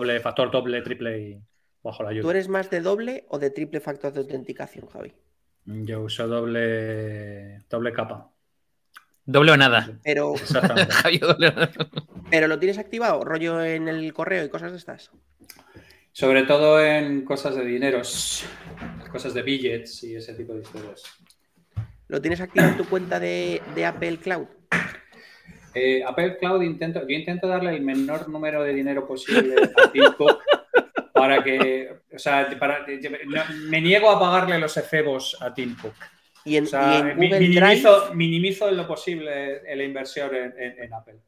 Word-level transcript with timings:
doble 0.00 0.20
factor, 0.20 0.50
doble, 0.50 0.80
triple 0.80 1.20
y 1.20 1.42
bajo 1.82 2.02
la 2.02 2.10
lluvia. 2.10 2.22
¿Tú 2.22 2.30
eres 2.30 2.48
más 2.48 2.70
de 2.70 2.80
doble 2.80 3.26
o 3.28 3.38
de 3.38 3.50
triple 3.50 3.80
factor 3.80 4.12
de 4.12 4.20
autenticación, 4.20 4.86
Javi? 4.86 5.12
Yo 5.66 6.00
uso 6.00 6.26
doble, 6.26 7.58
doble 7.68 7.92
capa. 7.92 8.30
Doble 9.26 9.52
o 9.52 9.56
nada. 9.58 9.98
Pero, 10.02 10.34
Exactamente. 10.34 10.92
Javi, 11.02 11.18
doble 11.18 11.48
o 11.48 11.52
nada. 11.52 11.70
pero 12.30 12.48
lo 12.48 12.58
tienes 12.58 12.78
activado, 12.78 13.22
rollo 13.24 13.62
en 13.62 13.88
el 13.88 14.12
correo 14.14 14.44
y 14.44 14.48
cosas 14.48 14.72
de 14.72 14.78
estas. 14.78 15.10
Sobre 16.12 16.44
todo 16.44 16.82
en 16.82 17.24
cosas 17.24 17.54
de 17.54 17.64
dineros, 17.64 18.44
cosas 19.12 19.34
de 19.34 19.42
billets 19.42 20.02
y 20.04 20.16
ese 20.16 20.34
tipo 20.34 20.54
de 20.54 20.62
historias. 20.62 21.02
¿Lo 22.08 22.20
tienes 22.20 22.40
activado 22.40 22.72
en 22.72 22.78
tu 22.78 22.86
cuenta 22.86 23.20
de, 23.20 23.62
de 23.74 23.86
Apple 23.86 24.16
Cloud? 24.16 24.48
Eh, 25.74 26.02
Apple 26.04 26.36
Cloud 26.38 26.62
intento, 26.62 27.00
yo 27.06 27.16
intento 27.16 27.46
darle 27.46 27.70
el 27.76 27.82
menor 27.82 28.28
número 28.28 28.62
de 28.64 28.72
dinero 28.74 29.06
posible 29.06 29.54
a 29.76 29.90
Tim 29.92 30.04
Cook 30.16 30.38
para 31.14 31.42
que, 31.44 32.00
o 32.12 32.18
sea, 32.18 32.48
para, 32.58 32.84
no, 33.26 33.42
me 33.68 33.80
niego 33.80 34.10
a 34.10 34.18
pagarle 34.18 34.58
los 34.58 34.76
efebos 34.76 35.36
a 35.40 35.52
Tim 35.54 35.76
Cook. 35.80 35.94
Y 36.44 36.56
en, 36.56 36.64
O 36.64 36.66
sea, 36.66 36.94
y 36.94 37.10
en 37.10 37.18
mi- 37.18 37.26
Google 37.28 37.38
Drive, 37.38 37.60
minimizo, 37.60 38.14
minimizo 38.14 38.68
en 38.68 38.76
lo 38.78 38.86
posible 38.86 39.62
la 39.76 39.84
inversión 39.84 40.34
en, 40.34 40.54
en- 40.58 40.82
en 40.84 40.94
Apple. 40.94 41.18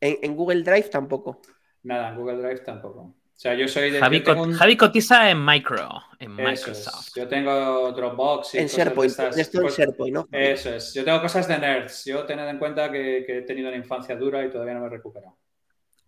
en 0.00 0.36
Google 0.36 0.62
Drive 0.62 0.88
tampoco. 0.88 1.42
Nada, 1.82 2.10
en 2.10 2.16
Google 2.16 2.36
Drive 2.38 2.60
tampoco. 2.60 3.14
O 3.36 3.38
sea, 3.38 3.54
yo 3.54 3.68
soy 3.68 3.90
de. 3.90 4.00
Javi, 4.00 4.18
yo 4.20 4.24
tengo 4.24 4.38
co- 4.44 4.48
un- 4.48 4.54
Javi 4.54 4.76
cotiza 4.78 5.30
en 5.30 5.44
Micro, 5.44 5.88
en 6.18 6.40
eso 6.40 6.48
Microsoft. 6.68 7.08
es. 7.08 7.14
Yo 7.14 7.28
tengo 7.28 7.92
Dropbox 7.92 8.54
y 8.54 8.58
En 8.58 8.64
cosas 8.64 8.76
de 8.76 8.82
SharePoint. 8.84 9.10
estas. 9.10 9.36
Esto 9.38 9.58
en 9.58 9.62
Pues- 9.64 9.76
SharePoint, 9.76 10.14
¿no? 10.14 10.28
Eso 10.32 10.74
es. 10.74 10.94
Yo 10.94 11.04
tengo 11.04 11.20
cosas 11.20 11.46
de 11.46 11.58
nerds. 11.58 12.04
Yo 12.06 12.24
tened 12.24 12.48
en 12.48 12.58
cuenta 12.58 12.90
que, 12.90 13.24
que 13.26 13.38
he 13.38 13.42
tenido 13.42 13.68
una 13.68 13.76
infancia 13.76 14.16
dura 14.16 14.42
y 14.44 14.50
todavía 14.50 14.72
no 14.74 14.80
me 14.80 14.86
he 14.86 14.90
recuperado. 14.90 15.36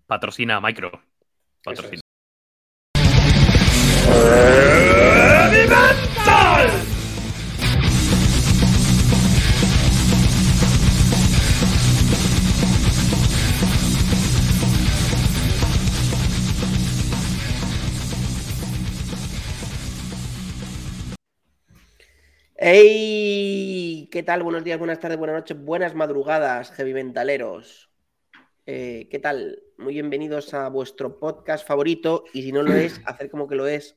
Patrocina 0.07 0.59
Micro. 0.61 0.89
Eso 0.89 1.03
Patrocina. 1.65 2.01
¡Ey! 22.61 24.09
¿Qué 24.11 24.25
tal? 24.25 24.43
Buenos 24.43 24.65
días, 24.65 24.79
buenas 24.81 24.99
tardes, 24.99 25.17
buenas 25.17 25.37
noches, 25.37 25.57
buenas 25.65 25.95
madrugadas, 25.95 26.73
heavy 26.73 26.93
mentaleros. 26.93 27.89
Eh, 28.67 29.07
¿Qué 29.13 29.21
tal? 29.21 29.63
Muy 29.79 29.95
bienvenidos 29.95 30.53
a 30.55 30.69
vuestro 30.69 31.21
podcast 31.21 31.65
favorito 31.65 32.25
y 32.33 32.43
si 32.43 32.51
no 32.51 32.65
lo 32.65 32.75
es, 32.75 33.01
hacer 33.07 33.31
como 33.31 33.47
que 33.47 33.55
lo 33.55 33.69
es, 33.69 33.97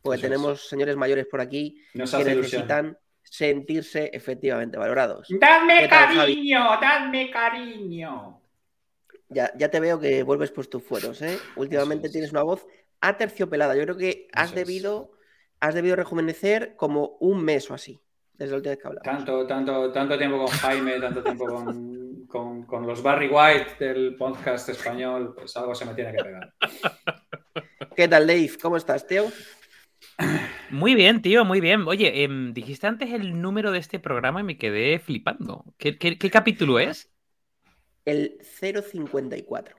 porque 0.00 0.16
Eso 0.16 0.26
es. 0.26 0.30
tenemos 0.30 0.66
señores 0.66 0.96
mayores 0.96 1.26
por 1.26 1.42
aquí 1.42 1.78
Nos 1.92 2.10
que 2.10 2.22
ilusión. 2.22 2.62
necesitan 2.62 2.98
sentirse 3.22 4.10
efectivamente 4.14 4.78
valorados. 4.78 5.28
¡Dadme 5.28 5.80
¿Qué 5.80 5.88
tal, 5.88 6.06
Javi? 6.14 6.34
cariño! 6.36 6.60
¡Dadme 6.80 7.30
cariño! 7.30 8.40
Ya, 9.28 9.52
ya 9.58 9.70
te 9.70 9.80
veo 9.80 10.00
que 10.00 10.22
vuelves 10.22 10.50
por 10.52 10.66
tus 10.68 10.82
fueros, 10.82 11.20
¿eh? 11.20 11.38
Últimamente 11.56 12.06
es. 12.06 12.12
tienes 12.12 12.30
una 12.32 12.44
voz 12.44 12.66
aterciopelada. 13.02 13.76
Yo 13.76 13.82
creo 13.82 13.96
que 13.98 14.28
has 14.32 14.52
Eso 14.52 14.60
es. 14.60 14.66
debido, 14.66 15.12
has 15.66 15.74
debido 15.74 15.96
rejuvenecer 15.96 16.74
como 16.76 17.16
un 17.20 17.42
mes 17.42 17.70
o 17.70 17.74
así, 17.74 17.98
desde 18.34 18.50
la 18.52 18.56
última 18.56 18.70
vez 18.74 18.78
que 18.82 18.88
hablamos. 18.88 19.04
Tanto, 19.04 19.46
tanto, 19.46 19.92
tanto 19.92 20.18
tiempo 20.18 20.38
con 20.38 20.48
Jaime, 20.48 21.00
tanto 21.00 21.22
tiempo 21.22 21.46
con, 21.46 22.26
con- 22.26 22.62
con 22.66 22.86
los 22.86 23.02
Barry 23.02 23.28
White 23.28 23.76
del 23.84 24.14
podcast 24.16 24.68
español, 24.68 25.34
pues 25.34 25.56
algo 25.56 25.74
se 25.74 25.84
me 25.86 25.94
tiene 25.94 26.12
que 26.12 26.22
pegar. 26.22 26.54
¿Qué 27.96 28.08
tal, 28.08 28.26
Dave? 28.26 28.50
¿Cómo 28.60 28.76
estás, 28.76 29.06
Teo? 29.06 29.30
Muy 30.70 30.94
bien, 30.94 31.22
tío, 31.22 31.44
muy 31.44 31.60
bien. 31.60 31.82
Oye, 31.86 32.24
em, 32.24 32.52
dijiste 32.52 32.86
antes 32.86 33.10
el 33.12 33.40
número 33.40 33.70
de 33.70 33.78
este 33.78 33.98
programa 33.98 34.40
y 34.40 34.44
me 34.44 34.58
quedé 34.58 34.98
flipando. 34.98 35.64
¿Qué, 35.78 35.96
qué- 35.98 36.18
qué 36.18 36.30
capítulo 36.30 36.78
es? 36.78 37.10
El 38.04 38.36
054. 38.42 39.76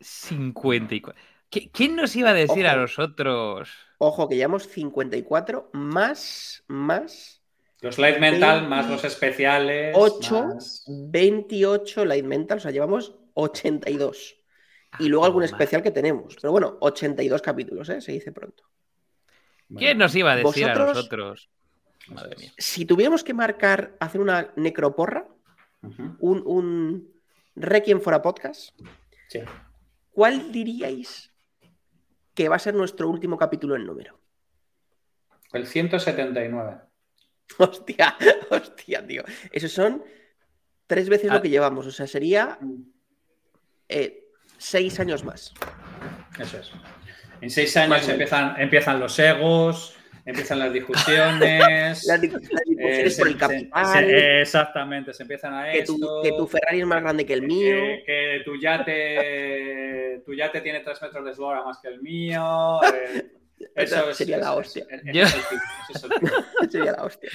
54. 0.00 1.20
¿Qué- 1.50 1.70
¿Quién 1.70 1.96
nos 1.96 2.14
iba 2.16 2.30
a 2.30 2.34
decir 2.34 2.66
a 2.66 2.76
nosotros? 2.76 3.70
Ojo, 3.98 4.28
que 4.28 4.36
llevamos 4.36 4.68
54 4.68 5.70
más, 5.72 6.62
más 6.68 7.42
Los 7.80 7.98
Light 7.98 8.18
Mental, 8.18 8.68
más 8.68 8.88
los 8.88 9.04
especiales. 9.04 9.92
ocho. 9.96 10.44
más- 10.46 10.84
28 10.88 12.04
Light 12.04 12.24
Mental, 12.24 12.58
o 12.58 12.60
sea, 12.60 12.70
llevamos 12.70 13.16
82. 13.34 14.36
Y 15.00 15.08
luego 15.08 15.24
algún 15.26 15.42
Ah, 15.42 15.46
especial 15.46 15.82
que 15.82 15.90
tenemos. 15.90 16.36
Pero 16.40 16.52
bueno, 16.52 16.76
82 16.80 17.42
capítulos, 17.42 17.88
¿eh? 17.90 18.00
Se 18.00 18.12
dice 18.12 18.32
pronto. 18.32 18.64
¿Quién 19.76 19.98
nos 19.98 20.14
iba 20.14 20.32
a 20.32 20.36
decir 20.36 20.64
a 20.66 20.74
nosotros? 20.74 21.50
Madre 22.08 22.36
mía. 22.38 22.52
Si 22.56 22.86
tuviéramos 22.86 23.22
que 23.22 23.34
marcar, 23.34 23.96
hacer 24.00 24.20
una 24.20 24.50
necroporra, 24.56 25.28
un, 26.20 26.42
un 26.46 27.12
Requiem 27.54 28.00
for 28.00 28.14
a 28.14 28.22
Podcast, 28.22 28.70
sí. 29.28 29.40
¿cuál 30.12 30.50
diríais 30.52 31.27
que 32.38 32.48
va 32.48 32.54
a 32.54 32.60
ser 32.60 32.72
nuestro 32.72 33.08
último 33.08 33.36
capítulo 33.36 33.74
en 33.74 33.84
número? 33.84 34.16
El 35.52 35.66
179. 35.66 36.76
Hostia, 37.58 38.16
hostia, 38.48 39.04
tío. 39.04 39.24
Esos 39.50 39.72
son 39.72 40.04
tres 40.86 41.08
veces 41.08 41.32
Ah. 41.32 41.34
lo 41.34 41.42
que 41.42 41.48
llevamos. 41.50 41.84
O 41.84 41.90
sea, 41.90 42.06
sería 42.06 42.60
eh, 43.88 44.28
seis 44.56 45.00
años 45.00 45.24
más. 45.24 45.52
Eso 46.38 46.58
es. 46.58 46.70
En 47.40 47.50
seis 47.50 47.76
años 47.76 48.08
empiezan, 48.08 48.60
empiezan 48.60 49.00
los 49.00 49.18
egos, 49.18 49.96
empiezan 50.28 50.58
las 50.58 50.72
discusiones. 50.72 52.04
Las 52.06 52.20
dis- 52.20 52.32
las 52.32 52.62
discusiones 52.64 52.68
eh, 52.78 53.02
por 53.02 53.10
se- 53.10 53.22
el 53.22 53.36
capital, 53.38 53.86
se- 53.92 54.40
exactamente, 54.42 55.12
se 55.14 55.22
empiezan 55.24 55.54
a 55.54 55.70
que, 55.72 55.78
esto. 55.80 55.94
tu, 55.96 56.22
que 56.22 56.30
tu 56.32 56.46
Ferrari 56.46 56.80
es 56.80 56.86
más 56.86 57.02
grande 57.02 57.26
que 57.26 57.32
el 57.34 57.42
mío. 57.42 57.74
que, 57.76 58.02
que 58.06 58.42
tu 58.44 58.56
yate 58.60 60.22
tu 60.26 60.34
yate 60.34 60.60
tiene 60.60 60.80
tres 60.80 61.00
metros 61.02 61.24
de 61.24 61.30
eslora 61.32 61.62
más 61.64 61.78
que 61.78 61.88
el 61.88 62.00
mío. 62.02 62.80
eh, 62.94 63.26
eso 63.74 64.10
es- 64.10 64.16
Sería 64.16 64.38
la 64.38 64.52
es- 64.52 64.58
hostia. 64.58 64.86
el 64.90 65.00
fin. 65.26 65.50
Sería 66.70 66.92
la 66.92 67.04
hostia. 67.04 67.30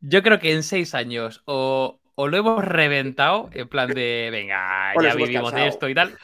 Yo 0.00 0.22
creo 0.22 0.38
que 0.38 0.52
en 0.52 0.62
seis 0.62 0.94
años 0.94 1.42
o, 1.46 1.98
o 2.14 2.28
lo 2.28 2.36
hemos 2.36 2.64
reventado, 2.64 3.48
en 3.54 3.68
plan 3.68 3.88
de, 3.88 4.28
venga, 4.30 4.92
O 4.96 5.02
ya 5.02 5.14
vivimos 5.14 5.54
de 5.54 5.66
esto 5.68 5.88
y 5.88 5.94
tal, 5.94 6.14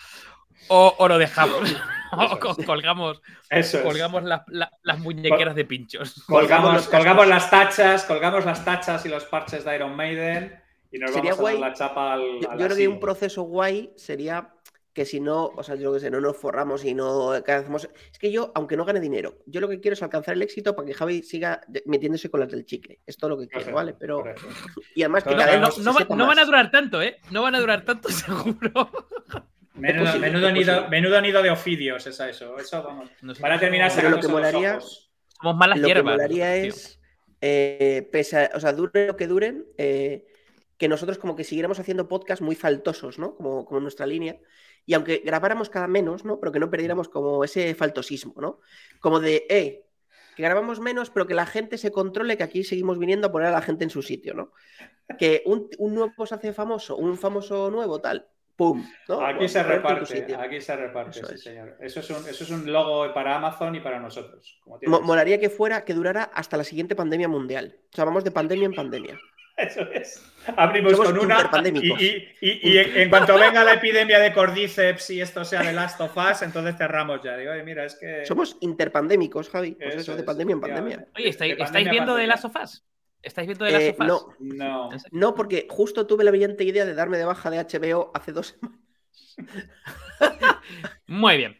o, 0.71 0.95
o 0.99 1.09
lo 1.09 1.19
dejamos. 1.19 1.77
o 2.13 2.39
co- 2.39 2.57
colgamos 2.67 3.21
Eso 3.51 3.79
es. 3.79 3.85
colgamos 3.85 4.25
las, 4.25 4.43
la- 4.49 4.73
las 4.83 4.99
muñequeras 4.99 5.55
de 5.55 5.65
pinchos. 5.65 6.25
Colgamos 6.27 6.89
Colgamos, 6.89 7.27
las 7.29 7.51
tachas, 7.51 8.05
colgamos 8.05 8.45
las 8.45 8.65
tachas 8.65 9.05
y 9.07 9.09
los 9.09 9.25
parches 9.27 9.65
de 9.65 9.77
Iron 9.77 9.95
Maiden 9.95 10.61
y 10.91 10.99
nos 10.99 11.13
Sería 11.13 11.33
vamos 11.35 11.41
a 11.47 11.51
dar 11.51 11.59
guay. 11.59 11.71
la 11.71 11.75
chapa 11.77 12.13
al, 12.15 12.41
Yo, 12.41 12.51
al 12.51 12.59
yo 12.59 12.65
creo 12.67 12.77
que 12.77 12.89
un 12.89 12.99
proceso 13.01 13.43
guay 13.43 13.93
sería 13.97 14.55
que 14.93 15.05
si 15.05 15.21
no, 15.21 15.53
o 15.57 15.63
sea, 15.63 15.77
yo 15.77 15.93
que 15.93 16.01
sé, 16.01 16.11
no 16.11 16.21
nos 16.21 16.37
forramos 16.37 16.85
y 16.85 16.95
no 16.95 17.31
alcanzamos. 17.31 17.89
Es 18.13 18.19
que 18.19 18.33
yo, 18.33 18.51
aunque 18.57 18.77
no 18.77 18.85
gane 18.85 18.99
dinero, 18.99 19.37
yo 19.47 19.61
lo 19.61 19.69
que 19.69 19.79
quiero 19.79 19.93
es 19.95 20.03
alcanzar 20.03 20.35
el 20.35 20.43
éxito 20.43 20.75
para 20.75 20.85
que 20.87 20.95
Javi 20.95 21.23
siga 21.23 21.61
metiéndose 21.87 22.29
con 22.29 22.41
las 22.41 22.49
del 22.51 22.65
chicle. 22.67 22.99
Es 23.07 23.17
todo 23.17 23.31
lo 23.31 23.39
que 23.39 23.47
quiero, 23.47 23.73
¿vale? 23.73 23.95
Pero. 23.95 24.25
Y 24.97 25.03
además 25.03 25.23
que 25.23 25.31
Todos 25.31 25.45
cada 25.45 25.53
vez 25.53 25.61
No, 25.61 25.71
se 25.71 25.83
no 25.83 25.93
va- 25.93 25.99
sepa 26.01 26.17
no 26.17 26.27
van 26.27 26.39
a 26.41 26.45
durar 26.45 26.71
tanto, 26.73 27.01
¿eh? 27.01 27.19
No 27.31 27.43
van 27.43 27.55
a 27.55 27.61
durar 27.61 27.85
tanto, 27.85 28.09
seguro. 28.11 28.91
Menudo, 29.81 30.19
menudo 30.19 30.51
nido, 30.53 30.89
menudo 30.89 31.21
nido 31.21 31.43
de 31.43 31.51
ofidios 31.51 32.07
es 32.07 32.19
eso. 32.21 32.59
Eso 32.59 32.83
vamos. 32.83 33.11
Van 33.41 33.53
a 33.53 33.59
terminar 33.61 33.91
Pero 33.95 34.11
lo 34.11 34.17
que 34.17 34.23
los 34.23 34.31
molaría- 34.33 34.77
ojos. 34.77 35.11
Somos 35.41 35.57
malas 35.57 35.79
Lo 35.79 35.87
que 35.87 35.95
hierbas. 35.95 36.15
molaría 36.17 36.55
tío. 36.55 36.65
es, 36.69 37.01
eh, 37.41 38.09
pese 38.13 38.37
a- 38.39 38.51
o 38.55 38.61
sea, 38.61 38.73
dure 38.73 39.07
lo 39.07 39.17
que 39.17 39.27
duren, 39.27 39.65
eh, 39.79 40.27
que 40.77 40.89
nosotros 40.89 41.19
como 41.19 41.37
que 41.37 41.45
siguiéramos 41.45 41.79
haciendo 41.79 42.09
podcasts 42.09 42.43
muy 42.43 42.55
faltosos, 42.55 43.19
¿no? 43.19 43.35
Como, 43.35 43.65
como 43.65 43.81
nuestra 43.81 44.07
línea. 44.07 44.39
Y 44.87 44.95
aunque 44.95 45.23
grabáramos 45.25 45.69
cada 45.71 45.89
menos, 45.89 46.25
¿no? 46.25 46.41
Pero 46.41 46.53
que 46.53 46.59
no 46.59 46.71
perdiéramos 46.71 47.09
como 47.09 47.45
ese 47.45 47.75
faltosismo, 47.75 48.35
¿no? 48.41 48.61
Como 49.01 49.21
de, 49.21 49.47
eh, 49.51 49.85
que 50.37 50.43
grabamos 50.43 50.81
menos, 50.81 51.11
pero 51.11 51.27
que 51.27 51.35
la 51.35 51.45
gente 51.47 51.77
se 51.79 51.91
controle, 51.91 52.37
que 52.37 52.43
aquí 52.45 52.65
seguimos 52.65 52.99
viniendo 52.99 53.27
a 53.29 53.33
poner 53.33 53.49
a 53.49 53.53
la 53.53 53.63
gente 53.63 53.85
en 53.85 53.91
su 53.91 54.01
sitio, 54.03 54.33
¿no? 54.35 54.53
Que 55.19 55.43
un, 55.45 55.69
un 55.79 55.95
nuevo 55.95 56.25
se 56.27 56.35
hace 56.35 56.53
famoso, 56.53 56.97
un 56.97 57.19
famoso 57.19 57.71
nuevo, 57.71 58.01
tal, 58.01 58.27
¡pum! 58.61 58.87
¿no? 59.09 59.25
Aquí 59.25 59.49
se 59.49 59.63
tu 59.63 59.69
reparte, 59.71 60.35
aquí 60.39 60.61
se 60.61 60.77
reparte, 60.77 61.19
Eso 61.21 61.29
sí, 61.29 61.35
es. 61.37 61.43
señor. 61.43 61.77
Eso 61.81 62.01
es, 62.01 62.11
un, 62.11 62.17
eso 62.29 62.45
es 62.45 62.51
un 62.51 62.71
logo 62.71 63.15
para 63.15 63.37
Amazon 63.37 63.75
y 63.75 63.81
para 63.81 63.99
nosotros. 63.99 64.61
como 64.63 65.01
Molaría 65.01 65.41
que 65.41 65.49
fuera, 65.49 65.83
que 65.87 65.95
durara 65.95 66.25
hasta 66.25 66.59
la 66.59 66.65
siguiente 66.65 66.95
pandemia 66.95 67.27
mundial. 67.27 67.79
O 67.91 67.97
sea, 67.97 68.05
vamos 68.05 68.23
de 68.23 68.31
pandemia 68.33 68.67
en 68.67 68.75
pandemia. 68.75 69.19
Eso 69.57 69.81
es. 69.93 70.23
Abrimos 70.57 70.93
Somos 70.93 71.09
con 71.09 71.19
una 71.19 71.35
y, 71.35 71.37
interpandémicos. 71.39 72.03
y- 72.03 72.29
y- 72.41 72.71
y 72.71 72.79
en, 72.79 72.97
en 72.97 73.11
cuanto 73.11 73.35
venga 73.39 73.63
la 73.65 73.75
epidemia 73.75 74.19
de 74.19 74.33
Cordyceps 74.33 75.11
y 75.11 75.21
esto 75.21 75.45
sea 75.45 75.63
de 75.63 75.73
Last 75.73 76.01
of 76.01 76.17
Us, 76.17 76.43
entonces 76.43 76.77
cerramos 76.79 77.21
ya. 77.23 77.37
Digo, 77.37 77.53
"Oye, 77.53 77.63
mira, 77.63 77.85
es 77.85 77.95
que. 77.97 78.25
Somos 78.27 78.57
interpandémicos, 78.61 79.51
Javi. 79.51 79.73
Pues 79.73 79.91
Eso 79.95 80.01
eso, 80.13 80.17
de 80.17 80.23
pandemia 80.23 80.55
en 80.55 80.61
pandemia. 80.61 81.07
Oye, 81.17 81.29
¿estáis, 81.29 81.55
¿estáis 81.59 81.91
viendo 81.91 82.13
de 82.15 82.21
pandemia. 82.23 82.27
las 82.27 82.41
sofás? 82.41 82.85
¿Estáis 83.23 83.47
viendo 83.49 83.65
de 83.65 83.73
las 83.73 83.83
Eh, 83.83 83.87
sofás? 83.87 84.09
no, 84.09 84.37
No. 84.39 84.89
no, 85.11 85.35
porque 85.35 85.67
justo 85.71 86.07
tuve 86.07 86.25
la 86.25 86.31
brillante 86.31 86.65
idea 86.65 86.85
de 86.85 86.95
darme 86.95 87.19
de 87.19 87.25
baja 87.25 87.51
de 87.51 87.59
HBO 87.59 88.11
hace 88.15 88.33
dos 88.33 88.49
semanas. 88.49 88.81
Muy 91.07 91.37
bien. 91.37 91.57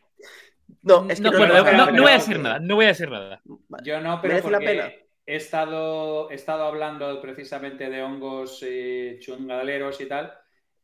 No, 0.83 1.07
es 1.09 1.21
que 1.21 1.31
no, 1.31 1.33
no, 1.33 1.39
bueno, 1.63 1.91
no, 1.91 2.03
voy 2.03 2.11
a 2.11 2.15
decir 2.15 2.39
nada, 2.39 2.59
no 2.59 2.75
voy 2.77 2.87
a 2.87 2.89
decir 2.89 3.11
nada. 3.11 3.43
Yo 3.83 4.01
no, 4.01 4.21
pero 4.23 4.35
¿Merece 4.35 4.51
la 4.51 4.59
porque 4.59 4.67
pena? 4.67 4.93
he 5.27 5.37
estado, 5.37 6.31
he 6.31 6.35
estado 6.35 6.65
hablando 6.65 7.21
precisamente 7.21 7.91
de 7.91 8.03
hongos 8.03 8.63
eh, 8.67 9.19
chungaleros 9.21 10.01
y 10.01 10.07
tal, 10.07 10.33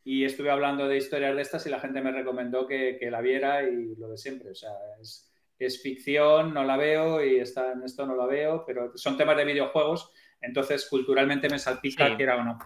y 0.04 0.24
estuve 0.24 0.50
hablando 0.50 0.86
de 0.86 0.98
historias 0.98 1.34
de 1.34 1.42
estas 1.42 1.66
y 1.66 1.70
la 1.70 1.80
gente 1.80 2.02
me 2.02 2.12
recomendó 2.12 2.66
que, 2.66 2.96
que 3.00 3.10
la 3.10 3.20
viera 3.22 3.62
y 3.62 3.96
lo 3.96 4.08
de 4.10 4.18
siempre. 4.18 4.50
O 4.50 4.54
sea, 4.54 4.72
es, 5.00 5.32
es 5.58 5.80
ficción, 5.80 6.52
no 6.52 6.62
la 6.64 6.76
veo 6.76 7.24
y 7.24 7.36
está 7.38 7.72
en 7.72 7.82
esto 7.82 8.06
no 8.06 8.16
la 8.16 8.26
veo, 8.26 8.64
pero 8.66 8.92
son 8.96 9.16
temas 9.16 9.36
de 9.38 9.44
videojuegos, 9.46 10.12
entonces 10.40 10.86
culturalmente 10.88 11.48
me 11.48 11.58
salpica, 11.58 12.08
Sí. 12.08 12.14
quiera 12.16 12.36
o 12.36 12.44
no. 12.44 12.58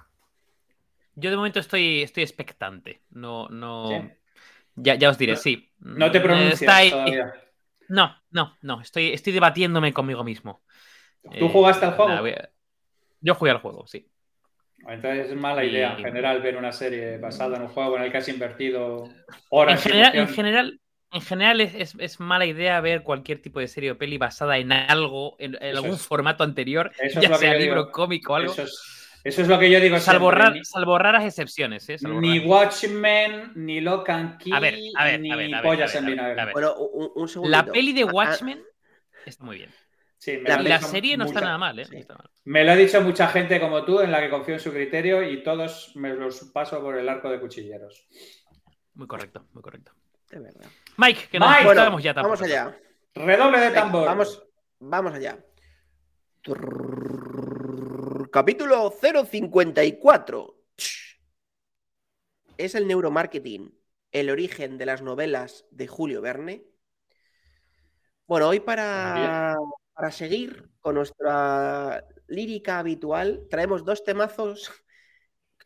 Yo 1.16 1.30
de 1.30 1.36
momento 1.36 1.60
estoy, 1.60 2.02
estoy 2.02 2.22
expectante. 2.22 3.02
No, 3.10 3.48
no. 3.48 3.88
¿Sí? 3.88 4.08
Ya, 4.76 4.94
ya 4.94 5.10
os 5.10 5.18
diré, 5.18 5.32
No- 5.32 5.38
sí. 5.38 5.70
No 5.80 6.10
te 6.10 6.20
Mm, 6.20 6.22
pronuncias 6.22 6.80
está 6.82 6.90
todavía. 6.90 7.34
No, 7.88 8.16
no, 8.30 8.56
no. 8.62 8.80
Estoy, 8.80 9.08
estoy 9.12 9.32
debatiéndome 9.32 9.92
conmigo 9.92 10.22
mismo. 10.24 10.62
¿Tú 11.22 11.30
Eh, 11.32 11.50
jugaste 11.52 11.86
al 11.86 11.92
juego? 11.94 12.20
voy 12.20 12.30
a- 12.30 12.50
Yo 13.20 13.34
jugué 13.34 13.50
al 13.50 13.58
juego, 13.58 13.86
sí. 13.86 14.06
Entonces 14.88 15.30
es 15.30 15.36
mala 15.36 15.62
idea 15.64 15.92
en 15.92 16.04
general 16.04 16.40
ver 16.40 16.56
una 16.56 16.72
serie 16.72 17.18
basada 17.18 17.56
en 17.56 17.62
un 17.62 17.68
juego 17.68 17.96
en 17.98 18.04
el 18.04 18.10
que 18.12 18.16
has 18.18 18.28
invertido 18.28 19.04
En 19.04 19.12
horas. 19.50 19.86
y 19.86 19.90
general, 19.90 20.16
en 20.16 20.28
general, 20.28 20.80
en 21.12 21.20
general 21.20 21.60
es, 21.60 21.74
es- 21.74 21.94
es 21.98 22.20
mala 22.20 22.46
idea 22.46 22.80
ver 22.80 23.02
cualquier 23.02 23.40
tipo 23.42 23.60
de 23.60 23.68
serie 23.68 23.90
o 23.92 23.98
peli 23.98 24.18
basada 24.18 24.58
en 24.58 24.72
algo, 24.72 25.36
en, 25.38 25.56
algún 25.62 25.94
es. 25.94 26.06
formato 26.06 26.44
anterior, 26.44 26.90
ya 27.20 27.34
sea 27.36 27.54
libro, 27.54 27.82
digo. 27.84 27.92
cómico 27.92 28.32
o 28.32 28.36
algo. 28.36 28.52
Eso 28.52 28.62
es, 28.62 29.18
eso 29.24 29.42
es 29.42 29.48
lo 29.48 29.58
que 29.58 29.70
yo 29.70 29.80
digo. 29.80 29.98
Salvo, 29.98 30.30
rar- 30.30 30.54
raras 30.98 31.24
excepciones, 31.24 31.88
¿eh? 31.88 31.98
Salvo 31.98 32.20
Ni 32.20 32.38
raras- 32.38 32.46
Watchmen, 32.48 33.52
ni 33.56 33.80
Lock 33.80 34.08
and 34.10 34.38
Key, 34.38 34.52
A 34.52 34.60
ver, 34.60 34.78
a 34.96 35.04
ver, 35.04 35.20
ni 35.20 35.30
a 35.32 35.36
ver, 35.36 35.54
a 35.54 35.60
ver, 35.60 35.70
pollas 35.70 35.94
en 35.94 36.06
vinagre. 36.06 36.40
a 36.40 36.44
ver. 36.46 36.52
Bueno, 36.54 36.74
un, 36.76 37.10
un 37.14 37.28
segundo. 37.28 37.50
La 37.50 37.64
peli 37.64 37.92
de 37.92 38.04
Watchmen 38.04 38.62
está 39.26 39.44
muy 39.44 39.56
bien. 39.58 39.70
Sí, 40.18 40.36
me 40.36 40.50
La 40.62 40.80
serie 40.80 41.16
no 41.16 41.24
está 41.24 41.40
nada 41.40 41.56
mal, 41.56 41.78
¿eh? 41.78 41.84
sí. 41.86 41.94
No 41.94 41.98
está 42.00 42.14
mal. 42.14 42.30
Me 42.44 42.62
lo 42.64 42.72
ha 42.72 42.76
dicho 42.76 43.00
mucha 43.00 43.26
gente 43.28 43.58
como 43.58 43.84
tú, 43.84 44.00
en 44.00 44.12
la 44.12 44.20
que 44.20 44.28
confío 44.28 44.54
en 44.54 44.60
su 44.60 44.70
criterio 44.70 45.22
y 45.22 45.42
todos 45.42 45.92
me 45.96 46.14
los 46.14 46.40
paso 46.52 46.80
por 46.82 46.98
el 46.98 47.08
arco 47.08 47.30
de 47.30 47.40
cuchilleros. 47.40 48.06
Muy 48.94 49.06
correcto, 49.06 49.46
muy 49.54 49.62
correcto. 49.62 49.92
De 50.28 50.38
verdad. 50.40 50.66
Mike, 50.96 51.28
que 51.30 51.38
no 51.38 51.48
Mike. 51.48 51.64
Bueno, 51.64 51.80
estamos 51.82 52.02
ya 52.02 52.14
tampoco. 52.14 52.34
vamos 52.36 52.42
allá. 52.46 52.78
Redoble 53.14 53.58
de 53.58 53.66
Venga, 53.68 53.80
tambor. 53.80 54.06
vamos, 54.06 54.42
vamos 54.78 55.12
allá. 55.14 55.44
Trrrr, 56.42 58.30
Capítulo 58.30 58.90
054. 58.90 60.56
¿Es 62.56 62.74
el 62.74 62.86
neuromarketing 62.86 63.74
el 64.12 64.30
origen 64.30 64.76
de 64.78 64.86
las 64.86 65.02
novelas 65.02 65.64
de 65.70 65.86
Julio 65.86 66.20
Verne? 66.20 66.64
Bueno, 68.26 68.48
hoy 68.48 68.60
para, 68.60 69.56
para 69.92 70.10
seguir 70.12 70.70
con 70.80 70.94
nuestra 70.94 72.04
lírica 72.28 72.78
habitual, 72.78 73.46
traemos 73.50 73.84
dos 73.84 74.04
temazos 74.04 74.70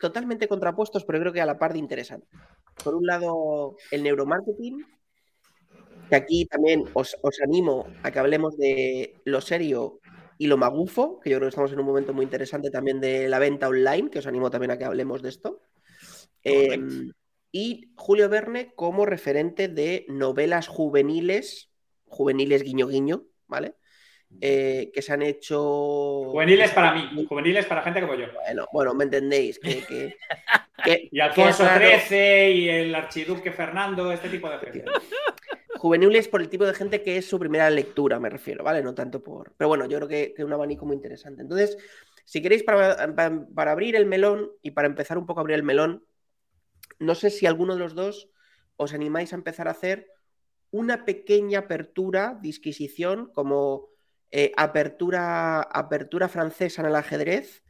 totalmente 0.01 0.49
contrapuestos, 0.49 1.05
pero 1.05 1.21
creo 1.21 1.33
que 1.33 1.41
a 1.41 1.47
la 1.47 1.59
par 1.59 1.73
de 1.73 1.79
interesantes. 1.79 2.29
Por 2.83 2.95
un 2.95 3.07
lado, 3.07 3.77
el 3.91 4.03
neuromarketing, 4.03 4.87
que 6.09 6.17
aquí 6.17 6.47
también 6.47 6.85
os, 6.95 7.17
os 7.23 7.41
animo 7.41 7.87
a 8.03 8.11
que 8.11 8.19
hablemos 8.19 8.57
de 8.57 9.21
lo 9.25 9.41
serio 9.41 10.01
y 10.39 10.47
lo 10.47 10.57
magufo, 10.57 11.21
que 11.21 11.31
yo 11.31 11.37
creo 11.37 11.47
que 11.47 11.51
estamos 11.51 11.73
en 11.73 11.81
un 11.81 11.87
momento 11.87 12.13
muy 12.13 12.25
interesante 12.25 12.71
también 12.71 13.01
de 13.01 13.29
la 13.29 13.39
venta 13.39 13.69
online, 13.69 14.11
que 14.11 14.19
os 14.19 14.27
animo 14.27 14.51
también 14.51 14.71
a 14.71 14.79
que 14.79 14.85
hablemos 14.85 15.23
de 15.23 15.29
esto. 15.29 15.61
Eh, 16.43 16.79
y 17.53 17.93
Julio 17.95 18.29
Verne 18.29 18.73
como 18.75 19.07
referente 19.07 19.69
de 19.69 20.05
novelas 20.09 20.67
juveniles, 20.67 21.71
juveniles 22.07 22.63
guiño 22.63 22.89
guiño, 22.89 23.27
¿vale? 23.47 23.77
Eh, 24.41 24.91
que 24.93 25.01
se 25.01 25.13
han 25.13 25.23
hecho... 25.23 26.25
Juveniles 26.27 26.71
para 26.73 26.93
mí, 26.93 27.25
juveniles 27.29 27.67
para 27.67 27.83
gente 27.83 28.01
como 28.01 28.15
yo. 28.15 28.27
Bueno, 28.45 28.67
bueno, 28.73 28.95
me 28.95 29.05
entendéis. 29.05 29.59
Que, 29.59 29.83
que- 29.85 30.17
que- 30.85 31.09
Y 31.11 31.21
Alfonso. 31.21 31.65
XIII 31.65 32.51
y 32.51 32.69
el 32.69 32.95
archiduque 32.95 33.53
Fernando, 33.53 34.13
este 34.13 34.29
tipo 34.29 34.51
de 34.51 34.59
gente. 34.59 34.85
Juveniles 35.77 36.29
por 36.29 36.41
el 36.41 36.49
tipo 36.49 36.65
de 36.65 36.75
gente 36.75 37.03
que 37.03 37.17
es 37.19 37.27
su 37.29 37.39
primera 37.39 37.69
lectura, 37.71 38.19
me 38.21 38.31
refiero, 38.31 38.65
¿vale? 38.65 38.83
No 38.83 38.95
tanto 38.95 39.23
por. 39.23 39.55
Pero 39.57 39.69
bueno, 39.69 39.87
yo 39.87 39.99
creo 39.99 40.09
que 40.09 40.35
es 40.37 40.45
un 40.45 40.53
abanico 40.53 40.85
muy 40.87 40.97
interesante. 40.97 41.43
Entonces, 41.43 41.77
si 42.25 42.43
queréis, 42.43 42.63
para, 42.63 43.15
para- 43.15 43.47
para 43.55 43.73
abrir 43.73 43.97
el 43.97 44.07
melón 44.07 44.51
y 44.63 44.73
para 44.73 44.89
empezar 44.89 45.17
un 45.19 45.27
poco 45.27 45.41
a 45.41 45.43
abrir 45.43 45.57
el 45.57 45.63
melón, 45.63 46.05
no 46.99 47.15
sé 47.15 47.31
si 47.31 47.47
alguno 47.47 47.75
de 47.75 47.81
los 47.81 47.95
dos 47.95 48.31
os 48.77 48.93
animáis 48.95 49.33
a 49.33 49.37
empezar 49.37 49.69
a 49.69 49.73
hacer 49.73 50.09
una 50.71 51.05
pequeña 51.05 51.61
apertura, 51.61 52.39
disquisición, 52.43 53.31
como 53.33 53.89
eh, 54.37 54.51
apertura, 54.57 55.63
apertura 55.63 56.29
francesa 56.29 56.83
en 56.83 56.89
el 56.89 56.97
ajedrez 56.97 57.63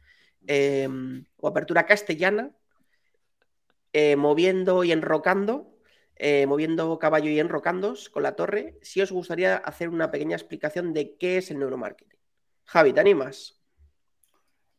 eh, 0.47 0.89
o 1.37 1.47
apertura 1.47 1.85
castellana, 1.85 2.55
eh, 3.93 4.15
moviendo 4.15 4.83
y 4.83 4.91
enrocando 4.91 5.75
eh, 6.17 6.47
moviendo 6.47 6.97
caballo 6.97 7.29
y 7.29 7.39
enrocándos 7.39 8.09
con 8.09 8.23
la 8.23 8.37
torre, 8.37 8.79
si 8.81 9.01
os 9.01 9.11
gustaría 9.11 9.57
hacer 9.57 9.89
una 9.89 10.11
pequeña 10.11 10.37
explicación 10.37 10.93
de 10.93 11.17
qué 11.17 11.37
es 11.37 11.51
el 11.51 11.59
neuromarketing. 11.59 12.17
Javi, 12.63 12.93
¿te 12.93 13.01
animas? 13.01 13.61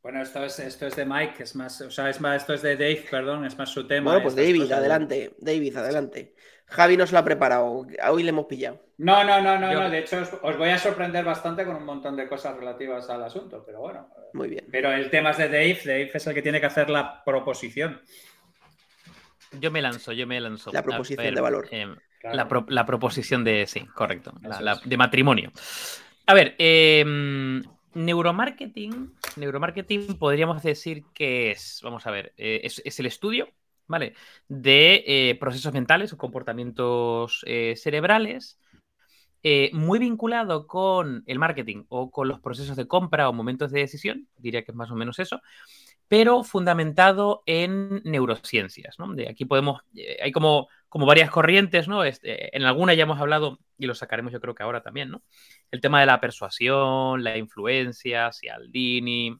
Bueno, 0.02 0.22
esto 0.22 0.42
es, 0.44 0.58
esto 0.60 0.86
es 0.86 0.96
de 0.96 1.04
Mike, 1.04 1.42
es 1.42 1.54
más, 1.54 1.80
o 1.82 1.90
sea, 1.90 2.08
es 2.08 2.20
más, 2.20 2.42
esto 2.42 2.54
es 2.54 2.62
de 2.62 2.76
Dave, 2.76 3.04
perdón, 3.10 3.44
es 3.44 3.58
más 3.58 3.68
su 3.68 3.86
tema. 3.86 4.12
Bueno, 4.12 4.22
pues 4.22 4.34
David, 4.34 4.72
adelante. 4.72 5.36
David, 5.38 5.76
adelante. 5.76 6.34
Javi 6.68 6.96
no 6.96 7.06
se 7.06 7.12
lo 7.12 7.20
ha 7.20 7.24
preparado. 7.24 7.86
Hoy 8.08 8.22
le 8.22 8.30
hemos 8.30 8.46
pillado. 8.46 8.82
No, 8.98 9.22
no, 9.24 9.40
no, 9.40 9.58
no, 9.58 9.72
Yo- 9.72 9.80
no. 9.80 9.90
De 9.90 9.98
hecho, 10.00 10.18
os, 10.20 10.30
os 10.42 10.56
voy 10.56 10.70
a 10.70 10.78
sorprender 10.78 11.24
bastante 11.24 11.64
con 11.64 11.76
un 11.76 11.84
montón 11.84 12.16
de 12.16 12.26
cosas 12.28 12.56
relativas 12.56 13.08
al 13.10 13.22
asunto, 13.22 13.62
pero 13.64 13.80
bueno. 13.80 14.08
Muy 14.32 14.48
bien. 14.48 14.66
Pero 14.70 14.92
el 14.92 15.08
tema 15.10 15.30
es 15.30 15.38
de 15.38 15.48
Dave, 15.48 15.78
Dave 15.84 16.10
es 16.12 16.26
el 16.26 16.34
que 16.34 16.42
tiene 16.42 16.60
que 16.60 16.66
hacer 16.66 16.90
la 16.90 17.22
proposición. 17.24 18.00
Yo 19.52 19.70
me 19.70 19.80
lanzo, 19.80 20.12
yo 20.12 20.26
me 20.26 20.40
lanzo. 20.40 20.72
La 20.72 20.82
proposición 20.82 21.24
ver, 21.24 21.34
de 21.34 21.40
valor. 21.40 21.68
eh, 21.70 21.86
Claro. 22.20 22.36
la, 22.36 22.48
pro- 22.48 22.66
la 22.68 22.84
proposición 22.86 23.44
de. 23.44 23.66
Sí, 23.66 23.86
correcto. 23.94 24.32
la- 24.42 24.60
la- 24.60 24.80
de 24.84 24.96
matrimonio. 24.96 25.52
A 26.26 26.34
ver, 26.34 26.56
eh, 26.58 27.04
neuromarketing. 27.94 29.14
Neuromarketing 29.36 30.18
podríamos 30.18 30.62
decir 30.62 31.04
que 31.14 31.52
es. 31.52 31.80
Vamos 31.84 32.06
a 32.06 32.10
ver. 32.10 32.32
eh, 32.36 32.60
es, 32.64 32.82
es 32.84 32.98
el 32.98 33.06
estudio, 33.06 33.48
¿vale? 33.86 34.14
De 34.48 35.04
eh, 35.06 35.36
procesos 35.40 35.72
mentales 35.74 36.12
o 36.12 36.18
comportamientos 36.18 37.42
eh, 37.46 37.74
cerebrales. 37.76 38.58
eh, 39.42 39.70
muy 39.72 39.98
vinculado 39.98 40.66
con 40.66 41.22
el 41.26 41.38
marketing 41.38 41.84
o 41.88 42.10
con 42.10 42.28
los 42.28 42.40
procesos 42.40 42.76
de 42.76 42.88
compra 42.88 43.28
o 43.28 43.32
momentos 43.32 43.70
de 43.70 43.80
decisión, 43.80 44.28
diría 44.36 44.64
que 44.64 44.72
es 44.72 44.76
más 44.76 44.90
o 44.90 44.96
menos 44.96 45.18
eso, 45.20 45.40
pero 46.08 46.44
fundamentado 46.44 47.42
en 47.46 48.02
neurociencias. 48.04 48.98
¿no? 48.98 49.14
De 49.14 49.28
aquí 49.28 49.44
podemos, 49.44 49.82
hay 50.22 50.32
como, 50.32 50.68
como 50.88 51.06
varias 51.06 51.30
corrientes, 51.30 51.88
¿no? 51.88 52.04
Este, 52.04 52.56
en 52.56 52.64
alguna 52.64 52.94
ya 52.94 53.04
hemos 53.04 53.20
hablado 53.20 53.58
y 53.78 53.86
lo 53.86 53.94
sacaremos 53.94 54.32
yo 54.32 54.40
creo 54.40 54.54
que 54.54 54.62
ahora 54.62 54.82
también, 54.82 55.10
¿no? 55.10 55.22
El 55.70 55.80
tema 55.80 56.00
de 56.00 56.06
la 56.06 56.20
persuasión, 56.20 57.22
la 57.24 57.36
influencia, 57.38 58.32
Cialdini, 58.32 59.36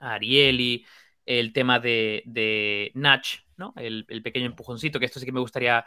Ariely, 0.00 0.86
el 1.26 1.52
tema 1.52 1.80
de, 1.80 2.22
de 2.26 2.92
Nudge, 2.94 3.45
¿no? 3.56 3.72
El, 3.76 4.04
el 4.08 4.22
pequeño 4.22 4.46
empujoncito, 4.46 4.98
que 4.98 5.06
esto 5.06 5.20
sí 5.20 5.26
que 5.26 5.32
me 5.32 5.40
gustaría 5.40 5.84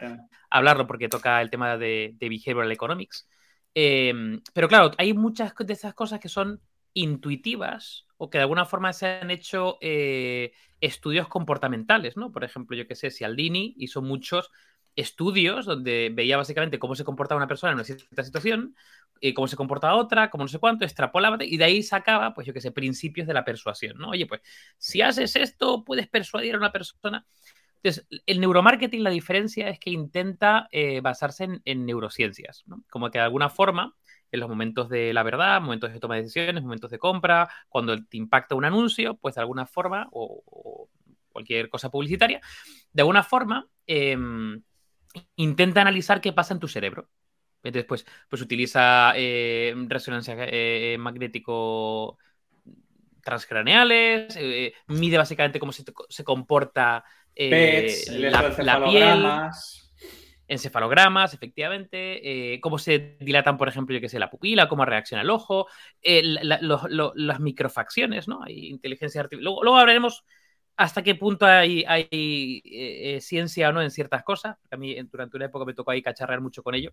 hablarlo 0.50 0.86
porque 0.86 1.08
toca 1.08 1.40
el 1.40 1.50
tema 1.50 1.76
de, 1.76 2.14
de 2.14 2.28
behavioral 2.28 2.72
economics. 2.72 3.28
Eh, 3.74 4.12
pero 4.52 4.68
claro, 4.68 4.90
hay 4.98 5.14
muchas 5.14 5.54
de 5.56 5.72
esas 5.72 5.94
cosas 5.94 6.20
que 6.20 6.28
son 6.28 6.60
intuitivas 6.92 8.06
o 8.16 8.28
que 8.28 8.38
de 8.38 8.42
alguna 8.42 8.66
forma 8.66 8.92
se 8.92 9.06
han 9.06 9.30
hecho 9.30 9.78
eh, 9.80 10.52
estudios 10.80 11.28
comportamentales, 11.28 12.16
¿no? 12.16 12.32
Por 12.32 12.44
ejemplo, 12.44 12.76
yo 12.76 12.86
que 12.86 12.96
sé, 12.96 13.10
Cialdini 13.10 13.74
hizo 13.78 14.02
muchos 14.02 14.50
estudios 14.96 15.66
donde 15.66 16.10
veía 16.12 16.36
básicamente 16.36 16.78
cómo 16.78 16.94
se 16.94 17.04
comportaba 17.04 17.38
una 17.38 17.46
persona 17.46 17.72
en 17.72 17.76
una 17.76 17.84
cierta 17.84 18.24
situación, 18.24 18.74
eh, 19.20 19.32
cómo 19.34 19.46
se 19.46 19.56
comportaba 19.56 19.96
otra, 19.96 20.30
cómo 20.30 20.44
no 20.44 20.48
sé 20.48 20.58
cuánto, 20.58 20.84
extrapolaba 20.84 21.38
y 21.40 21.56
de 21.56 21.64
ahí 21.64 21.82
sacaba, 21.82 22.34
pues 22.34 22.46
yo 22.46 22.52
que 22.52 22.60
sé, 22.60 22.72
principios 22.72 23.26
de 23.26 23.34
la 23.34 23.44
persuasión, 23.44 23.98
¿no? 23.98 24.10
Oye, 24.10 24.26
pues 24.26 24.40
si 24.78 25.00
haces 25.00 25.36
esto, 25.36 25.84
puedes 25.84 26.08
persuadir 26.08 26.54
a 26.54 26.58
una 26.58 26.72
persona. 26.72 27.24
Entonces, 27.82 28.06
el 28.26 28.40
neuromarketing, 28.40 29.02
la 29.02 29.10
diferencia 29.10 29.68
es 29.68 29.78
que 29.78 29.90
intenta 29.90 30.68
eh, 30.70 31.00
basarse 31.00 31.44
en, 31.44 31.62
en 31.64 31.86
neurociencias. 31.86 32.64
Como 32.90 33.10
que 33.10 33.18
de 33.18 33.24
alguna 33.24 33.48
forma, 33.48 33.94
en 34.30 34.40
los 34.40 34.48
momentos 34.48 34.88
de 34.88 35.12
la 35.14 35.22
verdad, 35.22 35.60
momentos 35.60 35.92
de 35.92 36.00
toma 36.00 36.16
de 36.16 36.22
decisiones, 36.22 36.62
momentos 36.62 36.90
de 36.90 36.98
compra, 36.98 37.48
cuando 37.68 38.02
te 38.04 38.16
impacta 38.16 38.54
un 38.54 38.64
anuncio, 38.64 39.14
pues 39.16 39.34
de 39.36 39.40
alguna 39.40 39.66
forma, 39.66 40.08
o, 40.12 40.88
cualquier 41.30 41.68
cosa 41.68 41.90
publicitaria, 41.90 42.40
de 42.92 43.02
alguna 43.02 43.22
forma 43.22 43.68
eh, 43.86 44.16
intenta 45.36 45.80
analizar 45.80 46.20
qué 46.20 46.32
pasa 46.32 46.54
en 46.54 46.60
tu 46.60 46.68
cerebro. 46.68 47.08
Entonces, 47.62 47.86
pues, 47.86 48.06
pues 48.28 48.42
utiliza 48.42 49.12
eh, 49.16 49.74
resonancia 49.88 50.34
eh, 50.38 50.96
magnético 50.98 52.18
transcraneales, 53.22 54.34
eh, 54.36 54.72
mide 54.86 55.18
básicamente 55.18 55.60
cómo 55.60 55.72
se 55.72 56.24
comporta 56.24 57.04
eh, 57.34 57.50
PETs, 57.50 58.08
la, 58.18 58.54
la 58.58 58.84
piel, 58.84 59.26
encefalogramas, 60.48 61.32
efectivamente, 61.34 62.54
eh, 62.54 62.60
cómo 62.60 62.78
se 62.78 63.16
dilatan, 63.20 63.56
por 63.56 63.68
ejemplo, 63.68 63.94
yo 63.94 64.00
que 64.00 64.08
sé, 64.08 64.18
la 64.18 64.30
pupila, 64.30 64.68
cómo 64.68 64.84
reacciona 64.84 65.22
el 65.22 65.30
ojo, 65.30 65.66
eh, 66.02 66.22
las 66.24 67.40
microfacciones, 67.40 68.26
¿no? 68.26 68.42
Hay 68.42 68.68
inteligencia 68.68 69.20
artificial. 69.20 69.54
Luego, 69.62 69.78
hablaremos 69.78 70.24
hasta 70.76 71.02
qué 71.02 71.14
punto 71.14 71.46
hay, 71.46 71.84
hay 71.86 73.20
ciencia 73.20 73.68
o 73.68 73.72
no 73.72 73.82
en 73.82 73.90
ciertas 73.90 74.24
cosas. 74.24 74.56
A 74.70 74.76
mí 74.76 74.96
durante 75.12 75.36
una 75.36 75.46
época 75.46 75.66
me 75.66 75.74
tocó 75.74 75.90
ahí 75.90 76.02
cacharrear 76.02 76.40
mucho 76.40 76.62
con 76.62 76.74
ello. 76.74 76.92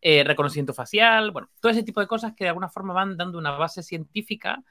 reconocimiento 0.00 0.72
facial, 0.72 1.30
bueno, 1.30 1.50
todo 1.60 1.72
ese 1.72 1.82
tipo 1.82 2.00
de 2.00 2.06
cosas 2.06 2.32
que 2.34 2.44
de 2.44 2.50
alguna 2.50 2.68
forma 2.68 2.94
van 2.94 3.16
dando 3.16 3.36
una 3.38 3.50
base 3.50 3.82
científica 3.82 4.62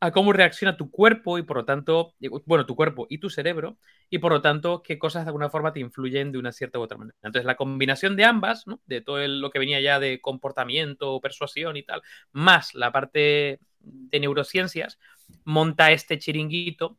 a 0.00 0.12
cómo 0.12 0.32
reacciona 0.32 0.76
tu 0.76 0.90
cuerpo 0.90 1.38
y 1.38 1.42
por 1.42 1.56
lo 1.56 1.64
tanto, 1.64 2.14
bueno, 2.46 2.66
tu 2.66 2.76
cuerpo 2.76 3.06
y 3.10 3.18
tu 3.18 3.30
cerebro, 3.30 3.78
y 4.08 4.18
por 4.18 4.32
lo 4.32 4.40
tanto, 4.40 4.82
qué 4.82 4.98
cosas 4.98 5.24
de 5.24 5.30
alguna 5.30 5.50
forma 5.50 5.72
te 5.72 5.80
influyen 5.80 6.30
de 6.30 6.38
una 6.38 6.52
cierta 6.52 6.78
u 6.78 6.82
otra 6.82 6.98
manera. 6.98 7.16
Entonces, 7.22 7.44
la 7.44 7.56
combinación 7.56 8.14
de 8.16 8.24
ambas, 8.24 8.66
¿no? 8.66 8.80
de 8.86 9.00
todo 9.00 9.26
lo 9.26 9.50
que 9.50 9.58
venía 9.58 9.80
ya 9.80 9.98
de 9.98 10.20
comportamiento, 10.20 11.20
persuasión 11.20 11.76
y 11.76 11.82
tal, 11.82 12.02
más 12.30 12.74
la 12.74 12.92
parte 12.92 13.60
de 13.80 14.20
neurociencias, 14.20 14.98
monta 15.44 15.90
este 15.90 16.18
chiringuito 16.18 16.96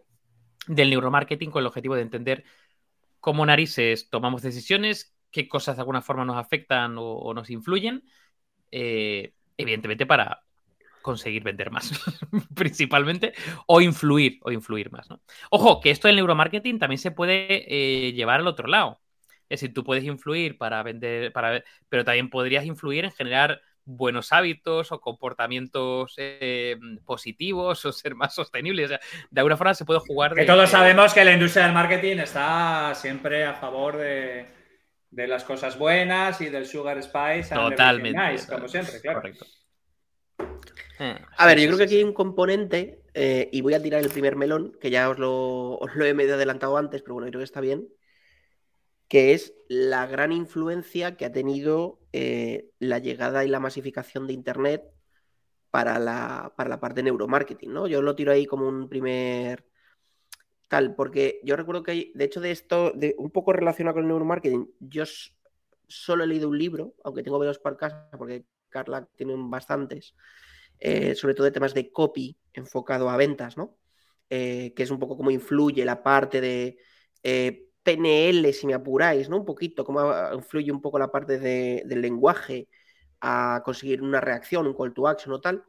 del 0.67 0.89
neuromarketing 0.89 1.51
con 1.51 1.61
el 1.61 1.67
objetivo 1.67 1.95
de 1.95 2.01
entender 2.01 2.43
cómo 3.21 3.45
narices 3.45 4.09
tomamos 4.09 4.41
decisiones, 4.41 5.15
qué 5.31 5.47
cosas 5.47 5.77
de 5.77 5.81
alguna 5.81 6.01
forma 6.01 6.25
nos 6.25 6.37
afectan 6.37 6.95
o, 6.97 7.33
nos 7.33 7.49
influyen, 7.49 8.03
eh, 8.71 9.33
evidentemente 9.57 10.05
para 10.05 10.43
conseguir 11.01 11.43
vender 11.43 11.71
más, 11.71 11.91
principalmente, 12.55 13.33
o 13.67 13.81
influir, 13.81 14.39
o 14.43 14.51
influir 14.51 14.91
más. 14.91 15.09
¿no? 15.09 15.21
Ojo, 15.49 15.79
que 15.81 15.91
esto 15.91 16.07
del 16.07 16.17
neuromarketing 16.17 16.79
también 16.79 16.99
se 16.99 17.11
puede 17.11 17.65
eh, 17.67 18.13
llevar 18.13 18.39
al 18.39 18.47
otro 18.47 18.67
lado. 18.67 18.99
Es 19.49 19.61
decir, 19.61 19.73
tú 19.73 19.83
puedes 19.83 20.03
influir 20.03 20.57
para 20.57 20.83
vender, 20.83 21.31
para, 21.31 21.63
pero 21.89 22.05
también 22.05 22.29
podrías 22.29 22.65
influir 22.65 23.05
en 23.05 23.11
generar 23.11 23.61
buenos 23.83 24.31
hábitos 24.31 24.91
o 24.91 25.01
comportamientos 25.01 26.13
eh, 26.17 26.77
positivos 27.03 27.83
o 27.85 27.91
ser 27.91 28.13
más 28.13 28.35
sostenibles. 28.35 28.85
O 28.85 28.89
sea, 28.89 28.99
de 29.31 29.41
alguna 29.41 29.57
forma 29.57 29.73
se 29.73 29.85
puede 29.85 29.99
jugar. 30.01 30.35
Que 30.35 30.45
todos 30.45 30.69
sabemos 30.69 31.13
que 31.13 31.25
la 31.25 31.33
industria 31.33 31.65
del 31.65 31.73
marketing 31.73 32.17
está 32.17 32.93
siempre 32.93 33.43
a 33.45 33.55
favor 33.55 33.97
de, 33.97 34.45
de 35.09 35.27
las 35.27 35.43
cosas 35.43 35.77
buenas 35.77 36.39
y 36.41 36.49
del 36.49 36.67
sugar 36.67 37.01
spice. 37.01 37.55
Totalmente. 37.55 38.31
Nice, 38.31 38.47
como 38.47 38.67
siempre, 38.67 39.01
claro. 39.01 39.21
Correcto. 39.21 39.45
A 40.99 41.45
ver, 41.45 41.59
yo 41.59 41.67
creo 41.67 41.77
que 41.77 41.83
aquí 41.85 41.95
hay 41.97 42.03
un 42.03 42.13
componente, 42.13 43.01
eh, 43.13 43.49
y 43.51 43.61
voy 43.61 43.73
a 43.73 43.81
tirar 43.81 44.01
el 44.01 44.09
primer 44.09 44.35
melón, 44.35 44.77
que 44.81 44.91
ya 44.91 45.09
os 45.09 45.17
lo, 45.17 45.79
he 46.03 46.13
medio 46.13 46.35
adelantado 46.35 46.77
antes, 46.77 47.01
pero 47.01 47.13
bueno, 47.15 47.29
creo 47.29 47.39
que 47.39 47.45
está 47.45 47.61
bien, 47.61 47.87
que 49.07 49.33
es 49.33 49.53
la 49.69 50.05
gran 50.07 50.31
influencia 50.31 51.15
que 51.15 51.25
ha 51.25 51.31
tenido 51.31 51.99
eh, 52.11 52.69
la 52.79 52.99
llegada 52.99 53.45
y 53.45 53.47
la 53.47 53.59
masificación 53.59 54.27
de 54.27 54.33
Internet 54.33 54.83
para 55.71 55.99
la, 55.99 56.53
para 56.57 56.69
la 56.69 56.79
parte 56.79 56.97
de 56.97 57.03
neuromarketing, 57.03 57.71
¿no? 57.71 57.87
Yo 57.87 58.01
lo 58.01 58.15
tiro 58.15 58.31
ahí 58.31 58.45
como 58.45 58.67
un 58.67 58.89
primer 58.89 59.65
tal, 60.67 60.95
porque 60.95 61.39
yo 61.43 61.55
recuerdo 61.55 61.83
que 61.83 61.91
hay, 61.91 62.11
de 62.13 62.25
hecho 62.25 62.41
de 62.41 62.51
esto, 62.51 62.91
de, 62.91 63.15
un 63.17 63.31
poco 63.31 63.53
relacionado 63.53 63.95
con 63.95 64.03
el 64.03 64.09
neuromarketing, 64.09 64.69
yo 64.79 65.03
solo 65.87 66.23
he 66.23 66.27
leído 66.27 66.49
un 66.49 66.57
libro, 66.57 66.93
aunque 67.03 67.23
tengo 67.23 67.39
varios 67.39 67.57
por 67.57 67.77
casa, 67.77 68.09
porque 68.17 68.45
Carla 68.69 69.07
tiene 69.15 69.33
bastantes, 69.37 70.13
eh, 70.79 71.15
sobre 71.15 71.33
todo 71.33 71.45
de 71.45 71.51
temas 71.51 71.73
de 71.73 71.91
copy 71.91 72.37
enfocado 72.53 73.09
a 73.09 73.17
ventas, 73.17 73.57
¿no? 73.57 73.77
Eh, 74.29 74.73
que 74.75 74.83
es 74.83 74.91
un 74.91 74.99
poco 74.99 75.17
cómo 75.17 75.31
influye 75.31 75.83
la 75.85 76.03
parte 76.03 76.41
de 76.41 76.77
eh, 77.23 77.69
PNL, 77.83 78.53
si 78.53 78.67
me 78.67 78.73
apuráis, 78.73 79.29
¿no? 79.29 79.37
Un 79.37 79.45
poquito, 79.45 79.83
cómo 79.83 80.01
influye 80.33 80.71
un 80.71 80.81
poco 80.81 80.99
la 80.99 81.11
parte 81.11 81.39
del 81.39 82.01
lenguaje 82.01 82.69
a 83.21 83.61
conseguir 83.65 84.01
una 84.01 84.21
reacción, 84.21 84.67
un 84.67 84.73
call 84.75 84.93
to 84.93 85.07
action 85.07 85.33
o 85.33 85.41
tal. 85.41 85.63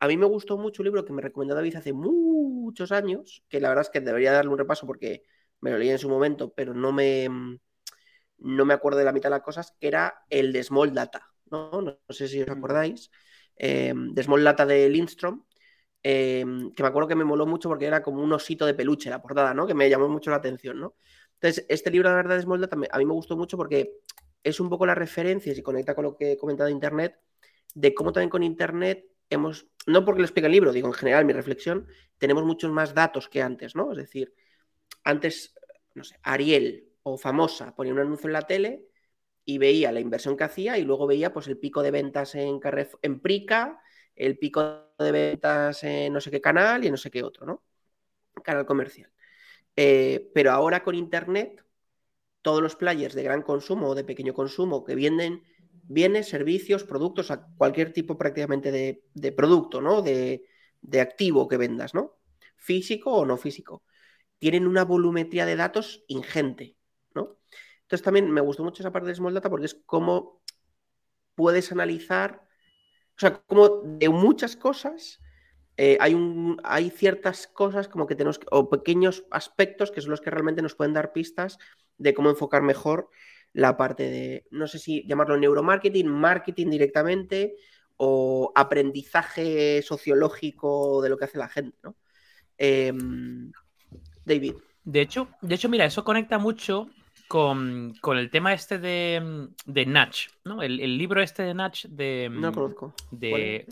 A 0.00 0.08
mí 0.08 0.16
me 0.16 0.26
gustó 0.26 0.58
mucho 0.58 0.82
un 0.82 0.86
libro 0.86 1.04
que 1.04 1.12
me 1.12 1.22
recomendó 1.22 1.54
David 1.54 1.76
hace 1.76 1.92
muchos 1.92 2.92
años, 2.92 3.44
que 3.48 3.60
la 3.60 3.68
verdad 3.68 3.82
es 3.82 3.90
que 3.90 4.00
debería 4.00 4.32
darle 4.32 4.50
un 4.50 4.58
repaso 4.58 4.86
porque 4.86 5.24
me 5.60 5.70
lo 5.70 5.78
leí 5.78 5.90
en 5.90 5.98
su 5.98 6.08
momento, 6.08 6.52
pero 6.54 6.74
no 6.74 6.92
me, 6.92 7.28
no 8.38 8.64
me 8.64 8.74
acuerdo 8.74 8.98
de 8.98 9.04
la 9.04 9.12
mitad 9.12 9.28
de 9.28 9.36
las 9.36 9.42
cosas, 9.42 9.76
que 9.78 9.88
era 9.88 10.24
el 10.28 10.52
de 10.52 10.62
Small 10.64 10.92
Data, 10.92 11.28
¿no? 11.50 11.80
No, 11.82 12.00
sé 12.08 12.28
si 12.28 12.42
os 12.42 12.48
acordáis 12.48 13.10
eh, 13.56 13.92
de 13.94 14.22
Small 14.22 14.44
Lata 14.44 14.66
de 14.66 14.88
Lindstrom, 14.88 15.44
em, 16.02 16.72
que 16.72 16.82
me 16.82 16.88
acuerdo 16.88 17.08
que 17.08 17.14
me 17.14 17.24
moló 17.24 17.46
mucho 17.46 17.68
porque 17.68 17.86
era 17.86 18.02
como 18.02 18.22
un 18.22 18.32
osito 18.32 18.66
de 18.66 18.74
peluche 18.74 19.10
la 19.10 19.22
portada, 19.22 19.54
¿no? 19.54 19.66
Que 19.66 19.74
me 19.74 19.88
llamó 19.88 20.08
mucho 20.08 20.30
la 20.30 20.36
atención, 20.36 20.80
¿no? 20.80 20.96
Entonces, 21.34 21.66
este 21.68 21.90
libro, 21.90 22.08
de 22.08 22.16
verdad, 22.16 22.36
de 22.36 22.42
Small 22.42 22.60
Data, 22.60 22.76
a 22.90 22.98
mí 22.98 23.04
me 23.04 23.12
gustó 23.12 23.36
mucho 23.36 23.56
porque 23.56 23.98
es 24.44 24.60
un 24.60 24.68
poco 24.68 24.86
las 24.86 24.98
referencias 24.98 25.56
y 25.58 25.62
conecta 25.62 25.94
con 25.94 26.04
lo 26.04 26.16
que 26.16 26.32
he 26.32 26.36
comentado 26.36 26.66
de 26.66 26.72
Internet, 26.72 27.18
de 27.74 27.94
cómo 27.94 28.12
también 28.12 28.30
con 28.30 28.42
Internet 28.42 29.06
hemos, 29.30 29.66
no 29.86 30.04
porque 30.04 30.20
lo 30.20 30.26
explica 30.26 30.46
el 30.46 30.52
libro, 30.52 30.72
digo 30.72 30.88
en 30.88 30.94
general 30.94 31.24
mi 31.24 31.32
reflexión, 31.32 31.86
tenemos 32.18 32.44
muchos 32.44 32.70
más 32.70 32.94
datos 32.94 33.28
que 33.28 33.42
antes, 33.42 33.74
¿no? 33.74 33.92
Es 33.92 33.98
decir, 33.98 34.34
antes, 35.04 35.54
no 35.94 36.04
sé, 36.04 36.18
Ariel 36.22 36.88
o 37.02 37.18
Famosa 37.18 37.74
ponía 37.74 37.92
un 37.92 38.00
anuncio 38.00 38.28
en 38.28 38.32
la 38.34 38.42
tele 38.42 38.86
y 39.44 39.58
veía 39.58 39.92
la 39.92 40.00
inversión 40.00 40.36
que 40.36 40.44
hacía 40.44 40.78
y 40.78 40.84
luego 40.84 41.06
veía 41.06 41.32
pues 41.32 41.48
el 41.48 41.58
pico 41.58 41.82
de 41.82 41.90
ventas 41.90 42.34
en, 42.34 42.60
en 43.02 43.20
Prica, 43.20 43.80
el 44.14 44.38
pico 44.38 44.94
de 44.98 45.12
ventas 45.12 45.82
en 45.84 46.12
no 46.12 46.20
sé 46.20 46.30
qué 46.30 46.40
canal 46.40 46.84
y 46.84 46.86
en 46.86 46.92
no 46.92 46.96
sé 46.96 47.10
qué 47.10 47.22
otro, 47.22 47.46
¿no? 47.46 47.62
Canal 48.42 48.66
comercial. 48.66 49.10
Eh, 49.76 50.30
pero 50.34 50.52
ahora 50.52 50.84
con 50.84 50.94
Internet, 50.94 51.64
todos 52.42 52.62
los 52.62 52.76
players 52.76 53.14
de 53.14 53.22
gran 53.22 53.42
consumo 53.42 53.88
o 53.88 53.94
de 53.94 54.04
pequeño 54.04 54.34
consumo 54.34 54.84
que 54.84 54.94
venden 54.94 55.42
bienes, 55.84 56.28
servicios, 56.28 56.84
productos, 56.84 57.30
a 57.30 57.46
cualquier 57.56 57.92
tipo 57.92 58.18
prácticamente 58.18 58.70
de, 58.72 59.32
producto, 59.32 59.80
¿no? 59.80 60.02
De, 60.02 60.44
de, 60.80 61.00
activo 61.00 61.48
que 61.48 61.56
vendas, 61.56 61.94
¿no? 61.94 62.18
Físico 62.56 63.12
o 63.12 63.26
no 63.26 63.36
físico. 63.36 63.84
Tienen 64.38 64.66
una 64.66 64.84
volumetría 64.84 65.46
de 65.46 65.56
datos 65.56 66.04
ingente. 66.08 66.76
Entonces 67.92 68.04
también 68.06 68.30
me 68.30 68.40
gustó 68.40 68.64
mucho 68.64 68.82
esa 68.82 68.90
parte 68.90 69.08
de 69.08 69.14
Small 69.14 69.34
Data 69.34 69.50
porque 69.50 69.66
es 69.66 69.74
cómo 69.84 70.40
puedes 71.34 71.70
analizar, 71.72 72.40
o 73.14 73.20
sea, 73.20 73.42
como 73.42 73.82
de 73.84 74.08
muchas 74.08 74.56
cosas 74.56 75.20
eh, 75.76 75.98
hay, 76.00 76.14
un, 76.14 76.58
hay 76.64 76.88
ciertas 76.88 77.46
cosas 77.46 77.88
como 77.88 78.06
que 78.06 78.14
tenemos, 78.14 78.40
o 78.50 78.70
pequeños 78.70 79.26
aspectos 79.30 79.90
que 79.90 80.00
son 80.00 80.10
los 80.10 80.22
que 80.22 80.30
realmente 80.30 80.62
nos 80.62 80.74
pueden 80.74 80.94
dar 80.94 81.12
pistas 81.12 81.58
de 81.98 82.14
cómo 82.14 82.30
enfocar 82.30 82.62
mejor 82.62 83.10
la 83.52 83.76
parte 83.76 84.04
de, 84.04 84.46
no 84.50 84.66
sé 84.68 84.78
si 84.78 85.06
llamarlo 85.06 85.36
neuromarketing, 85.36 86.08
marketing 86.08 86.70
directamente 86.70 87.56
o 87.98 88.52
aprendizaje 88.54 89.82
sociológico 89.82 91.02
de 91.02 91.10
lo 91.10 91.18
que 91.18 91.26
hace 91.26 91.36
la 91.36 91.48
gente, 91.48 91.76
¿no? 91.82 91.94
Em, 92.56 93.52
David. 94.24 94.54
De 94.82 95.02
hecho, 95.02 95.28
de 95.42 95.56
hecho, 95.56 95.68
mira, 95.68 95.84
eso 95.84 96.04
conecta 96.04 96.38
mucho 96.38 96.88
con, 97.32 98.18
el 98.18 98.30
tema 98.30 98.52
este 98.52 98.78
de, 98.78 99.48
de 99.64 99.86
Natch, 99.86 100.28
¿no? 100.44 100.62
El, 100.62 100.98
libro 100.98 101.22
este 101.22 101.42
de 101.42 101.54
Natch 101.54 101.86
de... 101.86 102.28
No 102.30 102.52
conozco. 102.52 102.94
De... 103.10 103.66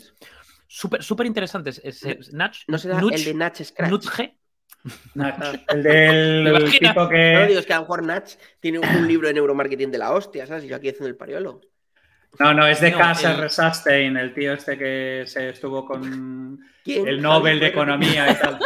Súper 0.65 1.03
super 1.03 1.27
interesante. 1.27 1.69
Es, 1.69 2.33
Natch. 2.33 2.63
¿No 2.67 2.79
será 2.79 2.99
el 2.99 3.23
de 3.23 3.33
Natch 3.35 3.61
Scratch? 3.61 3.91
Nutge. 3.91 4.35
Natch, 5.13 5.59
el 5.67 5.83
del 5.83 6.71
tipo 6.79 7.07
que... 7.07 7.33
No, 7.35 7.45
digo, 7.45 7.59
es 7.59 7.65
que 7.67 7.73
a 7.73 7.75
lo 7.75 7.81
mejor 7.83 8.03
Natch 8.03 8.33
tiene 8.59 8.79
un 8.79 9.07
libro 9.07 9.27
de 9.27 9.35
neuromarketing 9.35 9.91
de 9.91 9.97
la 9.99 10.11
hostia, 10.11 10.47
¿sabes? 10.47 10.63
Y 10.63 10.67
yo 10.67 10.77
aquí 10.77 10.89
haciendo 10.89 11.09
el 11.09 11.15
pariolo. 11.15 11.61
No, 12.39 12.55
no, 12.55 12.65
es 12.65 12.81
de 12.81 12.89
no, 12.89 12.97
el... 13.85 14.17
el 14.17 14.33
tío 14.33 14.53
este 14.53 14.75
que 14.75 15.23
se 15.27 15.49
estuvo 15.49 15.85
con 15.85 16.59
el 16.83 17.21
Nobel 17.21 17.59
de 17.59 17.67
Economía 17.67 18.31
y 18.31 18.35
tal. 18.41 18.59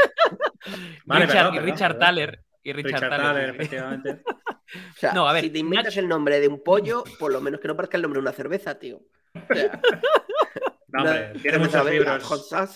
Richard, 1.05 1.63
Richard 1.63 1.99
Thaler. 1.99 2.45
Y 2.65 2.74
Richard, 2.74 3.03
Richard 3.03 3.10
Thaler, 3.22 3.50
efectivamente. 3.51 4.24
O 4.67 5.00
sea, 5.00 5.13
no, 5.13 5.29
a 5.29 5.34
ver, 5.34 5.43
si 5.43 5.51
te 5.51 5.60
inventas 5.60 5.95
el 5.95 6.07
nombre 6.07 6.39
de 6.39 6.48
un 6.48 6.63
pollo, 6.63 7.03
por 7.19 7.31
lo 7.31 7.39
menos 7.39 7.62
que 7.62 7.67
no 7.67 7.75
parezca 7.75 7.98
el 7.98 8.01
nombre 8.01 8.17
de 8.17 8.24
una 8.24 8.31
cerveza, 8.31 8.79
tío. 8.79 9.00
no, 10.88 11.01
hombre, 11.03 11.34
tiene 11.39 11.60
muchos 11.60 11.86
libros. 11.86 12.74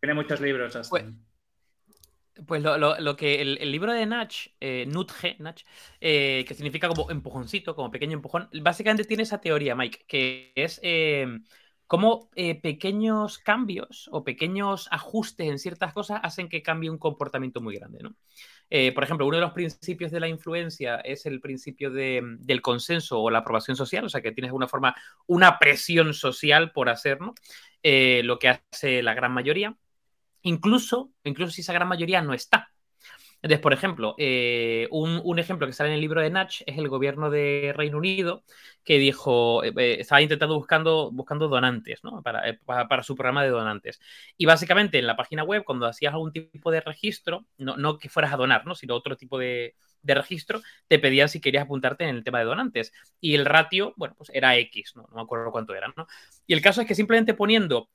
Tiene 0.00 0.14
muchos 0.14 0.40
libros, 0.40 0.88
Pues, 0.88 1.04
pues 2.46 2.62
lo, 2.62 3.16
que 3.16 3.42
el, 3.42 3.70
libro 3.70 3.92
de 3.92 4.06
Natch, 4.06 4.48
eh, 4.58 4.86
Nutge, 4.86 5.36
Natch, 5.38 5.64
eh, 6.00 6.42
que 6.48 6.54
significa 6.54 6.88
como 6.88 7.10
empujoncito, 7.10 7.76
como 7.76 7.90
pequeño 7.90 8.14
empujón, 8.14 8.48
básicamente 8.62 9.04
tiene 9.04 9.24
esa 9.24 9.40
teoría, 9.42 9.76
Mike, 9.76 10.06
que 10.08 10.52
es 10.54 10.80
eh, 10.82 11.26
cómo 11.86 12.30
eh, 12.34 12.60
pequeños 12.60 13.38
cambios 13.38 14.08
o 14.12 14.24
pequeños 14.24 14.88
ajustes 14.90 15.48
en 15.48 15.58
ciertas 15.58 15.92
cosas 15.92 16.20
hacen 16.22 16.48
que 16.48 16.62
cambie 16.62 16.90
un 16.90 16.98
comportamiento 16.98 17.60
muy 17.60 17.76
grande. 17.76 18.00
¿no? 18.02 18.14
Eh, 18.70 18.92
por 18.92 19.04
ejemplo, 19.04 19.26
uno 19.26 19.36
de 19.36 19.42
los 19.42 19.52
principios 19.52 20.10
de 20.10 20.20
la 20.20 20.28
influencia 20.28 20.96
es 20.96 21.26
el 21.26 21.40
principio 21.40 21.90
del 21.90 22.62
consenso 22.62 23.20
o 23.20 23.30
la 23.30 23.38
aprobación 23.38 23.76
social, 23.76 24.04
o 24.04 24.08
sea 24.08 24.20
que 24.20 24.32
tienes 24.32 24.48
de 24.48 24.50
alguna 24.50 24.68
forma 24.68 24.94
una 25.26 25.58
presión 25.58 26.12
social 26.14 26.72
por 26.72 26.88
hacer 26.88 27.18
eh, 27.82 28.22
lo 28.24 28.38
que 28.38 28.48
hace 28.48 29.02
la 29.02 29.14
gran 29.14 29.32
mayoría, 29.32 29.76
incluso, 30.42 31.12
incluso 31.22 31.52
si 31.52 31.60
esa 31.60 31.72
gran 31.72 31.88
mayoría 31.88 32.22
no 32.22 32.34
está. 32.34 32.72
Entonces, 33.42 33.60
por 33.60 33.72
ejemplo, 33.72 34.14
eh, 34.18 34.88
un, 34.90 35.38
ejemplo 35.38 35.66
que 35.66 35.72
sale 35.72 35.90
en 35.90 35.94
el 35.96 36.00
libro 36.00 36.20
de 36.20 36.30
Natch 36.30 36.62
es 36.66 36.78
el 36.78 36.88
gobierno 36.88 37.30
de 37.30 37.72
Reino 37.76 37.98
Unido 37.98 38.44
que 38.84 38.98
dijo, 38.98 39.62
eh, 39.64 39.72
eh, 39.76 39.96
estaba 40.00 40.22
intentando 40.22 40.54
buscando, 40.56 41.10
buscando 41.12 41.48
donantes. 41.48 42.00
Para, 42.24 42.58
para, 42.64 43.02
su 43.02 43.14
programa 43.14 43.42
de 43.44 43.50
donantes. 43.50 44.00
Y 44.36 44.46
básicamente 44.46 44.98
en 44.98 45.06
la 45.06 45.16
página 45.16 45.44
web, 45.44 45.64
cuando 45.64 45.86
hacías 45.86 46.12
algún 46.12 46.32
tipo 46.32 46.70
de 46.70 46.80
registro, 46.80 47.46
no, 47.58 47.76
no 47.76 47.98
que 47.98 48.08
fueras 48.08 48.32
a 48.32 48.36
donar, 48.36 48.66
¿no? 48.66 48.74
Sino 48.74 48.94
otro 48.94 49.16
tipo 49.16 49.38
de, 49.38 49.74
de 50.02 50.14
registro, 50.14 50.62
te 50.88 50.98
pedían 50.98 51.28
si 51.28 51.40
querías 51.40 51.64
apuntarte 51.64 52.04
en 52.04 52.16
el 52.16 52.24
tema 52.24 52.38
de 52.38 52.46
donantes. 52.46 52.92
Y 53.20 53.34
el 53.34 53.44
ratio, 53.44 53.92
bueno, 53.96 54.14
pues 54.16 54.30
era 54.32 54.56
X, 54.56 54.94
¿no? 54.96 55.02
No 55.10 55.16
me 55.16 55.22
acuerdo 55.22 55.50
cuánto 55.50 55.74
era, 55.74 55.92
¿no? 55.96 56.06
Y 56.46 56.54
el 56.54 56.62
caso 56.62 56.80
es 56.80 56.86
que 56.86 56.94
simplemente 56.94 57.34
poniendo 57.34 57.90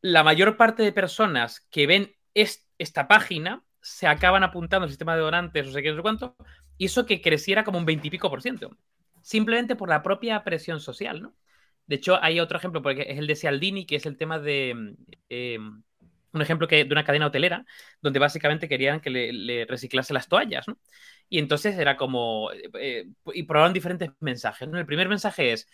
la 0.00 0.22
mayor 0.22 0.56
parte 0.56 0.82
de 0.82 0.92
personas 0.92 1.66
que 1.70 1.86
ven 1.86 2.14
esta 2.34 3.08
página 3.08 3.64
se 3.86 4.08
acaban 4.08 4.42
apuntando 4.42 4.82
al 4.84 4.90
sistema 4.90 5.14
de 5.14 5.22
donantes, 5.22 5.68
o 5.68 5.70
sé 5.70 5.80
qué, 5.80 5.90
no 5.90 5.96
sé 5.96 6.02
cuánto, 6.02 6.36
hizo 6.76 7.06
que 7.06 7.22
creciera 7.22 7.62
como 7.62 7.78
un 7.78 7.84
veintipico 7.84 8.28
por 8.28 8.42
ciento. 8.42 8.76
Simplemente 9.22 9.76
por 9.76 9.88
la 9.88 10.02
propia 10.02 10.42
presión 10.42 10.80
social, 10.80 11.22
¿no? 11.22 11.36
De 11.86 11.94
hecho, 11.96 12.18
hay 12.20 12.40
otro 12.40 12.58
ejemplo, 12.58 12.82
porque 12.82 13.06
es 13.08 13.18
el 13.18 13.28
de 13.28 13.36
Cialdini, 13.36 13.86
que 13.86 13.96
es 13.96 14.06
el 14.06 14.16
tema 14.16 14.40
de. 14.40 14.96
Eh, 15.28 15.58
un 16.32 16.42
ejemplo 16.42 16.66
que, 16.66 16.84
de 16.84 16.92
una 16.92 17.04
cadena 17.04 17.28
hotelera, 17.28 17.64
donde 18.02 18.18
básicamente 18.18 18.68
querían 18.68 19.00
que 19.00 19.08
le, 19.10 19.64
reciclase 19.66 20.12
las 20.12 20.28
toallas, 20.28 20.66
¿no? 20.66 20.78
Y 21.28 21.38
entonces 21.38 21.78
era 21.78 21.96
como. 21.96 22.50
Eh, 22.52 23.06
y 23.34 23.44
probaron 23.44 23.72
diferentes 23.72 24.10
mensajes, 24.18 24.68
¿no? 24.68 24.78
El 24.80 24.86
primer 24.86 25.08
mensaje 25.08 25.52
es: 25.52 25.68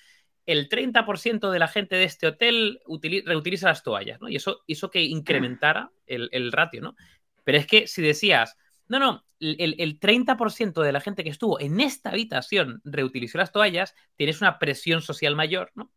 el 0.44 0.68
30% 0.68 1.50
de 1.50 1.58
la 1.58 1.68
gente 1.68 1.96
de 1.96 2.04
este 2.04 2.26
hotel 2.26 2.80
reutiliza 3.24 3.68
las 3.68 3.82
toallas, 3.82 4.20
¿no? 4.20 4.28
Y 4.28 4.36
eso 4.36 4.62
hizo 4.66 4.90
que 4.90 5.02
incrementara 5.02 5.90
el, 6.06 6.52
ratio, 6.52 6.82
¿no? 6.82 6.94
Pero 7.44 7.58
es 7.58 7.66
que 7.66 7.86
si 7.86 8.02
decías, 8.02 8.56
no, 8.88 8.98
no, 8.98 9.24
el, 9.40 9.74
el 9.78 9.98
30% 9.98 10.82
de 10.82 10.92
la 10.92 11.00
gente 11.00 11.24
que 11.24 11.30
estuvo 11.30 11.60
en 11.60 11.80
esta 11.80 12.10
habitación 12.10 12.80
reutilizó 12.84 13.38
las 13.38 13.52
toallas, 13.52 13.94
tienes 14.16 14.40
una 14.40 14.58
presión 14.58 15.02
social 15.02 15.34
mayor, 15.34 15.70
¿no? 15.74 15.92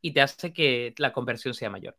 Y 0.00 0.12
te 0.12 0.20
hace 0.20 0.52
que 0.52 0.94
la 0.98 1.12
conversión 1.12 1.54
sea 1.54 1.70
mayor. 1.70 1.96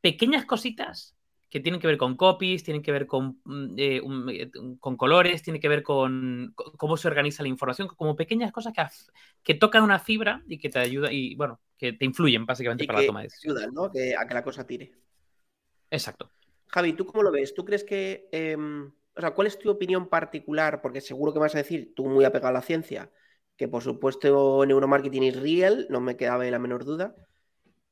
Pequeñas 0.00 0.44
cositas 0.44 1.16
que 1.52 1.60
tienen 1.60 1.82
que 1.82 1.86
ver 1.86 1.98
con 1.98 2.16
copies, 2.16 2.64
tienen 2.64 2.82
que 2.82 2.92
ver 2.92 3.06
con, 3.06 3.38
mm, 3.44 3.74
eh, 3.76 4.00
eh, 4.30 4.50
con 4.80 4.96
colores, 4.96 5.42
tienen 5.42 5.60
que 5.60 5.68
ver 5.68 5.82
con, 5.82 6.54
cómo 6.78 6.96
se 6.96 7.08
organiza 7.08 7.42
la 7.42 7.50
información, 7.50 7.88
como 7.88 8.16
pequeñas 8.16 8.50
cosas 8.52 8.72
que, 8.72 8.82
que 9.42 9.54
tocan 9.54 9.82
una 9.82 9.98
fibra 9.98 10.42
y 10.48 10.58
que 10.58 10.70
te 10.70 10.78
ayudan 10.78 11.12
y 11.12 11.34
bueno, 11.34 11.60
que 11.76 11.92
te 11.92 12.06
influyen 12.06 12.46
básicamente 12.46 12.86
para 12.86 13.00
la 13.00 13.06
toma 13.06 13.20
de 13.20 13.26
decisiones. 13.26 13.64
Ayudan, 13.64 13.74
¿no? 13.74 13.92
Que, 13.92 14.16
a 14.16 14.26
que 14.26 14.32
la 14.32 14.42
cosa 14.42 14.66
tire. 14.66 14.92
Exacto. 15.90 16.30
Javi, 16.72 16.94
¿tú 16.94 17.04
cómo 17.04 17.22
lo 17.22 17.30
ves? 17.30 17.54
¿Tú 17.54 17.64
crees 17.64 17.84
que, 17.84 18.28
em, 18.32 18.92
o 19.14 19.20
sea, 19.20 19.32
cuál 19.32 19.46
es 19.46 19.58
tu 19.58 19.70
opinión 19.70 20.08
particular? 20.08 20.80
Porque 20.80 21.00
seguro 21.00 21.32
que 21.32 21.38
vas 21.38 21.54
a 21.54 21.58
decir, 21.58 21.92
tú 21.94 22.06
muy 22.06 22.24
apegado 22.24 22.48
a 22.48 22.52
la 22.52 22.62
ciencia, 22.62 23.10
que 23.56 23.68
por 23.68 23.82
supuesto 23.82 24.64
neuromarketing 24.64 25.24
es 25.24 25.40
real, 25.40 25.86
no 25.90 26.00
me 26.00 26.16
quedaba 26.16 26.44
la 26.44 26.58
menor 26.58 26.84
duda, 26.84 27.14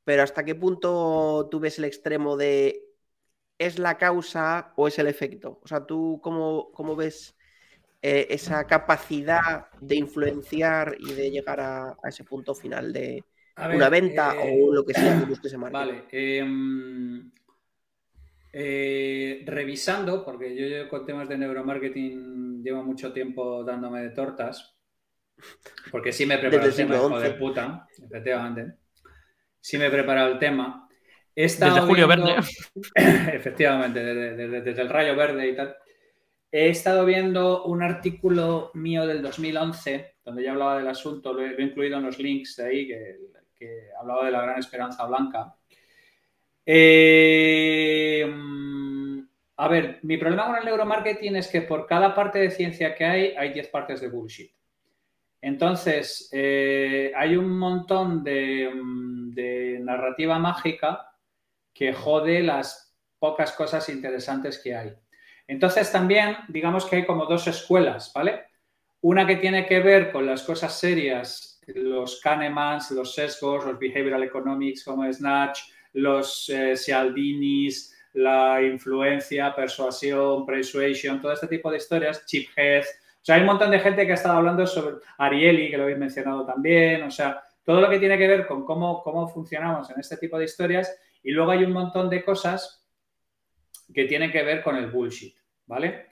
pero 0.03 0.23
¿hasta 0.23 0.43
qué 0.43 0.55
punto 0.55 1.47
tú 1.51 1.59
ves 1.59 1.77
el 1.77 1.85
extremo 1.85 2.37
de 2.37 2.83
es 3.59 3.77
la 3.77 3.97
causa 3.99 4.73
o 4.75 4.87
es 4.87 4.97
el 4.97 5.07
efecto? 5.07 5.59
O 5.63 5.67
sea, 5.67 5.85
¿tú 5.85 6.19
cómo, 6.23 6.95
ves 6.95 7.35
eh, 8.01 8.27
esa 8.31 8.65
capacidad 8.65 9.67
de 9.79 9.95
influenciar 9.95 10.95
y 10.99 11.13
de 11.13 11.29
llegar 11.29 11.59
a, 11.59 11.97
ese 12.03 12.23
punto 12.23 12.55
final 12.55 12.91
de 12.91 13.23
una 13.75 13.89
venta 13.89 14.33
o 14.33 14.47
eh, 14.47 14.67
lo 14.71 14.83
que 14.83 14.95
sea 14.95 15.19
que 15.19 15.25
busque 15.25 15.47
ese 15.47 15.57
Vale. 15.57 16.05
Eh, 18.53 19.43
revisando, 19.45 20.25
porque 20.25 20.55
yo, 20.55 20.89
con 20.89 21.05
temas 21.05 21.29
de 21.29 21.37
neuromarketing 21.37 22.61
llevo 22.63 22.83
mucho 22.83 23.13
tiempo 23.13 23.63
dándome 23.63 24.01
de 24.01 24.09
tortas, 24.09 24.75
porque 25.89 26.11
sí 26.11 26.25
me 26.25 26.35
he 26.35 26.37
preparado 26.37 26.69
el 26.69 26.75
tema, 26.75 26.95
hijo 26.95 27.19
de 27.19 27.31
puta, 27.31 27.87
efectivamente. 27.97 28.73
Sí 29.59 29.77
me 29.77 29.87
he 29.87 29.91
preparado 29.91 30.33
el 30.33 30.39
tema 30.39 30.81
desde 31.35 31.81
Julio 31.81 32.07
Verde. 32.07 32.35
Efectivamente, 32.95 34.03
desde, 34.03 34.81
el 34.81 34.89
Rayo 34.89 35.15
Verde 35.15 35.47
y 35.47 35.55
tal. 35.55 35.75
He 36.51 36.69
estado 36.69 37.05
viendo 37.05 37.63
un 37.63 37.81
artículo 37.81 38.71
mío 38.73 39.07
del 39.07 39.21
2011, 39.21 40.15
donde 40.23 40.43
ya 40.43 40.51
hablaba 40.51 40.77
del 40.77 40.87
asunto, 40.87 41.33
lo 41.33 41.45
he, 41.45 41.61
incluido 41.61 41.97
en 41.97 42.03
los 42.03 42.19
links 42.19 42.57
de 42.57 42.65
ahí, 42.65 42.87
que, 42.87 43.89
hablaba 43.99 44.25
de 44.25 44.31
la 44.31 44.41
gran 44.41 44.59
esperanza 44.59 45.05
blanca. 45.05 45.55
Eh, 46.73 48.25
a 49.57 49.67
ver, 49.67 49.99
mi 50.03 50.17
problema 50.17 50.47
con 50.47 50.55
el 50.55 50.63
neuromarketing 50.63 51.35
es 51.35 51.49
que 51.49 51.63
por 51.63 51.85
cada 51.85 52.15
parte 52.15 52.39
de 52.39 52.49
ciencia 52.49 52.95
que 52.95 53.03
hay, 53.03 53.33
hay 53.37 53.51
10 53.51 53.67
partes 53.67 53.99
de 53.99 54.07
bullshit. 54.07 54.53
Entonces, 55.41 56.29
eh, 56.31 57.11
hay 57.13 57.35
un 57.35 57.57
montón 57.59 58.23
de 58.23 59.79
narrativa 59.81 60.39
mágica 60.39 61.11
que 61.73 61.91
jode 61.91 62.41
las 62.41 62.95
pocas 63.19 63.51
cosas 63.51 63.89
interesantes 63.89 64.57
que 64.57 64.73
hay. 64.73 64.93
Entonces 65.47 65.91
también, 65.91 66.37
digamos 66.47 66.85
que 66.85 66.95
hay 66.95 67.05
como 67.05 67.25
dos 67.25 67.47
escuelas, 67.47 68.13
¿vale? 68.15 68.45
Una 69.01 69.27
que 69.27 69.35
tiene 69.35 69.65
que 69.65 69.81
ver 69.81 70.09
con 70.13 70.25
las 70.25 70.43
cosas 70.43 70.79
serias, 70.79 71.59
los 71.67 72.21
Kahnemans, 72.21 72.91
los 72.91 73.13
sesgos, 73.13 73.65
los 73.65 73.77
behavioral 73.77 74.23
economics 74.23 74.85
como 74.85 75.11
Snatch, 75.11 75.59
los 75.93 76.49
eh, 76.49 76.75
Cialdinis, 76.75 77.95
la 78.13 78.61
influencia, 78.61 79.55
persuasión, 79.55 80.45
persuasion, 80.45 81.21
todo 81.21 81.31
este 81.31 81.47
tipo 81.47 81.71
de 81.71 81.77
historias, 81.77 82.25
chip 82.25 82.49
head. 82.55 82.83
O 82.83 83.23
sea, 83.23 83.35
hay 83.35 83.41
un 83.41 83.47
montón 83.47 83.71
de 83.71 83.79
gente 83.79 84.05
que 84.05 84.11
ha 84.11 84.15
estado 84.15 84.37
hablando 84.37 84.65
sobre 84.65 84.95
Ariely, 85.17 85.69
que 85.69 85.77
lo 85.77 85.83
habéis 85.83 85.99
mencionado 85.99 86.45
también, 86.45 87.03
o 87.03 87.11
sea, 87.11 87.41
todo 87.63 87.79
lo 87.79 87.89
que 87.89 87.99
tiene 87.99 88.17
que 88.17 88.27
ver 88.27 88.47
con 88.47 88.65
cómo, 88.65 89.03
cómo 89.03 89.27
funcionamos 89.27 89.89
en 89.91 89.99
este 89.99 90.17
tipo 90.17 90.37
de 90.37 90.45
historias 90.45 90.97
y 91.23 91.31
luego 91.31 91.51
hay 91.51 91.63
un 91.63 91.71
montón 91.71 92.09
de 92.09 92.23
cosas 92.23 92.83
que 93.93 94.05
tienen 94.05 94.31
que 94.31 94.43
ver 94.43 94.63
con 94.63 94.75
el 94.75 94.87
bullshit, 94.89 95.35
¿vale? 95.67 96.07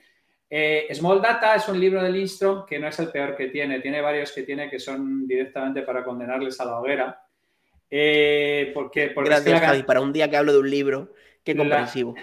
Eh, 0.48 0.88
Small 0.92 1.22
Data 1.22 1.54
es 1.54 1.68
un 1.68 1.78
libro 1.78 2.02
de 2.02 2.10
Lindstrom 2.10 2.66
que 2.66 2.78
no 2.78 2.88
es 2.88 2.98
el 2.98 3.10
peor 3.10 3.36
que 3.36 3.48
tiene, 3.48 3.80
tiene 3.80 4.00
varios 4.00 4.32
que 4.32 4.42
tiene 4.42 4.68
que 4.68 4.80
son 4.80 5.26
directamente 5.26 5.82
para 5.82 6.04
condenarles 6.04 6.60
a 6.60 6.64
la 6.64 6.80
hoguera. 6.80 7.22
Eh, 7.90 8.70
porque, 8.72 9.08
porque 9.08 9.30
Gracias, 9.30 9.60
Javi, 9.60 9.82
para 9.82 10.00
un 10.00 10.12
día 10.12 10.30
que 10.30 10.36
hablo 10.36 10.52
de 10.52 10.58
un 10.58 10.70
libro, 10.70 11.12
qué 11.44 11.56
comprensivo. 11.56 12.14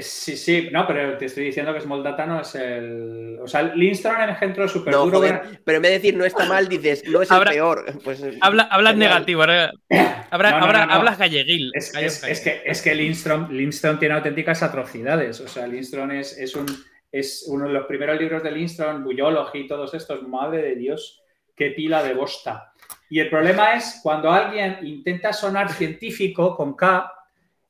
Sí, 0.00 0.36
sí, 0.36 0.70
no, 0.72 0.88
pero 0.88 1.16
te 1.16 1.26
estoy 1.26 1.44
diciendo 1.44 1.72
que 1.72 1.80
Small 1.80 2.02
Data 2.02 2.26
no 2.26 2.40
es 2.40 2.52
el. 2.56 3.38
O 3.40 3.46
sea, 3.46 3.62
Lindstrom 3.62 4.20
es 4.22 4.30
ejemplo 4.30 4.66
súper 4.66 4.92
no, 4.92 5.06
duro. 5.06 5.20
Pero 5.64 5.76
en 5.76 5.82
vez 5.82 5.90
de 5.92 5.98
decir 5.98 6.16
no 6.16 6.24
está 6.24 6.46
mal, 6.46 6.68
dices 6.68 7.04
no 7.08 7.22
es 7.22 7.30
el 7.30 7.44
peor. 7.44 7.84
Pues, 8.02 8.20
habla, 8.40 8.64
hablas 8.64 8.96
negativo, 8.96 9.42
hablas 9.42 11.18
galleguil. 11.18 11.70
Es, 11.74 11.92
que, 12.42 12.62
es 12.64 12.82
que 12.82 12.94
Lindstrom, 12.94 13.52
Lindstrom, 13.52 14.00
tiene 14.00 14.16
auténticas 14.16 14.64
atrocidades. 14.64 15.40
O 15.40 15.46
sea, 15.46 15.68
Lindstrom 15.68 16.10
es, 16.10 16.36
es, 16.38 16.56
un, 16.56 16.66
es 17.12 17.44
uno 17.46 17.68
de 17.68 17.74
los 17.74 17.86
primeros 17.86 18.18
libros 18.18 18.42
de 18.42 18.50
Lindstrom, 18.50 19.04
Buyology 19.04 19.60
y 19.60 19.68
todos 19.68 19.94
estos. 19.94 20.26
Madre 20.26 20.60
de 20.60 20.74
Dios, 20.74 21.22
qué 21.54 21.70
pila 21.70 22.02
de 22.02 22.14
bosta. 22.14 22.72
Y 23.14 23.20
el 23.20 23.30
problema 23.30 23.74
es 23.74 24.00
cuando 24.02 24.28
alguien 24.28 24.78
intenta 24.82 25.32
sonar 25.32 25.70
científico 25.70 26.56
con 26.56 26.74
K 26.74 27.12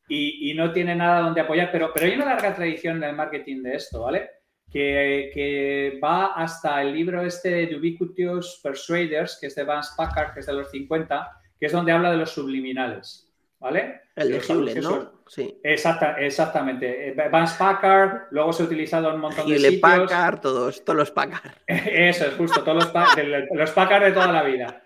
y, 0.08 0.54
no 0.54 0.72
tiene 0.72 0.94
nada 0.94 1.20
donde 1.20 1.42
apoyar, 1.42 1.70
pero, 1.70 1.90
pero 1.92 2.06
hay 2.06 2.14
una 2.14 2.24
larga 2.24 2.54
tradición 2.54 2.96
en 2.96 3.10
el 3.10 3.14
marketing 3.14 3.62
de 3.62 3.76
esto, 3.76 4.04
¿vale? 4.04 4.30
Que, 4.72 6.00
va 6.02 6.32
hasta 6.32 6.80
el 6.80 6.94
libro 6.94 7.20
este 7.20 7.66
de 7.66 7.76
Ubiquitous 7.76 8.58
Persuaders, 8.62 9.36
que 9.38 9.48
es 9.48 9.54
de 9.54 9.64
Vance 9.64 9.90
Packard, 9.94 10.32
que 10.32 10.40
es 10.40 10.46
de 10.46 10.54
los 10.54 10.70
50, 10.70 11.28
que 11.60 11.66
es 11.66 11.72
donde 11.72 11.92
habla 11.92 12.10
de 12.10 12.16
los 12.16 12.30
subliminales, 12.30 13.30
¿vale? 13.60 14.00
El 14.16 14.30
de 14.30 14.38
Hewlett, 14.38 14.78
¿no? 14.78 15.24
Sí. 15.26 15.60
Exacta, 15.62 16.16
exactamente. 16.20 17.14
Vance 17.30 17.56
Packard, 17.58 18.28
luego 18.30 18.50
se 18.54 18.62
ha 18.62 18.66
utilizado 18.66 19.14
un 19.14 19.20
montón 19.20 19.46
de 19.46 19.58
sitios. 19.58 19.80
Packard, 19.82 20.40
todos, 20.40 20.82
todos 20.82 20.96
los 20.96 21.10
Packard. 21.10 21.52
Eso 21.66 22.28
es 22.28 22.32
justo, 22.32 22.62
todos 22.62 22.90
los, 22.94 23.44
los 23.52 23.70
Packard 23.72 24.04
de 24.04 24.12
toda 24.12 24.32
la 24.32 24.42
vida. 24.42 24.80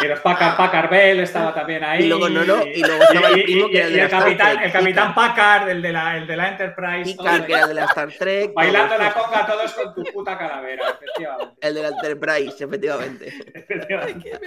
Y 0.00 0.08
los 0.08 0.18
Packard, 0.20 0.56
Packard 0.56 0.90
Bell 0.90 1.20
estaba 1.20 1.54
también 1.54 1.84
ahí. 1.84 2.04
Y 2.04 2.08
luego, 2.08 2.28
no, 2.28 2.44
no, 2.44 2.66
y 2.66 2.80
luego 2.80 3.02
estaba 3.04 3.28
el 3.28 3.42
primo 3.44 3.68
que 3.68 3.78
era 3.78 4.04
el, 4.04 4.10
capitán, 4.10 4.62
el 4.64 4.72
capitán 4.72 5.14
Packard, 5.14 5.68
el 5.68 5.80
de 5.80 5.92
la, 5.92 6.16
el 6.16 6.26
de 6.26 6.36
la 6.36 6.48
Enterprise. 6.48 7.12
Picard, 7.12 7.46
que 7.46 7.52
era 7.52 7.66
de 7.68 7.74
la 7.74 7.84
Star 7.84 8.12
Trek. 8.18 8.52
Bailando 8.54 8.98
la 8.98 9.12
conga 9.12 9.46
todos 9.46 9.72
con 9.72 9.94
tu 9.94 10.02
puta 10.12 10.36
calavera, 10.36 10.82
efectivamente. 10.90 11.54
El 11.60 11.74
de 11.74 11.82
la 11.82 11.88
Enterprise, 11.88 12.64
efectivamente. 12.64 13.28
efectivamente. 13.54 14.40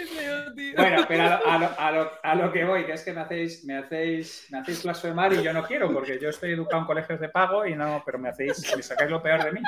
Bueno, 0.75 1.05
pero 1.07 1.23
a 1.23 1.57
lo, 1.57 1.79
a, 1.79 1.91
lo, 1.91 2.11
a 2.21 2.35
lo, 2.35 2.51
que 2.51 2.65
voy, 2.65 2.85
que 2.85 2.91
es 2.93 3.03
que 3.03 3.13
me 3.13 3.21
hacéis, 3.21 3.63
me 3.63 3.77
hacéis, 3.77 4.47
me 4.49 4.59
hacéis 4.59 4.83
blasfemar 4.83 5.31
y 5.31 5.43
yo 5.43 5.53
no 5.53 5.63
quiero, 5.63 5.93
porque 5.93 6.19
yo 6.19 6.29
estoy 6.29 6.51
educado 6.51 6.81
en 6.81 6.87
colegios 6.87 7.21
de 7.21 7.29
pago 7.29 7.65
y 7.65 7.73
no, 7.73 8.03
pero 8.05 8.19
me 8.19 8.29
hacéis, 8.29 8.75
me 8.75 8.83
sacáis 8.83 9.09
lo 9.09 9.23
peor 9.23 9.45
de 9.45 9.53
mí. 9.53 9.61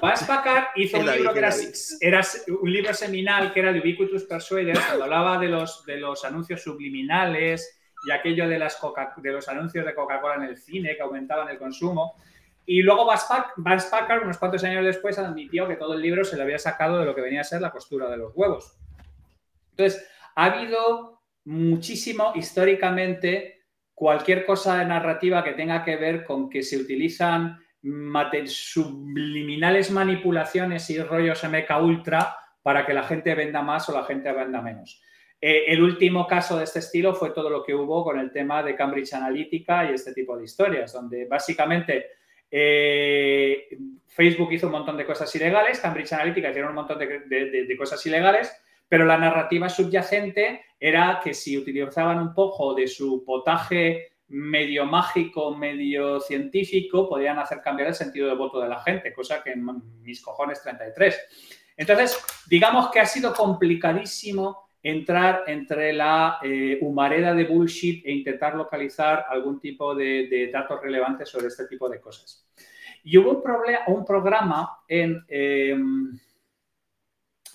Vas 0.00 0.24
Packard 0.24 0.68
hizo 0.76 0.98
un 1.00 1.06
libro 1.06 1.32
que 1.32 1.38
era, 2.00 2.20
un 2.60 2.72
libro 2.72 2.94
seminal 2.94 3.52
que 3.52 3.60
era 3.60 3.72
de 3.72 3.80
Ubiquitous 3.80 4.24
Persuaders, 4.24 4.80
cuando 4.80 5.04
hablaba 5.04 5.38
de 5.38 5.48
los, 5.48 5.84
de 5.86 5.98
los 5.98 6.24
anuncios 6.24 6.62
subliminales 6.62 7.80
y 8.06 8.10
aquello 8.10 8.48
de, 8.48 8.58
las 8.58 8.78
de 9.16 9.32
los 9.32 9.48
anuncios 9.48 9.84
de 9.84 9.94
Coca-Cola 9.94 10.36
en 10.36 10.42
el 10.42 10.56
cine 10.56 10.96
que 10.96 11.02
aumentaban 11.02 11.48
el 11.48 11.58
consumo. 11.58 12.16
Y 12.66 12.82
luego 12.82 13.06
Vance 13.06 13.88
Packard, 13.90 14.22
unos 14.22 14.38
cuantos 14.38 14.64
años 14.64 14.84
después, 14.84 15.18
admitió 15.18 15.68
que 15.68 15.76
todo 15.76 15.94
el 15.94 16.00
libro 16.00 16.24
se 16.24 16.36
le 16.36 16.42
había 16.42 16.58
sacado 16.58 16.98
de 16.98 17.04
lo 17.04 17.14
que 17.14 17.20
venía 17.20 17.42
a 17.42 17.44
ser 17.44 17.60
la 17.60 17.70
costura 17.70 18.10
de 18.10 18.16
los 18.16 18.32
huevos. 18.34 18.76
Entonces, 19.70 20.06
ha 20.34 20.44
habido 20.46 21.22
muchísimo 21.44 22.32
históricamente 22.34 23.64
cualquier 23.94 24.46
cosa 24.46 24.78
de 24.78 24.86
narrativa 24.86 25.44
que 25.44 25.52
tenga 25.52 25.84
que 25.84 25.96
ver 25.96 26.24
con 26.24 26.48
que 26.48 26.62
se 26.62 26.78
utilizan 26.78 27.63
subliminales 28.46 29.90
manipulaciones 29.90 30.88
y 30.90 31.02
rollos 31.02 31.44
MK 31.44 31.82
Ultra 31.82 32.36
para 32.62 32.86
que 32.86 32.94
la 32.94 33.02
gente 33.04 33.34
venda 33.34 33.62
más 33.62 33.88
o 33.88 33.92
la 33.92 34.04
gente 34.04 34.32
venda 34.32 34.62
menos. 34.62 35.02
Eh, 35.40 35.66
el 35.68 35.82
último 35.82 36.26
caso 36.26 36.56
de 36.56 36.64
este 36.64 36.78
estilo 36.78 37.14
fue 37.14 37.30
todo 37.30 37.50
lo 37.50 37.62
que 37.62 37.74
hubo 37.74 38.02
con 38.02 38.18
el 38.18 38.32
tema 38.32 38.62
de 38.62 38.74
Cambridge 38.74 39.12
Analytica 39.12 39.84
y 39.84 39.94
este 39.94 40.14
tipo 40.14 40.36
de 40.38 40.44
historias, 40.44 40.92
donde 40.92 41.26
básicamente 41.26 42.06
eh, 42.50 43.68
Facebook 44.06 44.52
hizo 44.52 44.66
un 44.66 44.72
montón 44.72 44.96
de 44.96 45.04
cosas 45.04 45.34
ilegales, 45.34 45.80
Cambridge 45.80 46.12
Analytica 46.14 46.48
hicieron 46.48 46.70
un 46.70 46.76
montón 46.76 46.98
de, 46.98 47.76
cosas 47.76 48.06
ilegales, 48.06 48.56
pero 48.88 49.04
la 49.04 49.18
narrativa 49.18 49.68
subyacente 49.68 50.64
era 50.80 51.20
que 51.22 51.34
si 51.34 51.58
utilizaban 51.58 52.20
un 52.20 52.32
poco 52.32 52.72
de 52.74 52.86
su 52.86 53.24
potaje 53.24 54.13
medio 54.34 54.84
mágico, 54.84 55.54
medio 55.54 56.18
científico, 56.18 57.08
podían 57.08 57.38
hacer 57.38 57.60
cambiar 57.60 57.88
el 57.88 57.94
sentido 57.94 58.28
de 58.28 58.34
voto 58.34 58.60
de 58.60 58.68
la 58.68 58.82
gente, 58.82 59.12
cosa 59.12 59.42
que 59.42 59.52
en 59.52 59.64
mis 60.02 60.20
cojones 60.20 60.60
33. 60.60 61.72
Entonces, 61.76 62.18
digamos 62.48 62.90
que 62.90 62.98
ha 62.98 63.06
sido 63.06 63.32
complicadísimo 63.32 64.68
entrar 64.82 65.44
entre 65.46 65.92
la 65.92 66.38
eh, 66.42 66.78
humareda 66.82 67.32
de 67.32 67.44
bullshit 67.44 68.04
e 68.04 68.10
intentar 68.10 68.56
localizar 68.56 69.24
algún 69.28 69.60
tipo 69.60 69.94
de, 69.94 70.50
datos 70.52 70.82
relevantes 70.82 71.28
sobre 71.28 71.46
este 71.46 71.66
tipo 71.68 71.88
de 71.88 72.00
cosas. 72.00 72.44
Y 73.04 73.16
hubo 73.16 73.30
un, 73.30 73.94
un 73.94 74.04
programa 74.04 74.80
em, 74.88 75.22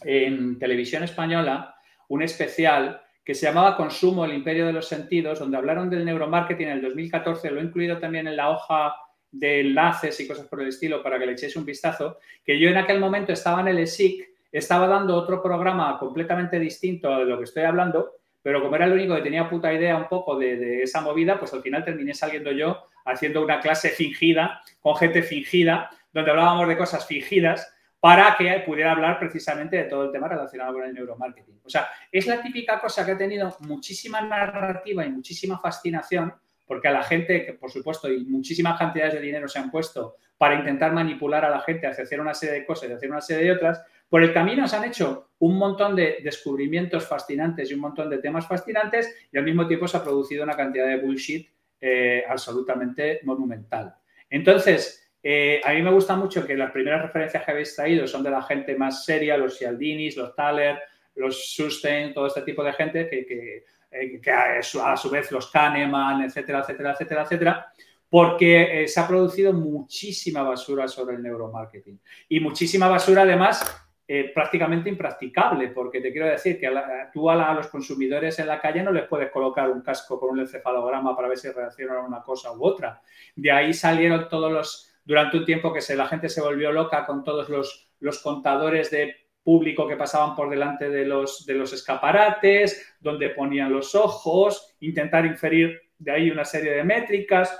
en 0.02 0.58
televisión 0.58 1.04
española, 1.04 1.76
un 2.08 2.24
especial 2.24 3.02
que 3.24 3.36
se 3.36 3.46
llamaba 3.46 3.78
Consumo, 3.78 4.26
el 4.26 4.34
imperio 4.34 4.66
de 4.66 4.74
los 4.74 4.88
sentidos, 4.88 5.40
donde 5.40 5.58
hablaron 5.58 5.90
del 5.90 6.06
neuromarketing 6.06 6.68
en 6.68 6.74
el 6.74 6.82
2014, 6.82 7.52
lo 7.52 7.60
he 7.60 7.64
incluido 7.64 8.00
también 8.00 8.28
en 8.28 8.36
la 8.36 8.50
hoja 8.50 8.96
de 9.32 9.62
enlaces 9.62 10.20
y 10.20 10.28
cosas 10.28 10.48
por 10.48 10.62
el 10.62 10.70
estilo 10.70 11.04
para 11.04 11.20
que 11.20 11.26
le 11.26 11.34
echéis 11.34 11.56
un 11.56 11.66
vistazo, 11.66 12.18
que 12.44 12.60
yo 12.60 12.70
en 12.70 12.78
aquel 12.78 13.00
momento 13.00 13.32
estaba 13.32 13.62
en 13.62 13.68
el 13.68 13.80
ESIC 13.80 14.28
estaba 14.52 14.88
dando 14.88 15.16
otro 15.16 15.42
programa 15.42 15.98
completamente 16.00 16.60
distinto 16.60 17.20
de 17.20 17.26
lo 17.26 17.38
que 17.38 17.44
estoy 17.44 17.64
hablando, 17.64 18.16
pero 18.42 18.62
como 18.62 18.76
era 18.76 18.86
el 18.86 18.94
único 18.94 19.16
que 19.16 19.22
tenía 19.22 19.50
puta 19.50 19.74
idea 19.74 19.98
un 19.98 20.08
poco 20.08 20.38
de, 20.38 20.82
esa 20.82 21.02
movida, 21.02 21.38
pues 21.38 21.54
al 21.54 21.62
final 21.62 21.84
terminé 21.84 22.14
saliendo 22.14 22.52
yo 22.52 22.86
haciendo 23.06 23.44
una 23.44 23.60
clase 23.60 23.90
fingida, 23.90 24.62
con 24.82 24.96
gente 24.96 25.22
fingida, 25.22 25.90
donde 26.14 26.32
hablábamos 26.32 26.68
de 26.68 26.78
cosas 26.78 27.06
fingidas 27.06 27.72
para 28.00 28.36
que 28.38 28.64
pudiera 28.66 28.94
hablar 28.94 29.20
precisamente 29.20 29.78
de 29.78 29.84
todo 29.84 30.06
el 30.06 30.12
tema 30.12 30.28
relacionado 30.28 30.74
con 30.74 30.84
el 30.84 30.94
neuromarketing. 30.94 31.60
O 31.64 31.70
sea, 31.70 31.90
es 32.12 32.28
la 32.28 32.42
típica 32.42 32.80
cosa 32.80 33.06
que 33.06 33.12
ha 33.12 33.18
tenido 33.18 33.56
muchísima 33.62 34.22
narrativa 34.22 35.06
y 35.06 35.12
muchísima 35.12 35.60
fascinación, 35.60 36.34
porque 36.66 36.88
a 36.88 36.92
la 36.92 37.04
gente, 37.04 37.46
que 37.46 37.54
por 37.54 37.72
supuesto, 37.72 38.12
y 38.12 38.24
muchísimas 38.26 38.80
cantidades 38.80 39.16
de 39.16 39.22
dinero 39.22 39.48
se 39.48 39.60
han 39.60 39.70
puesto 39.70 40.16
para 40.38 40.56
intentar 40.56 40.94
manipular 40.94 41.44
a 41.44 41.50
la 41.50 41.60
gente 41.60 41.88
hacia 41.88 42.06
hacer 42.06 42.22
una 42.22 42.34
serie 42.34 42.62
de 42.62 42.66
cosas 42.66 42.90
y 42.90 42.94
hacer 42.94 43.10
una 43.10 43.22
serie 43.22 43.46
de 43.46 43.52
otras, 43.52 43.84
por 44.08 44.24
el 44.24 44.34
camino 44.34 44.68
se 44.68 44.76
han 44.76 44.86
hecho 44.86 45.32
un 45.40 45.58
montón 45.58 45.96
de 45.96 46.20
descubrimientos 46.24 47.06
fascinantes 47.06 47.70
y 47.70 47.74
un 47.74 47.82
montón 47.82 48.10
de 48.10 48.20
temas 48.20 48.48
fascinantes 48.48 49.14
y 49.32 49.38
al 49.38 49.44
mismo 49.44 49.68
tiempo 49.68 49.88
se 49.88 49.98
ha 49.98 50.04
producido 50.04 50.44
una 50.44 50.56
cantidad 50.56 50.88
de 50.88 50.98
bullshit 50.98 51.50
eh, 51.82 52.24
absolutamente 52.28 53.20
monumental. 53.24 53.96
Entonces, 54.30 55.09
eh, 55.22 55.62
a 55.64 55.74
mí 55.74 55.82
me 55.82 55.92
gusta 55.92 56.16
mucho 56.16 56.46
que 56.46 56.56
las 56.56 56.72
primeras 56.72 57.02
referencias 57.02 57.44
que 57.44 57.52
habéis 57.52 57.76
traído 57.76 58.08
son 58.08 58.24
de 58.24 58.32
la 58.32 58.42
gente 58.42 58.76
más 58.76 59.06
seria, 59.06 59.38
los 59.38 59.58
Cialdinis, 59.58 60.18
los 60.18 60.36
Thaler, 60.36 60.80
los 61.16 61.54
Sustain, 61.54 62.14
todo 62.14 62.28
este 62.28 62.42
tipo 62.44 62.64
de 62.64 62.74
gente 62.74 63.10
que, 63.10 63.26
que, 63.26 63.66
eh, 63.92 64.22
a, 64.32 64.98
su, 64.98 65.10
vez 65.10 65.32
los 65.32 65.52
Kahneman, 65.52 66.24
etcétera, 66.24 66.60
etcétera, 66.60 66.92
etcétera, 66.94 67.24
etcétera 67.24 67.74
porque 68.12 68.86
se 68.88 69.00
ha 69.00 69.08
producido 69.08 69.54
muchísima 69.54 70.42
basura 70.42 70.88
sobre 70.88 71.16
el 71.16 71.22
neuromarketing. 71.22 72.00
Y 72.28 72.40
muchísima 72.40 72.88
basura, 72.88 73.22
además, 73.22 73.64
eh, 74.12 74.32
prácticamente 74.34 74.90
impracticable, 74.90 75.68
porque 75.68 76.02
te 76.02 76.12
quiero 76.12 76.26
decir 76.26 76.60
que 76.60 76.68
tú 77.14 77.30
a, 77.30 77.54
los 77.54 77.68
consumidores 77.68 78.40
en 78.40 78.48
la 78.48 78.60
calle 78.60 78.82
no 78.82 78.92
les 78.92 79.08
puedes 79.08 79.30
colocar 79.30 79.70
un 79.70 79.82
casco 79.82 80.20
con 80.20 80.32
un 80.32 80.40
encefalograma 80.40 81.16
para 81.16 81.28
ver 81.28 81.38
si 81.38 81.48
reaccionan 81.48 81.98
a 81.98 82.08
una 82.08 82.24
cosa 82.24 82.52
u 82.52 82.66
otra. 82.66 83.04
De 83.36 83.52
ahí 83.52 83.72
salieron 83.72 84.28
todos 84.28 84.52
los, 84.52 84.89
durante 85.10 85.38
un 85.40 85.46
tiempo 85.46 85.74
que 85.74 85.82
se, 85.82 85.96
la 85.96 86.08
gente 86.08 86.30
se 86.30 86.40
volvió 86.40 86.72
loca 86.72 87.04
con 87.04 87.24
todos 87.24 87.50
los, 87.50 87.90
los 88.00 88.20
contadores 88.20 88.92
de 88.92 89.16
público 89.44 89.88
que 89.88 89.96
pasaban 89.96 90.36
por 90.36 90.52
delante 90.52 90.88
de 90.88 91.04
los, 91.04 91.48
de 91.48 91.56
los 91.56 91.74
escaparates, 91.74 92.96
donde 93.00 93.30
ponían 93.30 93.74
los 93.74 93.96
ojos, 93.96 94.76
intentar 94.82 95.26
inferir 95.26 95.82
de 95.98 96.12
ahí 96.12 96.30
una 96.30 96.46
serie 96.46 96.74
de 96.74 96.84
métricas. 96.84 97.52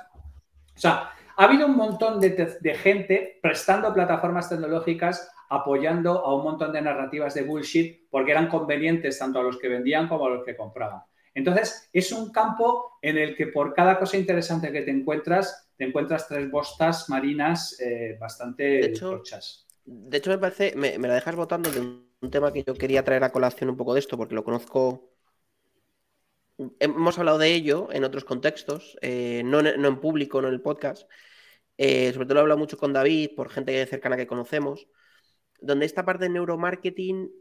O 0.76 0.80
sea, 0.80 1.10
ha 1.36 1.44
habido 1.44 1.66
un 1.66 1.76
montón 1.76 2.20
de, 2.20 2.60
de 2.62 2.76
gente 2.76 3.40
prestando 3.42 3.92
plataformas 3.96 4.48
tecnológicas 4.48 5.32
apoyando 5.50 6.24
a 6.24 6.36
un 6.36 6.44
montón 6.44 6.72
de 6.72 6.84
narrativas 6.84 7.34
de 7.34 7.42
bullshit 7.42 8.08
porque 8.12 8.30
eran 8.30 8.48
convenientes 8.48 9.18
tanto 9.18 9.40
a 9.40 9.44
los 9.44 9.58
que 9.58 9.70
vendían 9.70 10.08
como 10.08 10.28
a 10.28 10.30
los 10.30 10.46
que 10.46 10.56
compraban. 10.56 11.02
Entonces, 11.34 11.90
es 11.92 12.12
un 12.12 12.32
campo 12.32 13.00
en 13.02 13.18
el 13.18 13.36
que 13.36 13.48
por 13.48 13.74
cada 13.74 13.98
cosa 13.98 14.18
interesante 14.18 14.72
que 14.72 14.84
te 14.84 14.92
encuentras, 14.92 15.69
te 15.80 15.86
encuentras 15.86 16.28
tres 16.28 16.52
bostas 16.52 17.08
marinas 17.08 17.80
eh, 17.80 18.18
bastante 18.20 18.64
de 18.64 18.86
hecho, 18.88 19.24
De 19.86 20.18
hecho, 20.18 20.30
me 20.30 20.38
parece, 20.38 20.76
me, 20.76 20.98
la 20.98 21.14
dejas 21.14 21.38
votando 21.38 21.72
de 21.72 21.80
un, 21.80 22.30
tema 22.30 22.52
que 22.52 22.66
yo 22.66 22.74
quería 22.74 23.06
traer 23.06 23.24
a 23.24 23.32
colación 23.32 23.70
un 23.70 23.78
poco 23.78 23.94
de 23.94 24.02
esto, 24.02 24.18
porque 24.18 24.36
lo 24.36 24.44
conozco. 24.44 25.10
Hemos 26.82 27.18
hablado 27.18 27.38
de 27.38 27.54
ello 27.54 27.88
en 27.94 28.04
otros 28.04 28.26
contextos, 28.26 28.98
eh, 29.02 29.42
no, 29.46 29.62
en 29.62 30.00
público, 30.02 30.42
no 30.42 30.50
en 30.50 30.56
el 30.56 30.62
podcast. 30.62 31.10
Eh, 31.78 32.12
sobre 32.12 32.26
todo 32.26 32.34
lo 32.34 32.40
he 32.40 32.44
hablado 32.44 32.60
mucho 32.60 32.78
con 32.78 32.92
David, 32.92 33.30
por 33.38 33.50
gente 33.50 33.86
cercana 33.86 34.18
que 34.18 34.28
conocemos 34.28 34.90
donde 35.62 35.86
esta 35.86 36.04
parte 36.06 36.26
de 36.26 36.30
neuromarketing 36.30 37.32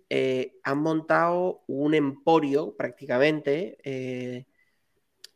han 0.65 0.79
montado 0.79 1.63
un 1.69 1.95
emporio 1.95 2.77
prácticamente 2.77 3.79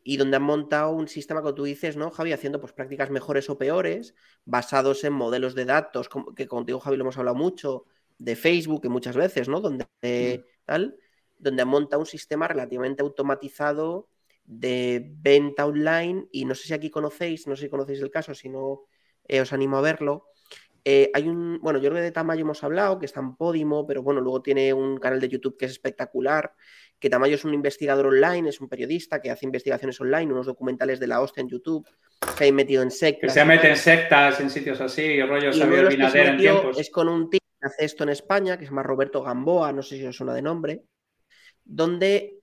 y 0.03 0.17
donde 0.17 0.37
han 0.37 0.43
montado 0.43 0.91
un 0.91 1.07
sistema 1.07 1.41
que 1.41 1.53
tú 1.53 1.63
dices, 1.63 1.95
¿no, 1.95 2.11
Javi? 2.11 2.33
Haciendo 2.33 2.59
pues 2.59 2.73
prácticas 2.73 3.09
mejores 3.09 3.49
o 3.49 3.57
peores, 3.57 4.15
basados 4.45 5.03
en 5.03 5.13
modelos 5.13 5.55
de 5.55 5.65
datos, 5.65 6.09
que 6.35 6.47
contigo, 6.47 6.79
Javi, 6.79 6.97
lo 6.97 7.03
hemos 7.03 7.17
hablado 7.17 7.35
mucho, 7.35 7.85
de 8.17 8.35
Facebook, 8.35 8.87
muchas 8.89 9.15
veces, 9.15 9.47
¿no? 9.47 9.61
Donde, 9.61 9.85
mm. 10.01 10.65
tal, 10.65 10.97
donde 11.37 11.61
han 11.61 11.67
montado 11.67 12.01
un 12.01 12.05
sistema 12.05 12.47
relativamente 12.47 13.01
automatizado 13.01 14.09
de 14.45 15.13
venta 15.21 15.65
online 15.65 16.27
y 16.31 16.45
no 16.45 16.53
sé 16.55 16.67
si 16.67 16.73
aquí 16.73 16.89
conocéis, 16.89 17.47
no 17.47 17.55
sé 17.55 17.63
si 17.63 17.69
conocéis 17.69 18.01
el 18.01 18.11
caso, 18.11 18.33
si 18.33 18.49
no 18.49 18.83
eh, 19.27 19.41
os 19.41 19.53
animo 19.53 19.77
a 19.77 19.81
verlo, 19.81 20.27
eh, 20.85 21.09
hay 21.13 21.29
un, 21.29 21.59
bueno, 21.61 21.79
yo 21.79 21.89
creo 21.89 21.99
que 21.99 22.03
de 22.03 22.11
Tamayo 22.11 22.41
hemos 22.41 22.63
hablado, 22.63 22.99
que 22.99 23.05
está 23.05 23.21
en 23.21 23.35
Podimo, 23.35 23.87
pero 23.87 24.03
bueno, 24.03 24.19
luego 24.19 24.41
tiene 24.41 24.73
un 24.73 24.97
canal 24.97 25.19
de 25.19 25.29
YouTube 25.29 25.57
que 25.57 25.65
es 25.65 25.71
espectacular, 25.71 26.53
que 26.99 27.09
Tamayo 27.09 27.35
es 27.35 27.43
un 27.43 27.53
investigador 27.53 28.07
online, 28.07 28.49
es 28.49 28.61
un 28.61 28.69
periodista 28.69 29.21
que 29.21 29.29
hace 29.29 29.45
investigaciones 29.45 29.99
online, 29.99 30.31
unos 30.31 30.45
documentales 30.45 30.99
de 30.99 31.07
la 31.07 31.21
hostia 31.21 31.41
en 31.41 31.49
YouTube, 31.49 31.87
se 32.37 32.47
ha 32.47 32.51
metido 32.51 32.81
en 32.81 32.91
sectas. 32.91 33.33
Que 33.33 33.39
se 33.39 33.45
mete 33.45 33.69
en 33.69 33.77
sectas, 33.77 34.39
en 34.39 34.49
sitios 34.49 34.79
así, 34.79 35.21
rollos 35.21 35.57
Xavier 35.57 35.89
Binader 35.89 36.27
en 36.27 36.37
tiempos. 36.37 36.79
Es 36.79 36.89
con 36.89 37.09
un 37.09 37.29
tío 37.29 37.39
que 37.59 37.67
hace 37.67 37.85
esto 37.85 38.03
en 38.03 38.09
España, 38.09 38.57
que 38.57 38.65
se 38.65 38.69
llama 38.69 38.83
Roberto 38.83 39.21
Gamboa, 39.21 39.73
no 39.73 39.81
sé 39.81 39.97
si 39.97 40.05
os 40.05 40.15
suena 40.15 40.33
de 40.33 40.41
nombre, 40.41 40.83
donde 41.63 42.39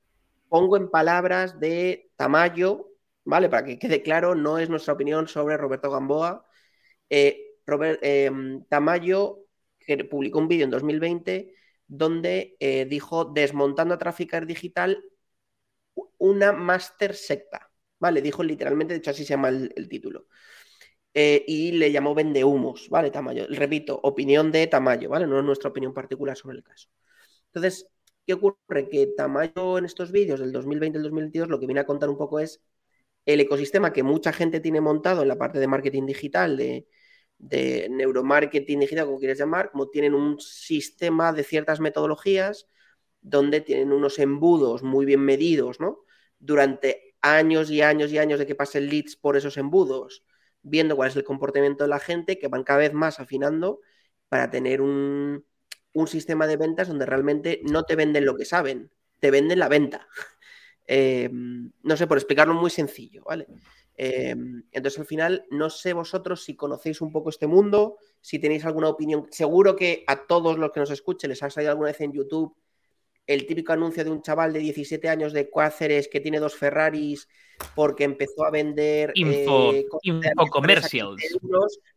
pongo 0.49 0.77
en 0.77 0.91
palabras 0.91 1.59
de 1.59 2.11
Tamayo, 2.17 2.89
¿vale? 3.25 3.49
Para 3.49 3.65
que 3.65 3.79
quede 3.79 4.03
claro, 4.03 4.35
no 4.35 4.59
es 4.59 4.69
nuestra 4.69 4.95
opinión 4.95 5.29
sobre 5.29 5.57
Roberto 5.57 5.91
Gamboa. 5.91 6.45
Eh, 7.09 7.47
Robert 7.67 8.01
em, 8.03 8.65
Tamayo 8.65 9.47
que 9.79 10.05
publicó 10.05 10.39
un 10.39 10.49
vídeo 10.49 10.65
en 10.65 10.71
2020 10.71 11.55
donde 11.91 12.57
eh, 12.61 12.87
dijo 12.87 13.25
desmontando 13.25 13.95
a 13.95 13.99
Traficar 13.99 14.47
Digital 14.47 15.03
una 16.19 16.53
master 16.53 17.15
secta. 17.15 17.71
¿Vale? 17.99 18.23
Dijo 18.23 18.43
literalmente, 18.43 18.95
de 18.95 18.99
hecho 18.99 19.11
así 19.11 19.25
se 19.25 19.31
llama 19.31 19.49
el, 19.49 19.89
título. 19.89 20.27
Eh, 21.15 21.45
y 21.47 21.73
le 21.73 21.93
llamó 21.93 22.15
vendehumos, 22.15 22.89
¿vale? 22.89 23.11
Tamayo. 23.11 23.47
Repito, 23.51 23.99
opinión 24.03 24.53
de 24.53 24.67
Tamayo, 24.69 25.11
¿vale? 25.11 25.27
No 25.27 25.39
es 25.39 25.45
nuestra 25.45 25.71
opinión 25.71 25.93
particular 25.93 26.37
sobre 26.37 26.59
el 26.59 26.63
caso. 26.65 26.89
Entonces, 27.47 27.89
¿qué 28.27 28.35
ocurre? 28.35 28.89
Que 28.89 29.09
Tamayo 29.17 29.79
en 29.79 29.85
estos 29.85 30.13
vídeos 30.13 30.41
del 30.41 30.53
2020 30.53 30.99
y 30.99 31.01
el 31.01 31.03
2022 31.05 31.49
lo 31.49 31.61
que 31.61 31.67
viene 31.67 31.81
a 31.81 31.87
contar 31.87 32.09
un 32.09 32.17
poco 32.17 32.41
es 32.41 32.63
el 33.27 33.41
ecosistema 33.41 33.93
que 33.93 34.03
mucha 34.03 34.33
gente 34.33 34.61
tiene 34.61 34.81
montado 34.81 35.23
en 35.23 35.29
la 35.29 35.39
parte 35.39 35.59
de 35.59 35.67
marketing 35.67 36.07
digital, 36.07 36.57
de, 36.57 36.87
de 37.41 37.89
neuromarketing 37.91 38.81
digital, 38.81 39.07
como 39.07 39.19
quieres 39.19 39.39
llamar, 39.39 39.71
como 39.71 39.89
tienen 39.89 40.15
un 40.15 40.39
sistema 40.41 41.33
de 41.33 41.43
ciertas 41.43 41.81
metodologías 41.81 42.69
donde 43.23 43.61
tienen 43.61 43.93
unos 43.93 44.19
embudos 44.19 44.83
muy 44.83 45.07
bien 45.07 45.21
medidos, 45.21 45.81
¿no? 45.81 46.05
Durante 46.39 47.17
años 47.23 47.71
y 47.71 47.83
años 47.83 48.13
y 48.13 48.19
años 48.19 48.39
de 48.39 48.47
que 48.47 48.55
pasen 48.55 48.89
leads 48.89 49.17
por 49.17 49.37
esos 49.37 49.57
embudos, 49.57 50.25
viendo 50.63 50.97
cuál 50.97 51.09
es 51.11 51.17
el 51.17 51.25
comportamiento 51.25 51.85
de 51.85 51.91
la 51.91 51.99
gente, 51.99 52.39
que 52.39 52.49
van 52.49 52.65
cada 52.65 52.81
vez 52.81 52.93
más 52.93 53.21
afinando 53.21 53.81
para 54.29 54.51
tener 54.51 54.81
un, 54.81 55.45
un 55.93 56.07
sistema 56.07 56.47
de 56.47 56.57
ventas 56.57 56.89
donde 56.89 57.07
realmente 57.07 57.61
no 57.65 57.85
te 57.85 57.97
venden 57.97 58.25
lo 58.25 58.37
que 58.37 58.45
saben, 58.45 58.91
te 59.19 59.31
venden 59.31 59.59
la 59.59 59.69
venta. 59.69 60.07
Em, 60.93 61.71
no 61.85 61.97
sé, 61.97 62.09
por 62.09 62.19
explicarlo 62.19 62.53
muy 62.53 62.69
sencillo, 62.69 63.23
¿vale? 63.23 63.47
Em, 64.03 64.63
entonces, 64.73 64.99
al 64.99 65.05
final, 65.05 65.45
no 65.51 65.69
sé 65.69 65.93
vosotros 65.93 66.43
si 66.43 66.57
conocéis 66.57 67.03
un 67.03 67.13
poco 67.13 67.29
este 67.29 67.47
mundo, 67.47 67.99
si 68.23 68.39
tenéis 68.39 68.65
alguna 68.65 68.89
opinión. 68.89 69.27
Seguro 69.31 69.77
que 69.77 70.05
a 70.07 70.27
todos 70.27 70.57
los 70.59 70.73
que 70.73 70.81
nos 70.81 70.91
escuchen 70.91 71.29
les 71.29 71.43
ha 71.43 71.51
salido 71.51 71.73
alguna 71.73 71.91
vez 71.91 72.01
en 72.01 72.15
YouTube 72.15 72.57
el 73.27 73.45
típico 73.45 73.75
anuncio 73.75 74.03
de 74.03 74.09
un 74.09 74.23
chaval 74.23 74.55
de 74.55 74.61
17 74.61 75.07
años 75.07 75.35
de 75.35 75.51
Cuáceres 75.51 76.09
que 76.09 76.21
tiene 76.21 76.41
dos 76.41 76.57
Ferraris 76.57 77.29
porque 77.75 78.05
empezó 78.05 78.47
a 78.47 78.51
vender 78.51 79.13
info, 79.17 79.75
eh, 79.75 79.85
commercials. 80.51 81.23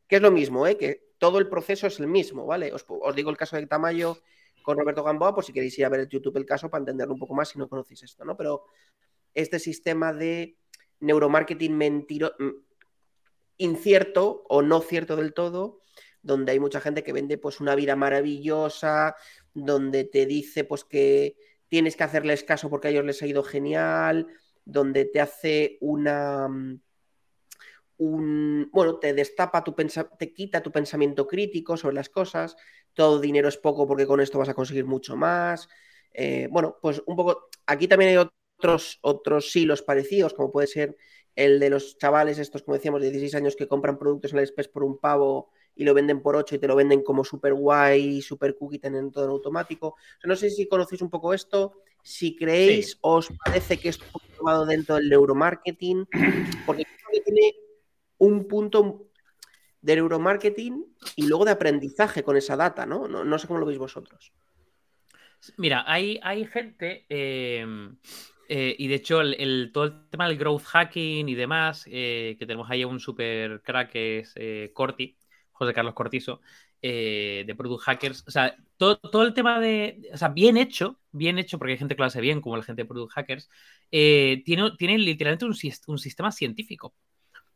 que 0.05 0.17
es 0.17 0.21
lo 0.21 0.29
mismo, 0.29 0.67
¿eh? 0.67 0.75
que 0.75 1.13
todo 1.17 1.39
el 1.39 1.47
proceso 1.47 1.87
es 1.87 2.01
el 2.01 2.07
mismo, 2.07 2.45
¿vale? 2.45 2.73
Os, 2.73 2.85
digo 3.15 3.29
el 3.29 3.37
caso 3.37 3.55
de 3.55 3.65
Tamayo 3.65 4.17
con 4.61 4.77
Roberto 4.77 5.05
Gamboa, 5.05 5.33
por 5.33 5.45
si 5.45 5.53
queréis 5.53 5.79
ir 5.79 5.85
a 5.85 5.89
ver 5.89 6.01
el 6.01 6.09
YouTube 6.09 6.35
el 6.35 6.45
caso 6.45 6.69
para 6.69 6.81
entenderlo 6.81 7.13
un 7.13 7.19
poco 7.21 7.33
más 7.33 7.47
si 7.47 7.57
no 7.57 7.69
conocéis 7.69 8.03
esto, 8.03 8.25
¿no? 8.25 8.35
Pero 8.35 8.65
este 9.33 9.57
sistema 9.57 10.11
de 10.11 10.57
neuromarketing 11.03 11.75
mentiro 11.77 12.33
mm, 12.39 12.49
incierto 13.57 14.43
o 14.49 14.61
no 14.61 14.81
cierto 14.81 15.15
del 15.15 15.33
todo, 15.33 15.79
donde 16.21 16.53
hay 16.53 16.59
mucha 16.59 16.81
gente 16.81 17.03
que 17.03 17.13
vende 17.13 17.37
pues 17.37 17.59
una 17.59 17.75
vida 17.75 17.95
maravillosa, 17.95 19.15
donde 19.53 20.05
te 20.05 20.25
dice 20.25 20.63
pues 20.63 20.83
que 20.83 21.37
tienes 21.67 21.95
que 21.95 22.03
hacerles 22.03 22.43
caso 22.43 22.69
porque 22.69 22.87
a 22.87 22.91
ellos 22.91 23.05
les 23.05 23.21
ha 23.21 23.27
ido 23.27 23.43
genial, 23.43 24.27
donde 24.65 25.05
te 25.05 25.19
hace 25.21 25.77
una 25.81 26.47
mm, 26.47 26.79
un, 27.97 28.69
bueno, 28.71 28.97
te 28.97 29.13
destapa 29.13 29.63
tu 29.63 29.73
te 30.17 30.33
quita 30.33 30.63
tu 30.63 30.71
pensamiento 30.71 31.27
crítico 31.27 31.77
sobre 31.77 31.95
las 31.95 32.09
cosas, 32.09 32.55
todo 32.93 33.19
dinero 33.19 33.47
es 33.47 33.57
poco 33.57 33.87
porque 33.87 34.07
con 34.07 34.19
esto 34.19 34.39
vas 34.39 34.49
a 34.49 34.53
conseguir 34.53 34.85
mucho 34.85 35.15
más. 35.15 35.69
Eh, 36.13 36.47
bueno, 36.51 36.77
pues 36.81 37.01
un 37.05 37.15
poco, 37.15 37.49
aquí 37.65 37.87
también 37.87 38.17
hay 38.17 38.27
otros, 38.63 38.99
otros 39.01 39.55
hilos 39.55 39.81
parecidos, 39.81 40.33
como 40.33 40.51
puede 40.51 40.67
ser 40.67 40.97
el 41.35 41.59
de 41.59 41.69
los 41.69 41.97
chavales 41.97 42.37
estos, 42.37 42.63
como 42.63 42.75
decíamos, 42.75 43.01
de 43.01 43.09
16 43.09 43.35
años 43.35 43.55
que 43.55 43.67
compran 43.67 43.97
productos 43.97 44.31
en 44.31 44.37
el 44.37 44.43
Express 44.43 44.67
por 44.67 44.83
un 44.83 44.99
pavo 44.99 45.49
y 45.75 45.83
lo 45.83 45.93
venden 45.93 46.21
por 46.21 46.35
8 46.35 46.55
y 46.55 46.59
te 46.59 46.67
lo 46.67 46.75
venden 46.75 47.01
como 47.03 47.23
super 47.23 47.53
guay, 47.53 48.21
super 48.21 48.55
cookie, 48.55 48.79
teniendo 48.79 49.11
todo 49.11 49.25
en 49.25 49.31
automático. 49.31 49.95
no 50.23 50.35
sé 50.35 50.49
si 50.49 50.67
conocéis 50.67 51.01
un 51.01 51.09
poco 51.09 51.33
esto, 51.33 51.81
si 52.03 52.35
creéis 52.35 52.97
os 53.01 53.29
parece 53.43 53.77
que 53.77 53.89
esto 53.89 54.05
es 54.05 54.37
tomado 54.37 54.65
dentro 54.65 54.95
del 54.95 55.09
neuromarketing, 55.09 56.07
porque 56.65 56.85
creo 56.85 57.09
que 57.11 57.21
tiene 57.21 57.55
un 58.19 58.47
punto 58.47 59.07
de 59.81 59.95
neuromarketing 59.95 60.85
y 61.15 61.27
luego 61.27 61.45
de 61.45 61.51
aprendizaje 61.51 62.23
con 62.23 62.37
esa 62.37 62.55
data, 62.55 62.85
¿no? 62.85 63.07
No, 63.07 63.39
sé 63.39 63.47
cómo 63.47 63.59
lo 63.59 63.65
veis 63.65 63.79
vosotros. 63.79 64.31
Mira, 65.57 65.83
hay, 65.85 66.19
hay 66.23 66.45
gente, 66.45 67.05
em, 67.09 67.97
eh, 68.49 68.75
y 68.77 68.87
de 68.87 68.95
hecho 68.95 69.21
el, 69.21 69.71
todo 69.73 69.85
el 69.85 70.09
tema 70.09 70.27
del 70.27 70.37
growth 70.37 70.63
hacking 70.63 71.29
y 71.29 71.35
demás, 71.35 71.85
eh, 71.87 72.35
que 72.37 72.45
tenemos 72.45 72.69
ahí 72.69 72.83
un 72.85 72.99
super 72.99 73.61
crack 73.61 73.91
es 73.95 74.33
eh, 74.35 74.71
Corti, 74.73 75.17
José 75.51 75.73
Carlos 75.73 75.93
Cortizo, 75.93 76.41
de 76.81 77.55
Product 77.57 77.83
Hackers, 77.83 78.25
o 78.27 78.31
sea, 78.31 78.57
todo, 78.75 79.23
el 79.23 79.33
tema 79.33 79.59
de, 79.61 80.09
o 80.13 80.17
sea, 80.17 80.27
bien 80.29 80.57
hecho, 80.57 80.99
bien 81.11 81.39
hecho, 81.39 81.57
porque 81.57 81.71
hay 81.73 81.77
gente 81.77 81.95
que 81.95 82.01
lo 82.01 82.07
hace 82.07 82.19
bien, 82.19 82.41
como 82.41 82.57
la 82.57 82.63
gente 82.63 82.81
de 82.81 82.87
Product 82.87 83.13
Hackers, 83.13 83.49
tiene, 83.89 84.71
tiene 84.77 84.97
literalmente 84.97 85.45
un, 85.45 85.55
un 85.87 85.97
sistema 85.97 86.31
científico. 86.33 86.93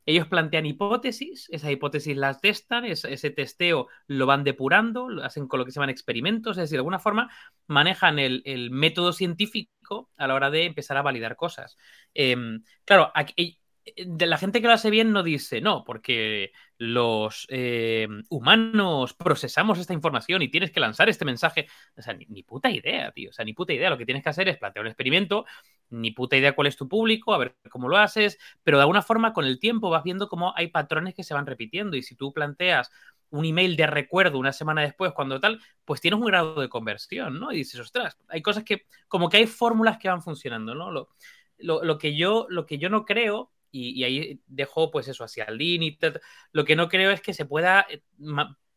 Ellos 0.08 0.28
plantean 0.28 0.66
hipótesis, 0.66 1.50
esas 1.52 1.70
hipótesis 1.70 2.16
las 2.16 2.40
testan, 2.40 2.86
ese, 2.86 3.30
testeo 3.30 3.88
lo 4.08 4.26
van 4.26 4.46
depurando, 4.46 5.10
lo 5.10 5.22
hacen 5.22 5.50
con 5.50 5.60
lo 5.60 5.66
que 5.66 5.72
se 5.72 5.76
llaman 5.76 5.90
experimentos, 5.90 6.58
es 6.58 6.62
decir, 6.62 6.78
de 6.78 6.80
alguna 6.80 7.00
forma 7.00 7.30
manejan 7.68 8.18
el, 8.18 8.72
método 8.72 9.12
científico 9.12 10.10
a 10.16 10.28
la 10.28 10.36
hora 10.36 10.50
de 10.50 10.64
empezar 10.64 10.96
a 10.96 11.02
validar 11.02 11.36
cosas. 11.36 11.78
Em, 12.14 12.64
claro, 12.86 13.12
aquí, 13.14 13.60
de 13.96 14.26
la 14.26 14.38
gente 14.38 14.62
que 14.62 14.68
lo 14.68 14.74
hace 14.74 14.90
bien 14.90 15.12
no 15.12 15.24
dice 15.24 15.62
no, 15.62 15.84
porque 15.84 16.52
los 16.78 17.48
eh, 17.50 18.08
humanos 18.30 19.14
procesamos 19.14 19.80
esta 19.80 19.94
información 19.94 20.42
y 20.42 20.50
tienes 20.50 20.72
que 20.72 20.80
lanzar 20.80 21.10
este 21.10 21.26
mensaje. 21.26 21.68
O 21.96 22.02
sea, 22.02 22.14
ni, 22.14 22.44
puta 22.44 22.70
idea, 22.70 23.12
tío. 23.12 23.30
O 23.30 23.34
sea, 23.34 23.46
ni 23.46 23.54
puta 23.54 23.74
idea. 23.74 23.90
Lo 23.90 23.98
que 23.98 24.06
tienes 24.06 24.24
que 24.24 24.30
hacer 24.30 24.48
es 24.48 24.58
plantear 24.58 24.84
un 24.84 24.88
experimento, 24.88 25.46
ni 25.90 26.12
puta 26.12 26.38
idea 26.38 26.56
cuál 26.56 26.68
es 26.68 26.76
tu 26.76 26.88
público, 26.88 27.34
a 27.34 27.38
ver 27.38 27.56
cómo 27.70 27.88
lo 27.88 27.98
haces, 27.98 28.38
pero 28.64 28.78
de 28.78 28.84
alguna 28.84 29.02
forma 29.02 29.34
con 29.34 29.46
el 29.46 29.60
tiempo 29.60 29.90
vas 29.90 30.04
viendo 30.04 30.28
cómo 30.28 30.54
hay 30.56 30.68
patrones 30.68 31.16
que 31.16 31.24
se 31.24 31.34
van 31.34 31.46
repitiendo 31.46 31.98
y 31.98 32.04
si 32.04 32.16
tú 32.16 32.34
planteas 32.34 32.92
un 33.30 33.46
email 33.46 33.76
de 33.76 33.88
recuerdo 33.88 34.40
una 34.40 34.54
semana 34.54 34.82
después, 34.82 35.12
cuando 35.12 35.40
tal, 35.40 35.62
pues 35.84 36.00
tienes 36.00 36.20
un 36.20 36.26
grado 36.26 36.62
de 36.62 36.70
conversión, 36.70 37.40
¿no? 37.40 37.52
Y 37.52 37.58
dices, 37.58 37.80
ostras, 37.80 38.18
hay 38.30 38.42
cosas 38.42 38.64
que, 38.64 38.86
como 39.08 39.30
que 39.30 39.38
hay 39.38 39.48
fórmulas 39.48 39.98
que 39.98 40.08
van 40.08 40.22
funcionando, 40.22 40.76
¿no? 40.76 40.92
Lo, 40.92 41.10
lo 41.58 41.98
que, 41.98 42.16
yo, 42.16 42.46
lo 42.50 42.66
que 42.66 42.78
yo 42.78 42.90
no 42.90 43.04
creo 43.06 43.52
y, 43.72 44.04
ahí 44.04 44.40
dejo 44.48 44.92
pues 44.92 45.08
eso 45.08 45.24
hacia 45.24 45.46
el 45.46 45.58
límite. 45.58 46.14
Lo 46.52 46.66
que 46.66 46.76
no 46.76 46.90
creo 46.90 47.12
es 47.12 47.22
que 47.22 47.34
se 47.34 47.46
pueda 47.46 47.86
eh, 47.90 48.02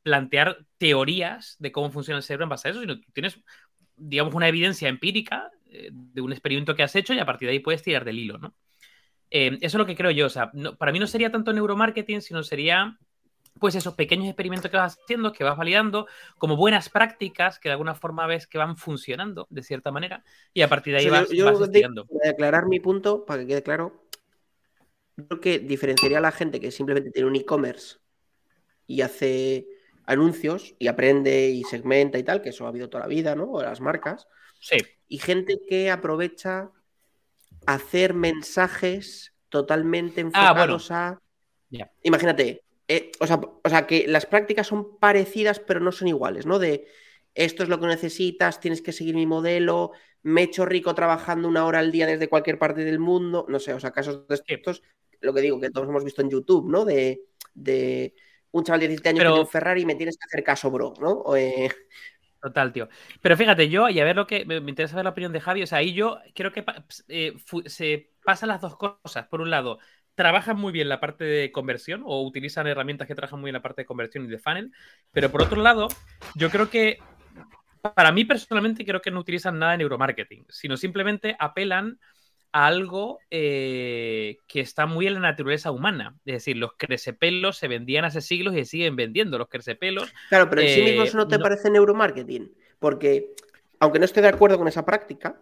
plantear 0.03 0.59
teorías 0.79 1.57
de 1.59 1.73
cómo 1.73 1.91
funciona 1.91 2.19
el 2.19 2.23
cerebro 2.23 2.45
en 2.45 2.51
base 2.51 2.69
a 2.69 2.71
eso, 2.73 2.81
sino 2.81 2.97
que 2.97 3.07
tienes, 3.13 3.41
digamos, 3.97 4.35
una 4.35 4.49
evidencia 4.49 4.89
empírica 4.89 5.51
eh, 5.67 5.91
de 5.93 6.21
un 6.21 6.33
experimento 6.33 6.75
que 6.75 6.83
has 6.83 6.97
hecho 6.97 7.15
y 7.15 7.19
a 7.19 7.27
partir 7.27 7.49
de 7.49 7.53
ahí 7.53 7.61
puedes 7.61 7.83
tirar 7.83 8.05
del 8.05 8.19
hilo, 8.19 8.39
¿no? 8.39 8.55
Eh, 9.31 9.59
eso 9.61 9.77
es 9.77 9.79
lo 9.79 9.87
que 9.87 9.97
creo 9.97 10.11
yo. 10.11 10.27
O 10.27 10.31
sea, 10.31 10.51
para 10.79 10.93
mí 10.93 10.99
no 10.99 11.07
sería 11.07 11.31
tanto 11.31 11.53
neuromarketing, 11.53 12.21
sino 12.21 12.43
sería 12.43 12.99
pues 13.59 13.75
esos 13.75 13.95
pequeños 13.95 14.27
experimentos 14.27 14.71
que 14.71 14.77
vas 14.77 14.99
haciendo, 15.03 15.33
que 15.33 15.45
vas 15.45 15.57
validando, 15.57 16.07
como 16.39 16.57
buenas 16.57 16.89
prácticas 16.89 17.59
que 17.59 17.69
de 17.69 17.75
alguna 17.75 17.95
forma 17.95 18.27
ves 18.27 18.47
que 18.47 18.59
van 18.59 18.77
funcionando 18.77 19.47
de 19.51 19.63
cierta 19.63 19.91
manera 19.91 20.25
y 20.55 20.63
a 20.63 20.69
partir 20.69 20.95
de 20.95 21.01
ahí 21.01 21.09
vas, 21.09 21.31
yo, 21.31 21.49
aclarar 22.29 22.67
mi 22.67 22.81
punto 22.81 23.25
para 23.25 23.41
que 23.43 23.49
quede 23.49 23.63
claro 23.63 24.07
creo 25.27 25.41
que 25.41 25.59
diferenciaría 25.59 26.19
a 26.19 26.23
la 26.23 26.33
gente 26.33 26.61
que 26.61 26.71
simplemente 26.71 27.11
tiene 27.11 27.29
un 27.29 27.37
e-commerce 27.37 27.99
y 28.87 29.03
hace 29.03 29.67
anuncios 30.07 30.75
y 30.79 30.89
aprende 30.89 31.51
y 31.51 31.63
segmenta 31.65 32.19
y 32.19 32.23
tal, 32.23 32.43
que 32.43 32.51
eso 32.51 32.67
ha 32.67 32.69
habido 32.69 32.89
toda 32.89 33.05
la 33.05 33.09
vida, 33.09 33.35
¿no? 33.35 33.51
O 33.51 33.63
las 33.63 33.81
marcas. 33.81 34.27
Sí. 34.61 34.79
Y 35.09 35.19
gente 35.19 35.61
que 35.69 35.91
aprovecha 35.91 36.71
hacer 37.67 38.15
mensajes 38.15 39.35
totalmente 39.49 40.21
ah, 40.21 40.25
enfocados 40.25 40.91
a. 40.91 41.21
Imagínate, 42.03 42.65
eh, 42.89 43.13
o, 43.21 43.27
sea, 43.27 43.41
o 43.41 43.69
sea, 43.69 43.87
que 43.87 44.07
las 44.09 44.27
prácticas 44.27 44.67
son 44.67 44.99
parecidas, 44.99 45.61
pero 45.61 45.81
no 45.81 45.93
son 45.93 46.09
iguales, 46.09 46.47
¿no? 46.47 46.59
De 46.59 46.89
esto 47.35 47.63
es 47.63 47.69
lo 47.69 47.79
que 47.79 47.87
necesitas, 47.87 48.59
tienes 48.59 48.83
que 48.83 48.93
seguir 48.93 49.15
mi 49.15 49.27
modelo, 49.27 49.93
me 50.23 50.41
he 50.41 50.45
hecho 50.45 50.67
rico 50.67 50.95
trabajando 50.95 51.49
una 51.49 51.65
hora 51.65 51.79
al 51.79 51.93
día 51.93 52.07
desde 52.07 52.29
cualquier 52.29 52.59
parte 52.59 52.85
del 52.85 52.99
mundo, 52.99 53.47
no 53.49 53.61
sé, 53.61 53.73
o 53.73 53.81
sea, 53.81 53.93
casos 53.93 54.27
de 54.27 54.43
estos 54.49 54.83
lo 55.21 55.35
que 55.35 55.41
digo, 55.41 55.61
que 55.61 55.71
todos 55.71 55.89
hemos 55.89 56.05
visto 56.05 56.23
en 56.23 56.31
YouTube, 56.31 56.71
¿no? 56.71 56.85
De, 56.85 57.23
un 58.53 58.65
chaval 58.65 58.81
de 58.81 58.89
17 58.89 59.09
años 59.11 59.19
que 59.21 59.27
tiene 59.27 59.41
un 59.41 59.47
Ferrari 59.47 59.83
y 59.83 59.87
me 59.87 59.95
tienes 59.95 60.17
que 60.17 60.25
hacer 60.25 60.43
caso, 60.43 60.71
bro, 60.71 60.95
¿no? 61.01 61.25
Total, 62.41 62.73
tío. 62.73 62.89
Pero 63.21 63.37
fíjate, 63.37 63.69
yo, 63.69 63.89
y 63.89 64.01
a 64.01 64.05
ver 64.05 64.17
lo 64.17 64.27
que. 64.27 64.45
Me, 64.47 64.57
interesa 64.57 64.97
ver 64.97 65.05
la 65.05 65.11
opinión 65.11 65.33
de 65.33 65.41
Javi. 65.41 65.63
O 65.63 65.67
sea, 65.67 65.79
ahí 65.79 65.93
yo 65.93 66.19
creo 66.35 66.53
que 66.53 66.65
eh, 67.09 67.35
se 67.67 68.13
pasan 68.25 68.49
las 68.49 68.63
dos 68.63 68.77
cosas. 68.77 69.27
Por 69.29 69.43
un 69.43 69.51
lado, 69.51 69.79
trabajan 70.15 70.57
muy 70.57 70.73
bien 70.73 70.89
la 70.89 71.01
parte 71.01 71.25
de 71.25 71.53
conversión 71.53 72.03
o 72.05 72.23
utilizan 72.23 72.67
herramientas 72.67 73.07
que 73.07 73.15
trabajan 73.15 73.41
muy 73.41 73.49
bien 73.49 73.55
la 73.55 73.63
parte 73.63 73.83
de 73.83 73.87
conversión 73.87 74.25
y 74.25 74.29
de 74.29 74.39
funnel. 74.39 74.73
Pero 75.13 75.31
por 75.31 75.43
otro 75.43 75.61
lado, 75.61 75.89
yo 76.35 76.51
creo 76.51 76.71
que. 76.71 76.99
Para 77.95 78.13
mí 78.13 78.27
personalmente 78.27 78.85
creo 78.85 79.01
que 79.01 79.11
no 79.11 79.21
utilizan 79.21 79.59
nada 79.59 79.73
de 79.73 79.79
neuromarketing, 79.79 80.45
sino 80.51 80.77
simplemente 80.77 81.35
apelan 81.39 81.99
algo 82.53 83.19
eh, 83.31 84.39
que 84.47 84.61
está 84.61 84.87
muy 84.87 85.07
en 85.07 85.15
la 85.15 85.21
naturaleza 85.21 85.71
humana. 85.71 86.17
Es 86.25 86.35
decir, 86.35 86.57
los 86.57 86.73
crecepelos 86.77 87.57
se 87.57 87.69
vendían 87.69 88.05
hace 88.05 88.21
siglos 88.21 88.55
y 88.55 88.59
se 88.59 88.65
siguen 88.65 88.97
vendiendo 88.97 89.39
los 89.39 89.49
crecepelos. 89.49 90.13
Claro, 90.29 90.51
pero 90.51 90.63
en 90.63 90.69
sí 90.69 90.83
mismo 90.83 91.03
eso 91.03 91.17
no 91.17 91.29
te 91.29 91.37
eh, 91.37 91.41
parece 91.41 91.71
neuromarketing, 91.71 92.53
porque 92.79 93.35
aunque 93.79 93.99
no 93.99 94.05
estoy 94.05 94.23
de 94.23 94.29
acuerdo 94.29 94.59
con 94.59 94.69
esa 94.69 94.85
práctica, 94.85 95.41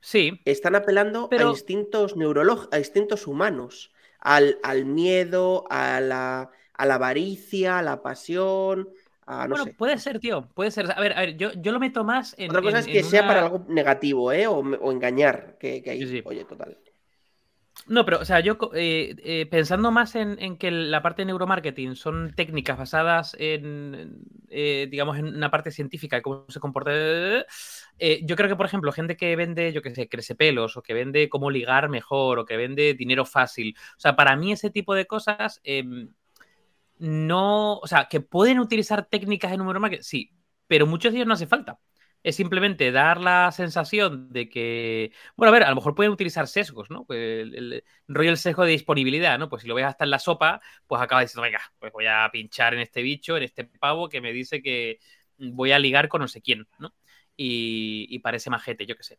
sí, 0.00 0.40
están 0.44 0.74
apelando 0.74 1.28
a 1.30 1.42
instintos 1.42 2.16
neurológicos, 2.16 2.72
a 2.72 2.78
instintos 2.78 3.26
humanos, 3.26 3.92
al, 4.18 4.58
al 4.62 4.84
miedo, 4.84 5.64
a 5.70 6.00
la, 6.00 6.50
a 6.74 6.86
la 6.86 6.94
avaricia, 6.94 7.78
a 7.78 7.82
la 7.82 8.02
pasión, 8.02 8.88
bueno, 9.26 9.66
puede 9.76 9.98
ser, 9.98 10.18
tío, 10.18 10.48
puede 10.54 10.70
ser. 10.70 10.90
A 10.90 11.00
ver, 11.00 11.12
a 11.12 11.20
ver, 11.20 11.36
yo, 11.36 11.52
yo 11.52 11.72
lo 11.72 11.80
meto 11.80 12.04
más 12.04 12.34
en. 12.38 12.50
Otra 12.50 12.62
cosa 12.62 12.78
es 12.80 12.86
que 12.86 13.02
sea 13.02 13.26
para 13.26 13.42
algo 13.42 13.64
negativo, 13.68 14.32
¿eh? 14.32 14.46
O, 14.46 14.92
engañar, 14.92 15.56
que, 15.58 15.82
ahí, 15.86 16.22
oye, 16.24 16.44
total. 16.44 16.78
No, 17.86 18.04
pero, 18.04 18.20
o 18.20 18.24
sea, 18.24 18.38
yo 18.40 18.58
eh, 18.74 19.16
eh, 19.24 19.46
pensando 19.46 19.90
más 19.90 20.14
en, 20.14 20.56
que 20.56 20.70
la 20.70 21.02
parte 21.02 21.22
de 21.22 21.26
neuromarketing 21.26 21.96
son 21.96 22.32
técnicas 22.36 22.78
basadas 22.78 23.34
en, 23.38 24.18
eh, 24.50 24.86
digamos, 24.90 25.18
en 25.18 25.26
una 25.34 25.50
parte 25.50 25.70
científica 25.72 26.16
de 26.16 26.22
cómo 26.22 26.44
se 26.48 26.60
comporta. 26.60 26.92
yo 26.92 28.36
creo 28.36 28.48
que, 28.48 28.56
por 28.56 28.66
ejemplo, 28.66 28.92
gente 28.92 29.16
que 29.16 29.34
vende, 29.36 29.72
yo 29.72 29.82
qué 29.82 29.94
sé, 29.94 30.08
crece 30.08 30.34
pelos, 30.34 30.76
o 30.76 30.82
que 30.82 30.94
vende 30.94 31.28
cómo 31.28 31.50
ligar 31.50 31.88
mejor, 31.88 32.38
o 32.38 32.44
que 32.44 32.56
vende 32.56 32.94
dinero 32.94 33.24
fácil. 33.24 33.74
O 33.96 34.00
sea, 34.00 34.14
para 34.14 34.36
mí 34.36 34.52
ese 34.52 34.70
tipo 34.70 34.94
de 34.94 35.06
cosas 35.06 35.60
em, 35.64 36.08
no. 37.02 37.78
O 37.78 37.86
sea, 37.86 38.08
que 38.08 38.20
pueden 38.20 38.58
utilizar 38.60 39.06
técnicas 39.06 39.50
de 39.50 39.58
neuromarketing, 39.58 40.04
sí, 40.04 40.30
pero 40.66 40.86
muchos 40.86 41.12
de 41.12 41.18
ellos 41.18 41.28
no 41.28 41.34
hace 41.34 41.46
falta 41.46 41.78
es 42.22 42.36
simplemente 42.36 42.92
dar 42.92 43.20
la 43.20 43.50
sensación 43.52 44.32
de 44.32 44.48
que, 44.48 45.12
bueno, 45.36 45.50
a 45.50 45.52
ver, 45.52 45.64
a 45.64 45.70
lo 45.70 45.76
mejor 45.76 45.94
pueden 45.94 46.12
utilizar 46.12 46.46
sesgos, 46.46 46.90
¿no? 46.90 47.04
Pues 47.04 47.18
el, 47.18 47.54
el, 47.54 47.84
rollo 48.08 48.30
del 48.30 48.36
sesgo 48.38 48.64
de 48.64 48.72
disponibilidad, 48.72 49.38
¿no? 49.38 49.48
Pues 49.48 49.62
si 49.62 49.68
lo 49.68 49.74
ves 49.74 49.86
hasta 49.86 50.04
en 50.04 50.10
la 50.10 50.18
sopa, 50.18 50.60
pues 50.86 51.02
acaba 51.02 51.22
diciendo, 51.22 51.42
venga, 51.42 51.60
pues 51.78 51.92
voy 51.92 52.06
a 52.06 52.28
pinchar 52.32 52.74
en 52.74 52.80
este 52.80 53.02
bicho, 53.02 53.36
en 53.36 53.42
este 53.44 53.64
pavo 53.64 54.08
que 54.08 54.20
me 54.20 54.32
dice 54.32 54.62
que 54.62 55.00
voy 55.36 55.72
a 55.72 55.78
ligar 55.78 56.08
con 56.08 56.20
no 56.20 56.28
sé 56.28 56.40
quién, 56.42 56.68
¿no? 56.78 56.94
Y, 57.36 58.06
y 58.10 58.18
parece 58.20 58.50
majete, 58.50 58.86
yo 58.86 58.96
qué 58.96 59.02
sé. 59.02 59.18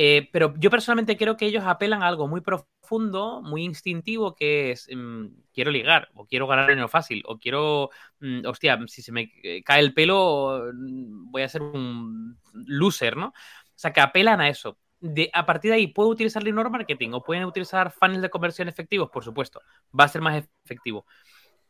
Eh, 0.00 0.28
pero 0.30 0.54
yo 0.58 0.70
personalmente 0.70 1.16
creo 1.16 1.36
que 1.36 1.46
ellos 1.46 1.64
apelan 1.66 2.04
a 2.04 2.06
algo 2.06 2.28
muy 2.28 2.40
profundo, 2.40 3.42
muy 3.42 3.64
instintivo, 3.64 4.36
que 4.36 4.70
es 4.70 4.86
mm, 4.94 5.26
quiero 5.52 5.72
ligar, 5.72 6.08
o 6.14 6.24
quiero 6.24 6.46
ganar 6.46 6.68
dinero 6.68 6.86
fácil, 6.86 7.24
o 7.26 7.36
quiero, 7.36 7.90
mm, 8.20 8.46
hostia, 8.46 8.78
si 8.86 9.02
se 9.02 9.10
me 9.10 9.28
cae 9.64 9.80
el 9.80 9.94
pelo, 9.94 10.70
mm, 10.72 11.32
voy 11.32 11.42
a 11.42 11.48
ser 11.48 11.62
un 11.62 12.38
loser, 12.52 13.16
¿no? 13.16 13.26
O 13.26 13.32
sea, 13.74 13.92
que 13.92 14.00
apelan 14.00 14.40
a 14.40 14.48
eso. 14.48 14.78
De, 15.00 15.30
a 15.32 15.44
partir 15.44 15.72
de 15.72 15.78
ahí, 15.78 15.88
¿puedo 15.88 16.10
utilizar 16.10 16.46
el 16.46 16.54
marketing 16.54 17.10
o 17.14 17.24
pueden 17.24 17.44
utilizar 17.44 17.90
funnels 17.90 18.22
de 18.22 18.30
conversión 18.30 18.68
efectivos? 18.68 19.10
Por 19.10 19.24
supuesto, 19.24 19.60
va 19.98 20.04
a 20.04 20.08
ser 20.08 20.22
más 20.22 20.44
efectivo. 20.64 21.06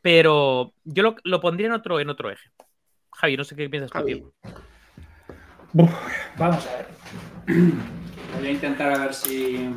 Pero 0.03 0.75
yo 0.85 1.03
lo, 1.03 1.17
lo 1.25 1.41
pondría 1.41 1.69
en 1.69 1.73
otro, 1.73 1.99
en 1.99 2.11
otro 2.11 2.31
eje. 2.31 2.51
Javi, 3.11 3.39
no 3.39 3.45
sé 3.45 3.57
qué 3.57 3.71
piensas 3.71 3.91
tú. 3.91 4.35
vamos 6.37 6.67
a 6.67 6.77
ver. 6.77 7.98
Voy 8.37 8.47
a 8.47 8.51
intentar 8.51 8.93
a 8.93 8.99
ver 8.99 9.15
si. 9.15 9.71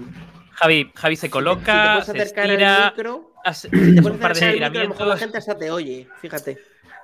Javi, 0.53 0.91
Javi 0.93 1.15
se 1.15 1.29
coloca, 1.29 2.01
si 2.01 2.11
te 2.11 2.19
se 2.19 2.23
estira, 2.25 2.85
el 2.85 2.91
micro, 2.91 3.33
hace, 3.43 3.69
si 3.69 3.95
te 3.95 4.09
un 4.09 4.19
par 4.19 4.35
de 4.35 4.49
el 4.49 4.53
micro, 4.55 4.79
a 4.79 4.83
lo 4.83 4.89
mejor 4.89 5.07
la 5.07 5.17
gente 5.17 5.37
hasta 5.37 5.57
te 5.57 5.71
oye, 5.71 6.07
fíjate. 6.19 6.57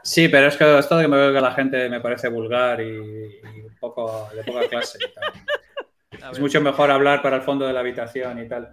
Sí, 0.03 0.27
pero 0.29 0.47
es 0.47 0.55
que 0.55 0.79
esto 0.79 0.95
de 0.95 1.03
que 1.03 1.07
me 1.07 1.17
veo 1.17 1.33
que 1.33 1.41
la 1.41 1.51
gente 1.51 1.89
me 1.89 1.99
parece 1.99 2.29
vulgar 2.29 2.79
y, 2.81 2.85
y 2.85 3.61
un 3.61 3.75
poco 3.79 4.29
de 4.33 4.43
poca 4.43 4.67
clase 4.67 4.99
y 5.01 5.13
tal. 5.13 6.31
es 6.31 6.39
mucho 6.39 6.61
mejor 6.61 6.91
hablar 6.91 7.21
para 7.21 7.37
el 7.37 7.41
fondo 7.41 7.65
de 7.65 7.73
la 7.73 7.81
habitación 7.81 8.39
y 8.39 8.47
tal. 8.47 8.71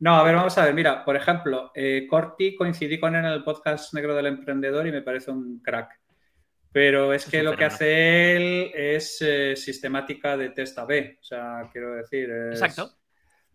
No, 0.00 0.14
a 0.14 0.22
ver, 0.22 0.36
vamos 0.36 0.56
a 0.56 0.64
ver. 0.64 0.74
Mira, 0.74 1.04
por 1.04 1.16
ejemplo, 1.16 1.72
eh, 1.74 2.06
Corti 2.08 2.54
coincidí 2.54 3.00
con 3.00 3.16
él 3.16 3.24
en 3.24 3.32
el 3.32 3.42
podcast 3.42 3.92
Negro 3.94 4.14
del 4.14 4.26
Emprendedor 4.26 4.86
y 4.86 4.92
me 4.92 5.02
parece 5.02 5.32
un 5.32 5.60
crack. 5.60 5.98
Pero 6.70 7.12
es 7.12 7.24
que 7.24 7.42
lo 7.42 7.56
que 7.56 7.64
hace 7.64 8.36
él 8.36 8.72
es 8.74 9.22
eh, 9.22 9.56
sistemática 9.56 10.36
de 10.36 10.50
test 10.50 10.78
A-B. 10.78 11.18
O 11.20 11.24
sea, 11.24 11.68
quiero 11.72 11.94
decir. 11.94 12.30
Exacto. 12.50 12.98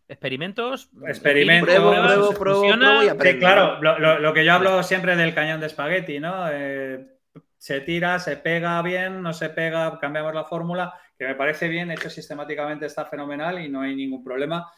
Experimentos. 0.07 0.89
Experimentos. 1.07 1.73
Pruebo, 1.73 1.91
pruebo, 1.91 2.33
pruebo, 2.33 3.03
y 3.03 3.07
aprendo. 3.07 3.39
claro, 3.39 3.79
lo, 3.81 4.33
que 4.33 4.43
yo 4.43 4.53
hablo 4.53 4.83
siempre 4.83 5.15
del 5.15 5.33
cañón 5.33 5.59
de 5.59 5.67
espagueti, 5.67 6.19
¿no? 6.19 6.45
Eh, 6.51 7.05
se 7.57 7.79
tira, 7.81 8.19
se 8.19 8.37
pega 8.37 8.81
bien, 8.81 9.21
no 9.21 9.33
se 9.33 9.49
pega, 9.49 9.97
cambiamos 9.99 10.33
la 10.33 10.43
fórmula, 10.43 10.93
que 11.17 11.25
me 11.25 11.35
parece 11.35 11.69
bien, 11.69 11.91
hecho 11.91 12.09
sistemáticamente 12.09 12.85
está 12.85 13.05
fenomenal 13.05 13.61
y 13.61 13.69
no 13.69 13.81
hay 13.81 13.95
ningún 13.95 14.23
problema. 14.23 14.69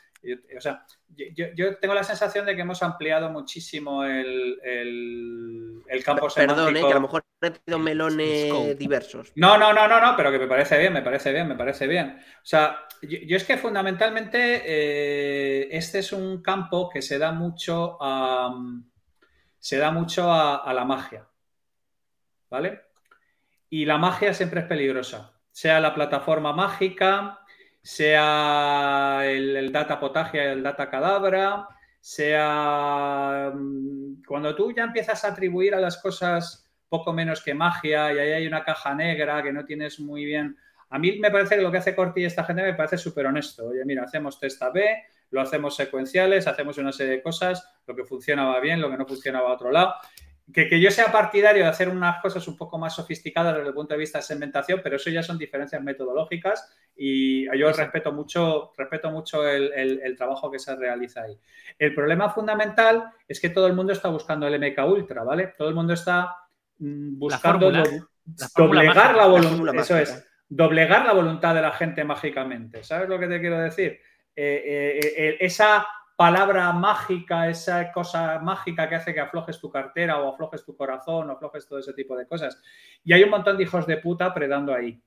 O 0.58 0.62
sea, 0.62 0.86
yo, 1.16 1.78
tengo 1.78 1.94
la 1.94 2.04
sensación 2.04 2.46
de 2.46 2.56
que 2.56 2.62
hemos 2.62 2.82
ampliado 2.82 3.30
muchísimo 3.30 4.04
el, 4.04 4.60
campo 6.04 6.30
semántico. 6.30 6.66
Perdón, 6.66 6.78
eh, 6.78 6.82
que 6.82 6.92
a 6.92 6.96
lo 6.96 7.02
mejor 7.02 7.26
he 7.42 7.52
tenido 7.52 7.80
melones 7.80 8.78
diversos. 8.78 9.32
No, 9.36 9.58
no, 9.58 9.74
no, 9.74 9.88
no, 9.88 10.02
no, 10.02 10.16
pero 10.18 10.32
que 10.32 10.40
me 10.40 10.48
parece 10.48 10.78
bien, 10.78 10.94
me 10.94 11.02
parece 11.02 11.32
bien, 11.32 11.48
me 11.48 11.56
parece 11.56 11.88
bien. 11.88 12.20
O 12.20 12.46
sea, 12.46 12.88
yo, 13.02 13.38
es 13.38 13.44
que 13.44 13.58
fundamentalmente 13.58 14.62
eh, 14.66 15.68
este 15.72 16.00
es 16.00 16.12
un 16.12 16.42
campo 16.42 16.90
que 16.90 17.02
se 17.02 17.18
da 17.18 17.32
mucho 17.32 17.98
a, 18.02 18.56
se 19.60 19.78
da 19.78 19.92
mucho 19.92 20.32
a 20.32 20.74
la 20.74 20.86
magia. 20.86 21.28
¿Vale? 22.50 22.82
Y 23.70 23.86
la 23.86 23.98
magia 23.98 24.34
siempre 24.34 24.62
es 24.62 24.68
peligrosa. 24.68 25.34
Sea 25.52 25.80
la 25.80 25.94
plataforma 25.94 26.54
mágica, 26.54 27.45
sea 27.86 29.22
el, 29.26 29.72
data 29.72 30.00
potagia, 30.00 30.52
el 30.52 30.64
data 30.64 30.90
cadabra, 30.90 31.68
sea 32.02 33.52
mm, 33.54 34.24
cuando 34.28 34.56
tú 34.56 34.74
ya 34.74 34.86
empiezas 34.86 35.24
a 35.24 35.28
atribuir 35.28 35.76
a 35.76 35.80
las 35.80 36.02
cosas 36.02 36.68
poco 36.90 37.14
menos 37.14 37.44
que 37.44 37.54
magia 37.54 38.12
y 38.12 38.18
ahí 38.18 38.32
hay 38.32 38.48
una 38.48 38.64
caja 38.64 38.96
negra 38.96 39.44
que 39.44 39.54
no 39.54 39.66
tienes 39.66 40.00
muy 40.00 40.26
bien. 40.26 40.58
A 40.90 40.98
mí 40.98 41.20
me 41.20 41.30
parece 41.30 41.58
que 41.58 41.62
lo 41.62 41.72
que 41.72 41.78
hace 41.78 41.96
Corti 41.96 42.22
y 42.22 42.26
esta 42.26 42.44
gente 42.44 42.64
me 42.64 42.74
parece 42.74 42.98
súper 42.98 43.28
honesto. 43.28 43.68
Oye, 43.68 43.86
mira, 43.86 44.04
hacemos 44.04 44.40
test 44.40 44.64
B, 44.74 45.04
lo 45.30 45.42
hacemos 45.42 45.76
secuenciales, 45.76 46.48
hacemos 46.48 46.80
una 46.80 46.92
serie 46.92 47.18
de 47.18 47.22
cosas, 47.22 47.72
lo 47.86 47.96
que 47.96 48.04
funciona 48.04 48.46
va 48.46 48.60
bien, 48.62 48.82
lo 48.82 48.90
que 48.90 48.98
no 48.98 49.06
funciona 49.06 49.42
va 49.42 49.52
a 49.52 49.54
otro 49.54 49.72
lado 49.72 49.94
que, 50.54 50.80
yo 50.80 50.92
sea 50.92 51.12
partidario 51.12 51.64
de 51.64 51.70
hacer 51.70 51.90
unas 51.90 52.22
cosas 52.22 52.48
un 52.48 52.56
poco 52.56 52.78
más 52.78 52.96
sofisticadas 52.96 53.56
desde 53.56 53.70
el 53.70 53.74
punto 53.74 53.94
de 53.94 54.00
vista 54.00 54.20
de 54.20 54.24
segmentación, 54.24 54.80
pero 54.84 54.98
eso 54.98 55.10
ya 55.10 55.24
son 55.24 55.38
diferencias 55.38 55.82
metodológicas 55.82 56.72
y 56.96 57.46
yo 57.58 57.72
respeto 57.72 58.12
mucho, 58.12 58.72
respeto 58.78 59.10
mucho 59.10 59.48
el, 59.48 60.16
trabajo 60.16 60.52
que 60.52 60.60
se 60.60 60.76
realiza 60.76 61.24
ahí. 61.24 61.38
El 61.80 61.96
problema 61.96 62.30
fundamental 62.30 63.12
es 63.28 63.40
que 63.40 63.50
todo 63.50 63.68
el 63.68 63.74
mundo 63.74 63.94
está 63.94 64.10
buscando 64.10 64.48
el 64.48 64.60
MK 64.60 64.86
Ultra, 64.88 65.24
¿vale? 65.24 65.54
Todo 65.58 65.70
el 65.70 65.76
mundo 65.76 65.94
está 65.94 66.36
mm, 66.78 67.18
buscando 67.18 67.72
doblegar 68.56 69.16
la, 69.16 69.26
voluntad. 69.26 69.76
Eso 69.76 69.98
es, 69.98 70.28
doblegar 70.48 71.06
la 71.06 71.14
voluntad 71.14 71.56
de 71.56 71.62
la 71.62 71.72
gente 71.72 72.04
mágicamente. 72.04 72.84
¿Sabes 72.84 73.10
lo 73.10 73.20
que 73.20 73.28
te 73.28 73.40
quiero 73.40 73.60
decir? 73.60 74.00
Eh, 74.36 74.64
eh, 74.66 75.14
eh, 75.18 75.38
esa 75.40 75.88
palabra 76.16 76.72
mágica, 76.72 77.50
esa 77.50 77.92
cosa 77.92 78.40
mágica 78.40 78.88
que 78.88 78.96
hace 78.96 79.14
que 79.14 79.20
aflojes 79.20 79.60
tu 79.60 79.70
cartera 79.70 80.20
o 80.20 80.34
aflojes 80.34 80.64
tu 80.64 80.76
corazón 80.76 81.30
o 81.30 81.34
aflojes 81.34 81.68
todo 81.68 81.80
ese 81.80 81.94
tipo 81.94 82.16
de 82.16 82.28
cosas. 82.28 82.62
Y 83.04 83.14
hay 83.14 83.24
un 83.24 83.30
montón 83.30 83.58
de 83.58 83.64
hijos 83.64 83.86
de 83.86 83.98
puta 83.98 84.34
predando 84.34 84.74
ahí. 84.74 85.02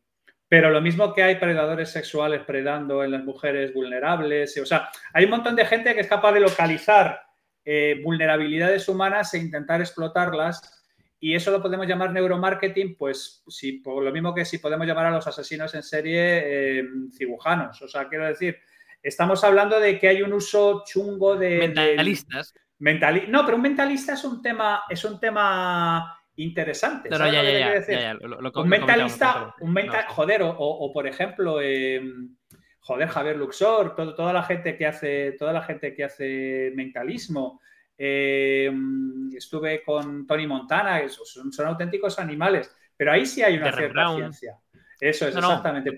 Pero 0.49 0.71
lo 0.71 0.81
mismo 0.81 1.13
que 1.13 1.23
hay 1.23 1.37
predadores 1.37 1.91
sexuales 1.91 2.43
predando 2.47 3.05
en 3.05 3.11
las 3.13 3.25
mujeres 3.25 3.73
vulnerables, 3.75 4.57
o 4.59 4.67
sea, 4.67 4.89
hay 5.13 5.25
un 5.25 5.31
montón 5.31 5.55
de 5.57 5.67
gente 5.67 5.95
que 5.95 6.01
es 6.01 6.07
capaz 6.07 6.33
de 6.33 6.41
localizar 6.41 7.21
eh, 7.65 8.01
vulnerabilidades 8.03 8.89
humanas 8.89 9.35
e 9.35 9.39
intentar 9.39 9.81
explotarlas. 9.81 10.75
Y 11.21 11.35
eso 11.35 11.51
lo 11.51 11.61
podemos 11.61 11.87
llamar 11.87 12.13
neuromarketing, 12.13 12.97
pues 12.97 13.43
si, 13.49 13.73
por 13.81 14.03
lo 14.03 14.13
mismo 14.13 14.35
que 14.35 14.45
si 14.45 14.59
podemos 14.59 14.87
llamar 14.87 15.07
a 15.07 15.11
los 15.11 15.27
asesinos 15.27 15.75
en 15.75 15.83
serie 15.83 16.79
eh, 16.79 16.85
cirujanos. 17.13 17.83
O 17.83 17.89
sea, 17.89 18.09
quiero 18.09 18.25
decir, 18.27 18.57
Estamos 19.03 19.43
hablando 19.45 19.79
de 19.79 19.99
que 19.99 20.09
hay 20.09 20.23
un 20.23 20.33
uso 20.33 20.83
chungo 20.85 21.37
de. 21.37 21.59
Mentalistas. 21.59 22.55
no, 22.79 23.45
pero 23.45 23.57
un 23.57 23.63
mentalista 23.63 24.15
es 24.15 24.25
un 24.25 24.43
tema, 24.43 24.83
es 24.89 25.05
un 25.05 25.19
tema 25.19 26.19
interesante. 26.37 27.09
No, 27.09 27.19
ya, 27.19 27.43
ya, 27.43 27.81
ya, 27.81 28.19
un 28.55 28.69
mentalista, 28.69 29.55
un 29.61 29.73
mental, 29.73 30.05
joder, 30.09 30.43
o, 30.45 30.91
por 30.93 31.07
ejemplo, 31.07 31.61
em, 31.61 32.37
joder, 32.81 33.09
Javier 33.09 33.37
Luxor, 33.37 33.95
toda 33.95 34.33
la 34.33 34.43
gente 34.43 34.77
que 34.77 34.87
hace, 34.87 35.33
toda 35.33 35.53
la 35.53 35.63
gente 35.63 35.95
que 35.95 36.05
hace 36.05 36.73
mentalismo. 36.75 37.61
Em, 38.01 39.29
estuve 39.35 39.83
con 39.83 40.25
Tony 40.25 40.47
Montana, 40.47 41.09
son, 41.09 41.53
son, 41.53 41.67
auténticos 41.67 42.21
animales, 42.21 42.73
pero 42.97 43.11
ahí 43.11 43.27
sí 43.27 43.43
hay 43.43 43.57
una 43.57 43.73
cierta 43.73 44.15
ciencia. 44.15 44.57
Eso 45.01 45.27
es, 45.27 45.37
exactamente. 45.37 45.97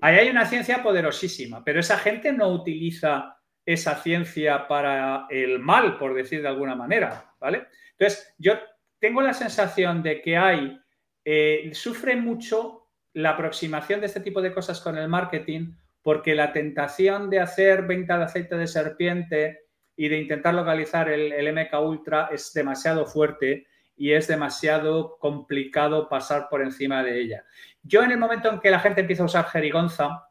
Ahí 0.00 0.16
hay 0.16 0.28
una 0.30 0.46
ciencia 0.46 0.82
poderosísima, 0.82 1.64
pero 1.64 1.80
esa 1.80 1.98
gente 1.98 2.32
no 2.32 2.48
utiliza 2.48 3.36
esa 3.66 3.96
ciencia 3.96 4.66
para 4.68 5.26
el 5.28 5.58
mal, 5.58 5.98
por 5.98 6.14
decir 6.14 6.40
de 6.40 6.48
alguna 6.48 6.74
manera, 6.74 7.34
¿vale? 7.40 7.66
Entonces, 7.98 8.34
yo 8.38 8.54
tengo 8.98 9.20
la 9.20 9.34
sensación 9.34 10.02
de 10.02 10.22
que 10.22 10.36
hay, 10.36 10.80
eh, 11.24 11.70
sufre 11.74 12.16
mucho 12.16 12.88
la 13.12 13.30
aproximación 13.30 14.00
de 14.00 14.06
este 14.06 14.20
tipo 14.20 14.40
de 14.40 14.52
cosas 14.52 14.80
con 14.80 14.96
el 14.96 15.08
marketing 15.08 15.72
porque 16.02 16.34
la 16.34 16.52
tentación 16.52 17.28
de 17.28 17.40
hacer 17.40 17.82
venta 17.82 18.16
de 18.16 18.24
aceite 18.24 18.56
de 18.56 18.66
serpiente 18.66 19.60
y 19.96 20.08
de 20.08 20.18
intentar 20.18 20.54
localizar 20.54 21.10
el, 21.10 21.32
el 21.32 21.52
MK 21.52 21.74
Ultra 21.80 22.28
es 22.32 22.52
demasiado 22.54 23.04
fuerte 23.04 23.66
y 23.96 24.12
es 24.12 24.28
demasiado 24.28 25.18
complicado 25.18 26.08
pasar 26.08 26.48
por 26.48 26.62
encima 26.62 27.02
de 27.02 27.20
ella. 27.20 27.44
Yo 27.88 28.02
en 28.02 28.10
el 28.10 28.18
momento 28.18 28.50
en 28.50 28.60
que 28.60 28.70
la 28.70 28.80
gente 28.80 29.00
empieza 29.00 29.22
a 29.22 29.26
usar 29.26 29.46
jerigonza, 29.46 30.28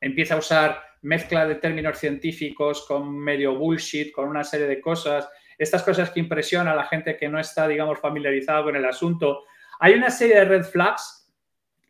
empieza 0.00 0.34
a 0.34 0.38
usar 0.38 0.82
mezcla 1.02 1.46
de 1.46 1.56
términos 1.56 1.98
científicos 1.98 2.86
con 2.88 3.14
medio 3.14 3.56
bullshit, 3.56 4.10
con 4.10 4.26
una 4.26 4.42
serie 4.42 4.66
de 4.66 4.80
cosas, 4.80 5.28
estas 5.58 5.82
cosas 5.82 6.10
que 6.10 6.20
impresionan 6.20 6.72
a 6.72 6.76
la 6.76 6.86
gente 6.86 7.18
que 7.18 7.28
no 7.28 7.38
está, 7.38 7.68
digamos, 7.68 8.00
familiarizada 8.00 8.62
con 8.62 8.74
el 8.74 8.86
asunto. 8.86 9.44
Hay 9.80 9.92
una 9.92 10.08
serie 10.08 10.36
de 10.36 10.44
red 10.46 10.64
flags 10.64 11.30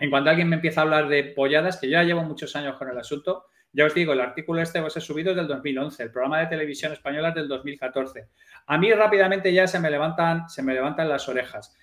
en 0.01 0.11
cuanto 0.11 0.30
alguien 0.30 0.49
me 0.49 0.57
empieza 0.57 0.80
a 0.80 0.84
hablar 0.84 1.09
de 1.09 1.22
polladas, 1.24 1.76
que 1.76 1.86
yo 1.86 1.92
ya 1.92 2.03
llevo 2.03 2.22
muchos 2.22 2.55
años 2.57 2.76
con 2.76 2.88
el 2.88 2.99
asunto, 2.99 3.46
Ya 3.70 3.84
os 3.84 3.94
digo, 3.94 4.14
el 4.14 4.20
artículo 4.20 4.62
este 4.62 4.80
os 4.80 4.96
he 4.96 5.01
subido 5.01 5.30
desde 5.30 5.42
el 5.42 5.49
2011, 5.49 6.03
el 6.03 6.11
programa 6.11 6.40
de 6.40 6.46
televisión 6.46 6.92
española 6.92 7.28
es 7.28 7.34
del 7.34 7.49
2014. 7.49 8.28
A 8.66 8.78
mí 8.78 8.92
rápidamente 8.92 9.53
ya 9.53 9.66
se 9.66 9.78
me 9.78 9.90
levantan, 9.90 10.49
se 10.49 10.62
me 10.62 10.72
levantan 10.72 11.09
las 11.09 11.28
orejas, 11.28 11.76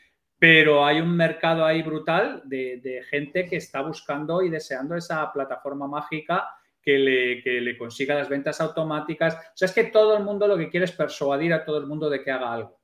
pero 0.45 0.85
hay 0.85 1.01
un 1.01 1.17
mercado 1.17 1.65
ahí 1.65 1.81
brutal 1.81 2.43
de, 2.45 3.03
gente 3.09 3.47
que 3.47 3.55
está 3.55 3.81
buscando 3.81 4.43
y 4.43 4.49
deseando 4.51 4.95
esa 4.95 5.33
plataforma 5.33 5.87
mágica 5.87 6.47
que 6.83 6.99
le, 6.99 7.75
consiga 7.79 8.13
las 8.13 8.29
ventas 8.29 8.61
automáticas. 8.61 9.33
O 9.33 9.57
sea, 9.57 9.65
es 9.65 9.73
que 9.73 9.85
todo 9.85 10.15
el 10.15 10.23
mundo 10.23 10.47
lo 10.47 10.55
que 10.55 10.69
quiere 10.69 10.85
es 10.85 10.91
persuadir 10.91 11.51
a 11.51 11.65
todo 11.65 11.79
el 11.79 11.87
mundo 11.87 12.11
de 12.11 12.21
que 12.21 12.29
haga 12.29 12.53
algo, 12.53 12.79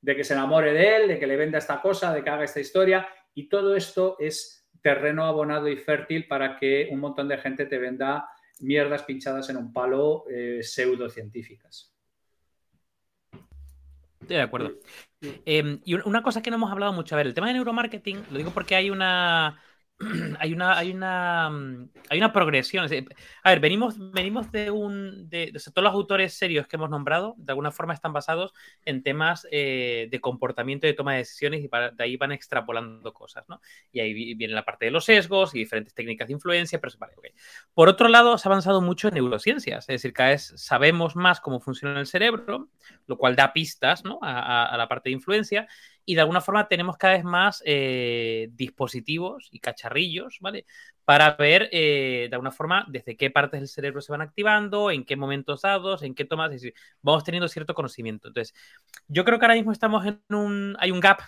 de 0.00 0.16
que 0.16 0.24
se 0.24 0.32
enamore 0.32 0.72
de 0.72 0.96
él, 0.96 1.08
de 1.08 1.18
que 1.18 1.26
le 1.26 1.36
venda 1.36 1.58
esta 1.58 1.82
cosa, 1.82 2.14
de 2.14 2.24
que 2.24 2.30
haga 2.30 2.44
esta 2.44 2.60
historia. 2.60 3.06
Y 3.34 3.46
todo 3.50 3.76
esto 3.76 4.16
es 4.18 4.66
terreno 4.80 5.26
abonado 5.26 5.68
y 5.68 5.76
fértil 5.76 6.26
para 6.26 6.56
que 6.56 6.88
un 6.90 7.00
montón 7.00 7.28
de 7.28 7.36
gente 7.36 7.66
te 7.66 7.76
venda 7.76 8.26
mierdas 8.60 9.02
pinchadas 9.02 9.50
en 9.50 9.58
un 9.58 9.70
palo 9.70 10.24
eh, 10.30 10.60
pseudocientíficas. 10.62 11.94
De 14.20 14.40
acuerdo. 14.40 14.78
Em, 15.44 15.80
y 15.84 15.94
una 15.94 16.22
cosa 16.22 16.42
que 16.42 16.50
no 16.50 16.56
hemos 16.56 16.70
hablado 16.72 16.92
mucho, 16.92 17.14
a 17.14 17.18
ver, 17.18 17.26
el 17.26 17.34
tema 17.34 17.46
de 17.48 17.54
neuromarketing, 17.54 18.26
lo 18.30 18.38
digo 18.38 18.50
porque 18.52 18.74
hay 18.74 18.90
una 18.90 19.60
hay 20.38 20.52
una, 20.52 20.76
hay 20.76 20.90
una, 20.90 21.50
mm, 21.50 21.90
hay 22.10 22.18
una 22.18 22.32
progresión. 22.32 22.86
A 23.42 23.50
ver, 23.50 23.60
venimos, 23.60 23.96
venimos 24.12 24.50
de 24.50 24.70
un. 24.70 25.28
De, 25.28 25.52
todos 25.52 25.84
los 25.84 25.92
autores 25.92 26.34
serios 26.34 26.66
que 26.66 26.76
hemos 26.76 26.90
nombrado, 26.90 27.34
de 27.38 27.52
alguna 27.52 27.70
forma 27.70 27.94
están 27.94 28.12
basados 28.12 28.52
en 28.84 29.02
temas 29.02 29.46
eh, 29.50 30.08
de 30.10 30.20
comportamiento 30.20 30.86
y 30.86 30.90
de 30.90 30.94
toma 30.94 31.12
de 31.12 31.18
decisiones 31.18 31.60
y 31.60 31.68
de 31.68 32.04
ahí 32.04 32.16
van 32.16 32.32
extrapolando 32.32 33.12
cosas, 33.12 33.48
¿no? 33.48 33.60
Y 33.92 34.00
ahí 34.00 34.34
viene 34.34 34.54
la 34.54 34.64
parte 34.64 34.86
de 34.86 34.90
los 34.90 35.04
sesgos 35.04 35.54
y 35.54 35.58
diferentes 35.58 35.94
técnicas 35.94 36.28
de 36.28 36.34
influencia, 36.34 36.80
pero 36.80 36.92
vale. 36.98 37.14
Por 37.74 37.88
otro 37.88 38.08
lado, 38.08 38.38
se 38.38 38.48
ha 38.48 38.50
avanzado 38.50 38.80
mucho 38.80 39.08
en 39.08 39.14
neurociencias, 39.14 39.84
es 39.84 39.86
decir, 39.86 40.12
cada 40.12 40.30
vez 40.30 40.52
sabemos 40.56 41.16
más 41.16 41.40
cómo 41.40 41.60
funciona 41.60 42.00
el 42.00 42.06
cerebro, 42.06 42.68
lo 43.06 43.18
cual 43.18 43.36
da 43.36 43.52
pistas 43.52 44.04
¿no? 44.04 44.18
a 44.22 44.74
la 44.76 44.88
parte 44.88 45.10
de 45.10 45.14
influencia 45.14 45.68
y 46.04 46.14
de 46.14 46.20
alguna 46.20 46.40
forma 46.40 46.68
tenemos 46.68 46.96
cada 46.96 47.14
vez 47.14 47.24
más 47.24 47.62
eh, 47.64 48.48
dispositivos 48.52 49.48
y 49.52 49.60
cacharrillos, 49.60 50.38
¿vale? 50.40 50.66
Para 51.04 51.32
ver 51.32 51.68
eh, 51.72 52.26
de 52.28 52.34
alguna 52.34 52.50
forma 52.50 52.84
desde 52.88 53.16
qué 53.16 53.30
partes 53.30 53.60
del 53.60 53.68
cerebro 53.68 54.00
se 54.00 54.12
van 54.12 54.22
activando, 54.22 54.90
en 54.90 55.04
qué 55.04 55.16
momentos 55.16 55.62
dados, 55.62 56.02
en 56.02 56.14
qué 56.14 56.24
tomas, 56.24 56.52
es 56.52 56.62
decir, 56.62 56.74
vamos 57.02 57.24
teniendo 57.24 57.48
cierto 57.48 57.74
conocimiento. 57.74 58.28
Entonces, 58.28 58.54
yo 59.08 59.24
creo 59.24 59.38
que 59.38 59.44
ahora 59.44 59.54
mismo 59.54 59.72
estamos 59.72 60.04
en 60.06 60.20
un, 60.30 60.76
hay 60.78 60.90
un 60.90 61.00
gap 61.00 61.20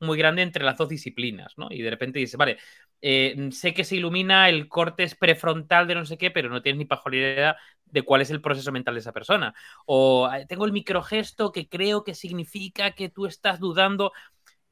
muy 0.00 0.18
grande 0.18 0.42
entre 0.42 0.64
las 0.64 0.76
dos 0.76 0.88
disciplinas, 0.88 1.54
¿no? 1.56 1.68
Y 1.70 1.82
de 1.82 1.90
repente 1.90 2.18
dices, 2.18 2.36
vale, 2.36 2.58
eh, 3.00 3.48
sé 3.52 3.74
que 3.74 3.84
se 3.84 3.96
ilumina 3.96 4.48
el 4.48 4.68
corte 4.68 5.06
prefrontal 5.18 5.86
de 5.86 5.94
no 5.94 6.04
sé 6.04 6.18
qué, 6.18 6.30
pero 6.30 6.48
no 6.48 6.62
tienes 6.62 6.78
ni 6.78 7.16
idea 7.16 7.56
de 7.84 8.02
cuál 8.02 8.20
es 8.22 8.30
el 8.30 8.40
proceso 8.40 8.72
mental 8.72 8.94
de 8.94 9.00
esa 9.00 9.12
persona. 9.12 9.54
O 9.86 10.28
tengo 10.48 10.64
el 10.66 10.72
microgesto 10.72 11.52
que 11.52 11.68
creo 11.68 12.04
que 12.04 12.14
significa 12.14 12.92
que 12.92 13.08
tú 13.08 13.26
estás 13.26 13.60
dudando, 13.60 14.12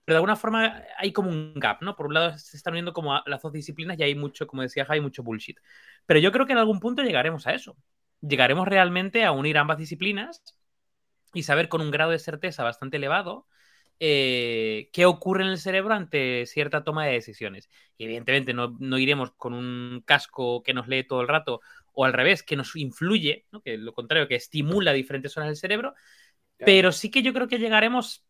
pero 0.05 0.15
de 0.15 0.19
alguna 0.19 0.37
forma 0.37 0.83
hay 0.99 1.13
como 1.13 1.31
un 1.31 1.55
gap, 1.55 1.83
¿no? 1.83 1.97
Por 1.97 2.07
un 2.07 2.15
lado 2.15 2.39
se 2.39 2.57
están 2.57 2.75
uniendo 2.75 2.93
como 2.93 3.21
las 3.27 3.43
dos 3.43 3.53
disciplinas 3.53 3.99
y 3.99 4.03
hay 4.03 4.15
mucho, 4.15 4.47
como 4.47 4.63
decía 4.63 4.87
hay 4.89 5.01
mucho 5.01 5.23
bullshit. 5.23 5.59
Pero 6.07 6.21
yo 6.21 6.33
creo 6.33 6.47
que 6.47 6.53
en 6.53 6.59
algún 6.59 6.81
punto 6.81 7.03
llegaremos 7.03 7.47
a 7.47 7.55
eso. 7.55 7.77
Llegaremos 8.21 8.69
realmente 8.69 9.25
a 9.25 9.33
unir 9.33 9.59
ambas 9.59 9.79
disciplinas 9.79 10.43
y 11.35 11.43
saber 11.45 11.69
con 11.69 11.81
un 11.81 11.91
grado 11.91 12.11
de 12.13 12.19
certeza 12.19 12.65
bastante 12.65 12.97
elevado 12.97 13.47
eh, 14.01 14.91
qué 14.93 15.07
ocurre 15.07 15.45
en 15.45 15.51
el 15.51 15.59
cerebro 15.59 15.95
ante 15.95 16.47
cierta 16.47 16.85
toma 16.85 17.07
de 17.07 17.13
decisiones. 17.13 17.69
Y 17.97 18.05
evidentemente 18.05 18.53
no, 18.55 18.99
iremos 18.99 19.33
con 19.33 19.55
un 19.55 20.03
casco 20.05 20.63
que 20.63 20.75
nos 20.75 20.89
lee 20.89 21.05
todo 21.05 21.21
el 21.21 21.29
rato 21.29 21.61
o 21.93 22.05
al 22.05 22.13
revés, 22.13 22.43
que 22.43 22.57
nos 22.57 22.75
influye, 22.75 23.47
que 23.65 23.79
lo 23.79 23.93
contrario, 23.93 24.27
que 24.27 24.35
estimula 24.35 24.93
diferentes 24.93 25.33
zonas 25.33 25.49
del 25.49 25.57
cerebro, 25.57 25.95
pero 26.59 26.91
sí 26.91 27.11
que 27.11 27.23
yo 27.23 27.33
creo 27.33 27.47
que 27.47 27.59
llegaremos 27.59 28.27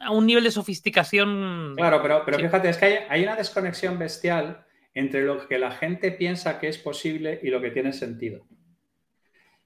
a 0.00 0.10
un 0.10 0.26
nivel 0.26 0.44
de 0.44 0.50
sofisticación. 0.50 1.74
Claro, 1.76 2.02
pero, 2.02 2.22
pero 2.26 2.38
fíjate, 2.38 2.68
es 2.68 2.76
que 2.76 2.84
hay, 2.84 2.94
hay, 3.08 3.22
una 3.22 3.36
desconexión 3.36 3.98
bestial 3.98 4.66
entre 4.92 5.22
lo 5.22 5.48
que 5.48 5.58
la 5.58 5.70
gente 5.70 6.12
piensa 6.12 6.58
que 6.58 6.68
es 6.68 6.76
posible 6.76 7.40
y 7.42 7.48
lo 7.48 7.60
que 7.62 7.70
tiene 7.70 7.92
sentido. 7.92 8.46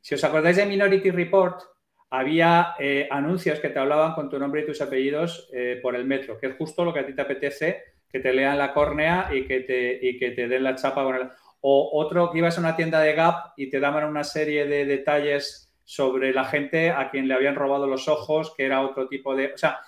Si 0.01 0.15
os 0.15 0.23
acordáis 0.23 0.57
de 0.57 0.67
Minority 0.67 1.11
Report, 1.11 1.61
había 2.11 2.75
eh, 2.79 3.07
anuncios 3.11 3.61
que 3.61 3.69
te 3.69 3.79
hablaban 3.79 4.15
con 4.15 4.31
tu 4.31 4.39
nombre 4.39 4.63
y 4.63 4.67
tus 4.67 4.81
apellidos 4.81 5.49
eh, 5.53 5.79
por 5.83 5.95
el 5.95 6.05
metro, 6.05 6.39
que 6.39 6.47
es 6.47 6.57
justo 6.57 6.85
lo 6.85 6.93
que 6.93 7.01
a 7.01 7.07
ti 7.07 7.15
te 7.15 7.23
apetece, 7.23 7.85
que 8.11 8.21
te 8.21 8.33
lean 8.33 8.59
la 8.59 8.73
córnea 8.73 9.29
y 9.33 9.47
que 9.47 9.61
te, 9.61 9.99
y 10.01 10.19
que 10.19 10.31
te 10.31 10.49
den 10.49 10.65
la 10.65 10.75
chapa 10.75 11.05
con 11.05 11.17
el... 11.17 11.29
O 11.61 11.91
otro 12.01 12.31
que 12.31 12.39
ibas 12.39 12.57
a 12.57 12.61
una 12.61 12.77
tienda 12.77 13.01
de 13.01 13.15
Gap 13.15 13.53
y 13.57 13.69
te 13.69 13.81
daban 13.81 14.05
una 14.05 14.25
serie 14.25 14.67
de 14.67 14.87
detalles 14.87 15.73
sobre 15.85 16.33
la 16.33 16.45
gente 16.45 16.91
a 16.91 17.11
quien 17.11 17.27
le 17.27 17.35
habían 17.35 17.57
robado 17.57 17.87
los 17.87 18.09
ojos, 18.09 18.55
que 18.57 18.65
era 18.65 18.81
otro 18.81 19.09
tipo 19.09 19.35
de... 19.35 19.53
O 19.53 19.59
sea, 19.59 19.81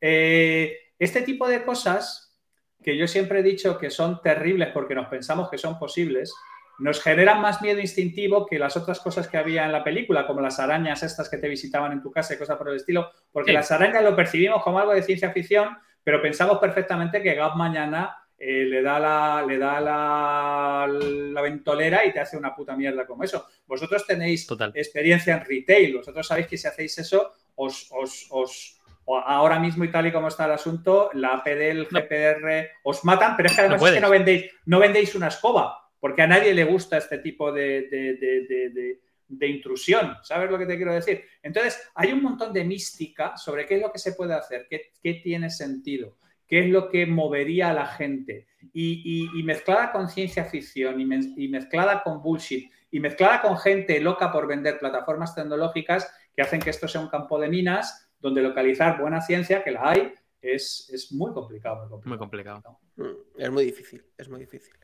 eh, 0.00 0.76
este 0.98 1.22
tipo 1.22 1.48
de 1.48 1.64
cosas 1.64 2.36
que 2.82 2.96
yo 2.96 3.06
siempre 3.06 3.40
he 3.40 3.42
dicho 3.42 3.78
que 3.78 3.90
son 3.90 4.22
terribles 4.22 4.68
porque 4.72 4.94
nos 4.94 5.08
pensamos 5.08 5.50
que 5.50 5.58
son 5.58 5.78
posibles, 5.78 6.32
nos 6.78 7.02
generan 7.02 7.40
más 7.40 7.60
miedo 7.60 7.80
instintivo 7.80 8.46
que 8.46 8.58
las 8.58 8.76
otras 8.76 9.00
cosas 9.00 9.26
que 9.28 9.36
había 9.36 9.64
en 9.64 9.72
la 9.72 9.82
película, 9.82 10.26
como 10.26 10.40
las 10.40 10.60
arañas 10.60 11.02
estas 11.02 11.28
que 11.28 11.38
te 11.38 11.48
visitaban 11.48 11.92
en 11.92 12.02
tu 12.02 12.10
casa 12.10 12.34
y 12.34 12.38
cosas 12.38 12.56
por 12.56 12.68
el 12.68 12.76
estilo, 12.76 13.10
porque 13.32 13.52
las 13.52 13.70
arañas 13.72 14.04
lo 14.04 14.14
percibimos 14.14 14.62
como 14.62 14.78
algo 14.78 14.94
de 14.94 15.02
ciencia 15.02 15.32
ficción, 15.32 15.76
pero 16.04 16.22
pensamos 16.22 16.58
perfectamente 16.58 17.20
que 17.20 17.34
Gab 17.34 17.56
mañana 17.56 18.16
eh, 18.38 18.64
le 18.64 18.82
da, 18.82 19.00
la, 19.00 19.44
le 19.46 19.58
da 19.58 19.80
la, 19.80 21.42
ventolera 21.42 22.04
y 22.04 22.12
te 22.12 22.20
hace 22.20 22.36
una 22.36 22.54
puta 22.54 22.76
mierda 22.76 23.04
como 23.04 23.24
eso. 23.24 23.46
Vosotros 23.66 24.06
tenéis 24.06 24.46
experiencia 24.74 25.34
en 25.34 25.44
retail, 25.44 25.96
vosotros 25.96 26.26
sabéis 26.26 26.46
que 26.46 26.56
si 26.56 26.68
hacéis 26.68 26.96
eso, 26.98 27.32
os, 27.56 27.90
os, 28.30 28.80
ahora 29.06 29.58
mismo 29.58 29.82
y 29.82 29.90
tal 29.90 30.06
y 30.06 30.12
como 30.12 30.28
está 30.28 30.44
el 30.44 30.52
asunto, 30.52 31.10
la 31.14 31.30
APD, 31.34 31.48
el 31.48 31.86
GPR, 31.86 32.70
os 32.84 33.04
matan, 33.04 33.36
pero 33.36 33.48
es 33.48 33.56
que 33.56 33.62
además 33.62 33.82
es 33.82 33.92
que 33.92 34.00
no 34.00 34.10
vendéis, 34.10 34.52
no 34.66 34.78
vendéis 34.78 35.14
una 35.16 35.28
escoba 35.28 35.87
porque 36.00 36.22
a 36.22 36.26
nadie 36.26 36.54
le 36.54 36.64
gusta 36.64 36.98
este 36.98 37.18
tipo 37.18 37.52
de, 37.52 39.00
intrusión, 39.40 40.16
¿sabes 40.22 40.50
lo 40.50 40.58
que 40.58 40.66
te 40.66 40.76
quiero 40.76 40.94
decir? 40.94 41.24
Entonces, 41.42 41.90
hay 41.94 42.12
un 42.12 42.22
montón 42.22 42.52
de 42.52 42.64
mística 42.64 43.36
sobre 43.36 43.66
qué 43.66 43.76
es 43.76 43.82
lo 43.82 43.92
que 43.92 43.98
se 43.98 44.12
puede 44.12 44.34
hacer, 44.34 44.66
qué, 44.68 45.14
tiene 45.22 45.50
sentido, 45.50 46.16
qué 46.46 46.60
es 46.60 46.70
lo 46.70 46.88
que 46.88 47.06
movería 47.06 47.70
a 47.70 47.74
la 47.74 47.86
gente. 47.86 48.46
Y, 48.72 49.28
mezclada 49.44 49.92
con 49.92 50.08
ciencia 50.08 50.44
ficción 50.44 51.00
y, 51.00 51.48
mezclada 51.48 52.02
con 52.02 52.22
bullshit 52.22 52.70
y 52.90 53.00
mezclada 53.00 53.42
con 53.42 53.58
gente 53.58 54.00
loca 54.00 54.32
por 54.32 54.46
vender 54.46 54.78
plataformas 54.78 55.34
tecnológicas 55.34 56.10
que 56.34 56.42
hacen 56.42 56.60
que 56.60 56.70
esto 56.70 56.86
sea 56.86 57.00
un 57.00 57.08
campo 57.08 57.38
de 57.38 57.48
minas 57.48 58.08
donde 58.20 58.42
localizar 58.42 59.00
buena 59.00 59.20
ciencia, 59.20 59.62
que 59.62 59.70
la 59.70 59.90
hay, 59.90 60.12
es, 60.40 61.08
muy 61.12 61.32
complicado. 61.32 62.00
Muy 62.04 62.18
complicado. 62.18 62.80
Mm, 62.96 63.04
es 63.36 63.50
muy 63.50 63.64
difícil, 63.64 64.04
es 64.16 64.28
muy 64.28 64.40
difícil. 64.40 64.74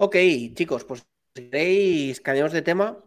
Ok, 0.00 0.14
chicos, 0.54 0.84
pues 0.84 1.04
si 1.34 1.50
queréis, 1.50 2.20
cambiamos 2.20 2.52
de 2.52 2.62
tema 2.62 2.98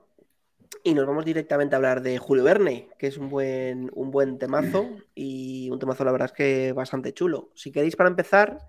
y 0.83 0.93
nos 0.93 1.07
vamos 1.07 1.23
directamente 1.23 1.73
a 1.73 1.77
hablar 1.77 2.01
de 2.01 2.17
Julio 2.17 2.43
Verne, 2.43 2.89
que 2.99 3.07
es 3.07 3.17
un 3.17 3.29
buen, 3.29 3.89
un 3.93 4.11
buen 4.11 4.37
temazo 4.37 4.89
y 5.15 5.69
un 5.69 5.79
temazo, 5.79 6.03
la 6.03 6.11
verdad 6.11 6.25
es 6.25 6.33
que 6.33 6.73
bastante 6.73 7.13
chulo. 7.13 7.49
Si 7.55 7.71
queréis, 7.71 7.95
para 7.95 8.09
empezar, 8.09 8.67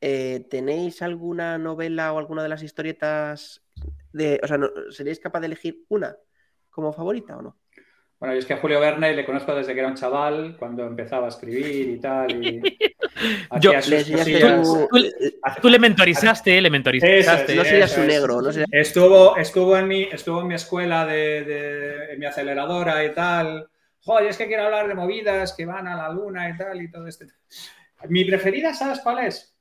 eh, 0.00 0.44
¿tenéis 0.50 1.00
alguna 1.00 1.58
novela 1.58 2.12
o 2.12 2.18
alguna 2.18 2.42
de 2.42 2.48
las 2.48 2.64
historietas 2.64 3.62
de. 4.12 4.40
O 4.42 4.48
sea, 4.48 4.58
¿seríais 4.90 5.20
capaz 5.20 5.38
de 5.38 5.46
elegir 5.46 5.84
una 5.88 6.16
como 6.70 6.92
favorita 6.92 7.36
o 7.36 7.42
no? 7.42 7.59
Bueno, 8.20 8.34
yo 8.34 8.40
es 8.40 8.44
que 8.44 8.52
a 8.52 8.58
Julio 8.58 8.78
Verne 8.80 9.14
le 9.14 9.24
conozco 9.24 9.54
desde 9.54 9.72
que 9.72 9.80
era 9.80 9.88
un 9.88 9.94
chaval, 9.94 10.54
cuando 10.58 10.86
empezaba 10.86 11.24
a 11.24 11.28
escribir 11.30 11.88
y 11.88 11.98
tal. 11.98 12.44
Y 12.44 12.60
yo, 13.60 13.72
tú, 15.62 15.70
le 15.70 15.78
mentorizaste, 15.78 16.60
le 16.60 16.68
mentorizaste. 16.68 17.54
no 17.54 17.64
sería 17.64 17.88
su 17.88 18.02
negro. 18.02 18.42
estuvo, 18.72 19.38
estuvo, 19.38 19.74
en 19.78 19.88
mi, 19.88 20.02
estuvo 20.02 20.42
en 20.42 20.48
mi 20.48 20.54
escuela 20.54 21.06
de, 21.06 22.14
mi 22.18 22.26
aceleradora 22.26 23.02
y 23.02 23.14
tal. 23.14 23.66
Joder, 24.02 24.26
es 24.26 24.36
que 24.36 24.48
quiero 24.48 24.64
hablar 24.64 24.86
de 24.86 24.94
movidas 24.94 25.54
que 25.54 25.64
van 25.64 25.88
a 25.88 25.96
la 25.96 26.10
luna 26.10 26.50
y 26.50 26.58
tal 26.58 26.82
y 26.82 26.90
todo 26.90 27.06
este. 27.06 27.24
Mi 28.10 28.26
preferida, 28.26 28.74
¿sabes 28.74 29.00
cuál 29.00 29.20
es? 29.20 29.56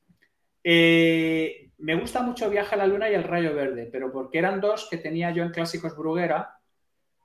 Eh, 0.61 1.69
me 1.77 1.95
gusta 1.95 2.21
mucho 2.21 2.49
Viaje 2.49 2.75
a 2.75 2.79
la 2.79 2.87
Luna 2.87 3.09
y 3.09 3.13
El 3.13 3.23
Rayo 3.23 3.55
Verde, 3.55 3.87
pero 3.89 4.11
porque 4.11 4.37
eran 4.37 4.59
dos 4.59 4.89
que 4.91 4.97
tenía 4.97 5.31
yo 5.31 5.43
en 5.43 5.51
Clásicos 5.51 5.95
Bruguera 5.95 6.58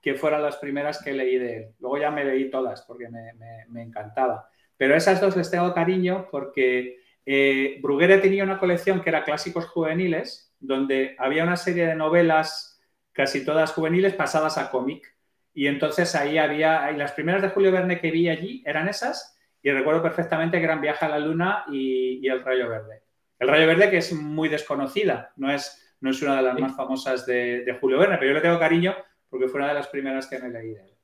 que 0.05 0.15
fueran 0.15 0.43
las 0.43 0.59
primeras 0.59 1.03
que 1.03 1.15
leí 1.15 1.39
de 1.39 1.57
él. 1.57 1.69
Luego 1.81 1.97
ya 1.97 2.11
me 2.11 2.27
leí 2.27 2.51
todas 2.51 2.83
porque 2.83 3.09
me, 3.09 3.83
encantaba. 3.83 4.51
Pero 4.77 4.95
esas 4.95 5.19
dos 5.19 5.35
les 5.35 5.51
tengo 5.51 5.73
cariño 5.73 6.29
porque 6.31 6.99
eh, 7.25 7.79
Bruguera 7.81 8.21
tenía 8.21 8.45
una 8.45 8.59
colección 8.59 9.01
que 9.01 9.09
era 9.09 9.25
clásicos 9.25 9.65
juveniles, 9.65 10.55
donde 10.61 11.17
había 11.19 11.43
una 11.43 11.57
serie 11.57 11.87
de 11.87 11.95
novelas, 11.95 12.83
casi 13.13 13.47
todas 13.47 13.73
juveniles, 13.73 14.13
pasadas 14.13 14.59
a 14.59 14.71
cómic. 14.71 15.17
Y 15.55 15.69
entonces 15.69 16.15
ahí 16.15 16.37
había, 16.37 16.93
y 16.93 16.99
las 16.99 17.13
primeras 17.13 17.41
de 17.41 17.49
Julio 17.49 17.73
Verne 17.73 17.99
que 17.99 18.11
vi 18.11 18.29
allí 18.29 18.63
eran 18.67 18.89
esas, 18.89 19.39
y 19.63 19.71
recuerdo 19.71 20.03
perfectamente 20.03 20.63
eran 20.63 20.83
Viaje 20.83 21.07
a 21.07 21.09
la 21.09 21.19
Luna 21.19 21.65
y, 21.73 22.21
y 22.23 22.29
El 22.29 22.45
Rayo 22.45 22.69
Verde. 22.69 23.05
El 23.39 23.49
Rayo 23.49 23.67
Verde 23.67 23.89
que 23.89 23.99
es 23.99 24.13
muy 24.13 24.51
desconocida, 24.51 25.33
no 25.37 25.51
es, 25.51 25.97
no 26.03 26.11
es 26.11 26.21
una 26.21 26.37
de 26.37 26.43
las 26.43 26.61
más 26.61 26.77
famosas 26.77 27.25
de, 27.25 27.79
Julio 27.81 27.99
Verne, 27.99 28.19
pero 28.19 28.33
yo 28.33 28.35
le 28.35 28.43
tengo 28.43 28.59
cariño 28.59 28.95
porque 29.35 29.49
fue 29.49 29.59
una 29.59 29.71
de 29.71 29.75
las 29.75 29.89
primeras 29.89 30.29
que 30.29 30.39
me 30.39 30.49
leí 30.49 30.75
de 30.75 30.81
él. 30.85 30.97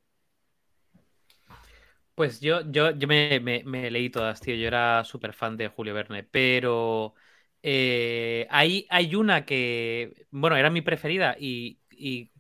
Pues 2.14 2.40
yo, 2.40 2.60
yo, 2.70 2.92
yo 2.92 3.08
me, 3.08 3.90
leí 3.90 4.08
todas, 4.08 4.40
tío. 4.40 4.54
Yo 4.54 4.68
era 4.68 5.02
súper 5.02 5.32
fan 5.32 5.56
de 5.56 5.66
Julio 5.66 5.94
Verne, 5.94 6.22
pero 6.22 7.14
eh, 7.60 8.46
hay, 8.48 8.86
hay 8.88 9.16
una 9.16 9.44
que, 9.44 10.28
bueno, 10.30 10.54
era 10.54 10.70
mi 10.70 10.80
preferida 10.80 11.34
y, 11.40 11.80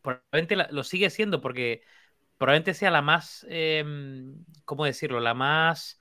probablemente 0.00 0.54
lo 0.70 0.84
sigue 0.84 1.10
siendo 1.10 1.40
porque 1.40 1.82
probablemente 2.38 2.74
sea 2.74 2.92
la 2.92 3.02
más, 3.02 3.44
em, 3.48 4.44
¿cómo 4.64 4.84
decirlo? 4.84 5.18
La 5.18 5.34
más, 5.34 5.98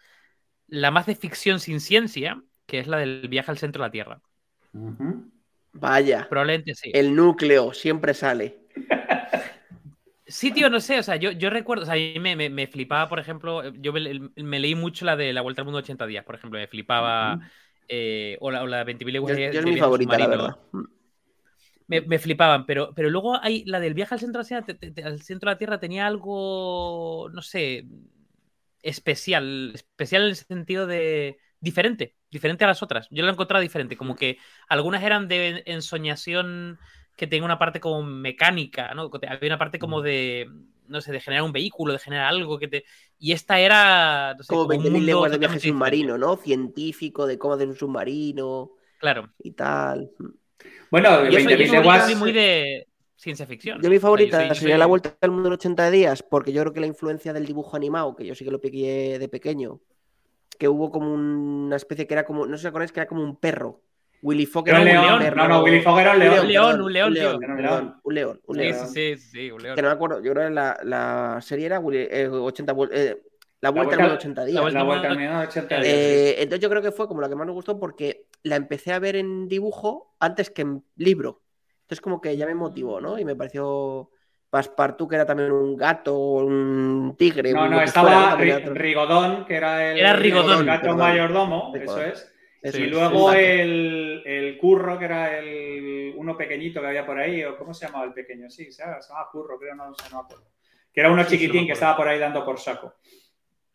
la 0.67 0.91
más 0.91 1.07
de 1.07 1.15
ficción 1.15 1.59
sin 1.59 1.79
ciencia, 1.79 2.43
que 2.67 2.77
es 2.77 2.85
la 2.85 2.99
del 2.99 3.27
viaje 3.27 3.49
al 3.49 3.57
centro 3.57 3.81
de 3.81 3.87
la 3.87 3.91
Tierra. 3.91 4.21
Vaya. 5.73 6.27
Probablemente 6.29 6.75
sí. 6.75 6.91
El 6.93 7.15
núcleo 7.15 7.73
siempre 7.73 8.13
sale. 8.13 8.67
Sí, 10.29 10.51
tío, 10.51 10.69
no 10.69 10.79
sé, 10.79 10.99
o 10.99 11.03
sea, 11.03 11.15
yo, 11.15 11.31
yo 11.31 11.49
recuerdo, 11.49 11.83
o 11.83 11.85
sea, 11.85 11.95
a 11.95 11.97
mí 11.97 12.19
me, 12.19 12.67
flipaba, 12.67 13.09
por 13.09 13.19
ejemplo, 13.19 13.73
yo 13.73 13.91
me, 13.91 14.59
leí 14.59 14.75
mucho 14.75 15.03
la 15.03 15.15
de 15.15 15.33
La 15.33 15.41
Vuelta 15.41 15.61
al 15.61 15.65
Mundo 15.65 15.79
80 15.79 16.05
días, 16.05 16.23
por 16.23 16.35
ejemplo, 16.35 16.59
me 16.59 16.67
flipaba, 16.67 17.39
eh, 17.87 18.37
o, 18.39 18.51
la, 18.51 18.61
o 18.61 18.67
la 18.67 18.85
20.000 18.85 19.11
leguas 19.11 19.35
de, 19.35 19.47
es 19.47 19.65
mi 19.65 19.77
favorita, 19.77 20.17
la 20.19 20.27
verdad. 20.27 20.57
Me, 21.87 22.19
flipaban, 22.19 22.67
pero, 22.67 22.93
pero 22.93 23.09
luego 23.09 23.41
hay 23.41 23.65
la 23.65 23.79
del 23.79 23.95
viaje 23.95 24.13
al 24.13 24.19
centro, 24.19 24.41
al 24.41 25.21
centro 25.23 25.49
de 25.49 25.55
la 25.55 25.57
Tierra 25.57 25.79
tenía 25.79 26.05
algo, 26.05 27.29
no 27.33 27.41
sé, 27.41 27.87
especial, 28.83 29.71
especial 29.73 30.21
en 30.21 30.29
el 30.29 30.35
sentido 30.35 30.85
de 30.85 31.39
diferente, 31.59 32.15
diferente 32.29 32.63
a 32.63 32.67
las 32.67 32.83
otras. 32.83 33.07
Yo 33.09 33.23
la 33.23 33.29
he 33.29 33.33
encontrado 33.33 33.63
diferente, 33.63 33.97
como 33.97 34.15
que 34.15 34.37
algunas 34.67 35.01
eran 35.01 35.27
de 35.27 35.63
ensoñación 35.65 36.77
que 37.19 37.27
tenga 37.27 37.43
una 37.43 37.59
parte 37.59 37.81
como 37.81 38.01
mecánica, 38.01 38.93
¿no? 38.93 39.11
Había 39.27 39.49
una 39.49 39.57
parte 39.57 39.77
como 39.77 40.01
de, 40.01 40.49
no 40.87 41.01
sé, 41.01 41.11
de 41.11 41.19
generar 41.19 41.43
un 41.43 41.51
vehículo, 41.51 41.91
de 41.91 41.99
generar 41.99 42.27
algo 42.27 42.57
que 42.57 42.69
te... 42.69 42.85
Y 43.19 43.33
esta 43.33 43.59
era... 43.59 44.35
No 44.37 44.43
sé, 44.43 44.47
como 44.47 44.69
20.000 44.69 45.03
leguas 45.03 45.29
de 45.29 45.37
viaje 45.37 45.59
submarino, 45.59 46.17
¿no? 46.17 46.37
Científico, 46.37 47.27
de 47.27 47.37
cómo 47.37 47.55
hacer 47.55 47.67
un 47.67 47.75
submarino. 47.75 48.71
Claro. 48.99 49.33
Y 49.43 49.51
tal. 49.51 50.11
Bueno, 50.89 51.09
20.000 51.23 51.71
leguas... 51.71 52.15
muy 52.15 52.31
de 52.31 52.87
ciencia 53.17 53.45
ficción. 53.45 53.81
Yo 53.81 53.89
mi 53.89 53.99
favorita 53.99 54.55
sería 54.55 54.77
La 54.77 54.85
Vuelta 54.85 55.17
al 55.19 55.31
Mundo 55.31 55.49
en 55.49 55.53
80 55.55 55.91
días, 55.91 56.23
porque 56.23 56.53
yo 56.53 56.61
creo 56.61 56.73
que 56.73 56.79
la 56.79 56.87
influencia 56.87 57.33
del 57.33 57.45
dibujo 57.45 57.75
animado, 57.75 58.15
que 58.15 58.25
yo 58.25 58.33
sí 58.33 58.45
que 58.45 58.51
lo 58.51 58.61
piqué 58.61 59.19
de 59.19 59.27
pequeño, 59.27 59.81
que 60.57 60.69
hubo 60.69 60.89
como 60.89 61.13
una 61.13 61.75
especie 61.75 62.07
que 62.07 62.13
era 62.13 62.23
como, 62.23 62.45
no 62.45 62.55
sé 62.55 62.61
si 62.61 62.67
acordáis, 62.69 62.93
que 62.93 63.01
era 63.01 63.09
como 63.09 63.23
un 63.23 63.35
perro 63.35 63.81
Willy 64.21 64.45
Fogg 64.45 64.69
era 64.69 64.79
un 64.79 64.85
león. 64.85 65.33
No, 65.35 65.47
no, 65.47 65.63
Willy 65.63 65.81
Fogg 65.81 65.99
era 65.99 66.11
un 66.11 66.19
león. 66.19 66.39
Un 66.39 66.47
león, 66.47 66.81
un 66.81 66.93
león, 66.93 67.07
un 67.07 67.13
león. 67.13 67.39
Un 68.03 68.13
león, 68.13 68.41
un 68.45 68.57
león. 68.57 68.87
Sí, 68.87 69.15
sí, 69.15 69.17
sí, 69.17 69.51
un 69.51 69.63
león. 69.63 69.75
Que 69.75 69.81
no 69.81 69.87
me 69.87 69.93
acuerdo, 69.93 70.21
yo 70.21 70.33
creo 70.33 70.47
que 70.47 70.53
la, 70.53 70.77
la 70.83 71.39
serie 71.41 71.67
era 71.67 71.79
80, 71.79 72.75
eh, 72.91 73.21
la 73.61 73.69
vuelta 73.71 73.95
al 73.95 74.11
80 74.11 74.45
días. 74.45 74.73
La 74.73 74.83
vuelta 74.83 75.09
al 75.09 75.47
80 75.47 75.75
días. 75.75 75.87
Eh, 75.87 76.35
entonces 76.39 76.59
yo 76.59 76.69
creo 76.69 76.81
que 76.81 76.91
fue 76.91 77.07
como 77.07 77.21
la 77.21 77.29
que 77.29 77.35
más 77.35 77.47
me 77.47 77.53
gustó 77.53 77.79
porque 77.79 78.25
la 78.43 78.55
empecé 78.55 78.93
a 78.93 78.99
ver 78.99 79.15
en 79.15 79.47
dibujo 79.47 80.15
antes 80.19 80.49
que 80.49 80.63
en 80.63 80.83
libro. 80.95 81.41
Entonces 81.81 82.01
como 82.01 82.21
que 82.21 82.35
ya 82.35 82.45
me 82.45 82.55
motivó, 82.55 82.99
¿no? 82.99 83.17
Y 83.17 83.25
me 83.25 83.35
pareció 83.35 84.11
Paspartú, 84.49 85.07
que 85.07 85.15
era 85.15 85.25
también 85.25 85.51
un 85.51 85.77
gato, 85.77 86.17
un 86.17 87.15
tigre. 87.17 87.53
No, 87.53 87.67
no, 87.67 87.81
estaba 87.81 88.35
Rigodón, 88.35 89.45
que 89.45 89.55
era 89.55 89.91
el, 89.91 89.97
era 89.97 90.13
Rigodón, 90.13 90.59
el 90.59 90.65
gato 90.65 90.95
mayordomo, 90.95 91.73
eso 91.75 92.01
es 92.01 92.33
y 92.61 92.77
luego 92.87 93.31
el, 93.31 94.57
curro, 94.59 94.99
que 94.99 95.05
era 95.05 95.39
el 95.39 96.13
uno 96.17 96.35
pequeñito 96.37 96.81
que 96.81 96.87
había 96.87 97.05
por 97.05 97.17
ahí, 97.17 97.43
o 97.43 97.57
¿cómo 97.57 97.73
se 97.73 97.85
llamaba 97.85 98.05
el 98.05 98.13
pequeño? 98.13 98.49
Sí, 98.49 98.71
se 98.71 98.83
llamaba 98.83 99.29
curro, 99.31 99.57
creo, 99.57 99.75
no, 99.75 99.93
sé, 99.93 100.09
no 100.11 100.19
acuerdo. 100.19 100.45
Que 100.91 101.01
era 101.01 101.11
uno 101.11 101.23
chiquitín 101.25 101.65
que 101.65 101.73
estaba 101.73 101.95
por 101.95 102.07
ahí 102.07 102.19
dando 102.19 102.43
por 102.43 102.59
saco. 102.59 102.95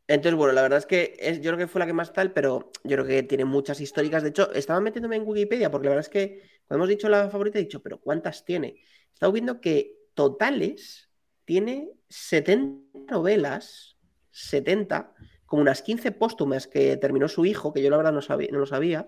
Entonces, 0.06 0.36
bueno, 0.36 0.52
la 0.52 0.62
verdad 0.62 0.78
es 0.78 0.86
que 0.86 1.16
es, 1.18 1.40
yo 1.40 1.52
creo 1.52 1.66
que 1.66 1.66
fue 1.66 1.78
la 1.78 1.86
que 1.86 1.94
más 1.94 2.12
tal, 2.12 2.32
pero 2.32 2.70
yo 2.84 2.96
creo 2.96 3.06
que 3.06 3.22
tiene 3.22 3.46
muchas 3.46 3.80
históricas. 3.80 4.22
De 4.22 4.28
hecho, 4.28 4.52
estaba 4.52 4.80
metiéndome 4.80 5.16
en 5.16 5.26
Wikipedia, 5.26 5.70
porque 5.70 5.86
la 5.86 5.94
verdad 5.94 6.06
es 6.06 6.10
que 6.10 6.42
cuando 6.66 6.84
hemos 6.84 6.88
dicho 6.90 7.08
la 7.08 7.30
favorita, 7.30 7.58
he 7.58 7.62
dicho, 7.62 7.82
pero 7.82 8.00
¿cuántas 8.00 8.44
tiene? 8.44 8.68
He 8.68 9.14
estado 9.14 9.32
viendo 9.32 9.60
que 9.60 9.96
totales 10.12 11.08
tiene 11.46 11.90
70 12.08 13.12
novelas, 13.12 13.96
70, 14.30 15.14
como 15.46 15.62
unas 15.62 15.82
15 15.82 16.12
póstumas 16.12 16.66
que 16.66 16.96
terminó 16.96 17.28
su 17.28 17.44
hijo, 17.44 17.72
que 17.72 17.82
yo 17.82 17.90
la 17.90 17.96
verdad 17.96 18.12
no, 18.12 18.22
sabía, 18.22 18.48
no 18.50 18.58
lo 18.58 18.66
sabía, 18.66 19.06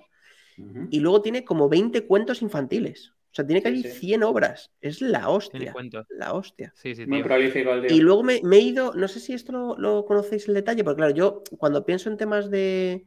y 0.90 1.00
luego 1.00 1.20
tiene 1.20 1.44
como 1.44 1.68
20 1.68 2.06
cuentos 2.06 2.40
infantiles. 2.42 3.12
O 3.30 3.34
sea, 3.36 3.46
tiene 3.46 3.62
casi 3.62 3.82
100 3.82 4.22
obras. 4.22 4.72
Es 4.80 5.02
la 5.02 5.28
hostia. 5.28 5.74
La 6.08 6.32
hostia. 6.32 6.72
Sí, 6.74 6.94
sí, 6.94 7.06
Muy 7.06 7.22
prolífico 7.22 7.74
el 7.74 7.92
Y 7.92 8.00
luego 8.00 8.22
me, 8.22 8.40
he 8.40 8.60
ido, 8.60 8.94
no 8.94 9.08
sé 9.08 9.20
si 9.20 9.34
esto 9.34 9.76
lo, 9.76 10.06
conocéis 10.06 10.48
en 10.48 10.54
detalle, 10.54 10.82
porque 10.82 10.96
claro, 10.96 11.14
yo 11.14 11.42
cuando 11.58 11.84
pienso 11.84 12.08
en 12.08 12.16
temas 12.16 12.50
de... 12.50 13.04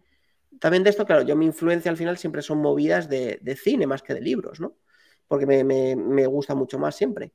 También 0.60 0.84
de 0.84 0.92
esto, 0.92 1.06
claro, 1.06 1.24
yo 1.24 1.36
mi 1.36 1.48
influencia 1.48 1.90
al 1.90 1.98
final 1.98 2.18
siempre 2.18 2.44
son 2.44 2.60
movidas 2.60 3.10
de, 3.10 3.40
cine 3.60 3.88
más 3.88 4.04
que 4.04 4.14
de 4.14 4.22
libros, 4.22 4.60
¿no? 4.60 4.76
Porque 5.28 5.48
me, 5.48 5.64
me, 5.64 6.28
gusta 6.28 6.54
mucho 6.54 6.78
más 6.78 6.96
siempre. 6.96 7.32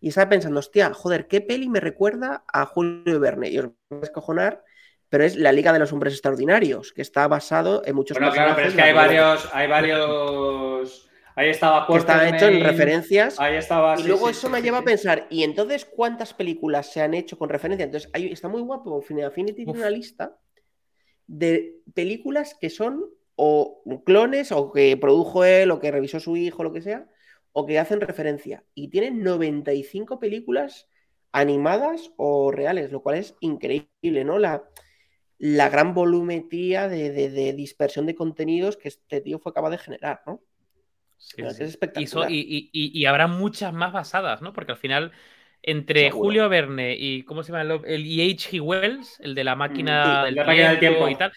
Y 0.00 0.08
estaba 0.08 0.30
pensando, 0.30 0.60
hostia, 0.60 0.94
joder, 0.94 1.26
¿qué 1.28 1.42
peli 1.42 1.68
me 1.68 1.80
recuerda 1.80 2.44
a 2.50 2.64
Julio 2.64 3.20
Verne? 3.20 3.50
Y 3.50 3.58
os 3.58 3.66
voy 3.90 4.00
a 4.00 4.04
escojonar 4.04 4.64
pero 5.08 5.24
es 5.24 5.36
la 5.36 5.52
Liga 5.52 5.72
de 5.72 5.78
los 5.78 5.92
Hombres 5.92 6.12
Extraordinarios, 6.12 6.92
que 6.92 7.02
está 7.02 7.26
basado 7.28 7.82
en 7.84 7.94
muchos 7.94 8.18
Bueno, 8.18 8.32
claro, 8.32 8.52
pero 8.54 8.68
es 8.68 8.74
que 8.74 8.82
hay 8.82 8.92
varios, 8.92 9.48
hay 9.52 9.68
varios. 9.68 11.08
Ahí 11.34 11.50
estaba 11.50 11.86
Que 11.86 11.96
está 11.96 12.28
hecho 12.28 12.46
en 12.46 12.64
referencias. 12.64 13.38
Ahí 13.38 13.54
estaba. 13.56 13.98
Y 13.98 14.02
luego 14.02 14.28
eso 14.28 14.50
me 14.50 14.60
lleva 14.60 14.78
a 14.78 14.84
pensar, 14.84 15.26
¿y 15.30 15.44
entonces 15.44 15.84
cuántas 15.84 16.34
películas 16.34 16.92
se 16.92 17.00
han 17.00 17.14
hecho 17.14 17.38
con 17.38 17.48
referencia? 17.48 17.84
Entonces, 17.84 18.10
ahí 18.12 18.26
está 18.26 18.48
muy 18.48 18.60
guapo. 18.60 19.00
Affinity 19.26 19.64
tiene 19.64 19.78
una 19.78 19.90
lista 19.90 20.36
de 21.26 21.76
películas 21.94 22.56
que 22.60 22.70
son 22.70 23.04
o 23.40 23.82
clones, 24.04 24.50
o 24.50 24.72
que 24.72 24.96
produjo 24.96 25.44
él, 25.44 25.70
o 25.70 25.78
que 25.78 25.92
revisó 25.92 26.18
su 26.18 26.36
hijo, 26.36 26.64
lo 26.64 26.72
que 26.72 26.82
sea, 26.82 27.06
o 27.52 27.66
que 27.66 27.78
hacen 27.78 28.00
referencia. 28.00 28.64
Y 28.74 28.88
tiene 28.88 29.12
95 29.12 30.18
películas 30.18 30.88
animadas 31.30 32.10
o 32.16 32.50
reales, 32.50 32.90
lo 32.90 33.00
cual 33.00 33.18
es 33.18 33.36
increíble, 33.38 34.24
¿no? 34.24 34.40
La, 34.40 34.64
la 35.38 35.68
gran 35.68 35.94
volumetría 35.94 36.88
de, 36.88 37.52
dispersión 37.52 38.06
de 38.06 38.14
contenidos 38.14 38.76
que 38.76 38.88
este 38.88 39.20
tío 39.20 39.38
fue 39.38 39.52
capaz 39.52 39.70
de 39.70 39.78
generar, 39.78 40.22
¿no? 40.26 40.42
Es 41.36 41.60
espectacular. 41.60 42.28
Y, 42.30 43.06
habrá 43.06 43.26
muchas 43.26 43.72
más 43.72 43.92
basadas, 43.92 44.42
¿no? 44.42 44.52
Porque 44.52 44.72
al 44.72 44.78
final, 44.78 45.12
entre 45.62 46.10
Julio 46.10 46.48
Verne 46.48 46.96
y, 46.96 47.22
¿cómo 47.22 47.42
se 47.42 47.52
llama? 47.52 47.80
El 47.84 48.04
E.H.G. 48.06 48.60
Wells, 48.60 49.18
el 49.20 49.34
de 49.34 49.44
la 49.44 49.54
máquina, 49.54 50.24
del, 50.24 50.78
tiempo 50.78 51.08
y 51.08 51.16
tal, 51.16 51.32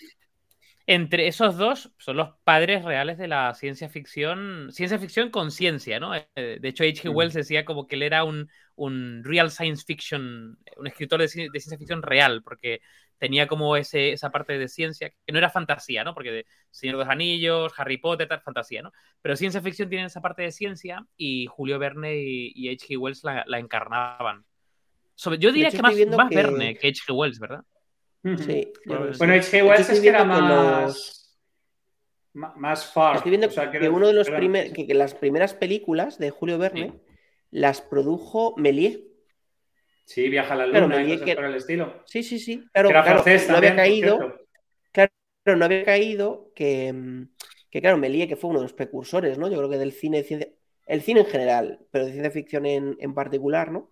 entre 0.87 1.27
esos 1.27 1.57
dos 1.57 1.91
son 1.97 2.17
los 2.17 2.29
padres 2.43 2.83
reales 2.83 3.17
de 3.17 3.27
la 3.27 3.53
ciencia 3.53 3.87
ficción, 3.87 4.69
ciencia 4.71 4.97
ficción 4.97 5.29
con 5.29 5.51
ciencia, 5.51 5.99
¿no? 5.99 6.13
Eh, 6.15 6.57
de 6.59 6.67
hecho, 6.67 6.83
H.G. 6.83 7.09
Wells 7.09 7.33
decía 7.33 7.65
como 7.65 7.87
que 7.87 7.95
él 7.95 8.03
era 8.03 8.23
un, 8.23 8.49
real 9.23 9.51
science 9.51 9.83
fiction, 9.85 10.57
un 10.77 10.87
escritor 10.87 11.21
de, 11.21 11.27
ciencia 11.27 11.77
ficción 11.77 12.01
real, 12.01 12.41
porque 12.43 12.81
tenía 13.21 13.47
como 13.47 13.77
ese, 13.77 14.13
esa 14.13 14.31
parte 14.31 14.57
de 14.57 14.67
ciencia, 14.67 15.11
que 15.11 15.31
no 15.31 15.37
era 15.37 15.51
fantasía, 15.51 16.03
¿no? 16.03 16.15
Porque 16.15 16.31
de 16.31 16.45
Señor 16.71 16.95
de 16.95 17.03
los 17.03 17.13
Anillos, 17.13 17.71
Harry 17.77 17.97
Potter, 17.97 18.27
tal, 18.27 18.41
fantasía, 18.41 18.81
¿no? 18.81 18.91
Pero 19.21 19.35
ciencia 19.35 19.61
ficción 19.61 19.89
tiene 19.89 20.05
esa 20.05 20.21
parte 20.21 20.41
de 20.41 20.51
ciencia 20.51 21.05
y 21.15 21.45
Julio 21.45 21.77
Verne 21.77 22.15
y, 22.15 22.69
H.G. 22.69 22.97
Wells 22.97 23.23
la, 23.23 23.59
encarnaban. 23.59 24.43
yo 25.37 25.51
diría 25.51 25.69
que 25.69 25.83
más, 25.83 25.95
más 26.17 26.29
Verne 26.31 26.75
que 26.75 26.87
H.G. 26.87 27.13
Wells, 27.13 27.39
¿verdad? 27.39 27.63
Sí. 28.23 28.73
Bueno, 28.87 29.33
H.G. 29.33 29.69
Wells 29.69 29.89
es 29.91 29.99
que 29.99 30.09
era 30.09 30.23
más, 30.23 31.37
más 32.33 32.91
far. 32.91 33.17
Estoy 33.17 33.29
viendo 33.29 33.49
que, 33.49 33.87
uno 33.87 34.07
de 34.07 34.13
los 34.13 34.31
primeros, 34.31 34.73
que, 34.73 34.91
las 34.95 35.13
primeras 35.13 35.53
películas 35.53 36.17
de 36.17 36.31
Julio 36.31 36.57
Verne 36.57 36.99
las 37.51 37.81
produjo 37.81 38.55
Méliès. 38.57 38.99
Sí, 40.05 40.29
viaja 40.29 40.53
a 40.53 40.57
la 40.57 40.67
luna 40.67 41.03
y 41.03 41.17
por 41.17 41.45
el 41.45 41.55
estilo. 41.55 42.03
Sí, 42.05 42.23
sí, 42.23 42.39
sí. 42.39 42.65
Claro, 42.73 42.89
claro 42.89 43.23
no 43.49 43.57
había 43.57 43.75
caído. 43.75 44.39
Claro, 44.91 45.57
no 45.57 45.65
había 45.65 45.83
caído 45.83 46.51
que, 46.55 47.25
que 47.69 47.81
claro, 47.81 47.97
Méliès, 47.97 48.27
que 48.27 48.35
fue 48.35 48.49
uno 48.49 48.59
de 48.59 48.65
los 48.65 48.73
precursores, 48.73 49.37
¿no? 49.37 49.49
Yo 49.49 49.57
creo 49.57 49.69
que 49.69 49.77
del 49.77 49.91
cine, 49.91 50.25
el 50.85 51.01
cine 51.01 51.21
en 51.21 51.25
general, 51.25 51.79
pero 51.91 52.05
de 52.05 52.11
ciencia 52.11 52.31
ficción 52.31 52.65
en, 52.65 52.97
en 52.99 53.13
particular, 53.13 53.71
¿no? 53.71 53.91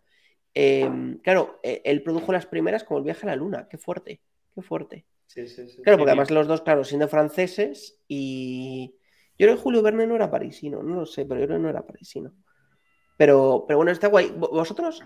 Em, 0.53 1.17
claro, 1.19 1.59
e, 1.63 1.81
él 1.85 2.03
produjo 2.03 2.31
las 2.31 2.45
primeras 2.45 2.83
como 2.83 2.99
el 2.99 3.05
viaje 3.05 3.25
a 3.25 3.29
la 3.29 3.35
luna. 3.35 3.67
Qué 3.69 3.77
fuerte, 3.77 4.21
qué 4.53 4.61
fuerte. 4.61 5.05
Sí, 5.25 5.47
sí, 5.47 5.69
sí, 5.69 5.81
claro, 5.81 5.97
porque 5.97 6.11
además 6.11 6.31
los 6.31 6.47
dos, 6.47 6.61
claro, 6.61 6.83
siendo 6.83 7.07
franceses 7.07 7.99
y. 8.07 8.95
Yo 9.37 9.45
creo 9.45 9.55
que 9.55 9.61
Julio 9.61 9.81
Verne 9.81 10.05
no 10.05 10.15
era 10.15 10.29
parisino, 10.29 10.83
no 10.83 10.95
lo 10.95 11.05
sé, 11.05 11.25
pero 11.25 11.39
yo 11.39 11.45
creo 11.47 11.57
que 11.59 11.63
no 11.63 11.69
era 11.69 11.87
parisino. 11.87 12.33
Pero, 13.15 13.63
pero 13.65 13.77
bueno, 13.77 13.91
está 13.91 14.07
guay. 14.07 14.33
¿Vosotros 14.35 15.01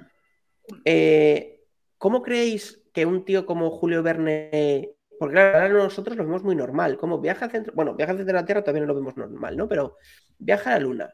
eh, 0.86 1.62
cómo 1.98 2.22
creéis 2.22 2.82
que 2.94 3.06
un 3.06 3.26
tío 3.26 3.46
como 3.46 3.72
Julio 3.72 4.04
Verne. 4.04 4.92
Porque 5.20 5.34
claro, 5.34 5.60
ahora 5.60 5.84
nosotros 5.86 6.18
lo 6.18 6.24
vemos 6.26 6.44
muy 6.44 6.56
normal. 6.56 6.98
Como 6.98 7.20
viaja 7.20 7.46
al 7.46 7.52
centro. 7.52 7.74
Bueno, 7.76 7.96
viaja 7.96 8.12
al 8.12 8.18
centro 8.18 8.34
de 8.34 8.42
la 8.42 8.46
Tierra 8.46 8.64
no 8.80 8.86
lo 8.86 8.96
vemos 8.96 9.18
normal, 9.18 9.58
¿no? 9.58 9.68
Pero 9.68 9.98
viaja 10.38 10.72
a 10.72 10.74
la 10.74 10.80
Luna. 10.80 11.14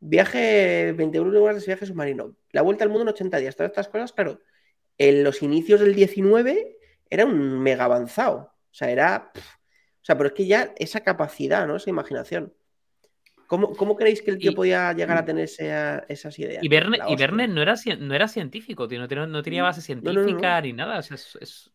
Viaje 0.00 0.92
21 0.92 1.30
lugares 1.30 1.62
de 1.62 1.66
viaje 1.66 1.86
submarino. 1.86 2.36
La 2.52 2.62
vuelta 2.62 2.84
al 2.84 2.90
mundo 2.90 3.02
en 3.02 3.08
80 3.08 3.38
días. 3.38 3.56
Todas 3.56 3.70
estas 3.70 3.88
cosas, 3.88 4.12
claro. 4.12 4.40
En 4.98 5.24
los 5.24 5.42
inicios 5.42 5.80
del 5.80 5.94
19 5.94 6.78
era 7.10 7.24
un 7.24 7.60
mega 7.60 7.84
avanzado. 7.84 8.36
O 8.36 8.74
sea, 8.74 8.90
era. 8.90 9.32
O 9.34 10.04
sea, 10.04 10.16
pero 10.18 10.28
es 10.28 10.34
que 10.34 10.46
ya 10.46 10.74
esa 10.76 11.00
capacidad, 11.00 11.66
¿no? 11.66 11.76
Esa 11.76 11.90
imaginación. 11.90 12.52
¿Cómo, 13.54 13.72
cómo 13.76 13.94
creéis 13.94 14.20
que 14.20 14.32
el 14.32 14.38
tío 14.38 14.52
podía 14.52 14.92
llegar 14.92 15.16
a 15.16 15.24
tener 15.24 15.44
esas 15.44 16.38
ideas? 16.40 16.64
Y 16.64 16.68
Verne, 16.68 16.98
y 17.08 17.14
Verne 17.14 17.46
no, 17.46 17.62
era, 17.62 17.74
no 18.00 18.14
era 18.14 18.26
científico, 18.26 18.88
tío. 18.88 18.98
No 18.98 19.06
tenía, 19.06 19.26
no 19.26 19.42
tenía 19.44 19.62
base 19.62 19.80
científica 19.80 20.60
ni 20.60 20.72
nada. 20.72 20.98
O 20.98 21.02
sea, 21.02 21.16
es 21.16 21.72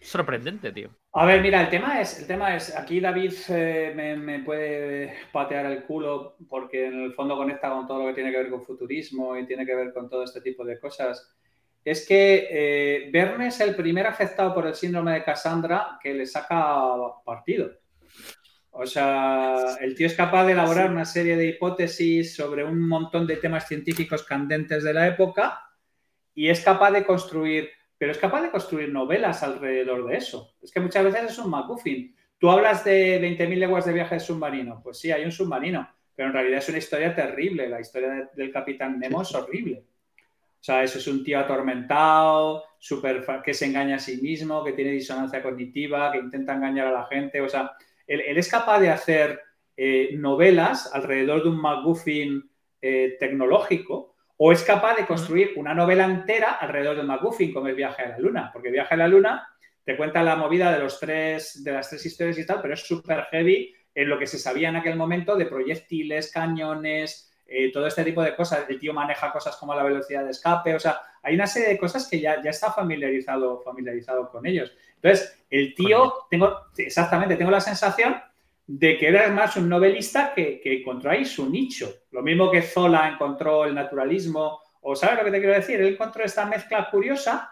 sorprendente, 0.00 0.72
tío. 0.72 0.90
A 1.12 1.26
ver, 1.26 1.42
mira, 1.42 1.60
el 1.60 1.68
tema 1.68 2.00
es, 2.00 2.20
el 2.20 2.26
tema 2.26 2.56
es, 2.56 2.74
aquí 2.74 3.00
David 3.00 3.34
eh, 3.50 3.92
me, 3.94 4.38
puede 4.40 5.14
patear 5.30 5.66
el 5.66 5.82
culo 5.84 6.36
porque 6.48 6.86
en 6.86 7.02
el 7.02 7.12
fondo 7.12 7.36
conecta 7.36 7.68
con 7.70 7.86
todo 7.86 8.00
lo 8.00 8.08
que 8.08 8.14
tiene 8.14 8.30
que 8.30 8.38
ver 8.38 8.50
con 8.50 8.64
futurismo 8.64 9.36
y 9.36 9.46
tiene 9.46 9.66
que 9.66 9.74
ver 9.74 9.92
con 9.92 10.08
todo 10.08 10.24
este 10.24 10.40
tipo 10.40 10.64
de 10.64 10.80
cosas. 10.80 11.36
Es 11.84 12.06
que 12.06 12.48
eh, 12.50 13.10
Verne 13.12 13.48
es 13.48 13.60
el 13.60 13.74
primer 13.74 14.06
afectado 14.06 14.54
por 14.54 14.66
el 14.66 14.74
síndrome 14.74 15.12
de 15.12 15.24
Cassandra 15.24 15.98
que 16.02 16.14
le 16.14 16.24
saca 16.24 16.84
partido. 17.24 17.70
O 18.80 18.86
sea, 18.86 19.76
el 19.80 19.94
tío 19.94 20.06
es 20.06 20.14
capaz 20.14 20.46
de 20.46 20.52
elaborar 20.52 20.90
una 20.90 21.04
serie 21.04 21.36
de 21.36 21.48
hipótesis 21.48 22.34
sobre 22.34 22.64
un 22.64 22.88
montón 22.88 23.26
de 23.26 23.36
temas 23.36 23.66
científicos 23.66 24.22
candentes 24.22 24.84
de 24.84 24.94
la 24.94 25.08
época 25.08 25.60
y 26.34 26.48
es 26.48 26.60
capaz 26.60 26.92
de 26.92 27.04
construir 27.04 27.70
pero 27.98 28.12
es 28.12 28.18
capaz 28.18 28.42
de 28.42 28.50
construir 28.50 28.90
novelas 28.90 29.42
alrededor 29.42 30.06
de 30.06 30.16
eso. 30.16 30.54
Es 30.62 30.70
que 30.70 30.80
muchas 30.80 31.04
veces 31.04 31.32
es 31.32 31.38
un 31.38 31.50
MacGuffin. 31.50 32.14
Tú 32.38 32.48
hablas 32.48 32.84
de 32.84 33.20
20.000 33.20 33.56
leguas 33.56 33.84
de 33.84 33.92
viaje 33.92 34.14
de 34.14 34.20
submarino. 34.20 34.80
Pues 34.82 34.98
sí, 34.98 35.10
hay 35.10 35.24
un 35.24 35.32
submarino, 35.32 35.88
pero 36.14 36.28
en 36.28 36.34
realidad 36.34 36.58
es 36.58 36.68
una 36.68 36.78
historia 36.78 37.12
terrible. 37.12 37.68
La 37.68 37.80
historia 37.80 38.30
del 38.32 38.52
capitán 38.52 39.00
Nemo 39.00 39.22
es 39.22 39.34
horrible. 39.34 39.84
O 40.60 40.62
sea, 40.62 40.84
eso 40.84 40.98
es 40.98 41.06
un 41.08 41.24
tío 41.24 41.40
atormentado, 41.40 42.64
super, 42.78 43.24
que 43.44 43.54
se 43.54 43.66
engaña 43.66 43.96
a 43.96 44.00
sí 44.00 44.20
mismo, 44.22 44.62
que 44.62 44.72
tiene 44.72 44.92
disonancia 44.92 45.42
cognitiva, 45.42 46.12
que 46.12 46.18
intenta 46.18 46.54
engañar 46.54 46.86
a 46.86 46.92
la 46.92 47.06
gente. 47.06 47.40
O 47.40 47.48
sea, 47.48 47.72
él, 48.08 48.38
es 48.38 48.50
capaz 48.50 48.80
de 48.80 48.90
hacer 48.90 49.40
eh, 49.76 50.10
novelas 50.14 50.90
alrededor 50.92 51.44
de 51.44 51.50
un 51.50 51.60
MacGuffin 51.60 52.50
eh, 52.80 53.16
tecnológico 53.20 54.16
o 54.38 54.52
es 54.52 54.62
capaz 54.62 54.96
de 54.96 55.06
construir 55.06 55.52
una 55.56 55.74
novela 55.74 56.04
entera 56.04 56.52
alrededor 56.52 56.96
de 56.96 57.02
McGuffin, 57.02 57.52
como 57.52 57.68
el 57.68 57.74
viaje 57.74 58.02
a 58.02 58.08
la 58.10 58.18
luna, 58.18 58.50
porque 58.52 58.70
viaje 58.70 58.94
a 58.94 58.98
la 58.98 59.08
luna 59.08 59.48
te 59.84 59.96
cuenta 59.96 60.22
la 60.22 60.36
movida 60.36 60.72
de 60.72 60.78
los 60.78 61.00
tres, 61.00 61.62
de 61.64 61.72
las 61.72 61.88
tres 61.88 62.04
historias 62.06 62.38
y 62.38 62.46
tal, 62.46 62.60
pero 62.60 62.74
es 62.74 62.80
súper 62.80 63.24
heavy 63.30 63.74
en 63.94 64.08
lo 64.08 64.18
que 64.18 64.26
se 64.26 64.38
sabía 64.38 64.68
en 64.68 64.76
aquel 64.76 64.96
momento 64.96 65.34
de 65.34 65.46
proyectiles, 65.46 66.30
cañones, 66.30 67.32
eh, 67.46 67.72
todo 67.72 67.86
este 67.86 68.04
tipo 68.04 68.22
de 68.22 68.36
cosas. 68.36 68.68
El 68.68 68.78
tío 68.78 68.92
maneja 68.92 69.32
cosas 69.32 69.56
como 69.56 69.74
la 69.74 69.82
velocidad 69.82 70.24
de 70.24 70.30
escape, 70.30 70.74
o 70.74 70.78
sea, 70.78 71.00
hay 71.22 71.34
una 71.34 71.46
serie 71.46 71.70
de 71.70 71.78
cosas 71.78 72.06
que 72.08 72.20
ya, 72.20 72.40
ya 72.42 72.50
está 72.50 72.70
familiarizado, 72.70 73.60
familiarizado 73.62 74.30
con 74.30 74.46
ellos. 74.46 74.72
Entonces, 75.02 75.44
el 75.50 75.74
tío, 75.74 76.26
tengo, 76.30 76.66
exactamente, 76.76 77.36
tengo 77.36 77.50
la 77.50 77.60
sensación 77.60 78.16
de 78.66 78.98
que 78.98 79.08
era 79.08 79.28
más 79.30 79.56
un 79.56 79.68
novelista 79.68 80.34
que, 80.34 80.60
que, 80.60 80.80
encontró 80.80 81.10
ahí 81.10 81.24
su 81.24 81.48
nicho. 81.48 81.90
Lo 82.10 82.22
mismo 82.22 82.50
que 82.50 82.62
Zola 82.62 83.08
encontró 83.08 83.64
el 83.64 83.74
naturalismo, 83.74 84.60
o 84.82 84.94
¿sabes 84.94 85.18
lo 85.18 85.24
que 85.24 85.30
te 85.30 85.38
quiero 85.38 85.54
decir? 85.54 85.80
Él 85.80 85.94
encontró 85.94 86.24
esta 86.24 86.44
mezcla 86.44 86.90
curiosa 86.90 87.50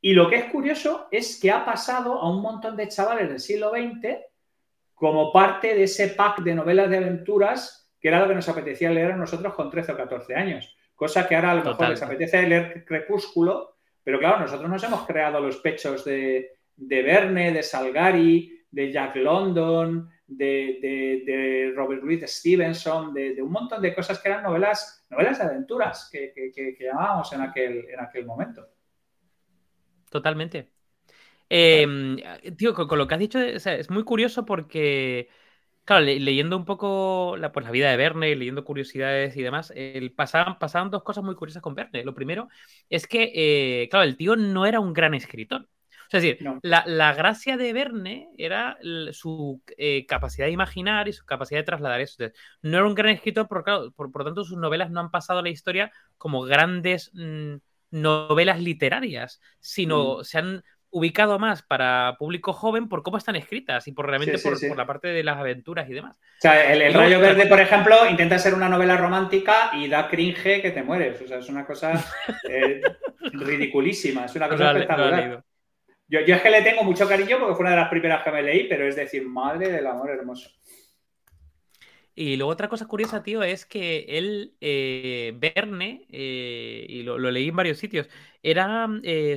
y 0.00 0.12
lo 0.12 0.28
que 0.28 0.36
es 0.36 0.44
curioso 0.46 1.08
es 1.10 1.40
que 1.40 1.50
ha 1.50 1.64
pasado 1.64 2.20
a 2.20 2.30
un 2.30 2.42
montón 2.42 2.76
de 2.76 2.88
chavales 2.88 3.28
del 3.28 3.40
siglo 3.40 3.70
XX 3.70 4.18
como 4.94 5.32
parte 5.32 5.74
de 5.74 5.84
ese 5.84 6.08
pack 6.08 6.40
de 6.40 6.54
novelas 6.54 6.90
de 6.90 6.98
aventuras 6.98 7.78
que 8.00 8.08
era 8.08 8.20
lo 8.20 8.28
que 8.28 8.34
nos 8.34 8.48
apetecía 8.48 8.90
leer 8.90 9.12
a 9.12 9.16
nosotros 9.16 9.54
con 9.54 9.70
13 9.70 9.92
o 9.92 9.96
14 9.96 10.34
años. 10.34 10.76
Cosa 10.94 11.26
que 11.26 11.34
ahora 11.34 11.52
a 11.52 11.54
lo 11.56 11.64
mejor 11.64 11.88
les 11.90 12.02
apetece 12.02 12.42
leer 12.42 12.84
Crepúsculo, 12.84 13.76
pero 14.02 14.18
claro, 14.18 14.40
nosotros 14.40 14.68
nos 14.70 14.82
hemos 14.84 15.06
creado 15.06 15.40
los 15.40 15.56
pechos 15.58 16.04
de, 16.04 16.57
de 16.78 17.02
Verne, 17.02 17.52
de 17.52 17.62
Salgari, 17.62 18.64
de 18.70 18.92
Jack 18.92 19.16
London, 19.16 20.08
de, 20.26 21.72
Robert 21.74 22.02
Louis 22.02 22.22
Stevenson, 22.26 23.12
de, 23.12 23.42
un 23.42 23.50
montón 23.50 23.82
de 23.82 23.94
cosas 23.94 24.20
que 24.20 24.28
eran 24.28 24.44
novelas, 24.44 25.06
novelas 25.10 25.38
de 25.38 25.44
aventuras 25.44 26.08
que, 26.10 26.76
llamábamos 26.78 27.32
en 27.32 27.40
aquel, 27.42 27.86
en 27.90 28.00
aquel 28.00 28.24
momento. 28.24 28.66
Totalmente. 30.10 30.70
Em, 31.48 32.16
tío, 32.56 32.74
con, 32.74 32.98
lo 32.98 33.06
que 33.06 33.14
has 33.14 33.20
dicho, 33.20 33.40
es 33.40 33.90
muy 33.90 34.04
curioso 34.04 34.44
porque, 34.44 35.28
claro, 35.84 36.04
leyendo 36.04 36.56
un 36.56 36.64
poco 36.64 37.36
la, 37.38 37.50
pues, 37.50 37.66
la 37.66 37.72
vida 37.72 37.90
de 37.90 37.96
Verne, 37.96 38.36
leyendo 38.36 38.64
curiosidades 38.64 39.36
y 39.36 39.42
demás, 39.42 39.72
pasaban, 40.14 40.58
pasaban 40.58 40.90
dos 40.90 41.02
cosas 41.02 41.24
muy 41.24 41.34
curiosas 41.34 41.62
con 41.62 41.74
Verne. 41.74 42.04
Lo 42.04 42.14
primero 42.14 42.48
es 42.88 43.08
que, 43.08 43.32
eh, 43.34 43.88
claro, 43.88 44.04
el 44.04 44.16
tío 44.16 44.36
no 44.36 44.66
era 44.66 44.78
un 44.78 44.92
gran 44.92 45.14
escritor 45.14 45.68
es 46.10 46.22
decir, 46.22 46.38
la, 46.62 47.12
gracia 47.14 47.56
de 47.56 47.72
Verne 47.72 48.30
era 48.38 48.78
su 49.12 49.60
eh, 49.76 50.06
capacidad 50.06 50.46
de 50.46 50.52
imaginar 50.52 51.06
y 51.06 51.12
su 51.12 51.26
capacidad 51.26 51.60
de 51.60 51.64
trasladar 51.64 52.00
eso. 52.00 52.24
no 52.62 52.78
era 52.78 52.86
un 52.86 52.94
gran 52.94 53.10
escritor, 53.10 53.46
por, 53.46 53.64
por, 53.94 54.16
lo 54.16 54.24
tanto 54.24 54.44
sus 54.44 54.56
novelas 54.56 54.90
no 54.90 55.00
han 55.00 55.10
pasado 55.10 55.40
a 55.40 55.42
la 55.42 55.50
historia 55.50 55.92
como 56.16 56.42
grandes 56.42 57.10
mm, 57.12 57.56
novelas 57.90 58.60
literarias, 58.60 59.40
sino 59.60 60.18
mm. 60.18 60.24
se 60.24 60.38
han 60.38 60.64
ubicado 60.90 61.38
más 61.38 61.62
para 61.62 62.16
público 62.18 62.52
joven 62.52 62.88
por 62.88 63.02
cómo 63.02 63.18
están 63.18 63.36
escritas 63.36 63.86
y 63.88 63.92
por 63.92 64.06
realmente 64.06 64.38
por, 64.38 64.76
la 64.76 64.86
parte 64.86 65.08
de 65.08 65.22
las 65.22 65.36
aventuras 65.36 65.88
y 65.90 65.92
demás. 65.92 66.16
O 66.16 66.40
sea, 66.40 66.72
el, 66.72 66.94
Rayo 66.94 67.20
Verde, 67.20 67.46
por 67.46 67.60
ejemplo, 67.60 68.08
intenta 68.08 68.38
ser 68.38 68.54
una 68.54 68.68
novela 68.68 68.96
romántica 68.96 69.70
y 69.74 69.88
da 69.88 70.08
cringe 70.08 70.62
que 70.62 70.70
te 70.70 70.82
mueres. 70.82 71.20
O 71.20 71.28
sea, 71.28 71.38
es 71.38 71.48
una 71.48 71.66
cosa 71.66 72.02
eh, 72.48 72.80
ridiculísima, 73.32 74.24
es 74.24 74.34
una 74.34 74.48
cosa 74.48 74.70
espectacular. 74.70 75.44
Yo, 76.08 76.20
es 76.20 76.42
que 76.42 76.50
le 76.50 76.62
tengo 76.62 76.84
mucho 76.84 77.06
cariño 77.06 77.38
porque 77.38 77.54
fue 77.54 77.64
una 77.64 77.72
de 77.72 77.76
las 77.76 77.90
primeras 77.90 78.24
que 78.24 78.30
me 78.30 78.42
leí, 78.42 78.66
pero 78.66 78.86
es 78.88 78.96
decir, 78.96 79.26
madre 79.26 79.70
del 79.70 79.86
amor 79.86 80.10
hermoso. 80.10 80.50
Y 82.14 82.36
luego 82.36 82.50
otra 82.50 82.68
cosa 82.68 82.86
curiosa, 82.86 83.22
tío, 83.22 83.42
es 83.42 83.66
que 83.66 84.06
él, 84.08 84.56
eh, 84.60 85.34
Verne, 85.36 86.06
eh, 86.10 86.84
y 86.88 87.02
lo, 87.02 87.18
leí 87.18 87.48
en 87.48 87.56
varios 87.56 87.78
sitios, 87.78 88.08
era, 88.42 88.88
eh, 89.04 89.36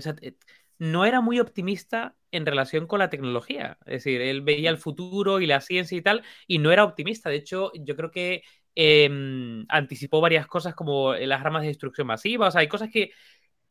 no 0.79 1.05
era 1.05 1.21
muy 1.21 1.39
optimista 1.39 2.15
en 2.31 2.45
relación 2.45 2.87
con 2.87 2.99
la 2.99 3.09
tecnología. 3.09 3.77
Es 3.85 4.03
decir, 4.03 4.21
él 4.21 4.41
veía 4.41 4.69
el 4.71 4.77
futuro 4.77 5.41
y 5.41 5.47
la 5.47 5.61
ciencia 5.61 5.97
y 5.97 6.01
tal, 6.01 6.23
y 6.47 6.57
no 6.57 6.71
era 6.71 6.85
optimista. 6.85 7.29
De 7.29 7.35
hecho, 7.35 7.71
yo 7.75 7.95
creo 7.95 8.09
que 8.11 8.43
em, 8.75 9.65
anticipó 9.69 10.21
varias 10.21 10.47
cosas 10.47 10.73
como 10.73 11.13
las 11.13 11.41
armas 11.41 11.61
de 11.63 11.67
destrucción 11.67 12.07
masiva. 12.07 12.47
O 12.47 12.51
sea, 12.51 12.61
hay 12.61 12.67
cosas 12.67 12.89
que, 12.89 13.11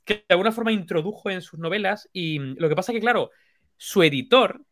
que 0.04 0.14
de 0.14 0.24
alguna 0.30 0.52
forma 0.52 0.72
introdujo 0.72 1.30
en 1.30 1.42
sus 1.42 1.58
novelas 1.58 2.08
y 2.12 2.38
lo 2.38 2.68
que 2.68 2.76
pasa 2.76 2.92
que, 2.92 3.00
claro, 3.00 3.30
su 3.76 4.02
editor, 4.02 4.62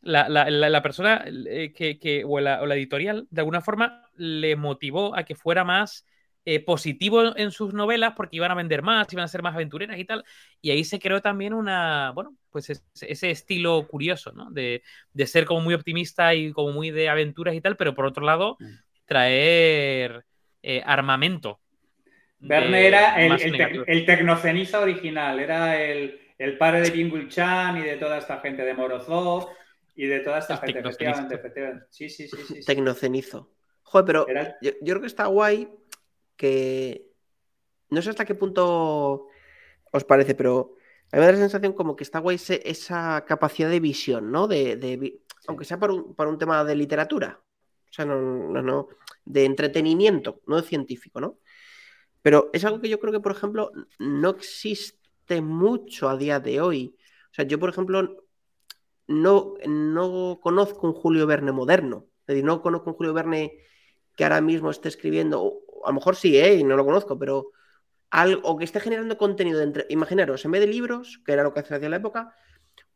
la, 0.00 0.82
persona 0.82 1.24
eh, 1.26 1.72
que, 1.72 2.24
o, 2.26 2.40
la, 2.40 2.62
editorial, 2.74 3.26
de 3.30 3.40
alguna 3.40 3.60
forma 3.60 4.08
le 4.14 4.56
motivó 4.56 5.16
a 5.16 5.24
que 5.24 5.34
fuera 5.34 5.64
más 5.64 6.06
eh, 6.44 6.58
positivo 6.58 7.36
en 7.36 7.52
sus 7.52 7.72
novelas 7.72 8.14
porque 8.16 8.36
iban 8.36 8.50
a 8.50 8.56
vender 8.56 8.82
más, 8.82 9.12
iban 9.12 9.24
a 9.24 9.28
ser 9.28 9.42
más 9.42 9.54
aventureras 9.54 9.98
y 9.98 10.04
tal. 10.04 10.24
Y 10.60 10.70
ahí 10.70 10.84
se 10.84 10.98
creó 10.98 11.20
también 11.22 11.54
una, 11.54 12.10
bueno, 12.14 12.36
pues 12.50 12.68
ese, 12.70 13.30
estilo 13.30 13.86
curioso, 13.86 14.32
¿no? 14.32 14.50
De, 14.50 14.82
ser 15.26 15.44
como 15.44 15.60
muy 15.60 15.74
optimista 15.74 16.34
y 16.34 16.52
como 16.52 16.72
muy 16.72 16.90
de 16.90 17.08
aventuras 17.08 17.54
y 17.54 17.60
tal, 17.60 17.76
pero 17.76 17.94
por 17.94 18.06
otro 18.06 18.24
lado, 18.24 18.56
mm. 18.58 18.66
traer 19.06 20.24
eh, 20.62 20.82
armamento 20.84 21.60
Verne 22.44 22.88
era 22.88 23.14
el, 23.24 24.04
tecnoceniza 24.04 24.80
original, 24.80 25.38
era 25.38 25.80
el, 25.80 26.18
padre 26.58 26.80
de 26.80 26.90
Jingul 26.90 27.28
Chan 27.28 27.78
y 27.78 27.82
de 27.82 27.96
toda 27.96 28.18
esta 28.18 28.40
gente, 28.40 28.64
de 28.64 28.74
Morozov 28.74 29.50
y 29.94 30.06
de 30.06 30.20
toda 30.20 30.38
esta 30.38 30.56
gente, 30.56 30.80
efectivamente, 30.80 31.86
Sí, 31.90 32.08
sí, 32.08 32.26
sí, 32.26 32.36
sí, 32.48 32.64
Tecnocenizo. 32.64 33.52
Joder, 33.84 34.06
pero 34.06 34.26
yo, 34.60 34.72
creo 34.80 35.00
que 35.00 35.06
está 35.06 35.26
guay 35.26 35.68
que. 36.36 37.06
No 37.90 38.02
sé 38.02 38.10
hasta 38.10 38.24
qué 38.24 38.34
punto 38.34 39.28
os 39.92 40.04
parece, 40.04 40.34
pero 40.34 40.74
a 41.12 41.16
mí 41.16 41.20
me 41.20 41.26
da 41.26 41.32
la 41.32 41.38
sensación 41.38 41.74
como 41.74 41.94
que 41.94 42.02
está 42.02 42.18
guay 42.18 42.40
esa 42.64 43.24
capacidad 43.24 43.70
de 43.70 43.80
visión, 43.80 44.32
¿no? 44.32 44.48
De, 44.48 45.20
aunque 45.46 45.64
sea 45.64 45.78
para 45.78 45.92
un, 45.92 46.14
para 46.16 46.30
un 46.30 46.38
tema 46.38 46.64
de 46.64 46.74
literatura. 46.74 47.40
O 47.88 47.92
sea, 47.92 48.06
no, 48.06 48.18
no, 48.18 48.62
no, 48.62 48.88
de 49.26 49.44
entretenimiento, 49.44 50.40
no 50.46 50.56
de 50.56 50.66
científico, 50.66 51.20
¿no? 51.20 51.38
Pero 52.22 52.50
es 52.52 52.64
algo 52.64 52.80
que 52.80 52.88
yo 52.88 53.00
creo 53.00 53.12
que, 53.12 53.20
por 53.20 53.32
ejemplo, 53.32 53.72
no 53.98 54.30
existe 54.30 55.40
mucho 55.40 56.08
a 56.08 56.16
día 56.16 56.40
de 56.40 56.60
hoy. 56.60 56.96
O 57.30 57.34
sea, 57.34 57.44
yo, 57.44 57.58
por 57.58 57.70
ejemplo, 57.70 58.24
no, 59.08 59.54
no 59.66 60.38
conozco 60.40 60.86
un 60.86 60.94
Julio 60.94 61.26
Verne 61.26 61.52
moderno. 61.52 62.06
Es 62.20 62.26
decir, 62.28 62.44
no 62.44 62.62
conozco 62.62 62.90
un 62.90 62.96
Julio 62.96 63.12
Verne 63.12 63.58
que 64.16 64.24
ahora 64.24 64.40
mismo 64.40 64.70
esté 64.70 64.88
escribiendo, 64.88 65.60
a 65.84 65.88
lo 65.88 65.94
mejor 65.94 66.16
sí, 66.16 66.38
¿eh? 66.38 66.54
y 66.54 66.64
no 66.64 66.76
lo 66.76 66.84
conozco, 66.84 67.18
pero 67.18 67.52
algo 68.10 68.58
que 68.58 68.64
esté 68.64 68.78
generando 68.78 69.16
contenido 69.16 69.62
entre, 69.62 69.86
imaginaros, 69.88 70.44
en 70.44 70.50
vez 70.50 70.60
de 70.60 70.66
libros, 70.66 71.20
que 71.24 71.32
era 71.32 71.42
lo 71.42 71.54
que 71.54 71.60
hacía 71.60 71.78
en 71.78 71.90
la 71.90 71.96
época, 71.96 72.34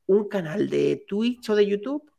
un 0.06 0.28
canal 0.28 0.68
de 0.68 1.04
Twitch 1.08 1.48
o 1.50 1.56
de 1.56 1.66
YouTube 1.66 2.10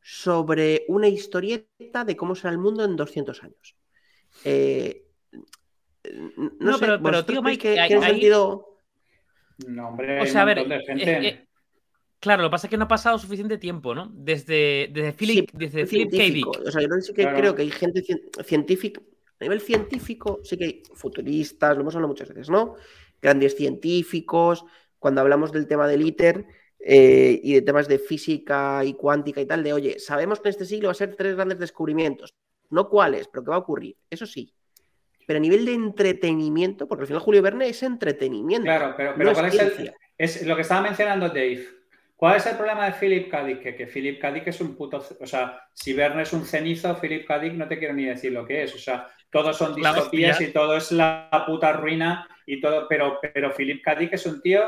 sobre 0.00 0.84
una 0.88 1.08
historieta 1.08 2.04
de 2.04 2.16
cómo 2.16 2.34
será 2.34 2.50
el 2.50 2.58
mundo 2.58 2.84
en 2.84 2.96
200 2.96 3.42
años. 3.42 3.76
Eh, 4.44 5.06
No, 6.58 6.78
pero, 6.78 7.00
pero 7.00 7.24
tío 7.24 7.42
Mike, 7.42 7.76
¿qué, 7.88 8.00
sentido? 8.00 8.78
No, 9.68 9.88
hombre, 9.88 10.20
o 10.20 10.26
sea, 10.26 10.42
a 10.42 10.44
ver, 10.44 11.46
claro, 12.18 12.42
lo 12.42 12.48
que 12.48 12.52
pasa 12.52 12.66
es 12.66 12.70
que 12.70 12.76
no 12.76 12.84
ha 12.84 12.88
pasado 12.88 13.18
suficiente 13.18 13.58
tiempo, 13.58 13.94
¿no? 13.94 14.10
Desde, 14.12 14.90
desde 14.92 15.12
Philip, 15.12 15.50
desde 15.52 15.86
Philip 15.86 16.10
K. 16.10 16.16
Dick. 16.16 16.46
O 16.46 16.70
sea, 16.70 16.82
yo 16.82 16.88
no 16.88 17.00
sé 17.00 17.14
que 17.14 17.26
creo 17.26 17.54
que 17.54 17.62
hay 17.62 17.70
gente 17.70 18.02
científica, 18.44 19.00
a 19.38 19.44
nivel 19.44 19.60
científico, 19.60 20.40
sí 20.42 20.56
que 20.56 20.64
hay 20.64 20.82
futuristas, 20.94 21.76
lo 21.76 21.82
hemos 21.82 21.94
hablado 21.94 22.12
muchas 22.12 22.28
veces, 22.28 22.50
¿no? 22.50 22.76
Grandes 23.20 23.56
científicos, 23.56 24.64
cuando 24.98 25.20
hablamos 25.20 25.52
del 25.52 25.66
tema 25.66 25.86
del 25.86 26.06
ITER 26.06 26.46
eh, 26.78 27.40
y 27.42 27.54
de 27.54 27.62
temas 27.62 27.86
de 27.86 27.98
física 27.98 28.84
y 28.84 28.94
cuántica 28.94 29.40
y 29.40 29.46
tal, 29.46 29.62
de 29.62 29.72
oye, 29.72 29.98
sabemos 29.98 30.40
que 30.40 30.48
en 30.48 30.50
este 30.50 30.64
siglo 30.64 30.88
va 30.88 30.92
a 30.92 30.94
ser 30.94 31.14
tres 31.14 31.36
grandes 31.36 31.58
descubrimientos, 31.58 32.34
no 32.70 32.88
cuáles, 32.88 33.28
pero 33.28 33.44
qué 33.44 33.50
va 33.50 33.56
a 33.56 33.60
ocurrir, 33.60 33.96
eso 34.10 34.26
sí. 34.26 34.52
Pero 35.26 35.36
a 35.38 35.40
nivel 35.40 35.64
de 35.64 35.74
entretenimiento, 35.74 36.88
porque 36.88 37.02
al 37.02 37.06
final 37.06 37.22
Julio 37.22 37.42
Verne 37.42 37.68
es 37.68 37.82
entretenimiento. 37.82 38.64
Claro, 38.64 38.94
pero, 38.96 39.14
¿cuál 39.14 39.46
es, 39.46 39.54
el, 39.54 39.92
es 40.18 40.46
lo 40.46 40.54
que 40.54 40.62
estaba 40.62 40.82
mencionando 40.82 41.28
Dave. 41.28 41.66
¿Cuál 42.14 42.36
es 42.36 42.46
el 42.46 42.56
problema 42.56 42.86
de 42.86 42.92
Philip 42.92 43.28
K. 43.28 43.44
Dick? 43.44 43.76
Que, 43.76 43.86
Philip 43.88 44.20
K. 44.20 44.30
Dick 44.30 44.46
es 44.46 44.60
un 44.60 44.76
puto. 44.76 45.04
O 45.20 45.26
sea, 45.26 45.66
si 45.72 45.92
Verne 45.92 46.22
es 46.22 46.32
un 46.32 46.44
cenizo, 46.44 46.96
Philip 47.00 47.26
K. 47.26 47.38
Dick 47.40 47.54
no 47.54 47.66
te 47.66 47.78
quiero 47.78 47.94
ni 47.94 48.04
decir 48.04 48.30
lo 48.30 48.46
que 48.46 48.62
es. 48.62 48.74
O 48.74 48.78
sea, 48.78 49.08
todos 49.28 49.56
son 49.56 49.74
distopías 49.74 50.40
y 50.40 50.52
todo 50.52 50.76
es 50.76 50.92
la 50.92 51.28
puta 51.44 51.72
ruina 51.72 52.28
y 52.46 52.60
todo. 52.60 52.86
Pero, 52.88 53.18
pero 53.20 53.52
Philip 53.52 53.82
K. 53.82 53.96
Dick 53.96 54.12
es 54.12 54.24
un 54.26 54.40
tío. 54.40 54.60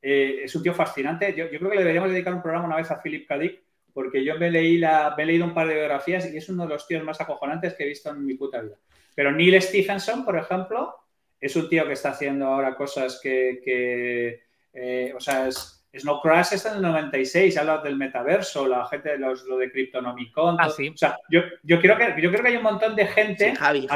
Eh, 0.00 0.42
es 0.44 0.54
un 0.54 0.62
tío 0.62 0.72
fascinante. 0.72 1.34
Yo, 1.36 1.48
creo 1.48 1.70
que 1.70 1.76
le 1.76 1.82
deberíamos 1.82 2.10
dedicar 2.10 2.32
un 2.32 2.42
programa 2.42 2.66
una 2.66 2.76
vez 2.76 2.90
a 2.92 3.02
Philip 3.02 3.26
K. 3.26 3.38
Dick, 3.38 3.60
porque 3.92 4.24
yo 4.24 4.38
me, 4.38 4.48
leí 4.48 4.78
la, 4.78 5.12
me 5.16 5.24
he 5.24 5.26
leído 5.26 5.44
un 5.44 5.54
par 5.54 5.66
de 5.66 5.74
biografías 5.74 6.32
y 6.32 6.36
es 6.36 6.48
uno 6.48 6.62
de 6.62 6.68
los 6.68 6.86
tíos 6.86 7.02
más 7.02 7.20
acojonantes 7.20 7.74
que 7.74 7.82
he 7.82 7.88
visto 7.88 8.10
en 8.10 8.24
mi 8.24 8.34
puta 8.34 8.60
vida. 8.60 8.76
Pero 9.20 9.32
Neil 9.32 9.60
Stephenson, 9.60 10.24
por 10.24 10.38
ejemplo, 10.38 10.96
es 11.38 11.54
un 11.54 11.68
tío 11.68 11.86
que 11.86 11.92
está 11.92 12.08
haciendo 12.08 12.46
ahora 12.46 12.74
cosas 12.74 13.20
que, 13.22 14.40
eh, 14.72 15.12
o 15.14 15.20
sea, 15.20 15.46
es, 15.46 15.86
Snow 15.94 16.22
Crash 16.22 16.54
está 16.54 16.70
en 16.70 16.76
el 16.76 16.82
96, 16.84 17.54
habla 17.58 17.82
del 17.82 17.96
metaverso, 17.96 18.66
la 18.66 18.86
gente, 18.86 19.18
los, 19.18 19.44
lo 19.44 19.58
de 19.58 19.70
Cryptonomicon. 19.70 20.56
Ah, 20.58 20.70
sí. 20.70 20.88
O 20.88 20.96
sea, 20.96 21.18
yo, 21.28 21.42
creo 21.62 21.98
que, 21.98 22.14
yo 22.22 22.30
creo 22.30 22.42
que 22.42 22.48
hay 22.48 22.56
un 22.56 22.62
montón 22.62 22.96
de 22.96 23.08
gente. 23.08 23.54
Javi, 23.56 23.86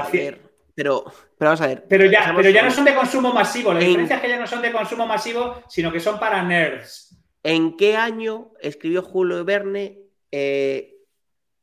pero, 0.75 1.05
pero 1.39 1.49
vamos 1.53 1.61
a 1.62 1.68
ver. 1.68 1.87
Pero 1.89 2.05
ya, 2.05 2.35
pero 2.37 2.51
ya 2.51 2.62
no 2.62 2.70
son 2.70 2.85
de 2.85 2.95
consumo 2.95 3.33
masivo. 3.33 3.72
La 3.72 3.81
diferencia 3.81 4.16
es 4.16 4.22
que 4.22 4.29
ya 4.29 4.39
no 4.39 4.47
son 4.47 4.61
de 4.61 4.72
consumo 4.72 5.07
masivo, 5.07 5.62
sino 5.70 5.91
que 5.91 6.01
son 6.01 6.20
para 6.20 6.43
nerds. 6.43 7.16
¿En 7.43 7.79
qué 7.79 7.97
año 7.97 8.53
escribió 8.61 9.01
Julio 9.01 9.43
Verne 9.43 10.01
eh, 10.31 10.99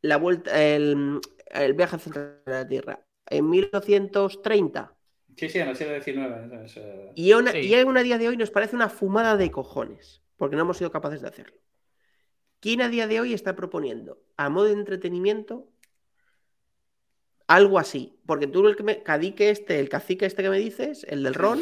la 0.02 0.18
vuelta, 0.18 0.60
el, 0.60 1.22
el 1.52 1.74
viaje 1.76 1.98
al 1.98 2.02
centro 2.02 2.22
de 2.24 2.52
la 2.52 2.68
Tierra? 2.68 3.00
¿En 3.32 3.50
1930? 3.50 4.94
Sí, 5.38 5.50
sí, 5.50 5.60
en 5.60 5.70
el 5.70 5.76
siglo 5.76 6.02
XIX. 6.02 6.74
Eh, 6.76 7.12
y, 7.16 7.34
una, 7.34 7.58
y 7.58 7.74
a 7.74 8.04
día 8.04 8.18
de 8.18 8.28
hoy 8.28 8.36
nos 8.36 8.52
parece 8.52 8.76
una 8.76 8.90
fumada 8.90 9.38
de 9.38 9.50
cojones, 9.50 10.22
porque 10.36 10.58
no 10.58 10.64
hemos 10.64 10.78
sido 10.78 10.92
capaces 10.92 11.22
de 11.22 11.30
hacerlo. 11.30 11.58
¿Quién 12.60 12.82
a 12.82 12.90
día 12.90 13.08
de 13.08 13.22
hoy 13.22 13.34
está 13.34 13.56
proponiendo 13.56 14.22
a 14.36 14.50
modo 14.50 14.66
de 14.66 14.74
entretenimiento 14.74 15.72
algo 17.48 17.80
así? 17.80 18.20
Porque 18.26 18.48
tú 18.48 18.68
el 18.68 18.76
que 18.76 18.84
me, 18.84 19.02
cadique 19.02 19.50
este, 19.50 19.80
el 19.80 19.88
cacique 19.88 20.26
este 20.26 20.44
que 20.44 20.50
me 20.50 20.60
dices, 20.60 21.06
el 21.10 21.24
del 21.24 21.34
ron, 21.34 21.62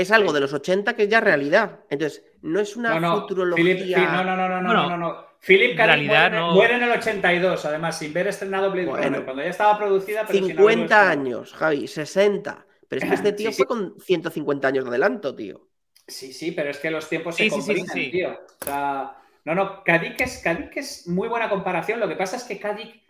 es 0.00 0.10
algo 0.10 0.32
de 0.32 0.40
los 0.40 0.52
80 0.52 0.94
que 0.94 1.04
es 1.04 1.08
ya 1.08 1.20
realidad. 1.20 1.80
Entonces, 1.88 2.24
no 2.42 2.58
es 2.58 2.76
una 2.76 2.98
futurología. 3.12 3.98
no, 4.12 4.24
no, 4.24 4.36
no, 4.36 4.48
no, 4.48 4.60
no, 4.60 4.88
no, 4.88 4.96
no. 4.96 5.24
Philip 5.46 5.76
K. 5.76 5.86
muere, 5.86 6.40
muere, 6.40 6.74
en 6.76 6.82
el 6.84 6.90
82, 6.92 7.64
además, 7.66 7.98
sin 7.98 8.12
ver 8.14 8.28
estrenado 8.28 8.72
Blade 8.72 8.86
Runner, 8.86 9.24
cuando 9.24 9.42
ya 9.42 9.50
estaba 9.50 9.76
producida. 9.76 10.24
Pero 10.26 10.46
50 10.46 11.10
años, 11.10 11.52
Javi, 11.52 11.86
60. 11.86 12.66
Pero 12.88 13.02
es 13.02 13.08
que 13.08 13.14
este 13.14 13.32
tío 13.34 13.52
fue 13.52 13.66
con 13.66 13.94
150 14.00 14.66
años 14.66 14.84
de 14.84 14.90
adelanto, 14.90 15.34
tío. 15.34 15.68
Sí, 16.08 16.32
sí, 16.32 16.52
pero 16.52 16.70
es 16.70 16.78
que 16.78 16.90
los 16.90 17.08
tiempos 17.08 17.36
se 17.36 17.50
comprimen, 17.50 18.10
tío. 18.10 18.30
O 18.62 18.64
sea, 18.64 19.16
no, 19.44 19.54
no, 19.54 19.84
Kadik 19.84 20.20
es, 20.22 20.42
es 20.74 21.06
muy 21.06 21.28
buena 21.28 21.48
comparación. 21.48 22.00
Lo 22.00 22.08
que 22.08 22.16
pasa 22.16 22.36
es 22.36 22.44
que 22.44 22.58
Kadik 22.58 23.02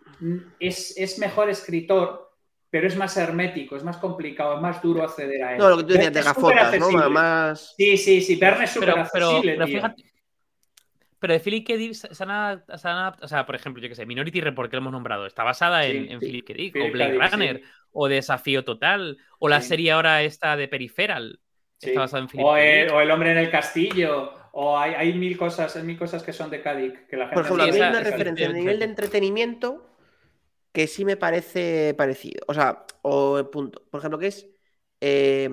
es, 0.58 0.96
es 0.98 1.18
mejor 1.18 1.48
escritor, 1.48 2.23
pero 2.74 2.88
es 2.88 2.96
más 2.96 3.16
hermético, 3.16 3.76
es 3.76 3.84
más 3.84 3.98
complicado, 3.98 4.56
es 4.56 4.60
más 4.60 4.82
duro 4.82 5.04
acceder 5.04 5.44
a 5.44 5.52
él. 5.52 5.58
No, 5.58 5.70
lo 5.70 5.76
que 5.76 5.84
tú 5.84 5.92
decías 5.92 6.12
de 6.12 6.22
gafotas, 6.22 6.76
¿no? 6.80 7.08
Más... 7.08 7.72
Sí, 7.76 7.96
sí, 7.96 8.20
sí, 8.20 8.34
Verne 8.34 8.64
es 8.64 8.72
súper 8.72 8.90
accesible, 8.90 9.52
pero, 9.52 9.66
fíjate, 9.68 10.04
pero 11.20 11.34
de 11.34 11.38
Philip 11.38 11.64
K. 11.64 11.76
Dick, 11.76 11.96
o 12.10 13.28
sea, 13.28 13.46
por 13.46 13.54
ejemplo, 13.54 13.80
yo 13.80 13.88
que 13.88 13.94
sé, 13.94 14.06
Minority 14.06 14.40
Report 14.40 14.68
que 14.68 14.74
lo 14.74 14.80
hemos 14.80 14.92
nombrado, 14.92 15.24
está 15.24 15.44
basada 15.44 15.86
en, 15.86 16.18
Philip 16.18 16.44
K. 16.44 16.52
Dick, 16.52 16.74
o 16.74 16.90
Blade 16.90 17.16
Runner, 17.16 17.62
o 17.92 18.08
Desafío 18.08 18.64
Total, 18.64 19.18
o 19.38 19.48
la 19.48 19.60
serie 19.60 19.92
ahora 19.92 20.24
esta 20.24 20.56
de 20.56 20.66
Peripheral, 20.66 21.38
está 21.80 22.00
basada 22.00 22.24
en 22.24 22.28
Philip 22.28 22.44
o, 22.44 22.56
el, 22.56 22.90
o 22.90 23.00
El 23.00 23.10
hombre 23.12 23.30
en 23.30 23.38
el 23.38 23.52
castillo, 23.52 24.32
o 24.50 24.76
hay, 24.76 24.94
hay 24.94 25.12
mil 25.12 25.38
cosas, 25.38 25.80
mil 25.84 25.96
cosas 25.96 26.24
que 26.24 26.32
son 26.32 26.50
de 26.50 26.60
Kadik, 26.60 27.06
que 27.06 27.16
la 27.16 27.28
gente... 27.28 27.36
Por 27.36 27.44
ejemplo, 27.44 27.84
hay 27.84 27.88
una 27.88 28.00
referencia 28.00 28.48
a 28.48 28.52
nivel 28.52 28.80
de 28.80 28.84
entretenimiento 28.86 29.93
que 30.74 30.88
sí 30.88 31.04
me 31.04 31.16
parece 31.16 31.94
parecido. 31.96 32.42
O 32.48 32.52
sea, 32.52 32.84
o 33.02 33.48
punto. 33.50 33.84
Por 33.90 34.00
ejemplo, 34.00 34.18
que 34.18 34.26
es... 34.26 34.46
Eh, 35.00 35.48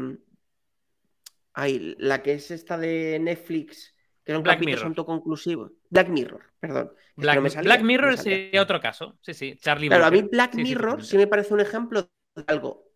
la 1.54 2.24
que 2.24 2.34
es 2.34 2.50
esta 2.50 2.76
de 2.78 3.20
Netflix 3.20 3.94
que 4.24 4.36
un 4.36 4.42
Black 4.42 4.66
Mirror. 4.66 4.88
autoconclusivo. 4.88 5.72
Black 5.90 6.10
Mirror, 6.10 6.42
perdón. 6.60 6.94
Black, 7.16 7.82
Mirror 7.84 8.18
sería 8.18 8.64
otro 8.64 8.80
caso. 8.80 9.20
Sí, 9.22 9.36
sí, 9.36 9.58
Charlie 9.58 9.90
Claro, 9.90 10.06
a 10.06 10.12
mí 10.12 10.24
Black 10.24 10.56
Mirror 10.56 11.04
sí, 11.04 11.18
me 11.18 11.28
parece 11.28 11.54
un 11.54 11.60
ejemplo 11.60 12.10
de 12.36 12.44
algo 12.48 12.88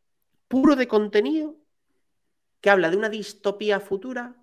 puro 0.47 0.75
de 0.75 0.87
contenido 0.87 1.57
que 2.59 2.71
habla 2.71 2.89
de 2.89 2.97
una 2.97 3.09
distopía 3.09 3.79
futura 3.79 4.35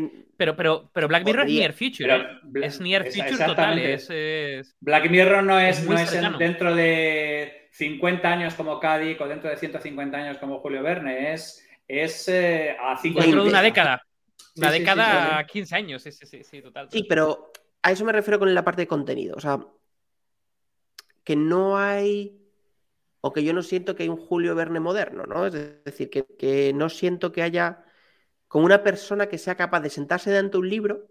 que... 0.00 0.24
Pero, 0.36 0.56
pero, 0.56 0.90
pero 0.92 1.08
Black 1.08 1.24
Mirror 1.24 1.46
es 1.46 1.52
Near 1.52 1.72
Future. 1.72 2.26
es 2.62 2.80
Near 2.80 3.04
Future 3.04 3.44
total. 3.46 3.78
Es, 3.78 4.76
Black 4.80 5.10
Mirror 5.10 5.44
no 5.44 5.60
es, 5.60 5.84
no 5.84 5.96
es 5.96 6.10
dentro 6.38 6.74
de 6.74 7.68
50 7.72 8.28
años 8.28 8.54
como 8.54 8.80
Cádiz 8.80 9.20
o 9.20 9.28
dentro 9.28 9.50
de 9.50 9.56
150 9.56 10.16
años 10.16 10.38
como 10.38 10.58
Julio 10.60 10.82
Verne. 10.82 11.32
Es, 11.32 11.66
es 11.86 12.28
eh, 12.28 12.76
a 12.80 12.96
50 12.96 13.22
Dentro 13.22 13.44
de 13.44 13.50
una 13.50 13.62
década. 13.62 14.02
La 14.54 14.70
de 14.70 14.82
cada 14.82 15.46
15 15.46 15.74
años, 15.74 16.02
sí, 16.02 16.12
sí, 16.12 16.42
sí, 16.44 16.60
total. 16.60 16.88
Sí, 16.90 17.06
pero 17.08 17.52
a 17.82 17.90
eso 17.90 18.04
me 18.04 18.12
refiero 18.12 18.38
con 18.38 18.54
la 18.54 18.64
parte 18.64 18.82
de 18.82 18.86
contenido. 18.86 19.36
O 19.36 19.40
sea, 19.40 19.60
que 21.24 21.36
no 21.36 21.78
hay. 21.78 22.38
O 23.20 23.32
que 23.32 23.44
yo 23.44 23.52
no 23.52 23.62
siento 23.62 23.94
que 23.94 24.02
hay 24.02 24.08
un 24.08 24.16
Julio 24.16 24.54
Verne 24.54 24.80
moderno, 24.80 25.24
¿no? 25.24 25.46
Es 25.46 25.52
decir, 25.84 26.10
que, 26.10 26.72
no 26.74 26.88
siento 26.88 27.30
que 27.30 27.42
haya 27.42 27.84
como 28.52 28.66
una 28.66 28.82
persona 28.82 29.30
que 29.30 29.38
sea 29.38 29.54
capaz 29.54 29.80
de 29.80 29.88
sentarse 29.88 30.28
delante 30.28 30.52
de 30.52 30.58
un 30.58 30.68
libro, 30.68 31.08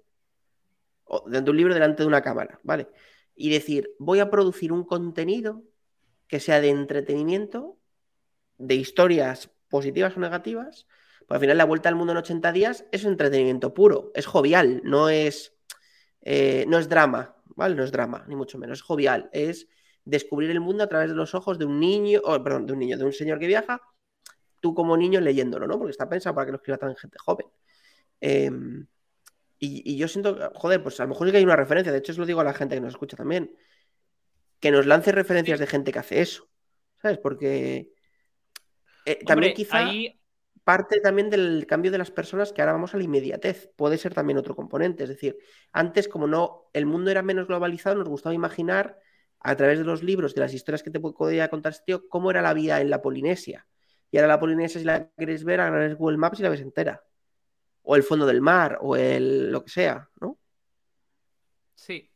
o 1.06 1.24
delante 1.26 1.46
de 1.46 1.50
un 1.50 1.58
libro 1.58 1.74
delante 1.74 2.04
de 2.04 2.08
una 2.08 2.22
cámara, 2.22 2.60
¿vale? 2.62 2.88
Y 3.34 3.50
decir, 3.50 3.90
voy 3.98 4.20
a 4.20 4.30
producir 4.30 4.72
un 4.72 4.84
contenido 4.84 5.64
que 6.28 6.40
sea 6.40 6.62
de 6.62 6.70
entretenimiento, 6.70 7.80
de 8.60 8.76
historias 8.76 9.50
positivas 9.70 10.16
o 10.16 10.20
negativas, 10.20 10.86
pues 11.28 11.38
al 11.38 11.42
final 11.42 11.58
la 11.58 11.66
vuelta 11.66 11.90
al 11.90 11.96
mundo 11.96 12.12
en 12.12 12.20
80 12.20 12.52
días 12.52 12.86
es 12.92 13.06
entretenimiento 13.06 13.74
puro, 13.74 14.12
es 14.14 14.28
jovial, 14.28 14.80
no 14.84 15.10
es, 15.10 15.56
eh, 16.22 16.66
no 16.68 16.78
es 16.78 16.90
drama, 16.90 17.38
¿vale? 17.56 17.74
No 17.74 17.84
es 17.84 17.92
drama, 17.92 18.24
ni 18.28 18.36
mucho 18.36 18.60
menos, 18.60 18.78
es 18.78 18.84
jovial, 18.84 19.32
es 19.34 19.68
descubrir 20.06 20.52
el 20.52 20.60
mundo 20.60 20.84
a 20.84 20.88
través 20.88 21.10
de 21.10 21.16
los 21.16 21.34
ojos 21.34 21.58
de 21.58 21.66
un 21.66 21.80
niño, 21.80 22.22
perdón, 22.44 22.68
de 22.68 22.74
un 22.74 22.78
niño, 22.78 23.00
de 23.00 23.04
un 23.06 23.14
señor 23.14 23.40
que 23.40 23.48
viaja, 23.48 23.82
tú 24.62 24.74
como 24.74 24.96
niño 24.96 25.20
leyéndolo, 25.20 25.68
¿no? 25.68 25.78
Porque 25.78 25.92
está 25.92 26.08
pensado 26.08 26.34
para 26.34 26.46
que 26.46 26.52
lo 26.52 26.58
escriba 26.58 26.78
tan 26.78 26.96
gente 26.96 27.18
joven. 27.20 27.48
Em, 28.22 28.88
y, 29.60 29.98
yo 29.98 30.08
siento, 30.08 30.52
joder, 30.56 30.82
pues 30.82 31.00
a 31.00 31.04
lo 31.04 31.10
mejor 31.10 31.28
sí 31.28 31.32
que 31.32 31.38
hay 31.38 31.44
una 31.44 31.56
referencia, 31.56 31.92
de 31.92 32.00
hecho, 32.00 32.14
eso 32.14 32.22
lo 32.22 32.28
digo 32.28 32.40
a 32.40 32.46
la 32.46 32.54
gente 32.54 32.76
que 32.76 32.82
nos 32.82 32.94
escucha 32.94 33.18
también, 33.18 33.56
que 34.60 34.72
nos 34.72 34.86
lance 34.86 35.12
referencias 35.12 35.60
de 35.60 35.68
gente 35.68 35.92
que 35.92 36.00
hace 36.00 36.22
eso, 36.22 36.50
¿sabes? 37.02 37.18
Porque 37.18 37.92
eh, 39.06 39.20
también 39.26 39.54
quizá 39.54 39.92
parte 40.64 41.00
también 41.00 41.30
del 41.30 41.66
cambio 41.68 41.92
de 41.92 41.98
las 41.98 42.12
personas 42.12 42.54
que 42.54 42.62
ahora 42.62 42.74
vamos 42.74 42.94
a 42.94 42.98
la 42.98 43.04
inmediatez. 43.04 43.70
Puede 43.76 43.98
ser 43.98 44.14
también 44.14 44.38
otro 44.38 44.56
componente. 44.56 45.04
Es 45.04 45.10
decir, 45.10 45.38
antes, 45.72 46.08
como 46.08 46.28
no, 46.28 46.70
el 46.74 46.86
mundo 46.86 47.12
era 47.12 47.24
menos 47.24 47.48
globalizado, 47.48 47.96
nos 47.96 48.10
gustaba 48.10 48.36
imaginar 48.36 49.00
a 49.40 49.56
través 49.56 49.80
de 49.80 49.86
los 49.86 50.04
libros, 50.04 50.36
de 50.36 50.42
las 50.42 50.54
historias 50.54 50.84
que 50.84 50.92
te 50.92 51.00
podía 51.00 51.50
contar 51.50 51.72
este 51.72 51.86
tío, 51.86 52.08
cómo 52.08 52.30
era 52.30 52.42
la 52.42 52.54
vida 52.54 52.80
en 52.80 52.90
la 52.90 53.02
Polinesia. 53.02 53.68
Y 54.12 54.18
ahora 54.18 54.28
la 54.28 54.40
Polinesia, 54.40 54.80
si 54.80 54.86
la 54.86 55.10
quieres 55.12 55.44
ver, 55.44 55.60
es 55.60 55.98
Google 55.98 56.18
Maps 56.18 56.40
y 56.40 56.44
la 56.44 56.50
ves 56.50 56.62
entera. 56.62 57.04
O 57.84 57.96
el 57.96 58.04
fondo 58.04 58.26
del 58.26 58.42
mar, 58.42 58.78
o 58.82 58.96
el 58.96 59.52
lo 59.52 59.64
que 59.64 59.72
sea, 59.72 60.10
¿no? 60.20 60.38
Sí, 61.74 62.12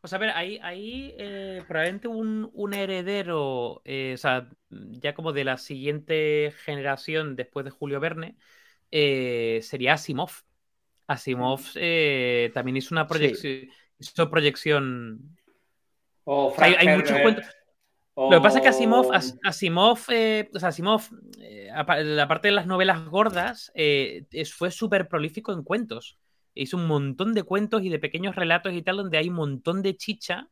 o 0.00 0.06
sea, 0.06 0.16
a 0.16 0.20
ver, 0.20 0.30
ahí, 0.30 0.60
ahí 0.62 1.14
eh, 1.18 1.62
probablemente 1.66 2.06
un, 2.06 2.74
heredero, 2.74 3.82
eh, 3.84 4.12
o 4.14 4.16
sea, 4.16 4.48
ya 4.70 5.14
como 5.14 5.32
de 5.32 5.44
la 5.44 5.56
siguiente 5.56 6.52
generación 6.64 7.34
después 7.34 7.64
de 7.64 7.70
Julio 7.70 7.98
Verne, 7.98 8.36
eh, 8.92 9.60
sería 9.62 9.94
Asimov. 9.94 10.30
Asimov 11.08 11.60
también 12.54 12.76
hizo 12.76 12.94
una 12.94 13.06
proyección. 13.06 13.70
Hizo 13.98 14.30
proyección. 14.30 15.36
O 16.24 16.52
Frank 16.52 16.76
hay, 16.78 16.96
muchos 16.96 17.18
cuentos. 17.20 17.44
Lo 18.18 18.30
que 18.30 18.40
pasa 18.40 18.58
es 18.58 18.62
que 18.62 18.68
Asimov, 18.68 19.12
Asimov, 19.44 20.00
eh, 20.10 20.50
o 20.52 20.58
sea, 20.58 20.70
Asimov 20.70 21.02
eh, 21.40 21.70
la 22.02 22.26
parte 22.26 22.48
de 22.48 22.52
las 22.52 22.66
novelas 22.66 23.04
gordas, 23.04 23.70
eh, 23.76 24.24
fue 24.52 24.72
súper 24.72 25.06
prolífico 25.06 25.52
en 25.52 25.62
cuentos. 25.62 26.18
Hizo 26.54 26.76
un 26.76 26.88
montón 26.88 27.32
de 27.32 27.44
cuentos 27.44 27.84
y 27.84 27.88
de 27.88 28.00
pequeños 28.00 28.34
relatos 28.34 28.72
y 28.72 28.82
tal, 28.82 28.96
donde 28.96 29.18
hay 29.18 29.28
un 29.28 29.36
montón 29.36 29.82
de 29.82 29.96
chicha. 29.96 30.48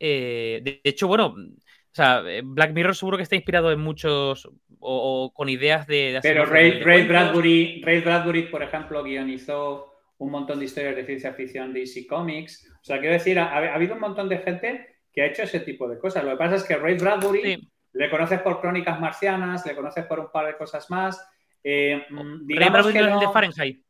de, 0.00 0.80
hecho, 0.82 1.06
bueno, 1.06 1.36
o 1.36 1.94
sea, 1.94 2.24
Black 2.42 2.72
Mirror 2.72 2.96
seguro 2.96 3.16
que 3.16 3.22
está 3.22 3.36
inspirado 3.36 3.70
en 3.70 3.78
muchos 3.78 4.50
o, 4.80 5.32
con 5.32 5.48
ideas 5.48 5.86
de. 5.86 6.18
Pero 6.22 6.44
Ray, 6.44 6.82
Bradbury, 7.06 7.82
Ray 7.84 8.00
Bradbury, 8.00 8.42
por 8.50 8.64
ejemplo, 8.64 9.04
guionizó 9.04 9.92
un 10.18 10.32
montón 10.32 10.58
de 10.58 10.64
historias 10.64 10.96
de 10.96 11.06
ciencia 11.06 11.34
ficción 11.34 11.72
de 11.72 11.80
DC 11.80 12.08
Comics. 12.08 12.68
O 12.80 12.84
sea, 12.84 12.98
quiero 12.98 13.12
decir, 13.12 13.38
ha 13.38 13.74
habido 13.74 13.94
un 13.94 14.00
montón 14.00 14.28
de 14.28 14.38
gente 14.38 14.95
que 15.16 15.22
ha 15.22 15.26
hecho 15.26 15.44
ese 15.44 15.60
tipo 15.60 15.88
de 15.88 15.98
cosas. 15.98 16.22
Lo 16.22 16.32
que 16.32 16.36
pasa 16.36 16.56
es 16.56 16.64
que 16.64 16.76
Ray 16.76 16.98
Bradbury 16.98 17.66
le 17.94 18.10
conoces 18.10 18.38
por 18.42 18.60
Crónicas 18.60 19.00
Marcianas, 19.00 19.64
le 19.64 19.74
conoces 19.74 20.04
por 20.04 20.20
un 20.20 20.30
par 20.30 20.46
de 20.46 20.58
cosas 20.58 20.90
más. 20.90 21.26
Eh, 21.64 22.04
mm, 22.10 22.46
Ray 22.54 22.68
Bradbury 22.68 22.98
no... 22.98 23.20
de 23.20 23.28
Fahrenheit. 23.28 23.82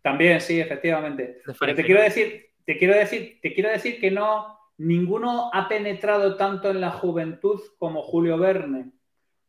También, 0.00 0.40
sí, 0.40 0.60
efectivamente. 0.60 1.42
Pero 1.58 1.74
te 1.74 1.84
quiero 1.84 2.00
decir, 2.00 2.50
te 2.64 2.78
quiero 2.78 2.94
decir, 2.94 3.40
te 3.42 3.52
quiero 3.52 3.70
decir 3.70 4.00
que 4.00 4.12
no, 4.12 4.56
ninguno 4.78 5.50
ha 5.52 5.66
penetrado 5.66 6.36
tanto 6.36 6.70
en 6.70 6.80
la 6.80 6.92
juventud 6.92 7.60
como 7.76 8.02
Julio 8.02 8.38
Verne. 8.38 8.92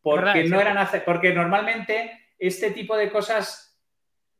Porque 0.02 0.44
no 0.44 0.60
eran 0.60 0.84
porque 1.06 1.32
normalmente 1.32 2.26
este 2.40 2.72
tipo 2.72 2.96
de 2.96 3.10
cosas 3.10 3.80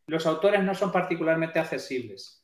los 0.08 0.26
autores 0.26 0.60
no 0.64 0.74
son 0.74 0.90
particularmente 0.90 1.60
accesibles. 1.60 2.43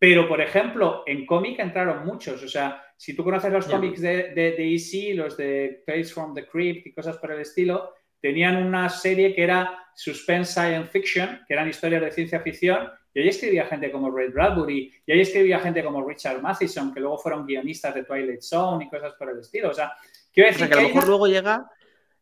Pero, 0.00 0.26
por 0.26 0.40
ejemplo, 0.40 1.02
en 1.06 1.26
cómic 1.26 1.58
entraron 1.58 2.06
muchos. 2.06 2.42
O 2.42 2.48
sea, 2.48 2.82
si 2.96 3.14
tú 3.14 3.22
conoces 3.22 3.52
los 3.52 3.66
cómics 3.66 4.00
de, 4.00 4.30
de, 4.30 4.74
EC, 4.74 5.14
los 5.14 5.36
de 5.36 5.82
Tales 5.86 6.14
from 6.14 6.32
the 6.32 6.46
Crypt 6.46 6.86
y 6.86 6.94
cosas 6.94 7.18
por 7.18 7.32
el 7.32 7.40
estilo, 7.42 7.92
tenían 8.18 8.56
una 8.56 8.88
serie 8.88 9.34
que 9.34 9.42
era 9.42 9.78
Suspense 9.94 10.52
Science 10.52 10.88
Fiction, 10.90 11.40
que 11.46 11.52
eran 11.52 11.68
historias 11.68 12.00
de 12.00 12.12
ciencia 12.12 12.40
ficción, 12.40 12.88
y 13.12 13.20
ahí 13.20 13.28
escribía 13.28 13.66
gente 13.66 13.92
como 13.92 14.10
Ray 14.10 14.28
Bradbury, 14.28 14.90
y 15.04 15.12
ahí 15.12 15.20
escribía 15.20 15.60
gente 15.60 15.84
como 15.84 16.08
Richard 16.08 16.40
Matheson, 16.40 16.94
que 16.94 17.00
luego 17.00 17.18
fueron 17.18 17.44
guionistas 17.44 17.94
de 17.94 18.04
Twilight 18.04 18.40
Zone 18.40 18.86
y 18.86 18.88
cosas 18.88 19.12
por 19.18 19.28
el 19.28 19.40
estilo. 19.40 19.68
O 19.68 19.74
sea, 19.74 19.92
quiero 20.32 20.48
decir 20.48 20.66
que, 20.66 20.78
a 20.78 20.80
lo 20.80 20.88
mejor 20.88 21.08
luego 21.08 21.26
llega, 21.26 21.70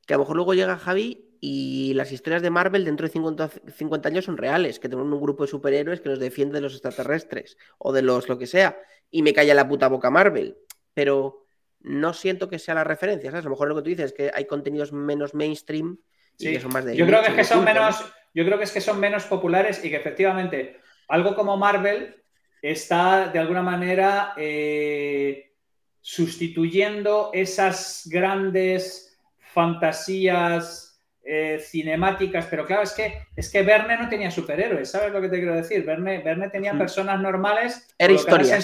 que 0.05 0.15
a 0.15 0.17
lo 0.17 0.25
mejor 0.25 0.35
luego 0.35 0.55
llega 0.55 0.77
Javi 0.77 1.28
y 1.41 1.95
las 1.95 2.13
historias 2.13 2.43
de 2.43 2.51
Marvel 2.51 2.85
dentro 2.85 3.07
de 3.07 3.13
50, 3.13 4.09
años 4.09 4.25
son 4.25 4.37
reales, 4.37 4.79
que 4.79 4.89
tenemos 4.89 5.13
un 5.13 5.21
grupo 5.21 5.45
de 5.45 5.51
superhéroes 5.51 6.01
que 6.01 6.09
nos 6.09 6.19
defiende 6.19 6.55
de 6.55 6.61
los 6.61 6.73
extraterrestres 6.73 7.57
o 7.79 7.93
de 7.93 8.03
los 8.03 8.29
lo 8.29 8.39
que 8.39 8.47
sea, 8.47 8.79
y 9.11 9.23
me 9.23 9.33
calla 9.33 9.55
la 9.55 9.69
puta 9.69 9.89
boca 9.89 10.11
Marvel. 10.11 10.57
Pero 10.95 11.47
no 11.81 12.13
siento 12.13 12.49
que 12.49 12.59
sea 12.59 12.75
la 12.75 12.85
referencia, 12.85 13.31
¿sabes? 13.31 13.45
A 13.45 13.49
lo 13.49 13.55
mejor 13.55 13.69
lo 13.69 13.77
que 13.77 13.83
tú 13.83 13.91
dices 13.91 14.07
es 14.07 14.13
que 14.13 14.31
hay 14.35 14.47
contenidos 14.47 14.93
menos 14.93 15.35
mainstream 15.35 15.99
y 16.39 16.53
que 16.53 16.61
son 16.61 16.73
más 16.73 16.85
de. 16.85 16.97
Yo 16.97 17.07
creo 17.07 17.23
que 17.23 17.29
es 17.29 17.35
que 17.35 17.45
son 17.45 17.65
menos, 17.65 18.05
yo 18.35 18.45
creo 18.45 18.59
que 18.59 18.65
es 18.65 18.73
que 18.73 18.81
son 18.81 18.99
menos 18.99 19.25
populares 19.25 19.85
y 19.85 19.91
que 19.91 19.97
efectivamente 19.97 20.81
algo 21.07 21.35
como 21.35 21.57
Marvel 21.57 22.17
está 22.61 23.29
de 23.29 23.39
alguna 23.39 23.63
manera 23.63 24.35
eh, 24.37 25.53
sustituyendo 26.01 27.31
esas 27.33 28.09
grandes 28.11 29.17
fantasías 29.39 30.88
eh, 31.31 31.59
cinemáticas, 31.61 32.47
pero 32.47 32.65
claro, 32.65 32.85
es 32.85 32.93
que, 32.93 33.27
es 33.37 33.51
que 33.51 33.63
Verne 33.63 33.99
no 33.99 34.09
tenía 34.09 34.31
superhéroes, 34.31 34.91
¿sabes 34.91 35.13
lo 35.13 35.21
que 35.21 35.29
te 35.29 35.37
quiero 35.37 35.55
decir? 35.55 35.85
Verne, 35.85 36.23
Verne 36.23 36.49
tenía 36.49 36.73
personas 36.79 37.21
normales. 37.21 37.95
Era 37.99 38.15
historia. 38.15 38.59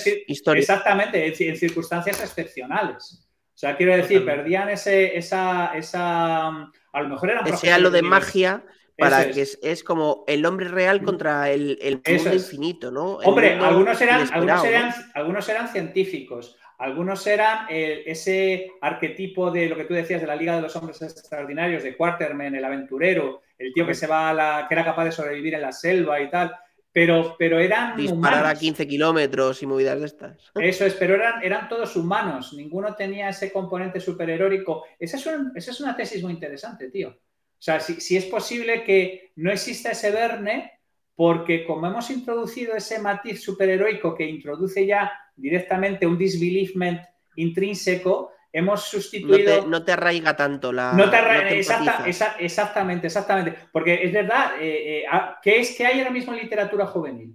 Exactamente, 0.56 1.26
en, 1.26 1.56
circunstancias 1.56 2.22
excepcionales. 2.22 3.28
O 3.54 3.56
sea, 3.58 3.76
quiero 3.76 3.94
decir, 3.94 4.24
perdían 4.24 4.70
ese, 4.70 5.14
esa, 5.14 5.74
esa, 5.74 6.46
a 6.46 7.02
lo 7.02 7.08
mejor 7.10 7.32
eran... 7.32 7.46
Ese 7.46 7.70
halo 7.70 7.90
de 7.90 8.00
magia 8.00 8.64
para 8.96 9.30
que 9.30 9.46
es. 9.60 9.84
como 9.84 10.24
el 10.26 10.46
hombre 10.46 10.68
real 10.68 11.02
contra 11.02 11.50
el, 11.50 11.78
el 11.82 12.00
mundo 12.06 12.32
infinito, 12.32 12.90
¿no? 12.90 13.16
Hombre, 13.16 13.58
algunos 13.58 14.00
eran, 14.00 14.26
algunos, 14.32 14.64
eran, 14.64 14.94
algunos 15.14 15.48
eran 15.50 15.68
científicos, 15.68 16.56
algunos 16.84 17.26
eran 17.26 17.66
eh, 17.70 18.02
ese 18.04 18.72
arquetipo 18.82 19.50
de 19.50 19.70
lo 19.70 19.76
que 19.76 19.84
tú 19.84 19.94
decías 19.94 20.20
de 20.20 20.26
la 20.26 20.36
Liga 20.36 20.54
de 20.54 20.60
los 20.60 20.76
Hombres 20.76 21.00
Extraordinarios, 21.00 21.82
de 21.82 21.96
Quarterman, 21.96 22.54
el 22.54 22.64
aventurero, 22.64 23.40
el 23.56 23.72
tío 23.72 23.86
que 23.86 23.94
se 23.94 24.06
va 24.06 24.28
a 24.28 24.34
la, 24.34 24.66
que 24.68 24.74
era 24.74 24.84
capaz 24.84 25.06
de 25.06 25.12
sobrevivir 25.12 25.54
en 25.54 25.62
la 25.62 25.72
selva 25.72 26.20
y 26.20 26.28
tal. 26.28 26.54
Pero, 26.92 27.36
pero 27.38 27.58
eran. 27.58 27.96
Disparar 27.96 28.44
a 28.44 28.54
15 28.54 28.86
kilómetros 28.86 29.62
y 29.62 29.66
movidas 29.66 29.98
de 29.98 30.06
estas. 30.06 30.52
Eso 30.56 30.84
es, 30.84 30.92
pero 30.92 31.14
eran, 31.14 31.42
eran 31.42 31.70
todos 31.70 31.96
humanos. 31.96 32.52
Ninguno 32.52 32.94
tenía 32.94 33.30
ese 33.30 33.50
componente 33.50 33.98
superheróico. 33.98 34.84
Esa 34.98 35.16
es, 35.16 35.26
esa 35.56 35.70
es 35.70 35.80
una 35.80 35.96
tesis 35.96 36.22
muy 36.22 36.34
interesante, 36.34 36.90
tío. 36.90 37.08
O 37.08 37.62
sea, 37.64 37.80
si, 37.80 37.98
si 37.98 38.18
es 38.18 38.26
posible 38.26 38.84
que 38.84 39.32
no 39.36 39.50
exista 39.50 39.92
ese 39.92 40.10
Verne, 40.10 40.80
porque 41.16 41.64
como 41.64 41.86
hemos 41.86 42.10
introducido 42.10 42.74
ese 42.74 42.98
matiz 42.98 43.42
superheroico 43.42 44.14
que 44.14 44.26
introduce 44.26 44.86
ya 44.86 45.12
directamente 45.36 46.06
un 46.06 46.18
disbeliefment 46.18 47.00
intrínseco, 47.36 48.32
hemos 48.52 48.84
sustituido... 48.84 49.66
No 49.66 49.84
te, 49.84 49.92
arraiga 49.92 50.36
tanto 50.36 50.72
la... 50.72 50.92
No 50.92 51.10
te 51.10 51.16
arraiga, 51.16 51.50
exactamente, 52.38 53.06
exactamente. 53.06 53.54
Porque 53.72 54.00
es 54.02 54.12
verdad, 54.12 54.54
eh, 54.60 55.00
eh, 55.00 55.04
ah, 55.10 55.38
¿qué 55.42 55.60
es 55.60 55.76
que 55.76 55.86
hay 55.86 55.98
ahora 55.98 56.10
mismo 56.10 56.32
en 56.32 56.40
literatura 56.40 56.86
juvenil? 56.86 57.34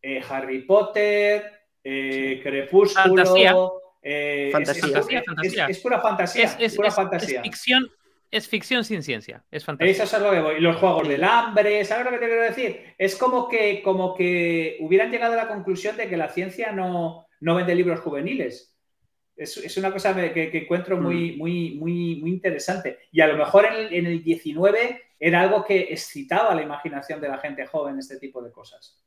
Eh, 0.00 0.22
Harry 0.28 0.62
Potter, 0.62 1.50
Crepúsculo... 1.82 3.24
Fantasía. 4.02 5.66
Es, 5.68 5.80
pura 5.80 5.98
fantasía. 5.98 6.44
Es, 6.58 6.76
pura 6.76 6.90
fantasía. 6.90 7.42
ficción 7.42 7.90
es 8.34 8.48
ficción 8.48 8.82
sin 8.84 9.04
ciencia, 9.04 9.44
es 9.48 9.64
fantasía. 9.64 9.92
Eso 9.92 10.16
es 10.16 10.22
lo 10.22 10.30
que 10.32 10.40
voy. 10.40 10.60
Los 10.60 10.76
juegos 10.76 11.06
del 11.06 11.22
hambre, 11.22 11.84
¿sabes 11.84 12.04
lo 12.04 12.10
que 12.10 12.18
te 12.18 12.26
quiero 12.26 12.42
decir? 12.42 12.94
Es 12.98 13.14
como 13.14 13.48
que, 13.48 13.80
como 13.80 14.12
que 14.12 14.76
hubieran 14.80 15.12
llegado 15.12 15.34
a 15.34 15.36
la 15.36 15.46
conclusión 15.46 15.96
de 15.96 16.08
que 16.08 16.16
la 16.16 16.28
ciencia 16.28 16.72
no, 16.72 17.28
no 17.38 17.54
vende 17.54 17.76
libros 17.76 18.00
juveniles. 18.00 18.76
Es, 19.36 19.76
una 19.76 19.92
cosa 19.92 20.14
que, 20.32 20.50
encuentro 20.52 20.96
muy, 20.96 21.32
mm. 21.32 21.38
muy, 21.38 21.74
muy, 21.76 22.16
muy 22.16 22.30
interesante. 22.30 22.98
Y 23.12 23.20
a 23.20 23.28
lo 23.28 23.36
mejor 23.36 23.66
en 23.66 24.06
el, 24.06 24.24
19 24.24 25.02
era 25.20 25.40
algo 25.40 25.64
que 25.64 25.82
excitaba 25.82 26.56
la 26.56 26.62
imaginación 26.62 27.20
de 27.20 27.28
la 27.28 27.38
gente 27.38 27.66
joven, 27.66 28.00
este 28.00 28.18
tipo 28.18 28.42
de 28.42 28.50
cosas. 28.50 29.00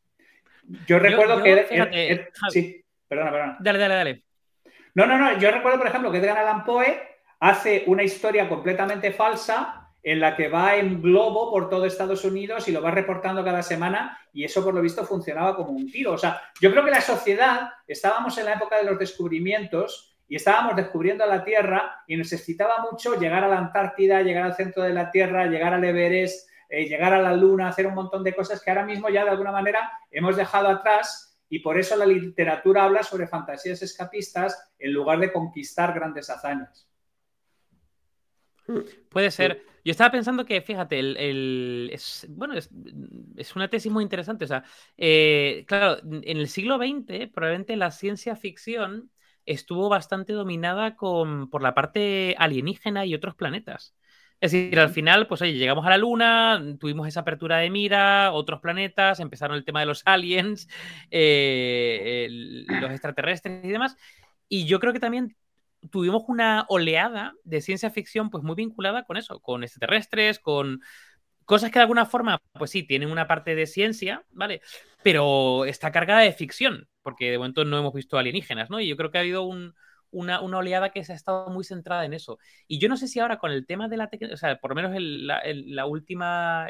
Yo 0.86 1.00
recuerdo 1.00 1.44
que. 1.44 2.30
sí, 2.50 2.82
perdona, 3.06 3.32
perdona. 3.32 3.58
Dale, 3.60 3.80
dale, 3.80 3.94
dale. 3.94 4.24
No, 4.96 5.06
no, 5.06 5.18
no. 5.18 5.38
Yo 5.38 5.52
recuerdo, 5.52 5.80
por 5.80 5.88
ejemplo, 5.88 6.12
que 6.12 6.20
Edgar 6.20 6.38
Allan 6.38 6.64
Poe 6.64 7.17
hace 7.40 7.84
una 7.88 8.04
historia 8.04 8.50
completamente 8.50 9.12
falsa 9.12 9.88
en 10.04 10.20
la 10.20 10.36
que 10.36 10.48
va 10.48 10.78
en 10.78 11.02
globo 11.02 11.52
por 11.52 11.70
todo 11.70 11.86
Estados 11.86 12.24
Unidos 12.24 12.68
y 12.68 12.72
lo 12.72 12.82
va 12.82 12.92
reportando 12.92 13.44
cada 13.44 13.62
semana 13.62 14.18
y 14.32 14.44
eso 14.44 14.64
por 14.64 14.74
lo 14.74 14.82
visto 14.82 15.04
funcionaba 15.04 15.56
como 15.56 15.72
un 15.72 15.92
tiro. 15.92 16.14
O 16.14 16.18
sea, 16.18 16.42
yo 16.62 16.72
creo 16.72 16.86
que 16.86 16.92
la 16.92 17.02
sociedad, 17.02 17.72
estábamos 17.88 18.38
en 18.38 18.46
la 18.46 18.54
época 18.54 18.78
de 18.78 18.86
los 18.86 18.98
descubrimientos 18.98 20.16
y 20.28 20.36
estábamos 20.36 20.76
descubriendo 20.76 21.26
la 21.26 21.44
Tierra 21.44 22.04
y 22.08 22.16
nos 22.16 22.32
excitaba 22.32 22.86
mucho 22.90 23.20
llegar 23.20 23.44
a 23.44 23.48
la 23.48 23.58
Antártida, 23.58 24.22
llegar 24.22 24.44
al 24.44 24.56
centro 24.56 24.84
de 24.84 24.94
la 24.94 25.12
Tierra, 25.12 25.48
llegar 25.48 25.74
al 25.74 25.84
Everest, 25.84 26.50
eh, 26.70 26.86
llegar 26.86 27.14
a 27.14 27.22
la 27.22 27.34
Luna, 27.34 27.70
hacer 27.70 27.88
un 27.88 27.96
montón 27.96 28.24
de 28.24 28.36
cosas 28.36 28.62
que 28.62 28.70
ahora 28.70 28.86
mismo 28.86 29.10
ya 29.10 29.24
de 29.24 29.32
alguna 29.32 29.52
manera 29.52 29.92
hemos 30.12 30.36
dejado 30.36 30.68
atrás 30.68 31.38
y 31.50 31.60
por 31.60 31.78
eso 31.78 31.96
la 31.96 32.06
literatura 32.06 32.84
habla 32.84 33.04
sobre 33.04 33.28
fantasías 33.28 33.82
escapistas 33.82 34.72
en 34.78 34.94
lugar 34.94 35.20
de 35.20 35.32
conquistar 35.32 35.94
grandes 35.94 36.30
hazañas. 36.30 36.88
Puede 39.10 39.32
ser. 39.32 39.64
Yo 39.84 39.92
estaba 39.92 40.12
pensando 40.12 40.46
que, 40.46 40.62
fíjate, 40.62 41.00
el, 41.00 41.90
es, 41.94 42.28
bueno, 42.30 42.56
es, 42.56 42.70
una 43.56 43.70
tesis 43.70 43.92
muy 43.92 44.04
interesante. 44.04 44.46
O 44.46 44.48
sea, 44.48 44.64
eh, 44.98 45.64
claro, 45.68 46.00
en 46.04 46.38
el 46.38 46.50
siglo 46.50 46.78
XX 46.78 47.30
probablemente 47.34 47.76
la 47.78 47.92
ciencia 47.92 48.36
ficción 48.36 49.10
estuvo 49.46 49.88
bastante 49.88 50.34
dominada 50.34 50.96
con, 50.96 51.50
por 51.50 51.62
la 51.62 51.74
parte 51.74 52.36
alienígena 52.38 53.06
y 53.06 53.16
otros 53.16 53.36
planetas. 53.36 53.96
Es 54.40 54.52
decir, 54.52 54.80
al 54.80 54.90
final, 54.90 55.26
pues 55.26 55.42
oye, 55.42 55.54
llegamos 55.54 55.86
a 55.86 55.90
la 55.90 55.98
Luna, 55.98 56.62
tuvimos 56.80 57.08
esa 57.08 57.22
apertura 57.22 57.58
de 57.58 57.72
mira, 57.72 58.32
otros 58.34 58.60
planetas, 58.60 59.20
empezaron 59.20 59.58
el 59.58 59.66
tema 59.66 59.80
de 59.80 59.88
los 59.88 60.04
aliens, 60.06 60.68
eh, 61.10 62.28
los 62.68 62.92
extraterrestres 62.92 63.66
y 63.66 63.70
demás. 63.70 63.96
Y 64.48 64.66
yo 64.66 64.80
creo 64.80 64.94
que 64.94 65.00
también 65.00 65.36
tuvimos 65.92 66.24
una 66.28 66.66
oleada 66.70 67.34
de 67.44 67.62
ciencia 67.62 67.90
ficción 67.90 68.30
pues 68.30 68.44
muy 68.44 68.56
vinculada 68.56 69.04
con 69.04 69.18
eso, 69.18 69.40
con 69.40 69.64
extraterrestres, 69.64 70.40
con 70.40 70.82
cosas 71.48 71.72
que 71.72 71.80
de 71.80 71.84
alguna 71.84 72.06
forma, 72.06 72.42
pues 72.54 72.72
sí, 72.72 72.84
tienen 72.84 73.10
una 73.10 73.28
parte 73.28 73.56
de 73.56 73.68
ciencia, 73.68 74.26
¿vale? 74.32 74.62
Pero 75.02 75.66
está 75.66 75.92
cargada 75.92 76.20
de 76.20 76.34
ficción, 76.34 76.90
porque 77.02 77.32
de 77.32 77.38
momento 77.38 77.64
no 77.64 77.80
hemos 77.80 77.94
visto 77.94 78.18
alienígenas, 78.18 78.70
¿no? 78.70 78.82
Y 78.82 78.88
yo 78.88 78.98
creo 78.98 79.12
que 79.12 79.18
ha 79.18 79.22
habido 79.22 79.44
una, 80.12 80.42
oleada 80.42 80.92
que 80.92 81.06
se 81.06 81.14
ha 81.14 81.16
estado 81.16 81.50
muy 81.50 81.64
centrada 81.64 82.04
en 82.04 82.14
eso. 82.14 82.38
Y 82.68 82.80
yo 82.80 82.90
no 82.90 82.98
sé 82.98 83.08
si 83.08 83.20
ahora 83.20 83.38
con 83.38 83.52
el 83.52 83.66
tema 83.66 83.88
de 83.88 83.96
la 83.96 84.10
tecnología, 84.10 84.36
o 84.36 84.38
sea, 84.38 84.60
por 84.60 84.72
lo 84.72 84.76
menos 84.76 84.92
la, 85.00 85.86
última, 85.86 86.68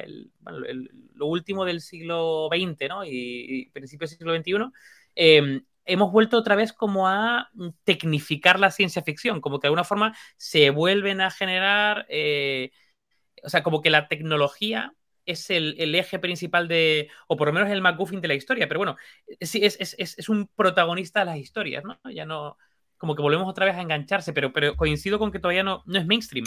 lo 1.15 1.25
último 1.25 1.65
del 1.65 1.81
siglo 1.81 2.47
XX, 2.51 2.87
¿no? 2.87 3.03
Y, 3.03 3.71
principios 3.73 4.11
del 4.11 4.19
siglo 4.19 4.35
XXI, 4.37 4.71
eh, 5.15 5.61
hemos 5.87 6.11
vuelto 6.11 6.37
otra 6.37 6.55
vez 6.55 6.73
como 6.73 7.07
a 7.07 7.49
tecnificar 7.83 8.59
la 8.59 8.71
ciencia 8.71 9.01
ficción, 9.01 9.41
como 9.41 9.59
que 9.59 9.65
de 9.65 9.69
alguna 9.69 9.83
forma 9.83 10.15
se 10.37 10.69
vuelven 10.69 11.21
a 11.21 11.31
generar, 11.31 12.05
eh, 12.09 12.71
o 13.43 13.49
sea, 13.49 13.63
como 13.63 13.81
que 13.81 13.89
la 13.89 14.07
tecnología 14.07 14.93
es 15.25 15.49
el, 15.49 15.93
eje 15.95 16.19
principal 16.19 16.67
de, 16.67 17.09
o 17.27 17.35
por 17.35 17.47
lo 17.47 17.53
menos 17.53 17.69
el 17.69 17.81
McGuffin 17.81 18.21
de 18.21 18.29
la 18.29 18.33
historia, 18.33 18.67
pero 18.67 18.79
bueno, 18.79 18.95
sí, 19.41 19.59
es, 19.63 19.77
es, 19.97 20.29
un 20.29 20.47
protagonista 20.55 21.19
de 21.19 21.25
las 21.25 21.37
historias, 21.37 21.83
¿no? 21.83 21.99
Ya 22.09 22.25
no, 22.25 22.57
como 22.97 23.15
que 23.15 23.21
volvemos 23.21 23.47
otra 23.47 23.65
vez 23.65 23.75
a 23.75 23.81
engancharse, 23.81 24.33
pero, 24.33 24.53
pero 24.53 24.75
coincido 24.75 25.19
con 25.19 25.31
que 25.31 25.39
todavía 25.39 25.63
no, 25.63 25.83
no 25.85 25.99
es 25.99 26.05
mainstream. 26.05 26.45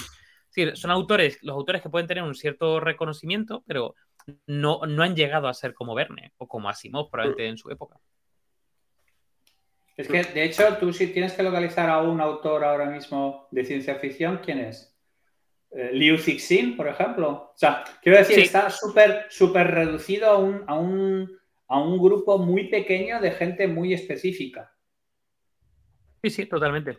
Es 0.55 0.81
son 0.81 0.91
autores, 0.91 1.39
los 1.43 1.55
autores 1.55 1.83
que 1.83 1.91
pueden 1.91 2.09
tener 2.09 2.25
un 2.25 2.35
cierto 2.35 2.81
reconocimiento, 2.81 3.63
pero 3.67 3.95
no, 4.47 4.81
no 4.87 5.03
han 5.03 5.15
llegado 5.15 5.49
a 5.49 5.55
ser 5.55 5.75
como 5.75 5.95
Verne 5.95 6.33
o 6.39 6.49
como 6.49 6.69
Asimov 6.69 7.11
probablemente 7.11 7.49
en 7.49 7.59
su 7.59 7.71
época. 7.71 8.01
Es 10.01 10.09
que, 10.09 10.23
de 10.23 10.45
hecho, 10.45 10.77
tú 10.79 10.93
si 10.93 11.09
tienes 11.09 11.35
que 11.35 11.43
localizar 11.43 11.91
a 11.91 12.01
un 12.01 12.21
autor 12.21 12.65
ahora 12.65 12.87
mismo 12.87 13.49
de 13.51 13.65
ciencia 13.65 13.97
ficción, 13.97 14.41
¿quién 14.43 14.61
es? 14.61 14.97
Eh, 15.73 15.91
Liu 15.93 16.17
Cixin, 16.17 16.77
por 16.77 16.89
ejemplo. 16.89 17.53
O 17.55 17.57
sea, 17.57 17.85
quiero 18.03 18.19
decir, 18.19 18.39
está 18.39 18.71
súper 18.71 19.27
súper 19.29 19.69
reducido 19.69 20.31
a 20.31 20.39
un, 20.39 20.65
a, 20.67 20.75
un, 20.75 21.39
a 21.69 21.81
un 21.81 21.99
grupo 21.99 22.39
muy 22.39 22.69
pequeño 22.69 23.21
de 23.21 23.31
gente 23.33 23.69
muy 23.69 23.93
específica. 23.93 24.73
Sí, 26.23 26.31
sí, 26.31 26.47
totalmente. 26.47 26.99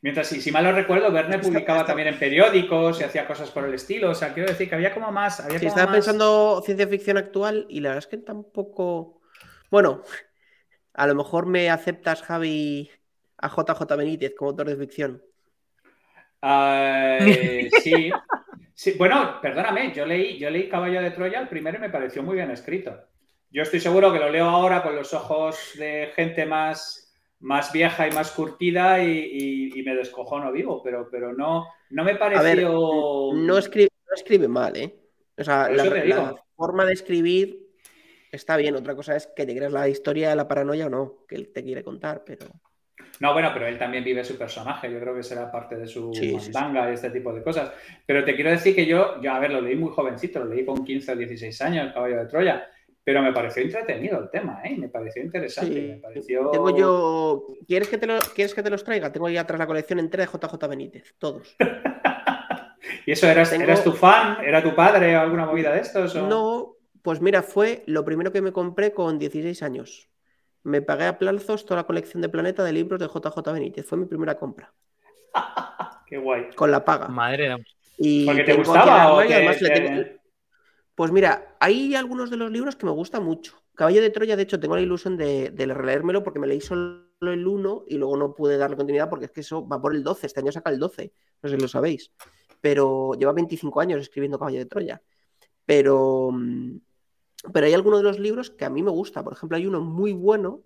Mientras, 0.00 0.28
si, 0.28 0.40
si 0.40 0.52
mal 0.52 0.62
no 0.62 0.72
recuerdo, 0.72 1.10
Verne 1.10 1.38
publicaba 1.38 1.84
también 1.84 2.08
en 2.08 2.18
periódicos 2.18 3.00
y 3.00 3.04
hacía 3.04 3.26
cosas 3.26 3.50
por 3.50 3.64
el 3.64 3.74
estilo. 3.74 4.10
O 4.10 4.14
sea, 4.14 4.32
quiero 4.32 4.48
decir 4.48 4.68
que 4.68 4.74
había 4.74 4.94
como 4.94 5.10
más. 5.10 5.40
Había 5.40 5.56
estaba 5.56 5.90
pensando 5.90 6.62
ciencia 6.64 6.86
ficción 6.86 7.16
actual 7.16 7.66
y 7.68 7.80
la 7.80 7.90
verdad 7.90 8.04
es 8.04 8.06
que 8.06 8.18
tampoco. 8.18 9.17
Bueno, 9.70 10.02
a 10.94 11.06
lo 11.06 11.14
mejor 11.14 11.46
me 11.46 11.70
aceptas, 11.70 12.22
Javi, 12.22 12.90
a 13.36 13.48
JJ 13.48 13.96
Benítez 13.96 14.34
como 14.34 14.50
autor 14.50 14.68
de 14.68 14.76
ficción. 14.76 15.22
sí. 17.82 18.10
sí. 18.74 18.94
Bueno, 18.96 19.38
perdóname, 19.42 19.92
yo 19.92 20.06
leí, 20.06 20.38
yo 20.38 20.50
leí 20.50 20.68
Caballo 20.68 21.02
de 21.02 21.10
Troya 21.10 21.40
el 21.40 21.48
primero 21.48 21.78
y 21.78 21.80
me 21.80 21.90
pareció 21.90 22.22
muy 22.22 22.36
bien 22.36 22.50
escrito. 22.50 22.96
Yo 23.50 23.62
estoy 23.62 23.80
seguro 23.80 24.12
que 24.12 24.18
lo 24.18 24.30
leo 24.30 24.44
ahora 24.44 24.82
con 24.82 24.94
los 24.94 25.14
ojos 25.14 25.72
de 25.76 26.10
gente 26.14 26.44
más, 26.44 27.14
más 27.40 27.72
vieja 27.72 28.06
y 28.06 28.12
más 28.12 28.30
curtida 28.32 29.02
y, 29.02 29.82
me 29.84 29.94
descojono 29.94 30.52
vivo, 30.52 30.82
pero, 30.82 31.08
pero 31.10 31.32
no, 31.32 31.66
no 31.90 32.04
me 32.04 32.16
pareció. 32.16 32.70
no, 33.32 33.58
escribe, 33.58 33.90
no 34.06 34.14
escribe 34.14 34.48
mal, 34.48 34.76
¿eh? 34.76 34.94
O 35.36 35.44
sea, 35.44 35.70
la, 35.70 36.36
forma 36.56 36.84
de 36.84 36.92
escribir 36.92 37.67
está 38.32 38.56
bien. 38.56 38.74
Otra 38.76 38.94
cosa 38.94 39.16
es 39.16 39.26
que 39.34 39.46
te 39.46 39.56
creas 39.56 39.72
la 39.72 39.88
historia 39.88 40.30
de 40.30 40.36
la 40.36 40.48
paranoia 40.48 40.86
o 40.86 40.90
no, 40.90 41.24
que 41.28 41.36
él 41.36 41.52
te 41.52 41.62
quiere 41.62 41.82
contar, 41.82 42.22
pero. 42.24 42.46
No, 43.20 43.32
bueno, 43.32 43.50
pero 43.52 43.66
él 43.66 43.78
también 43.78 44.04
vive 44.04 44.24
su 44.24 44.36
personaje. 44.36 44.92
Yo 44.92 45.00
creo 45.00 45.14
que 45.14 45.22
será 45.22 45.50
parte 45.50 45.76
de 45.76 45.86
su 45.86 46.12
sí, 46.14 46.36
y 46.36 46.92
este 46.92 47.10
tipo 47.10 47.32
de 47.32 47.42
cosas. 47.42 47.72
Pero 48.06 48.24
te 48.24 48.34
quiero 48.34 48.50
decir 48.50 48.74
que 48.74 48.86
yo, 48.86 49.20
yo, 49.20 49.32
a 49.32 49.38
ver, 49.38 49.50
lo 49.50 49.60
leí 49.60 49.76
muy 49.76 49.90
jovencito, 49.90 50.38
lo 50.40 50.54
leí 50.54 50.64
con 50.64 50.84
15 50.84 51.12
o 51.12 51.16
16 51.16 51.60
años, 51.62 51.86
El 51.86 51.94
Caballo 51.94 52.18
de 52.18 52.26
Troya. 52.26 52.68
Pero 53.02 53.22
me 53.22 53.32
pareció 53.32 53.62
entretenido 53.62 54.20
el 54.20 54.30
tema, 54.30 54.60
¿eh? 54.64 54.76
Me 54.76 54.88
pareció 54.88 55.22
interesante. 55.22 55.80
Me 55.80 55.96
pareció... 55.96 56.50
Tengo 56.50 56.76
yo. 56.76 57.46
¿Quieres 57.66 57.88
que, 57.88 57.96
te 57.96 58.06
¿Quieres 58.34 58.54
que 58.54 58.62
te 58.62 58.68
los 58.68 58.84
traiga? 58.84 59.10
Tengo 59.10 59.26
ahí 59.26 59.38
atrás 59.38 59.58
la 59.58 59.66
colección 59.66 59.98
entera 59.98 60.26
de 60.26 60.30
JJ 60.30 60.68
Benítez, 60.68 61.14
todos. 61.18 61.56
¿Y 63.06 63.12
eso 63.12 63.26
eras, 63.26 63.50
eras 63.52 63.82
tu 63.82 63.92
fan? 63.92 64.44
¿Era 64.44 64.62
tu 64.62 64.74
padre 64.74 65.16
o 65.16 65.20
alguna 65.20 65.46
movida 65.46 65.72
de 65.72 65.80
estos? 65.80 66.14
No, 66.16 66.76
pues 67.02 67.20
mira, 67.20 67.42
fue 67.42 67.82
lo 67.86 68.04
primero 68.04 68.32
que 68.32 68.42
me 68.42 68.52
compré 68.52 68.92
con 68.92 69.18
16 69.18 69.62
años. 69.62 70.08
Me 70.62 70.82
pagué 70.82 71.04
a 71.04 71.18
plazos 71.18 71.64
toda 71.64 71.80
la 71.80 71.86
colección 71.86 72.20
de 72.20 72.28
Planeta 72.28 72.64
de 72.64 72.72
libros 72.72 73.00
de 73.00 73.06
JJ 73.06 73.52
Benítez. 73.52 73.86
Fue 73.86 73.98
mi 73.98 74.06
primera 74.06 74.36
compra. 74.38 74.72
Qué 76.06 76.18
guay. 76.18 76.50
Con 76.54 76.70
la 76.70 76.84
paga. 76.84 77.08
Madre 77.08 77.56
y 77.98 78.26
¿Porque 78.26 78.44
te 78.44 78.54
gustaba? 78.54 79.12
O 79.12 79.22
Pues 80.94 81.12
mira, 81.12 81.56
hay 81.60 81.94
algunos 81.94 82.30
de 82.30 82.36
los 82.36 82.50
libros 82.50 82.76
que 82.76 82.86
me 82.86 82.92
gustan 82.92 83.24
mucho. 83.24 83.60
Caballo 83.74 84.00
de 84.00 84.10
Troya, 84.10 84.36
de 84.36 84.42
hecho, 84.42 84.58
tengo 84.58 84.76
la 84.76 84.82
ilusión 84.82 85.16
de, 85.16 85.50
de 85.50 85.66
releérmelo 85.66 86.22
porque 86.22 86.38
me 86.38 86.46
leí 86.46 86.60
solo 86.60 87.08
el 87.20 87.46
1 87.46 87.84
y 87.88 87.96
luego 87.96 88.16
no 88.16 88.34
pude 88.34 88.56
darle 88.56 88.76
continuidad 88.76 89.08
porque 89.08 89.26
es 89.26 89.30
que 89.30 89.40
eso 89.40 89.66
va 89.66 89.80
por 89.80 89.94
el 89.94 90.02
12. 90.02 90.26
Este 90.26 90.40
año 90.40 90.52
saca 90.52 90.70
el 90.70 90.78
12. 90.78 91.12
No 91.42 91.48
sé 91.48 91.56
si 91.56 91.60
lo 91.60 91.68
sabéis. 91.68 92.12
Pero 92.60 93.14
lleva 93.14 93.32
25 93.32 93.80
años 93.80 94.00
escribiendo 94.00 94.38
Caballo 94.38 94.58
de 94.58 94.66
Troya. 94.66 95.02
Pero 95.64 96.30
mm, 96.32 96.76
pero 97.52 97.66
hay 97.66 97.74
algunos 97.74 98.00
de 98.00 98.04
los 98.04 98.18
libros 98.18 98.50
que 98.50 98.64
a 98.64 98.70
mí 98.70 98.82
me 98.82 98.90
gusta. 98.90 99.22
Por 99.22 99.32
ejemplo, 99.32 99.56
hay 99.56 99.66
uno 99.66 99.80
muy 99.80 100.12
bueno 100.12 100.62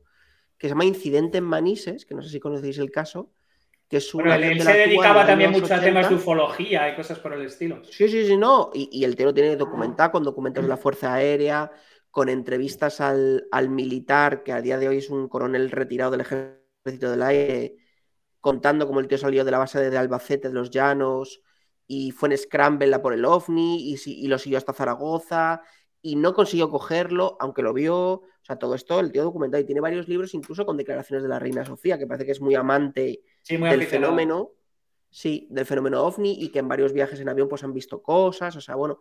que 0.59 0.69
se 0.69 0.71
llama 0.71 0.85
Incidente 0.85 1.39
en 1.39 1.45
Manises, 1.45 2.07
que 2.07 2.15
no 2.15 2.23
sé 2.23 2.31
si 2.31 2.41
conocéis 2.41 2.79
el 2.79 2.91
caso, 2.91 3.33
que 3.89 3.99
es 3.99 4.15
un 4.15 4.27
él 4.27 4.61
se 4.63 4.73
dedicaba 4.73 5.27
también 5.27 5.51
mucho 5.51 5.75
a 5.75 5.81
temas 5.81 6.09
de 6.09 6.15
ufología 6.15 6.91
y 6.91 6.97
cosas 6.97 7.19
por 7.19 7.35
el 7.35 7.45
estilo. 7.45 7.83
Sí, 7.85 8.09
sí, 8.09 8.27
sí, 8.27 8.37
no. 8.37 8.71
Y, 8.73 9.05
el 9.05 9.17
tío 9.17 9.35
tiene 9.35 9.57
documentado 9.57 10.13
con 10.13 10.23
documentos 10.23 10.63
de 10.63 10.69
la 10.69 10.77
Fuerza 10.77 11.15
Aérea, 11.15 11.71
con 12.11 12.29
entrevistas 12.29 13.01
al, 13.01 13.45
militar, 13.69 14.43
que 14.43 14.53
a 14.53 14.63
día 14.63 14.79
de 14.79 14.89
hoy 14.89 14.99
es 14.99 15.11
un 15.11 15.29
coronel 15.29 15.71
retirado 15.71 16.13
del 16.13 16.23
Ejército 16.23 17.11
del 17.11 17.23
Aire, 17.23 17.77
contando 18.41 18.87
cómo 18.87 19.01
el 19.01 19.09
tío 19.09 19.19
salió 19.19 19.45
de 19.45 19.51
la 19.51 19.59
base 19.59 19.91
de 19.91 19.99
Albacete, 19.99 20.49
de 20.49 20.55
los 20.55 20.71
Llanos, 20.71 21.43
y 21.87 22.13
fue 22.13 22.31
en 22.31 22.39
Scramble 22.39 22.99
por 23.01 23.13
el 23.13 23.25
OVNI, 23.25 23.93
y, 23.93 23.97
y 24.07 24.27
lo 24.29 24.39
siguió 24.39 24.59
hasta 24.59 24.73
Zaragoza, 24.73 25.61
y 26.03 26.17
no 26.17 26.35
consiguió 26.35 26.69
cogerlo, 26.69 27.37
aunque 27.41 27.63
lo 27.63 27.73
vio, 27.73 27.97
o 27.97 28.29
sea, 28.43 28.57
todo 28.57 28.75
esto, 28.75 28.99
el 28.99 29.13
tío 29.13 29.23
documentado 29.23 29.63
y 29.63 29.67
tiene 29.67 29.81
varios 29.81 30.09
libros 30.09 30.35
incluso 30.35 30.67
con 30.67 30.77
declaraciones 30.77 31.23
de 31.23 31.29
la 31.29 31.39
reina 31.39 31.65
Sofía, 31.65 31.97
que 31.97 32.09
parece 32.09 32.27
que 32.27 32.33
es 32.33 32.41
muy 32.41 32.57
amante 32.57 33.23
del 33.49 33.87
fenómeno, 33.87 34.51
sí, 35.11 35.47
del 35.49 35.65
fenómeno 35.65 36.03
ovni 36.03 36.37
y 36.41 36.49
que 36.49 36.59
en 36.59 36.69
varios 36.69 36.93
viajes 36.93 37.21
en 37.21 37.29
avión 37.29 37.49
pues 37.49 37.63
han 37.63 37.73
visto 37.73 38.03
cosas, 38.03 38.57
o 38.57 38.61
sea, 38.61 38.75
bueno, 38.75 38.99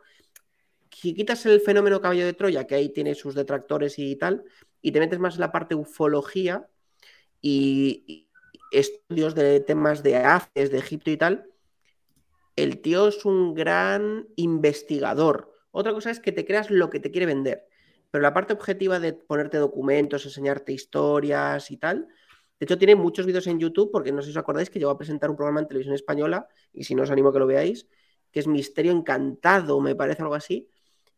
si 0.92 1.16
quitas 1.16 1.44
el 1.48 1.60
fenómeno 1.62 2.02
caballo 2.02 2.26
de 2.26 2.34
Troya, 2.34 2.68
que 2.68 2.76
ahí 2.76 2.90
tiene 2.90 3.16
sus 3.16 3.34
detractores 3.34 3.98
y 3.98 4.16
tal, 4.16 4.44
y 4.82 4.92
te 4.92 5.00
metes 5.00 5.20
más 5.20 5.36
en 5.36 5.42
la 5.42 5.52
parte 5.52 5.74
ufología 5.74 6.68
y, 7.42 8.28
estudios 8.72 9.36
de 9.36 9.60
temas 9.60 10.02
de 10.02 10.16
haces 10.16 10.72
de 10.72 10.78
Egipto 10.78 11.12
y 11.12 11.18
tal, 11.18 11.46
el 12.56 12.82
tío 12.82 13.10
es 13.10 13.26
un 13.26 13.54
gran 13.54 14.28
investigador 14.38 15.51
otra 15.72 15.94
cosa 15.94 16.12
es 16.12 16.20
que 16.20 16.32
te 16.32 16.46
creas 16.46 16.70
lo 16.70 16.90
que 16.90 17.00
te 17.00 17.12
quiere 17.12 17.26
vender. 17.26 17.68
Pero 18.12 18.22
la 18.22 18.34
parte 18.34 18.54
objetiva 18.54 19.00
de 19.00 19.14
ponerte 19.14 19.58
documentos, 19.58 20.26
enseñarte 20.26 20.74
historias 20.74 21.72
y 21.72 21.78
tal, 21.78 22.08
de 22.60 22.66
hecho 22.66 22.78
tiene 22.78 22.96
muchos 22.96 23.26
vídeos 23.26 23.48
en 23.48 23.60
YouTube, 23.60 23.90
porque 23.92 24.12
no 24.12 24.22
sé 24.22 24.28
si 24.28 24.32
os 24.32 24.38
acordáis 24.38 24.70
que 24.70 24.78
llegó 24.78 24.92
a 24.92 24.98
presentar 24.98 25.30
un 25.30 25.36
programa 25.36 25.62
en 25.62 25.68
televisión 25.68 25.96
española, 25.96 26.48
y 26.74 26.84
si 26.84 26.94
no 26.94 27.04
os 27.04 27.10
animo 27.10 27.30
a 27.30 27.34
que 27.34 27.40
lo 27.40 27.48
veáis, 27.48 27.88
que 28.32 28.40
es 28.40 28.48
Misterio 28.48 28.92
Encantado, 28.92 29.80
me 29.80 29.96
parece 29.96 30.22
algo 30.22 30.36
así, 30.36 30.70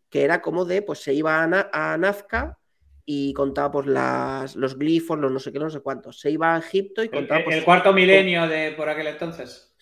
que 0.09 0.23
era 0.23 0.41
como 0.41 0.63
de, 0.63 0.83
pues 0.83 0.99
se 0.99 1.13
iba 1.13 1.43
a, 1.43 1.97
Nazca 1.97 2.59
y 3.03 3.33
contaba 3.33 3.71
pues 3.71 3.87
las, 3.87 4.55
los 4.55 4.77
glifos, 4.77 5.19
los 5.19 5.31
no 5.31 5.39
sé 5.39 5.51
qué, 5.51 5.59
no 5.59 5.69
sé 5.69 5.81
cuántos. 5.81 6.19
Se 6.19 6.29
iba 6.31 6.55
a 6.55 6.59
Egipto 6.59 7.03
y 7.03 7.09
contaba... 7.09 7.39
El, 7.39 7.45
pues, 7.45 7.57
el 7.57 7.65
cuarto 7.65 7.91
milenio 7.91 8.47
de 8.47 8.71
por 8.71 8.87
aquel 8.87 9.07
entonces. 9.07 9.72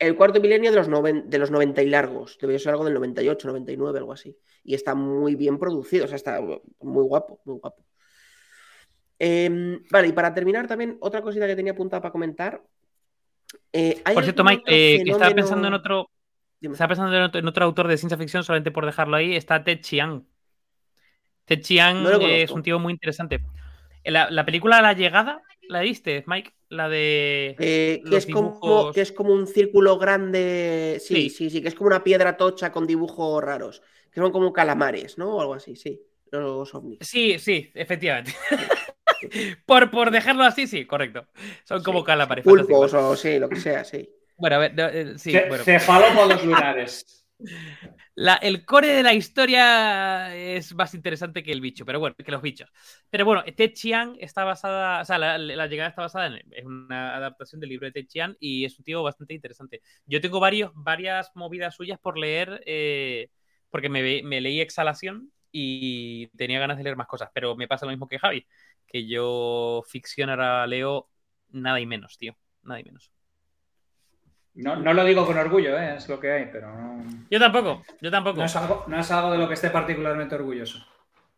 El 0.00 0.16
cuarto 0.16 0.40
milenio 0.40 0.72
de 0.72 0.78
los, 0.78 0.88
de 1.26 1.38
los 1.38 1.50
90 1.50 1.82
y 1.82 1.90
largos. 1.90 2.38
Debe 2.40 2.58
ser 2.58 2.72
algo 2.72 2.86
del 2.86 2.94
98, 2.94 3.48
99, 3.48 3.98
algo 3.98 4.14
así. 4.14 4.34
Y 4.64 4.74
está 4.74 4.94
muy 4.94 5.34
bien 5.34 5.58
producido, 5.58 6.06
o 6.06 6.08
sea, 6.08 6.16
está 6.16 6.40
muy 6.40 7.04
guapo, 7.04 7.38
muy 7.44 7.58
guapo. 7.58 7.84
Em, 9.18 9.82
vale, 9.90 10.08
y 10.08 10.12
para 10.12 10.32
terminar 10.32 10.66
también, 10.66 10.96
otra 11.00 11.20
cosita 11.20 11.46
que 11.46 11.54
tenía 11.54 11.72
apuntada 11.72 12.00
para 12.00 12.12
comentar. 12.12 12.62
Eh, 13.70 14.00
por 14.14 14.22
cierto, 14.22 14.42
Mike, 14.42 14.62
eh, 14.66 15.04
que 15.04 15.10
estaba 15.10 15.34
pensando 15.34 15.68
en 15.68 15.74
otro. 15.74 16.10
Estaba 16.62 16.88
pensando 16.88 17.38
en 17.38 17.46
otro, 17.46 17.64
autor 17.66 17.86
de 17.86 17.98
ciencia 17.98 18.16
ficción, 18.16 18.42
solamente 18.42 18.70
por 18.70 18.86
dejarlo 18.86 19.18
ahí, 19.18 19.36
está 19.36 19.62
Ted 19.62 19.80
Chiang. 19.82 20.24
Ted 21.44 21.60
Chiang 21.60 22.06
es 22.22 22.50
un 22.50 22.62
tío 22.62 22.78
muy 22.78 22.94
interesante. 22.94 23.42
La, 24.04 24.30
la 24.30 24.46
película 24.46 24.80
La 24.80 24.94
Llegada, 24.94 25.42
¿la 25.70 25.80
viste, 25.80 26.24
Mike? 26.26 26.52
La 26.68 26.88
de. 26.88 27.56
Eh, 27.58 28.02
que, 28.08 28.16
es 28.16 28.26
como, 28.26 28.92
que 28.92 29.00
es 29.00 29.12
como 29.12 29.32
un 29.32 29.46
círculo 29.46 29.98
grande. 29.98 30.98
Sí, 31.00 31.30
sí, 31.30 31.50
sí, 31.50 31.62
que 31.62 31.68
es 31.68 31.74
como 31.74 31.88
una 31.88 32.04
piedra 32.04 32.36
tocha 32.36 32.70
con 32.70 32.86
dibujos 32.86 33.42
raros. 33.42 33.82
Que 34.12 34.20
son 34.20 34.32
como 34.32 34.52
calamares, 34.52 35.18
¿no? 35.18 35.36
O 35.36 35.40
algo 35.40 35.54
así, 35.54 35.76
sí. 35.76 36.00
Los 36.30 36.74
ovnis. 36.74 36.98
Sí, 37.00 37.38
sí, 37.38 37.70
efectivamente. 37.74 38.32
por, 39.66 39.90
por 39.90 40.10
dejarlo 40.10 40.44
así, 40.44 40.66
sí, 40.66 40.86
correcto. 40.86 41.26
Son 41.64 41.82
como 41.82 42.04
calamares. 42.04 42.44
Pulpos 42.44 42.94
o 42.94 43.16
sí, 43.16 43.38
lo 43.38 43.48
que 43.48 43.56
sea, 43.56 43.84
sí. 43.84 44.08
Bueno, 44.36 44.56
a 44.56 44.58
ver, 44.60 44.74
eh, 44.76 45.18
sí. 45.18 45.32
bueno. 45.48 45.64
Cefalópodos 45.64 46.44
lunares 46.44 47.19
el 48.42 48.64
core 48.64 48.88
de 48.88 49.02
la 49.02 49.14
historia 49.14 50.34
es 50.36 50.74
más 50.74 50.94
interesante 50.94 51.42
que 51.42 51.52
el 51.52 51.60
bicho, 51.60 51.84
pero 51.84 52.00
bueno, 52.00 52.16
que 52.16 52.30
los 52.30 52.42
bichos. 52.42 52.70
Pero 53.08 53.24
bueno, 53.24 53.42
Ted 53.44 53.72
Chiang 53.72 54.16
está 54.18 54.44
basada, 54.44 55.00
o 55.02 55.04
sea, 55.04 55.18
la, 55.18 55.66
llegada 55.66 55.88
está 55.88 56.02
basada 56.02 56.26
en, 56.26 56.66
una 56.66 57.16
adaptación 57.16 57.60
del 57.60 57.70
libro 57.70 57.86
de 57.86 57.92
Ted 57.92 58.06
Chiang 58.06 58.36
y 58.40 58.64
es 58.64 58.78
un 58.78 58.84
tío 58.84 59.02
bastante 59.02 59.34
interesante. 59.34 59.82
Yo 60.06 60.20
tengo 60.20 60.40
varias 60.40 61.30
movidas 61.34 61.74
suyas 61.74 61.98
por 61.98 62.18
leer, 62.18 62.62
eh, 62.66 63.30
porque 63.70 63.88
me, 63.88 64.40
leí 64.40 64.60
Exhalación 64.60 65.32
y 65.52 66.28
tenía 66.36 66.60
ganas 66.60 66.76
de 66.78 66.84
leer 66.84 66.96
más 66.96 67.06
cosas, 67.06 67.30
pero 67.34 67.56
me 67.56 67.68
pasa 67.68 67.86
lo 67.86 67.92
mismo 67.92 68.08
que 68.08 68.18
Javi, 68.18 68.46
que 68.86 69.06
yo 69.06 69.82
ficción 69.86 70.30
ahora 70.30 70.66
leo 70.66 71.08
nada 71.50 71.80
y 71.80 71.86
menos, 71.86 72.18
tío, 72.18 72.36
nada 72.62 72.80
y 72.80 72.84
menos. 72.84 73.12
No, 74.62 74.76
no 74.76 74.92
lo 74.94 75.04
digo 75.04 75.26
con 75.26 75.38
orgullo, 75.38 75.78
¿eh? 75.78 75.96
es 75.96 76.08
lo 76.08 76.20
que 76.20 76.30
hay, 76.32 76.46
pero 76.52 76.70
no. 76.74 77.26
Yo 77.30 77.38
tampoco, 77.38 77.84
yo 78.00 78.10
tampoco. 78.10 78.38
No 78.38 78.44
es 78.44 78.56
algo, 78.56 78.84
no 78.88 78.98
es 79.00 79.10
algo 79.10 79.32
de 79.32 79.38
lo 79.38 79.48
que 79.48 79.54
esté 79.54 79.70
particularmente 79.70 80.34
orgulloso. 80.34 80.78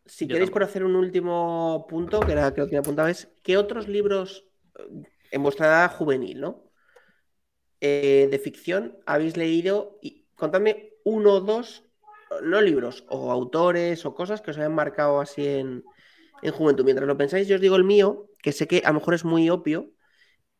Si 0.05 0.27
Yo 0.27 0.33
queréis 0.33 0.49
tampoco. 0.49 0.51
por 0.51 0.63
hacer 0.63 0.83
un 0.83 0.95
último 0.95 1.85
punto, 1.89 2.25
que 2.25 2.33
era 2.33 2.53
que 2.53 2.61
lo 2.61 2.67
tenía 2.67 2.81
apuntado, 2.81 3.07
es 3.07 3.33
¿qué 3.43 3.57
otros 3.57 3.87
libros 3.87 4.45
eh, 4.77 5.03
en 5.31 5.43
vuestra 5.43 5.67
edad 5.67 5.91
juvenil, 5.95 6.41
¿no? 6.41 6.69
Eh, 7.81 8.27
de 8.31 8.39
ficción 8.39 8.97
habéis 9.05 9.35
leído 9.37 9.99
y 10.01 10.25
contadme 10.35 10.93
uno 11.03 11.33
o 11.33 11.41
dos, 11.41 11.83
no 12.41 12.61
libros, 12.61 13.05
o 13.09 13.31
autores 13.31 14.05
o 14.05 14.15
cosas 14.15 14.41
que 14.41 14.51
os 14.51 14.57
hayan 14.57 14.75
marcado 14.75 15.19
así 15.19 15.45
en, 15.47 15.83
en 16.41 16.51
juventud. 16.53 16.85
Mientras 16.85 17.07
lo 17.07 17.17
pensáis, 17.17 17.47
yo 17.47 17.55
os 17.55 17.61
digo 17.61 17.75
el 17.75 17.83
mío, 17.83 18.29
que 18.41 18.51
sé 18.53 18.67
que 18.67 18.81
a 18.85 18.89
lo 18.89 18.95
mejor 18.99 19.13
es 19.15 19.25
muy 19.25 19.49
obvio, 19.49 19.92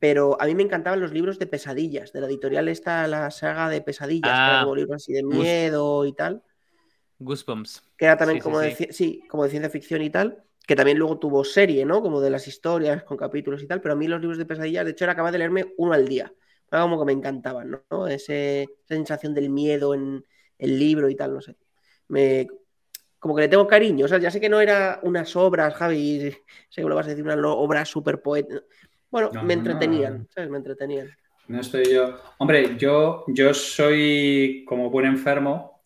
pero 0.04 0.24
a 0.42 0.46
mí 0.48 0.56
me 0.56 0.64
encantaban 0.64 1.00
los 1.02 1.14
libros 1.14 1.40
de 1.40 1.48
pesadillas, 1.48 2.12
de 2.14 2.22
la 2.22 2.28
editorial 2.28 2.68
esta, 2.70 3.08
la 3.08 3.32
saga 3.32 3.70
de 3.70 3.82
pesadillas, 3.82 4.42
que 4.42 4.58
Ah, 4.58 4.60
como 4.60 4.76
libros 4.76 4.98
así 4.98 5.14
de 5.14 5.24
miedo 5.24 6.06
y 6.06 6.14
tal 6.14 6.44
Goosebumps. 7.20 7.82
que 7.98 8.06
era 8.06 8.18
también 8.18 8.40
Sí, 8.40 8.42
sí, 8.42 8.54
como, 8.54 8.60
de, 8.60 8.72
sí. 8.92 9.22
como 9.30 9.44
de 9.44 9.50
ciencia 9.50 9.70
ficción 9.70 10.02
y 10.02 10.10
tal, 10.10 10.44
que 10.68 10.76
también 10.76 10.98
luego 10.98 11.20
tuvo 11.20 11.44
serie, 11.44 11.86
¿no? 11.86 12.02
Como 12.02 12.22
de 12.22 12.30
las 12.30 12.48
historias 12.48 13.04
con 13.04 13.18
capítulos 13.18 13.62
y 13.64 13.68
tal, 13.68 13.82
pero 13.82 13.94
a 13.94 13.98
mí 13.98 14.08
los 14.08 14.20
libros 14.22 14.38
de 14.38 14.46
pesadillas, 14.46 14.86
de 14.86 14.92
hecho, 14.92 15.04
era 15.06 15.16
capaz 15.16 15.32
de 15.32 15.38
leerme 15.40 15.74
uno 15.78 15.94
al 15.94 16.08
día. 16.08 16.34
Era 16.72 16.82
como 16.84 17.00
que 17.00 17.06
me 17.06 17.12
encantaban, 17.14 17.80
¿no? 17.90 18.08
Ese- 18.08 18.64
esa 18.64 18.96
sensación 18.96 19.34
del 19.34 19.50
miedo 19.50 19.94
en 19.94 20.26
el 20.58 20.80
libro 20.80 21.10
y 21.10 21.16
tal, 21.16 21.34
no 21.34 21.42
sé. 21.42 21.56
Me, 22.08 22.48
como 23.20 23.36
que 23.36 23.42
le 23.44 23.48
tengo 23.50 23.68
cariño, 23.68 24.06
o 24.06 24.08
sea, 24.08 24.18
ya 24.20 24.32
sé 24.32 24.42
que 24.42 24.50
no 24.50 24.62
era 24.62 25.00
unas 25.04 25.36
obras, 25.36 25.74
Javi, 25.76 26.32
sé 26.70 26.82
que 26.82 26.90
lo 26.90 26.96
vas 26.96 27.08
a 27.08 27.10
decir, 27.12 27.24
una 27.26 27.36
obra 27.54 27.86
súper 27.86 28.22
poeta. 28.22 28.62
Bueno, 29.14 29.32
No, 29.32 29.44
me 29.44 29.56
no, 29.56 29.64
no. 29.70 29.72
entretenían, 29.72 30.28
¿sabes? 30.30 30.50
Me 30.50 30.58
entretenían. 30.58 31.16
No 31.48 31.60
estoy 31.62 31.86
yo. 31.94 32.20
Hombre, 32.38 32.78
yo, 32.78 33.26
yo 33.28 33.54
soy 33.54 34.66
como 34.68 34.90
buen 34.90 35.06
enfermo 35.06 35.84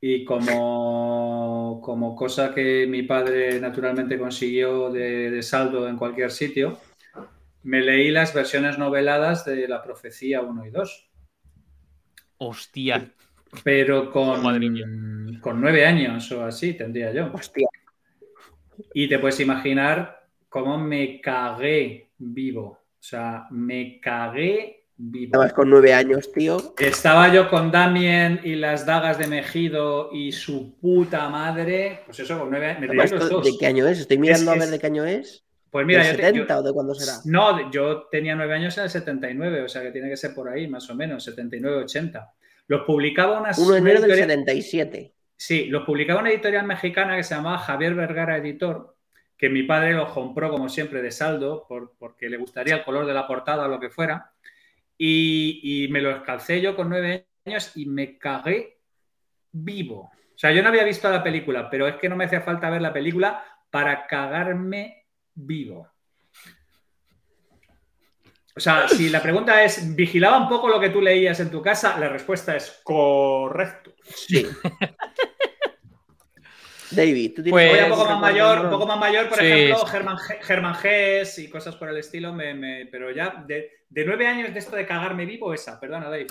y 0.00 0.24
como, 0.24 1.80
como 1.82 2.14
cosa 2.16 2.54
que 2.54 2.86
mi 2.88 3.02
padre 3.04 3.60
naturalmente 3.60 4.18
consiguió 4.18 4.90
de, 4.90 5.30
de 5.30 5.42
saldo 5.42 5.88
en 5.88 5.96
cualquier 5.96 6.30
sitio, 6.30 6.78
me 7.62 7.80
leí 7.80 8.10
las 8.10 8.34
versiones 8.34 8.78
noveladas 8.78 9.44
de 9.44 9.68
La 9.68 9.82
Profecía 9.82 10.42
1 10.42 10.66
y 10.66 10.70
2, 10.70 11.10
Hostia. 12.38 12.96
pero 13.64 14.10
con, 14.10 14.42
con 15.40 15.60
nueve 15.60 15.86
años 15.86 16.30
o 16.32 16.44
así 16.44 16.74
tendría 16.74 17.12
yo. 17.12 17.30
Hostia. 17.32 17.68
Y 18.94 19.08
te 19.08 19.18
puedes 19.18 19.40
imaginar 19.40 20.28
cómo 20.48 20.78
me 20.78 21.20
cagué 21.20 22.07
vivo. 22.18 22.66
O 22.66 23.02
sea, 23.02 23.46
me 23.50 24.00
cagué 24.00 24.86
vivo. 24.96 25.30
Además, 25.34 25.52
con 25.52 25.70
nueve 25.70 25.94
años, 25.94 26.32
tío. 26.32 26.74
Estaba 26.78 27.32
yo 27.32 27.48
con 27.48 27.70
Damien 27.70 28.40
y 28.42 28.56
las 28.56 28.84
dagas 28.84 29.18
de 29.18 29.26
Mejido 29.28 30.10
y 30.12 30.32
su 30.32 30.76
puta 30.80 31.28
madre. 31.28 32.00
Pues 32.06 32.18
eso, 32.20 32.38
con 32.38 32.50
nueve 32.50 32.66
años. 32.66 32.80
Me 32.80 32.86
Además, 32.86 33.12
los 33.12 33.22
¿esto 33.22 33.36
dos. 33.36 33.44
¿De 33.46 33.52
qué 33.58 33.66
año 33.66 33.86
es? 33.86 34.00
Estoy 34.00 34.18
mirando 34.18 34.50
Es- 34.52 34.56
a 34.56 34.60
ver 34.60 34.68
de 34.70 34.78
qué 34.78 34.86
año 34.86 35.04
es. 35.04 35.44
Pues 35.70 35.86
mira, 35.86 36.02
¿Del 36.02 36.12
yo, 36.12 36.16
te- 36.16 36.22
70 36.24 36.54
yo- 36.54 36.60
o 36.60 36.62
de 36.62 36.72
cuándo 36.72 36.94
será? 36.94 37.12
No, 37.26 37.70
yo 37.70 38.08
tenía 38.10 38.34
nueve 38.34 38.54
años 38.54 38.76
en 38.78 38.84
el 38.84 38.90
79, 38.90 39.62
o 39.62 39.68
sea 39.68 39.82
que 39.82 39.90
tiene 39.92 40.08
que 40.08 40.16
ser 40.16 40.34
por 40.34 40.48
ahí, 40.48 40.66
más 40.66 40.88
o 40.88 40.94
menos, 40.94 41.22
79-80. 41.24 42.32
Los 42.68 42.82
publicaba 42.86 43.40
unas. 43.40 43.58
1 43.58 43.74
de 43.74 43.80
una 43.80 43.90
enero 43.90 44.00
del 44.02 44.10
editorial- 44.12 44.28
77. 44.44 45.12
Sí, 45.36 45.66
los 45.66 45.84
publicaba 45.84 46.20
una 46.20 46.30
editorial 46.30 46.66
mexicana 46.66 47.16
que 47.16 47.22
se 47.22 47.34
llamaba 47.34 47.58
Javier 47.58 47.94
Vergara 47.94 48.38
Editor, 48.38 48.96
que 49.38 49.48
mi 49.48 49.62
padre 49.62 49.94
los 49.94 50.10
compró 50.10 50.50
como 50.50 50.68
siempre 50.68 51.00
de 51.00 51.10
saldo, 51.12 51.64
por- 51.68 51.94
porque 51.98 52.28
le 52.28 52.36
gustaría 52.36 52.74
el 52.76 52.84
color 52.84 53.06
de 53.06 53.14
la 53.14 53.26
portada 53.26 53.64
o 53.64 53.68
lo 53.68 53.78
que 53.80 53.88
fuera. 53.88 54.32
Y, 54.98 55.84
y 55.84 55.88
me 55.88 56.02
los 56.02 56.22
calcé 56.22 56.60
yo 56.60 56.74
con 56.74 56.88
nueve 56.88 57.28
años 57.46 57.72
y 57.76 57.86
me 57.86 58.18
cagué 58.18 58.80
vivo. 59.52 60.10
O 60.34 60.38
sea, 60.38 60.50
yo 60.52 60.62
no 60.62 60.68
había 60.68 60.84
visto 60.84 61.08
la 61.10 61.22
película, 61.22 61.70
pero 61.70 61.86
es 61.86 61.96
que 61.96 62.08
no 62.08 62.16
me 62.16 62.24
hacía 62.24 62.40
falta 62.40 62.68
ver 62.68 62.82
la 62.82 62.92
película 62.92 63.44
para 63.70 64.06
cagarme 64.06 65.06
vivo. 65.34 65.88
O 68.56 68.60
sea, 68.60 68.88
si 68.88 69.08
la 69.08 69.22
pregunta 69.22 69.62
es, 69.62 69.94
¿vigilaba 69.94 70.36
un 70.38 70.48
poco 70.48 70.68
lo 70.68 70.80
que 70.80 70.90
tú 70.90 71.00
leías 71.00 71.38
en 71.38 71.50
tu 71.50 71.62
casa? 71.62 71.96
La 71.98 72.08
respuesta 72.08 72.56
es 72.56 72.80
correcto. 72.82 73.94
Sí. 74.02 74.44
David, 76.90 77.34
tú 77.36 77.42
tienes 77.42 77.50
Pues- 77.52 77.70
Voy 77.70 77.78
algún 77.78 77.92
un 77.98 78.04
poco 78.04 78.10
más 78.12 78.20
mayor, 78.20 78.64
un 78.64 78.70
poco 78.70 78.86
más 78.86 78.98
mayor, 78.98 79.28
por 79.28 79.38
Sí, 79.38 79.44
ejemplo. 79.46 79.86
Germán, 79.86 80.18
Ge- 80.18 80.38
Germán 80.42 80.74
Gess 80.76 81.38
y 81.38 81.50
cosas 81.50 81.76
por 81.76 81.88
el 81.88 81.96
estilo, 81.98 82.32
me, 82.32 82.54
me- 82.54 82.86
pero 82.86 83.10
ya 83.10 83.44
de, 83.46 83.70
de 83.88 84.04
nueve 84.04 84.26
años 84.26 84.52
de 84.52 84.58
esto 84.58 84.74
de 84.76 84.86
cagarme 84.86 85.26
vivo, 85.26 85.52
esa, 85.54 85.78
perdona, 85.80 86.06
Dave. 86.08 86.26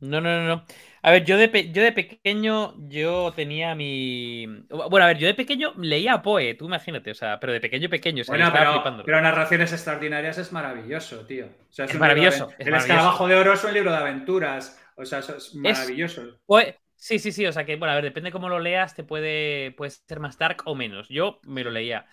No, 0.00 0.20
no, 0.20 0.36
no, 0.42 0.46
no. 0.56 0.64
A 1.04 1.10
ver, 1.12 1.24
yo 1.24 1.36
de, 1.36 1.48
pe- 1.48 1.70
yo 1.72 1.82
de 1.82 1.92
pequeño, 1.92 2.74
yo 2.88 3.32
tenía 3.36 3.74
mi... 3.76 4.46
Bueno, 4.68 5.04
a 5.04 5.08
ver, 5.08 5.18
yo 5.18 5.26
de 5.28 5.34
pequeño 5.34 5.74
leía 5.78 6.14
a 6.14 6.22
Poe, 6.22 6.54
tú 6.54 6.66
imagínate, 6.66 7.10
o 7.12 7.14
sea, 7.14 7.38
pero 7.38 7.52
de 7.52 7.60
pequeño, 7.60 7.88
pequeño, 7.88 8.22
o 8.22 8.24
sea, 8.24 8.34
Bueno, 8.36 8.52
pero, 8.52 8.72
flipándolo. 8.72 9.04
pero 9.04 9.20
Narraciones 9.20 9.72
Extraordinarias 9.72 10.38
es 10.38 10.52
maravilloso, 10.52 11.24
tío. 11.26 11.46
O 11.46 11.72
sea, 11.72 11.84
Es 11.86 11.94
un 11.94 12.00
maravilloso, 12.00 12.46
de- 12.48 12.54
es 12.54 12.66
el 12.66 12.72
maravilloso. 12.72 12.92
escarabajo 12.94 13.28
de 13.28 13.34
oro 13.36 13.52
es 13.52 13.64
un 13.64 13.74
libro 13.74 13.90
de 13.92 13.96
aventuras. 13.96 14.78
O 14.96 15.04
sea, 15.04 15.20
eso 15.20 15.36
es 15.36 15.54
maravilloso. 15.54 16.38
Poe- 16.46 16.76
sí, 17.02 17.18
sí, 17.18 17.32
sí, 17.32 17.46
o 17.46 17.52
sea 17.52 17.64
que, 17.66 17.76
bueno, 17.76 17.92
a 17.92 17.94
ver, 17.96 18.04
depende 18.04 18.30
cómo 18.32 18.48
lo 18.48 18.60
leas, 18.60 18.94
te 18.94 19.02
puede, 19.04 19.72
puede 19.72 19.90
ser 19.90 20.20
más 20.20 20.38
dark 20.38 20.62
o 20.66 20.74
menos. 20.74 21.08
Yo 21.08 21.40
me 21.44 21.64
lo 21.64 21.70
leía. 21.70 22.06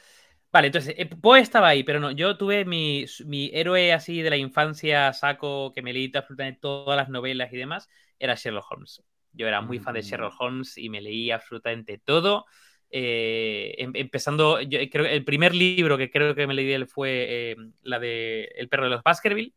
Vale, 0.52 0.68
entonces, 0.68 0.96
eh, 0.98 1.06
Poe 1.08 1.40
estaba 1.42 1.70
ahí, 1.70 1.84
pero 1.84 2.00
no, 2.00 2.12
yo 2.12 2.38
tuve 2.38 2.66
mi, 2.66 3.06
mi 3.26 3.52
héroe 3.54 3.94
así 3.94 4.22
de 4.22 4.30
la 4.32 4.38
infancia, 4.38 5.14
saco, 5.14 5.74
que 5.74 5.82
me 5.84 5.94
leí 5.94 6.12
absolutamente 6.16 6.60
todas 6.62 6.98
las 6.98 7.10
novelas 7.10 7.54
y 7.54 7.58
demás, 7.58 7.90
era 8.20 8.36
Sherlock 8.36 8.72
Holmes. 8.72 9.04
Yo 9.34 9.48
era 9.48 9.62
muy 9.62 9.80
fan 9.80 9.94
de 9.96 10.02
Mm. 10.02 10.04
Sherlock 10.04 10.36
Holmes 10.42 10.78
y 10.78 10.90
me 10.90 11.02
leí 11.02 11.32
absolutamente 11.32 12.00
todo. 12.00 12.46
Eh, 12.92 13.76
em- 13.80 13.94
empezando, 13.96 14.62
yo 14.62 14.80
creo 14.92 15.06
que 15.06 15.16
el 15.16 15.26
primer 15.26 15.56
libro 15.56 15.98
que 15.98 16.12
creo 16.12 16.36
que 16.36 16.48
me 16.48 16.54
leí 16.56 16.68
de 16.68 16.76
él 16.76 16.88
fue 16.88 17.52
eh, 17.54 17.56
la 17.84 18.00
de 18.00 18.46
El 18.58 18.70
perro 18.70 18.86
de 18.86 18.90
los 18.92 19.04
Baskerville, 19.04 19.54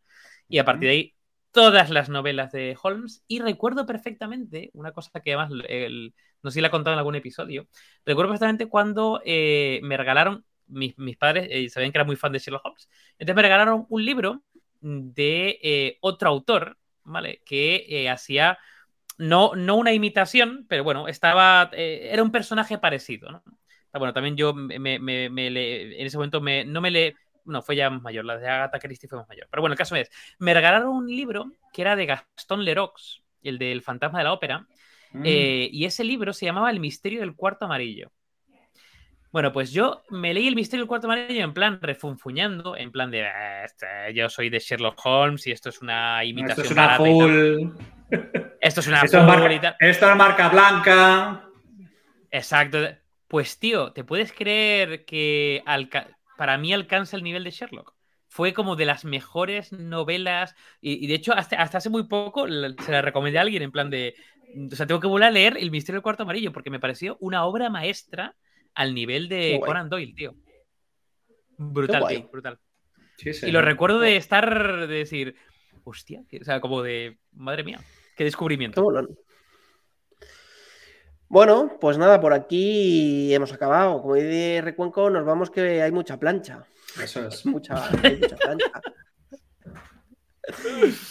y 0.49 0.59
a 0.59 0.65
partir 0.65 0.89
de 0.89 0.95
ahí 0.95 1.15
todas 1.53 1.91
las 1.91 2.09
novelas 2.09 2.53
de 2.53 2.77
Holmes. 2.83 3.25
Y 3.29 3.41
recuerdo 3.41 3.87
perfectamente 3.87 4.71
una 4.75 4.93
cosa 4.93 5.21
que 5.21 5.35
además 5.35 5.53
el- 5.69 6.15
no 6.43 6.51
sé 6.51 6.55
si 6.57 6.61
la 6.61 6.69
he 6.69 6.71
contado 6.71 6.95
en 6.95 6.99
algún 6.99 7.15
episodio. 7.17 7.69
Recuerdo 8.05 8.31
perfectamente 8.31 8.67
cuando 8.69 9.21
eh, 9.25 9.81
me 9.83 9.97
regalaron, 9.97 10.45
mis, 10.67 10.97
mis 10.99 11.17
padres 11.17 11.49
eh, 11.51 11.69
sabían 11.69 11.93
que 11.93 11.99
era 11.99 12.05
muy 12.05 12.17
fan 12.17 12.33
de 12.33 12.39
Sherlock 12.39 12.65
Holmes, 12.65 12.89
entonces 13.19 13.37
me 13.37 13.43
regalaron 13.43 13.87
un 13.89 14.05
libro 14.05 14.43
de 14.81 15.59
eh, 15.63 15.99
otro 16.01 16.29
autor, 16.31 16.79
¿vale? 17.05 17.43
Que 17.45 18.09
hacía 18.11 18.59
no, 19.19 19.53
no 19.55 19.77
una 19.77 19.93
imitación, 19.93 20.67
pero 20.69 20.85
bueno, 20.85 21.09
estaba. 21.09 21.71
era 21.73 22.23
un 22.23 22.33
personaje 22.33 22.79
parecido, 22.79 23.31
¿no? 23.31 23.43
Bueno, 23.95 24.13
también 24.15 24.37
yo 24.37 24.55
me- 24.55 24.79
me 24.79 25.51
le- 25.51 26.01
en 26.01 26.07
ese 26.07 26.17
momento 26.17 26.41
me, 26.41 26.65
no 26.65 26.81
me 26.81 26.91
le. 26.91 27.17
No, 27.45 27.63
fue 27.63 27.77
ya 27.77 27.91
más 27.91 28.03
mayor, 28.03 28.25
la 28.25 28.39
de 28.39 28.49
Agatha 28.49 28.79
Christie 28.79 29.09
fue 29.09 29.19
más 29.19 29.29
mayor. 29.29 29.49
Pero 29.51 29.61
bueno, 29.63 29.73
el 29.75 29.79
caso 29.79 29.97
es, 29.97 30.11
me 30.39 30.55
regalaron 30.55 30.89
un 30.91 31.07
libro 31.09 31.51
que 31.73 31.83
era 31.83 31.97
de 31.97 32.07
Gastón 32.07 32.65
Lerox, 32.65 33.23
el 33.43 33.59
del 33.59 33.83
fantasma 33.83 34.19
de 34.19 34.25
la 34.25 34.33
ópera, 34.33 34.67
Mm. 35.15 35.23
eh, 35.27 35.69
y 35.71 35.85
ese 35.85 36.05
libro 36.05 36.33
se 36.33 36.47
llamaba 36.47 36.71
El 36.71 36.81
misterio 36.81 37.21
del 37.21 37.35
cuarto 37.35 37.67
amarillo. 37.67 38.11
Bueno, 39.31 39.53
pues 39.53 39.73
yo 39.73 40.03
me 40.11 40.33
leí 40.35 40.47
El 40.47 40.55
misterio 40.55 40.83
del 40.85 40.89
cuarto 40.89 41.07
amarillo 41.07 41.43
en 41.45 41.53
plan 41.55 41.79
refunfuñando, 41.83 42.77
en 42.77 42.93
plan 42.93 43.11
de 43.11 43.27
"Ah, 43.27 43.65
este, 43.65 43.87
yo 44.15 44.29
soy 44.29 44.49
de 44.51 44.59
Sherlock 44.59 44.99
Holmes 45.05 45.47
y 45.47 45.53
esto 45.53 45.69
es 45.71 45.81
una 45.83 46.23
imitación. 46.25 46.61
esto 46.61 46.63
es 46.63 46.71
una 46.71 46.97
full. 46.97 47.71
Esto 48.61 48.81
es 48.81 48.87
una 48.87 49.01
Esto 49.03 49.19
es, 49.19 49.23
y 49.25 49.27
marca, 49.27 49.61
tal. 49.61 49.77
esto 49.81 50.11
es 50.11 50.17
marca 50.17 50.49
blanca. 50.51 51.45
Exacto. 52.31 52.79
Pues 53.29 53.59
tío, 53.59 53.93
¿te 53.93 54.05
puedes 54.05 54.33
creer 54.33 55.05
que 55.07 55.63
alca- 55.67 56.09
para 56.43 56.59
mí 56.59 56.73
alcanza 56.73 57.17
el 57.17 57.23
nivel 57.23 57.45
de 57.45 57.53
Sherlock? 57.53 57.95
Fue 58.29 58.53
como 58.53 58.77
de 58.77 58.87
las 58.87 59.05
mejores 59.05 59.73
novelas 59.73 60.55
y, 60.81 61.05
y 61.05 61.07
de 61.07 61.15
hecho 61.15 61.35
hasta, 61.35 61.63
hasta 61.63 61.79
hace 61.79 61.91
muy 61.91 62.05
poco 62.09 62.47
la- 62.49 62.75
se 62.83 62.91
la 62.93 63.01
recomendé 63.03 63.39
a 63.39 63.43
alguien 63.43 63.63
en 63.63 63.71
plan 63.71 63.91
de, 63.91 64.15
o 64.73 64.75
sea, 64.75 64.87
tengo 64.89 65.01
que 65.01 65.07
volver 65.07 65.29
a 65.29 65.31
leer 65.31 65.57
El 65.59 65.71
misterio 65.71 65.99
del 65.99 66.03
cuarto 66.03 66.25
amarillo 66.25 66.53
porque 66.53 66.71
me 66.71 66.81
pareció 66.81 67.17
una 67.21 67.45
obra 67.45 67.71
maestra 67.71 68.35
al 68.75 68.95
nivel 68.95 69.29
Qué 69.29 69.37
de. 69.37 69.61
Conan 69.61 69.89
Doyle, 69.89 70.15
tío. 70.15 70.35
Brutal, 71.59 72.07
tío, 72.07 72.29
brutal. 72.33 72.59
Sí, 73.17 73.33
Y 73.45 73.51
sí. 73.51 73.53
lo 73.53 73.63
recuerdo 73.63 74.01
de 74.01 74.17
estar, 74.17 74.87
de 74.89 74.95
decir, 74.97 75.37
hostia, 75.85 76.25
o 76.41 76.45
sea, 76.45 76.61
como 76.61 76.83
de, 76.83 77.19
madre 77.33 77.65
mía, 77.65 77.85
qué 78.17 78.25
Qué 78.25 78.25
descubrimiento. 78.25 78.83
molón. 78.83 79.09
Bueno, 81.33 81.79
pues 81.81 81.97
nada, 81.97 82.21
por 82.21 82.35
aquí 82.35 83.33
hemos 83.35 83.55
acabado. 83.55 84.03
Como 84.03 84.17
dice 84.17 84.61
Recuenco, 84.63 85.09
nos 85.09 85.25
vamos 85.25 85.51
que 85.51 85.81
hay 85.81 85.91
mucha 85.91 86.19
plancha. 86.21 86.63
Eso 87.03 87.27
es. 87.27 87.47
Mucha, 87.47 87.89
hay 88.03 88.19
mucha 88.19 88.37
plancha. 88.37 88.67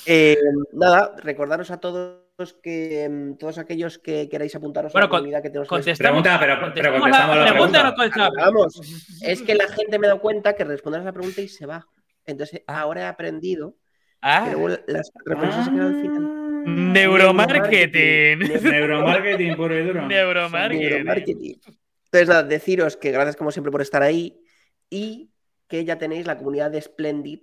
Eh, 0.06 0.38
nada, 0.74 1.16
recordaros 1.24 1.72
a 1.72 1.80
todos 1.80 2.20
que 2.62 3.08
mm, 3.10 3.38
todos 3.38 3.58
aquellos 3.58 3.98
que 3.98 4.28
queráis 4.28 4.54
apuntaros 4.56 4.92
Bueno, 4.92 5.06
a 5.06 5.08
la 5.08 5.10
con- 5.10 5.20
comunidad 5.20 5.42
que 5.42 5.50
tenemos 5.50 5.68
en 5.68 5.70
Contestamos, 5.70 6.22
Pregunta, 6.22 6.38
pero- 6.40 6.74
pero 6.74 6.92
contestamos 6.92 7.02
contestamos 7.02 7.36
la 7.38 7.52
pregunta 7.54 7.80
o 7.80 7.84
no 7.86 7.96
pregunta. 7.96 8.30
contestamos? 8.36 8.82
Vamos, 8.82 9.22
es 9.22 9.42
que 9.42 9.56
la 9.56 9.68
gente 9.70 9.98
me 10.00 10.08
da 10.08 10.16
cuenta 10.20 10.54
que 10.54 10.66
respondes 10.66 11.02
a 11.02 11.06
la 11.06 11.14
pregunta 11.14 11.40
y 11.42 11.48
se 11.48 11.66
va. 11.66 11.88
Entonces, 12.26 12.62
Ah. 12.68 12.82
ahora 12.82 13.02
he 13.02 13.06
aprendido 13.06 13.76
Ah, 14.22 14.44
que 14.46 14.52
luego 14.52 14.68
las 14.88 15.12
respuestas 15.26 15.66
se 15.66 15.72
quedan 15.72 15.96
al 15.96 16.02
final. 16.02 16.41
Neuromarketing. 16.66 18.40
Neuromarketing 18.64 19.56
puro 19.56 19.78
y 19.78 19.84
duro. 19.84 20.08
Neuromarketing. 20.08 20.90
Neuromarketing. 20.90 21.62
Entonces, 22.06 22.28
nada, 22.28 22.44
deciros 22.44 22.98
que 22.98 23.12
gracias 23.12 23.36
como 23.36 23.52
siempre 23.52 23.72
por 23.72 23.82
estar 23.82 24.04
ahí 24.04 24.44
y 24.90 25.32
que 25.68 25.86
ya 25.86 25.98
tenéis 25.98 26.28
la 26.28 26.38
comunidad 26.38 26.70
de 26.70 26.82
Splendid 26.82 27.42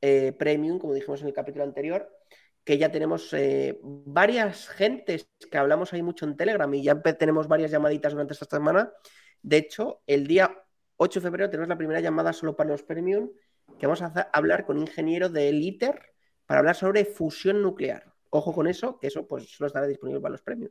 eh, 0.00 0.32
Premium, 0.38 0.78
como 0.78 0.94
dijimos 0.94 1.20
en 1.20 1.28
el 1.28 1.34
capítulo 1.34 1.64
anterior, 1.64 2.10
que 2.64 2.78
ya 2.78 2.90
tenemos 2.90 3.32
eh, 3.32 3.78
varias 3.82 4.68
gentes 4.68 5.28
que 5.50 5.58
hablamos 5.58 5.92
ahí 5.92 6.02
mucho 6.02 6.24
en 6.24 6.36
Telegram 6.36 6.72
y 6.72 6.82
ya 6.82 7.00
tenemos 7.00 7.46
varias 7.46 7.70
llamaditas 7.70 8.12
durante 8.12 8.32
esta 8.32 8.46
semana. 8.46 8.90
De 9.42 9.58
hecho, 9.58 10.00
el 10.06 10.26
día 10.26 10.64
8 10.96 11.20
de 11.20 11.24
febrero 11.24 11.50
tenemos 11.50 11.68
la 11.68 11.76
primera 11.76 12.00
llamada 12.00 12.32
solo 12.32 12.56
para 12.56 12.70
los 12.70 12.82
Premium, 12.82 13.30
que 13.78 13.86
vamos 13.86 14.02
a 14.02 14.30
hablar 14.32 14.64
con 14.64 14.78
un 14.78 14.82
ingeniero 14.82 15.28
del 15.28 15.62
ITER 15.62 16.00
para 16.46 16.60
hablar 16.60 16.76
sobre 16.76 17.04
fusión 17.04 17.62
nuclear. 17.62 18.15
Ojo 18.30 18.52
con 18.52 18.66
eso, 18.66 18.98
que 18.98 19.06
eso 19.06 19.26
pues 19.26 19.48
solo 19.50 19.68
estará 19.68 19.86
disponible 19.86 20.20
para 20.20 20.32
los 20.32 20.42
Premium. 20.42 20.70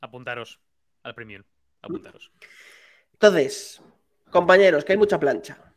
Apuntaros 0.00 0.60
al 1.02 1.14
premium. 1.14 1.42
Apuntaros. 1.82 2.30
Entonces, 3.12 3.82
compañeros, 4.30 4.84
que 4.84 4.92
hay 4.92 4.98
mucha 4.98 5.18
plancha. 5.18 5.74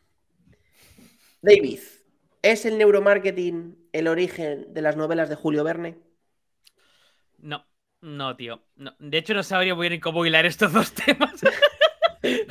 David, 1.42 1.80
¿es 2.42 2.66
el 2.66 2.78
neuromarketing 2.78 3.90
el 3.92 4.08
origen 4.08 4.74
de 4.74 4.82
las 4.82 4.96
novelas 4.96 5.30
de 5.30 5.36
Julio 5.36 5.64
Verne? 5.64 6.00
No, 7.38 7.66
no, 8.02 8.36
tío. 8.36 8.64
No. 8.76 8.96
De 9.00 9.18
hecho, 9.18 9.34
no 9.34 9.44
sabría 9.44 9.76
muy 9.76 9.90
bien 9.90 10.00
cómo 10.00 10.26
hilar 10.26 10.46
estos 10.46 10.72
dos 10.72 10.94
temas. 11.06 11.42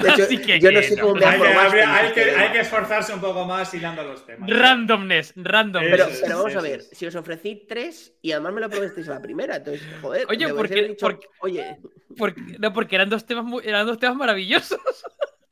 De 0.02 0.08
hecho, 0.10 0.22
Así 0.24 0.38
que 0.38 0.60
yo 0.60 0.72
no 0.72 0.82
sé 0.82 0.98
cómo 0.98 1.14
me 1.14 1.24
Hay 1.24 1.30
que, 1.40 1.46
aprobaste 1.46 1.66
habría- 1.82 1.94
hay 1.96 2.06
en 2.08 2.14
que- 2.14 2.20
hay 2.22 2.30
tema. 2.30 2.52
que 2.52 2.60
esforzarse 2.60 3.14
un 3.14 3.20
poco 3.20 3.44
más 3.44 3.72
hilando 3.74 4.02
los 4.04 4.26
temas. 4.26 4.50
Randomness, 4.50 5.32
randomness. 5.36 6.20
Pero, 6.22 6.36
vamos 6.36 6.56
a 6.56 6.60
ver, 6.60 6.82
si 6.82 7.06
os 7.06 7.14
ofrecí 7.14 7.64
tres 7.68 8.14
y 8.22 8.32
además 8.32 8.52
me 8.54 8.60
lo 8.60 8.66
aprobasteis 8.66 9.08
a 9.08 9.14
la 9.14 9.20
primera, 9.22 9.56
entonces, 9.56 9.82
joder, 10.00 10.26
Oye, 10.28 10.48
porque- 10.48 10.72
haber 10.74 10.88
dicho, 10.88 11.06
porque- 11.06 11.26
oye, 11.40 11.76
Porque, 12.16 12.40
no, 12.58 12.72
porque 12.72 12.94
eran 12.96 13.08
dos 13.08 13.24
temas 13.24 13.44
muy- 13.44 13.62
eran 13.66 13.86
dos 13.86 13.98
temas 13.98 14.16
maravillosos. 14.16 14.78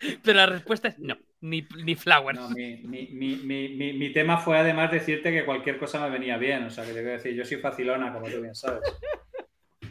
Pero 0.25 0.37
la 0.39 0.47
respuesta 0.47 0.89
es 0.89 0.99
no, 0.99 1.17
ni, 1.43 1.67
ni 1.85 1.95
flowers. 1.95 2.41
No, 2.41 2.49
mi, 2.51 2.77
mi- 2.79 3.09
mi- 3.09 3.93
mi- 3.93 4.13
tema 4.15 4.39
fue 4.39 4.59
además 4.59 4.91
decirte 4.91 5.31
que 5.31 5.45
cualquier 5.45 5.79
cosa 5.79 6.01
me 6.01 6.11
venía 6.11 6.39
bien. 6.39 6.65
O 6.65 6.71
sea, 6.71 6.85
que 6.85 6.93
te 6.93 7.01
quiero 7.01 7.13
decir, 7.13 7.35
yo 7.35 7.45
soy 7.45 7.59
facilona, 7.59 8.11
como 8.13 8.27
tú 8.29 8.41
bien 8.41 8.55
sabes. 8.55 8.81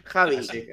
Javi, 0.06 0.38
Así 0.38 0.66
que- 0.66 0.72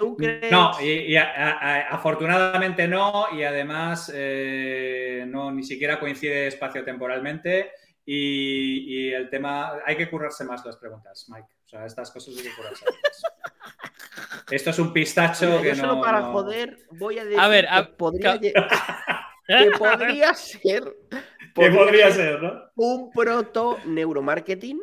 ¿tú 0.00 0.16
crees? 0.16 0.50
No, 0.50 0.72
y, 0.80 0.90
y 1.12 1.16
a- 1.16 1.30
a- 1.30 1.58
a- 1.58 1.88
afortunadamente 1.94 2.88
no, 2.88 3.26
y 3.36 3.42
además 3.44 4.10
eh, 4.14 5.24
no 5.28 5.52
ni 5.52 5.62
siquiera 5.62 6.00
coincide 6.00 6.46
espacio-temporalmente. 6.46 7.72
Y, 8.04 9.08
y 9.08 9.12
el 9.12 9.28
tema, 9.28 9.74
hay 9.84 9.96
que 9.96 10.08
currarse 10.10 10.42
más 10.44 10.64
las 10.64 10.76
preguntas, 10.78 11.26
Mike. 11.28 11.46
O 11.64 11.68
sea, 11.68 11.84
estas 11.86 12.10
cosas 12.10 12.34
hay 12.36 12.42
que 12.44 12.54
currarse 12.56 12.84
más. 12.86 13.22
Esto 14.50 14.70
es 14.70 14.78
un 14.80 14.92
pistacho 14.92 15.46
Mira, 15.46 15.62
que 15.62 15.68
yo 15.68 15.74
solo 15.76 15.94
no. 15.96 16.00
para 16.00 16.20
no- 16.20 16.32
joder 16.32 16.78
voy 16.92 17.18
a 17.18 17.24
decir 17.24 17.38
A 17.38 17.46
ver, 17.48 17.66
que, 17.68 17.92
podría, 17.96 18.38
que 18.40 19.70
podría 19.78 20.34
ser 20.34 20.82
¿Qué 21.54 21.70
podría 21.70 22.10
ser, 22.10 22.42
no? 22.42 22.62
un 22.76 23.10
proto 23.10 23.78
neuromarketing 23.84 24.80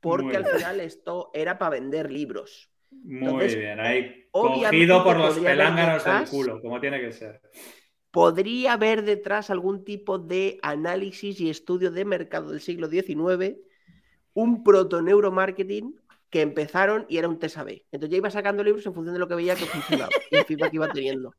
porque 0.00 0.36
al 0.36 0.46
final 0.46 0.80
esto 0.80 1.30
era 1.34 1.58
para 1.58 1.70
vender 1.72 2.10
libros. 2.10 2.70
Muy 3.06 3.28
Entonces, 3.28 3.56
bien, 3.56 3.78
ahí 3.78 4.26
cogido 4.32 5.04
por 5.04 5.16
los 5.16 5.38
pelánganos 5.38 6.04
del 6.04 6.28
culo, 6.28 6.60
como 6.60 6.80
tiene 6.80 7.00
que 7.00 7.12
ser. 7.12 7.40
¿Podría 8.10 8.72
haber 8.72 9.04
detrás 9.04 9.48
algún 9.50 9.84
tipo 9.84 10.18
de 10.18 10.58
análisis 10.62 11.40
y 11.40 11.48
estudio 11.48 11.92
de 11.92 12.04
mercado 12.04 12.50
del 12.50 12.60
siglo 12.60 12.88
XIX? 12.88 13.58
Un 14.34 14.64
proto 14.64 15.02
neuromarketing 15.02 16.00
que 16.30 16.40
empezaron 16.40 17.06
y 17.08 17.18
era 17.18 17.28
un 17.28 17.38
test 17.38 17.58
AB. 17.58 17.82
Entonces 17.92 18.10
ya 18.10 18.16
iba 18.16 18.30
sacando 18.30 18.64
libros 18.64 18.84
en 18.86 18.94
función 18.94 19.14
de 19.14 19.20
lo 19.20 19.28
que 19.28 19.36
veía 19.36 19.54
que 19.54 19.66
funcionaba 19.66 20.10
y 20.30 20.36
el 20.36 20.44
feedback 20.44 20.70
que 20.70 20.76
iba 20.76 20.92
teniendo. 20.92 21.34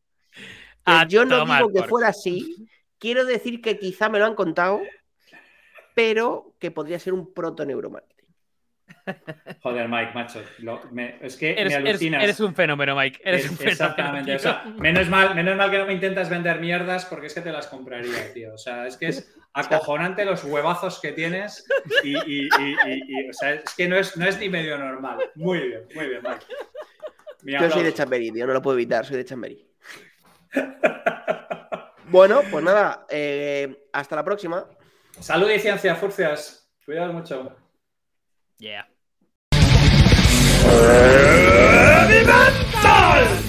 A 0.85 1.01
Entonces, 1.01 1.13
yo 1.13 1.25
no 1.25 1.45
digo 1.45 1.67
que 1.69 1.79
por 1.81 1.89
fuera 1.89 2.07
así. 2.09 2.69
Quiero 2.97 3.25
decir 3.25 3.61
que 3.61 3.77
quizá 3.77 4.07
me 4.07 4.19
lo 4.19 4.25
han 4.25 4.35
contado, 4.35 4.81
pero 5.93 6.55
que 6.59 6.71
podría 6.71 6.97
ser 6.97 7.13
un 7.13 7.33
proto 7.33 7.65
neuromarketing. 7.65 8.16
Joder, 9.61 9.87
Mike, 9.87 10.11
macho. 10.13 10.41
lo- 10.59 10.81
me- 10.91 11.17
es 11.21 11.35
que 11.37 11.51
Eres, 11.51 11.73
me 11.81 11.89
alucinas. 11.89 12.23
eres 12.23 12.39
un 12.39 12.53
fenómeno, 12.55 12.95
Mike. 12.95 13.21
Eres 13.23 13.45
Es- 13.45 13.51
un 13.51 13.57
fenómeno. 13.57 13.71
exactamente. 13.83 14.35
O 14.35 14.39
sea, 14.39 14.63
menos, 14.77 15.07
mal, 15.09 15.35
menos 15.35 15.55
mal 15.55 15.71
que 15.71 15.77
no 15.77 15.85
me 15.85 15.93
intentas 15.93 16.29
vender 16.29 16.59
mierdas 16.59 17.05
porque 17.05 17.27
es 17.27 17.33
que 17.33 17.41
te 17.41 17.51
las 17.51 17.67
compraría, 17.67 18.33
tío. 18.33 18.53
O 18.53 18.57
sea, 18.57 18.85
es 18.87 18.97
que 18.97 19.07
es 19.07 19.33
acojonante 19.53 20.23
los 20.25 20.43
huevazos 20.43 20.99
que 21.01 21.11
tienes 21.13 21.65
y, 22.03 22.15
y- 22.15 22.49
y- 22.59 22.75
y- 22.85 23.03
y- 23.25 23.29
o 23.29 23.33
sea, 23.33 23.53
es 23.53 23.73
que 23.75 23.87
no 23.87 23.95
es, 23.97 24.15
no 24.17 24.25
es 24.27 24.39
ni 24.39 24.49
medio 24.49 24.77
normal. 24.77 25.17
Muy 25.35 25.59
bien, 25.67 25.81
muy 25.95 26.07
bien, 26.07 26.21
Mike. 26.23 26.45
Mi 27.43 27.53
Yo 27.53 27.69
soy 27.69 27.83
de. 27.83 27.93
Chamberí, 27.93 28.31
tío, 28.31 28.45
no 28.47 28.53
lo 28.53 28.61
puedo 28.61 28.77
evitar, 28.77 29.05
soy 29.05 29.17
de 29.17 29.25
Chamberí. 29.25 29.65
bueno, 32.09 32.41
pues 32.49 32.63
nada, 32.63 33.05
eh, 33.09 33.87
hasta 33.93 34.15
la 34.15 34.23
próxima. 34.23 34.65
Salud 35.19 35.49
y 35.49 35.59
ciencia, 35.59 35.95
furcias. 35.95 36.69
Cuidado 36.85 37.11
mucho. 37.13 37.55
Yeah. 38.59 38.87
Wie 40.77 42.23
man! 42.25 43.46